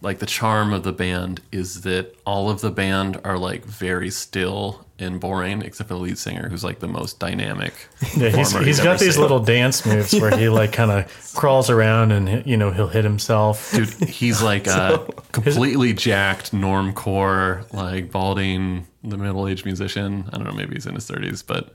like 0.00 0.18
the 0.18 0.26
charm 0.26 0.72
of 0.72 0.82
the 0.82 0.92
band 0.92 1.40
is 1.52 1.82
that 1.82 2.16
all 2.24 2.50
of 2.50 2.60
the 2.60 2.70
band 2.70 3.20
are 3.24 3.38
like 3.38 3.64
very 3.64 4.10
still 4.10 4.86
and 4.98 5.20
boring, 5.20 5.62
except 5.62 5.88
for 5.88 5.94
the 5.94 6.00
lead 6.00 6.18
singer, 6.18 6.48
who's 6.48 6.64
like 6.64 6.80
the 6.80 6.88
most 6.88 7.18
dynamic. 7.18 7.72
Yeah, 8.16 8.30
he's, 8.30 8.52
he's 8.58 8.80
got 8.80 8.98
these 8.98 9.14
seen. 9.14 9.22
little 9.22 9.40
dance 9.40 9.86
moves 9.86 10.12
where 10.12 10.36
he 10.36 10.48
like 10.48 10.72
kind 10.72 10.90
of 10.90 11.32
crawls 11.34 11.70
around 11.70 12.10
and 12.10 12.44
you 12.46 12.56
know 12.56 12.70
he'll 12.70 12.88
hit 12.88 13.04
himself. 13.04 13.72
Dude, 13.72 13.88
he's 14.08 14.42
like 14.42 14.66
a 14.66 15.06
completely 15.32 15.92
jacked 15.92 16.52
normcore, 16.52 17.72
like 17.72 18.10
balding, 18.10 18.86
the 19.04 19.16
middle-aged 19.16 19.64
musician. 19.64 20.24
I 20.32 20.36
don't 20.36 20.46
know, 20.46 20.52
maybe 20.52 20.74
he's 20.74 20.86
in 20.86 20.94
his 20.94 21.06
thirties, 21.06 21.42
but 21.42 21.72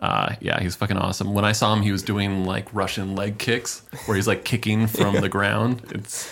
uh, 0.00 0.34
yeah, 0.40 0.60
he's 0.60 0.76
fucking 0.76 0.98
awesome. 0.98 1.32
When 1.32 1.44
I 1.44 1.52
saw 1.52 1.72
him, 1.72 1.82
he 1.82 1.92
was 1.92 2.02
doing 2.02 2.44
like 2.44 2.72
Russian 2.74 3.14
leg 3.14 3.38
kicks, 3.38 3.82
where 4.04 4.16
he's 4.16 4.26
like 4.26 4.44
kicking 4.44 4.86
from 4.86 5.14
the 5.20 5.28
ground. 5.28 5.82
It's 5.90 6.26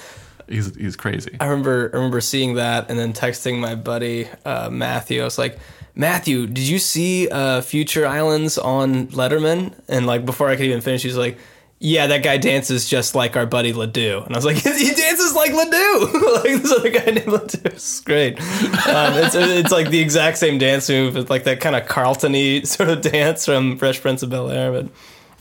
he's 0.48 0.74
he's 0.76 0.96
crazy. 0.96 1.36
I 1.40 1.46
remember 1.46 1.90
I 1.92 1.96
remember 1.96 2.20
seeing 2.20 2.54
that 2.54 2.90
and 2.90 2.98
then 2.98 3.12
texting 3.12 3.58
my 3.58 3.74
buddy 3.74 4.28
uh, 4.44 4.70
Matthew. 4.70 5.20
I 5.20 5.24
was 5.24 5.38
like, 5.38 5.58
Matthew, 5.94 6.46
did 6.46 6.64
you 6.64 6.78
see 6.78 7.28
uh, 7.28 7.60
Future 7.60 8.06
Islands 8.06 8.58
on 8.58 9.08
Letterman? 9.08 9.74
And 9.88 10.06
like 10.06 10.24
before 10.26 10.48
I 10.48 10.56
could 10.56 10.66
even 10.66 10.80
finish, 10.80 11.02
he's 11.02 11.16
like, 11.16 11.38
Yeah, 11.78 12.08
that 12.08 12.24
guy 12.24 12.36
dances 12.36 12.88
just 12.88 13.14
like 13.14 13.36
our 13.36 13.46
buddy 13.46 13.72
Ledoux. 13.72 14.22
And 14.24 14.34
I 14.34 14.38
was 14.38 14.44
like, 14.44 14.56
He 14.62 14.90
dances 14.94 15.34
like 15.34 15.52
Ledoux, 15.52 16.10
like 16.34 16.62
this 16.62 16.72
other 16.72 16.90
guy 16.90 17.04
named 17.04 17.28
Ledoux. 17.28 17.60
It's 17.66 18.00
great. 18.00 18.40
Um, 18.40 19.14
it's 19.14 19.36
it's 19.36 19.70
like 19.70 19.90
the 19.90 20.00
exact 20.00 20.38
same 20.38 20.58
dance 20.58 20.88
move. 20.88 21.16
It's 21.16 21.30
like 21.30 21.44
that 21.44 21.60
kind 21.60 21.76
of 21.76 21.86
Carlton-y 21.86 22.60
sort 22.64 22.88
of 22.88 23.00
dance 23.00 23.44
from 23.44 23.78
Fresh 23.78 24.00
Prince 24.00 24.22
of 24.22 24.30
Bel 24.30 24.50
Air, 24.50 24.72
but. 24.72 24.88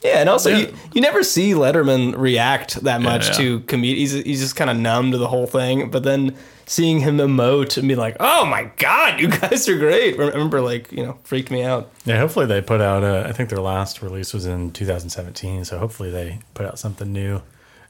Yeah, 0.04 0.20
and 0.20 0.30
also 0.30 0.50
Yeah. 0.50 0.58
you, 0.58 0.74
you 0.94 1.02
never 1.02 1.24
see 1.24 1.52
Letterman 1.54 2.18
react 2.18 2.76
that 2.84 3.02
much 3.02 3.28
yeah. 3.30 3.34
to 3.36 3.60
comedy. 3.62 3.96
He's, 3.96 4.12
he's 4.12 4.42
just 4.42 4.56
kind 4.56 4.70
of 4.70 4.78
numb 4.78 5.12
to 5.12 5.18
the 5.18 5.28
whole 5.28 5.48
thing. 5.48 5.90
But 5.90 6.04
then 6.04 6.36
seeing 6.66 7.00
him 7.00 7.18
emote 7.18 7.78
and 7.78 7.88
be 7.88 7.96
like, 7.96 8.18
"Oh 8.20 8.46
my 8.46 8.70
god, 8.78 9.20
you 9.20 9.28
guys 9.42 9.68
are 9.70 9.78
great!" 9.78 10.20
I 10.20 10.24
remember 10.28 10.62
like 10.62 10.92
you 10.92 11.06
know 11.06 11.18
freaked 11.24 11.52
me 11.52 11.64
out. 11.64 11.90
Yeah, 12.06 12.18
hopefully 12.20 12.46
they 12.46 12.62
put 12.62 12.82
out. 12.82 13.04
Uh, 13.04 13.24
I 13.28 13.32
think 13.32 13.50
their 13.50 13.60
last 13.62 14.02
release 14.02 14.34
was 14.34 14.46
in 14.46 14.72
2017, 14.72 15.66
so 15.66 15.78
hopefully 15.80 16.12
they 16.12 16.40
put 16.54 16.66
out 16.66 16.78
something 16.80 17.12
new. 17.12 17.42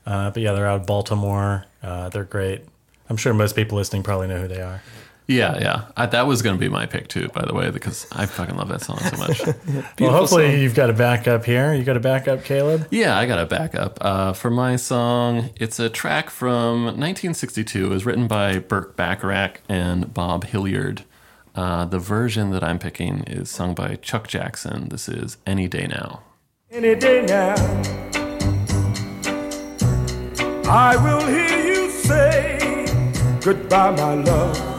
Uh, 0.06 0.30
but 0.32 0.44
yeah, 0.44 0.54
they're 0.54 0.68
out 0.68 0.82
of 0.82 0.86
Baltimore. 0.88 1.66
Uh, 1.82 2.10
they're 2.10 2.26
great. 2.26 2.66
I'm 3.10 3.18
sure 3.18 3.34
most 3.34 3.56
people 3.56 3.78
listening 3.78 4.04
probably 4.04 4.28
know 4.28 4.40
who 4.42 4.48
they 4.48 4.62
are. 4.62 4.82
Yeah, 5.28 5.58
yeah. 5.60 5.86
I, 5.96 6.06
that 6.08 6.28
was 6.28 6.42
going 6.42 6.56
to 6.56 6.60
be 6.60 6.70
my 6.70 6.86
pick 6.86 7.08
too, 7.08 7.30
by 7.30 7.46
the 7.46 7.54
way, 7.54 7.72
because 7.72 8.06
I 8.12 8.26
fucking 8.26 8.56
love 8.56 8.68
that 8.70 8.82
song 8.82 8.98
so 9.00 9.18
much. 9.18 9.42
well, 10.00 10.12
hopefully 10.12 10.52
song. 10.52 10.60
you've 10.60 10.76
got 10.76 10.90
a 10.90 10.94
backup 10.94 11.46
here. 11.46 11.74
You 11.74 11.84
got 11.84 11.96
a 11.96 12.02
backup, 12.02 12.44
Caleb. 12.44 12.88
yeah, 12.92 13.18
I 13.18 13.26
got 13.26 13.40
a 13.40 13.46
backup 13.46 13.98
uh, 14.02 14.34
for 14.34 14.50
my 14.50 14.76
song. 14.76 15.50
It's 15.56 15.80
a 15.80 15.90
track 15.90 16.30
from 16.30 16.84
1962. 16.84 17.86
It 17.86 17.90
was 17.90 18.06
written 18.06 18.28
by 18.28 18.60
Burt 18.60 18.96
Bacharach 18.98 19.62
and 19.70 20.14
Bob 20.14 20.46
Hilliard. 20.46 21.04
Uh, 21.56 21.86
the 21.86 22.00
version 22.00 22.50
that 22.50 22.64
I'm 22.64 22.80
picking 22.80 23.24
is 23.24 23.50
sung 23.50 23.76
by 23.76 23.96
Chuck 23.96 24.28
Jackson. 24.28 24.90
This 24.90 25.08
is 25.08 25.38
Any 25.46 25.68
Day 25.68 25.88
Now. 25.88 26.24
Any 26.72 26.96
day 26.96 27.24
now, 27.24 27.54
I 30.68 30.96
will 30.98 31.28
hear 31.28 31.64
you 31.64 31.92
say 31.92 32.88
goodbye, 33.44 33.92
my 33.92 34.16
love. 34.16 34.73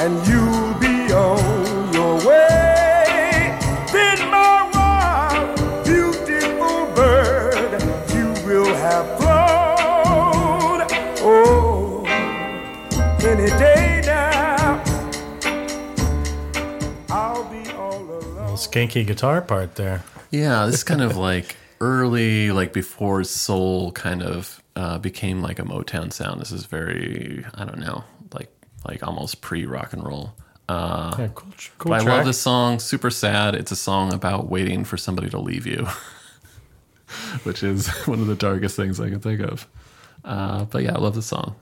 And 0.00 0.14
you'll 0.28 0.74
be 0.78 1.12
on 1.12 1.92
your 1.92 2.14
way. 2.24 3.58
Then, 3.92 4.30
my 4.30 4.70
wild, 4.72 5.84
beautiful 5.84 6.86
bird, 6.94 7.82
you 8.14 8.28
will 8.46 8.72
have 8.76 9.06
flown. 9.18 10.86
Oh, 11.20 12.04
any 13.22 13.46
day 13.58 14.02
now, 14.06 14.84
I'll 17.10 17.44
be 17.50 17.68
all 17.72 18.00
alone. 18.00 18.56
Skanky 18.56 19.04
guitar 19.04 19.42
part 19.42 19.74
there. 19.74 20.04
Yeah, 20.30 20.66
this 20.66 20.76
is 20.76 20.84
kind 20.84 21.02
of 21.02 21.16
like 21.30 21.56
early, 21.80 22.52
like 22.52 22.72
before 22.72 23.24
soul 23.24 23.90
kind 23.92 24.22
of 24.22 24.62
uh, 24.76 24.98
became 24.98 25.42
like 25.42 25.58
a 25.58 25.64
Motown 25.64 26.12
sound. 26.12 26.40
This 26.40 26.52
is 26.52 26.66
very, 26.66 27.44
I 27.54 27.64
don't 27.64 27.80
know, 27.80 28.04
like 28.84 29.02
like 29.02 29.06
almost 29.06 29.40
pre 29.40 29.66
rock 29.66 29.92
and 29.92 30.04
roll. 30.04 30.34
Uh, 30.68 31.14
Yeah, 31.18 31.28
cool, 31.34 31.48
cool 31.78 31.90
but 31.90 32.02
I 32.02 32.04
love 32.16 32.26
this 32.26 32.40
song. 32.40 32.78
Super 32.78 33.10
sad. 33.10 33.54
It's 33.54 33.72
a 33.72 33.76
song 33.76 34.12
about 34.12 34.48
waiting 34.50 34.84
for 34.84 34.96
somebody 34.96 35.30
to 35.30 35.38
leave 35.38 35.66
you, 35.66 35.86
which 37.44 37.62
is 37.62 37.88
one 38.06 38.20
of 38.20 38.26
the 38.26 38.34
darkest 38.34 38.76
things 38.76 39.00
I 39.00 39.08
can 39.10 39.20
think 39.20 39.40
of. 39.40 39.66
Uh, 40.24 40.64
but 40.64 40.82
yeah, 40.82 40.94
I 40.94 40.98
love 40.98 41.14
the 41.14 41.22
song. 41.22 41.54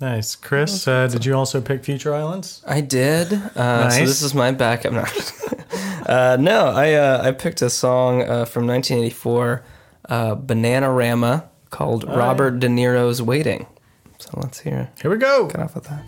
Nice, 0.00 0.36
Chris. 0.36 0.86
Uh, 0.86 1.08
did 1.08 1.24
you 1.24 1.34
also 1.34 1.60
pick 1.60 1.84
Future 1.84 2.14
Islands? 2.14 2.62
I 2.66 2.80
did. 2.80 3.32
Uh, 3.56 3.90
So 3.90 4.00
this 4.04 4.22
is 4.22 4.32
my 4.34 4.52
backup. 4.52 4.92
No, 4.92 5.04
uh, 6.06 6.36
no 6.40 6.66
I 6.66 6.94
uh, 6.94 7.20
I 7.24 7.32
picked 7.32 7.62
a 7.62 7.70
song 7.70 8.22
uh, 8.22 8.44
from 8.44 8.66
1984, 8.66 9.64
uh, 10.08 10.36
Bananarama, 10.36 11.44
called 11.70 12.04
Oh, 12.08 12.16
Robert 12.16 12.60
De 12.60 12.68
Niro's 12.68 13.20
Waiting. 13.20 13.66
So 14.18 14.30
let's 14.36 14.60
hear. 14.60 14.90
Here 15.00 15.10
we 15.10 15.16
go. 15.16 15.46
Get 15.46 15.60
off 15.60 15.74
with 15.74 15.84
that. 15.84 16.04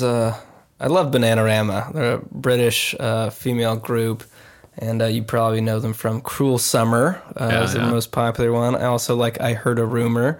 Was 0.00 0.02
uh, 0.02 0.38
I 0.78 0.88
love 0.88 1.12
Bananarama. 1.12 1.92
They're 1.92 2.14
a 2.14 2.18
British 2.30 2.94
uh, 3.00 3.30
female 3.30 3.76
group, 3.76 4.24
and 4.78 5.00
uh, 5.00 5.06
you 5.06 5.22
probably 5.22 5.60
know 5.60 5.80
them 5.80 5.94
from 5.94 6.20
Cruel 6.20 6.58
Summer. 6.58 7.22
Uh, 7.38 7.48
Yeah, 7.50 7.60
was 7.60 7.72
the 7.72 7.80
most 7.80 8.12
popular 8.12 8.52
one. 8.52 8.74
I 8.74 8.84
also 8.84 9.16
like 9.16 9.40
I 9.40 9.54
Heard 9.54 9.78
a 9.78 9.86
Rumor. 9.86 10.38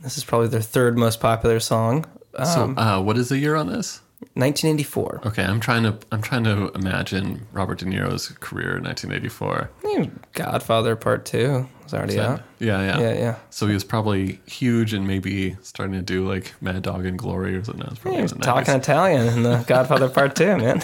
This 0.00 0.18
is 0.18 0.24
probably 0.24 0.48
their 0.48 0.60
third 0.62 0.98
most 0.98 1.20
popular 1.20 1.60
song. 1.60 2.04
Um, 2.34 2.46
so, 2.46 2.74
uh, 2.76 3.00
what 3.00 3.16
is 3.18 3.28
the 3.28 3.38
year 3.38 3.56
on 3.56 3.66
this? 3.68 4.00
1984. 4.34 5.22
Okay, 5.26 5.44
I'm 5.44 5.60
trying 5.60 5.82
to 5.82 5.98
I'm 6.10 6.22
trying 6.22 6.44
to 6.44 6.70
imagine 6.74 7.46
Robert 7.52 7.78
De 7.78 7.84
Niro's 7.84 8.28
career 8.40 8.76
in 8.78 8.84
1984. 8.84 9.70
Eh, 9.84 10.06
Godfather 10.32 10.96
Part 10.96 11.24
Two 11.24 11.68
was 11.82 11.92
already 11.92 12.18
out. 12.18 12.42
Yeah, 12.58 12.80
yeah, 12.80 13.00
Yeah, 13.00 13.12
yeah. 13.14 13.36
So 13.50 13.66
he 13.66 13.74
was 13.74 13.84
probably 13.84 14.40
huge 14.46 14.92
and 14.94 15.06
maybe 15.06 15.56
starting 15.62 15.94
to 15.94 16.02
do 16.02 16.26
like 16.26 16.54
Mad 16.60 16.82
Dog 16.82 17.04
and 17.04 17.18
Glory 17.18 17.56
or 17.56 17.64
something. 17.64 17.84
That's 17.84 17.98
probably 17.98 18.18
He 18.18 18.22
was 18.22 18.32
in 18.32 18.38
the 18.38 18.44
talking 18.44 18.74
90s. 18.74 18.78
Italian 18.78 19.26
in 19.28 19.42
the 19.42 19.64
Godfather 19.66 20.08
Part 20.08 20.36
Two, 20.36 20.56
man. 20.56 20.82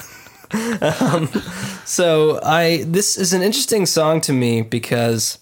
um, 1.01 1.29
so 1.85 2.41
I 2.43 2.85
this 2.87 3.17
is 3.17 3.33
an 3.33 3.43
interesting 3.43 3.87
song 3.87 4.21
to 4.23 4.33
me 4.33 4.63
because 4.63 5.39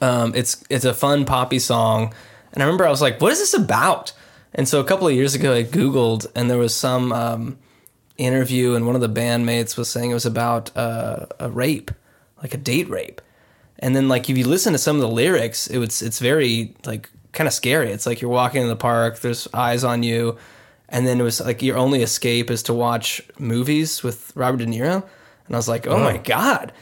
um, 0.00 0.34
it's 0.34 0.64
it's 0.70 0.84
a 0.84 0.94
fun 0.94 1.24
poppy 1.24 1.58
song, 1.58 2.14
and 2.52 2.62
I 2.62 2.66
remember 2.66 2.86
I 2.86 2.90
was 2.90 3.02
like, 3.02 3.20
"What 3.20 3.32
is 3.32 3.38
this 3.38 3.54
about?" 3.54 4.12
And 4.54 4.68
so 4.68 4.80
a 4.80 4.84
couple 4.84 5.06
of 5.06 5.14
years 5.14 5.34
ago, 5.34 5.54
I 5.54 5.62
googled, 5.62 6.26
and 6.34 6.50
there 6.50 6.58
was 6.58 6.74
some 6.74 7.12
um, 7.12 7.58
interview, 8.16 8.74
and 8.74 8.86
one 8.86 8.94
of 8.94 9.00
the 9.00 9.08
bandmates 9.08 9.76
was 9.76 9.88
saying 9.88 10.10
it 10.10 10.14
was 10.14 10.26
about 10.26 10.76
uh, 10.76 11.26
a 11.38 11.50
rape, 11.50 11.90
like 12.42 12.54
a 12.54 12.58
date 12.58 12.88
rape. 12.88 13.20
And 13.78 13.94
then 13.94 14.08
like 14.08 14.28
if 14.28 14.36
you 14.36 14.46
listen 14.46 14.72
to 14.72 14.78
some 14.78 14.96
of 14.96 15.02
the 15.02 15.08
lyrics, 15.08 15.68
it 15.68 15.78
was 15.78 16.02
it's 16.02 16.18
very 16.18 16.74
like 16.84 17.08
kind 17.32 17.46
of 17.46 17.54
scary. 17.54 17.90
It's 17.92 18.06
like 18.06 18.20
you're 18.20 18.30
walking 18.30 18.62
in 18.62 18.68
the 18.68 18.76
park, 18.76 19.20
there's 19.20 19.46
eyes 19.54 19.84
on 19.84 20.02
you, 20.02 20.36
and 20.88 21.06
then 21.06 21.20
it 21.20 21.22
was 21.22 21.40
like 21.40 21.62
your 21.62 21.76
only 21.76 22.02
escape 22.02 22.50
is 22.50 22.62
to 22.64 22.74
watch 22.74 23.22
movies 23.38 24.02
with 24.02 24.32
Robert 24.34 24.58
De 24.58 24.66
Niro. 24.66 25.04
And 25.46 25.54
I 25.54 25.58
was 25.58 25.68
like, 25.68 25.86
oh 25.86 25.98
my 25.98 26.18
god. 26.18 26.72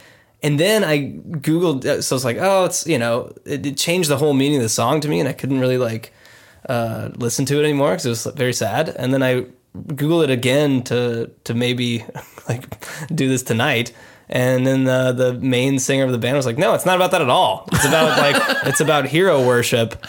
And 0.42 0.58
then 0.58 0.84
I 0.84 1.12
googled, 1.40 1.84
uh, 1.84 2.02
so 2.02 2.14
I 2.14 2.16
was 2.16 2.24
like, 2.24 2.38
oh, 2.38 2.64
it's 2.64 2.86
you 2.86 2.98
know, 2.98 3.32
it, 3.44 3.66
it 3.66 3.76
changed 3.76 4.08
the 4.08 4.16
whole 4.16 4.32
meaning 4.32 4.58
of 4.58 4.62
the 4.62 4.68
song 4.68 5.00
to 5.00 5.08
me, 5.08 5.20
and 5.20 5.28
I 5.28 5.32
couldn't 5.32 5.60
really 5.60 5.78
like 5.78 6.12
uh, 6.68 7.10
listen 7.16 7.44
to 7.46 7.58
it 7.60 7.64
anymore 7.64 7.90
because 7.90 8.06
it 8.06 8.10
was 8.10 8.26
very 8.36 8.52
sad. 8.52 8.88
And 8.88 9.12
then 9.12 9.22
I 9.22 9.46
googled 9.76 10.24
it 10.24 10.30
again 10.30 10.82
to 10.84 11.30
to 11.44 11.54
maybe 11.54 12.04
like 12.48 12.86
do 13.14 13.28
this 13.28 13.42
tonight. 13.42 13.92
And 14.28 14.66
then 14.66 14.82
the 14.82 15.12
the 15.12 15.34
main 15.34 15.78
singer 15.78 16.04
of 16.04 16.10
the 16.10 16.18
band 16.18 16.36
was 16.36 16.46
like, 16.46 16.58
"No, 16.58 16.74
it's 16.74 16.84
not 16.84 16.96
about 16.96 17.12
that 17.12 17.22
at 17.22 17.30
all. 17.30 17.68
It's 17.72 17.84
about 17.84 18.18
like 18.26 18.34
it's 18.66 18.80
about 18.80 19.06
hero 19.06 19.46
worship." 19.46 20.04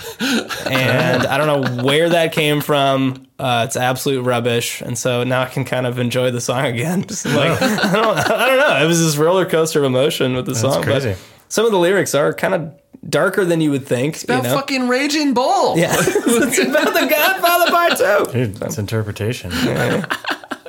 And 0.66 1.28
I 1.28 1.38
don't 1.38 1.46
know 1.46 1.84
where 1.84 2.10
that 2.10 2.32
came 2.32 2.62
from. 2.62 3.28
Uh, 3.38 3.66
it's 3.68 3.76
absolute 3.76 4.24
rubbish. 4.24 4.82
And 4.82 4.98
so 4.98 5.24
now 5.24 5.42
I 5.44 5.46
can 5.46 5.66
kind 5.66 5.86
of 5.86 6.00
enjoy 6.00 6.32
the 6.32 6.42
song 6.42 6.66
again. 6.66 7.04
Just 7.08 7.28
like 7.28 7.62
I 7.62 7.94
don't 7.94 8.18
I 8.18 8.48
don't 8.48 8.58
know. 8.60 8.84
It 8.84 8.88
was 8.88 9.00
this 9.00 9.18
roller 9.18 9.46
coaster 9.46 9.80
of 9.80 9.86
emotion 9.86 10.34
with 10.36 10.46
the 10.48 10.54
That's 10.54 10.62
song. 10.62 10.82
crazy. 10.82 11.12
But 11.12 11.20
some 11.50 11.66
of 11.66 11.72
the 11.72 11.78
lyrics 11.78 12.16
are 12.16 12.34
kind 12.34 12.56
of 12.56 12.72
darker 13.10 13.46
than 13.46 13.62
you 13.62 13.72
would 13.72 13.86
think. 13.88 14.16
It's 14.16 14.24
about 14.24 14.46
fucking 14.46 14.88
Raging 14.88 15.34
Bull. 15.34 15.78
Yeah, 15.78 15.94
it's 15.98 16.60
about 16.60 16.94
the 16.94 17.08
Godfather 17.10 17.72
Part 17.72 17.98
Two. 17.98 18.32
Dude, 18.48 18.62
it's 18.62 18.78
interpretation. 18.78 19.52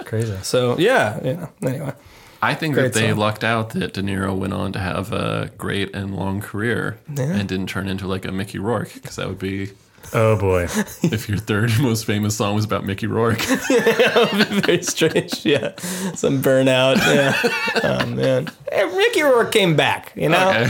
Crazy. 0.05 0.37
So 0.43 0.79
yeah, 0.79 1.21
yeah. 1.23 1.47
Anyway, 1.63 1.93
I 2.41 2.55
think 2.55 2.75
Great 2.75 2.93
that 2.93 2.95
they 2.95 3.11
song. 3.11 3.19
lucked 3.19 3.45
out 3.45 3.71
that 3.71 3.93
De 3.93 4.03
Niro 4.03 4.37
went 4.37 4.53
on 4.55 4.73
to 4.73 4.79
have 4.79 5.13
a 5.13 5.51
great 5.59 5.95
and 5.95 6.15
long 6.17 6.41
career 6.41 6.99
Yeah. 7.15 7.25
and 7.25 7.49
didn't 7.49 7.69
turn 7.69 7.89
into 7.89 8.07
like 8.07 8.25
a 8.25 8.33
Mickey 8.33 8.59
Rourke 8.59 8.95
because 8.95 9.17
that 9.17 9.29
would 9.29 9.39
be 9.39 9.71
Oh 10.13 10.37
boy. 10.37 10.63
if 11.03 11.29
your 11.29 11.39
third 11.39 11.71
most 11.81 12.05
famous 12.05 12.37
song 12.37 12.55
was 12.55 12.65
about 12.65 12.85
Mickey 12.85 13.07
Rourke. 13.07 13.39
that 13.47 14.29
would 14.33 14.49
be 14.49 14.61
very 14.61 14.83
strange. 14.83 15.45
Yeah, 15.45 15.77
some 16.15 16.43
burnout. 16.43 16.97
Yeah. 16.99 17.35
Oh 17.83 18.07
man, 18.07 18.49
hey, 18.73 18.85
Ricky 18.85 19.23
Rourke 19.23 19.53
came 19.53 19.77
back. 19.77 20.13
You 20.17 20.31
know. 20.31 20.51
Okay. 20.51 20.69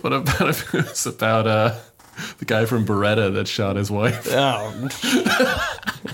what 0.00 0.12
about 0.12 0.48
if 0.48 0.74
it 0.74 0.84
was 0.88 1.06
about 1.06 1.46
uh, 1.46 1.74
the 2.38 2.44
guy 2.44 2.64
from 2.66 2.84
Baretta 2.86 3.32
that 3.34 3.48
shot 3.48 3.76
his 3.76 3.90
wife? 3.90 4.26
Oh, 4.30 4.70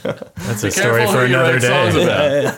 That's 0.02 0.64
a 0.64 0.70
story 0.70 1.06
for 1.06 1.24
another 1.24 1.58
day. 1.58 2.50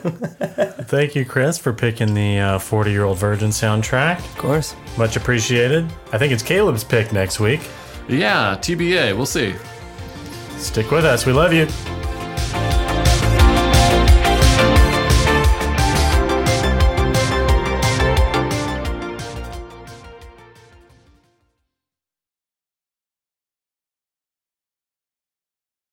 Thank 0.84 1.14
you, 1.14 1.24
Chris, 1.24 1.58
for 1.58 1.72
picking 1.72 2.14
the 2.14 2.58
40 2.60 2.90
year 2.90 3.04
old 3.04 3.18
virgin 3.18 3.50
soundtrack. 3.50 4.18
of 4.18 4.38
course. 4.38 4.74
Much 4.98 5.16
appreciated. 5.16 5.86
I 6.12 6.18
think 6.18 6.32
it's 6.32 6.42
Caleb's 6.42 6.84
pick 6.84 7.12
next 7.12 7.40
week. 7.40 7.60
Yeah, 8.08 8.56
TBA. 8.60 9.16
We'll 9.16 9.26
see. 9.26 9.54
Stick 10.62 10.90
with 10.92 11.04
us. 11.04 11.26
We 11.26 11.32
love 11.32 11.52
you. 11.52 11.66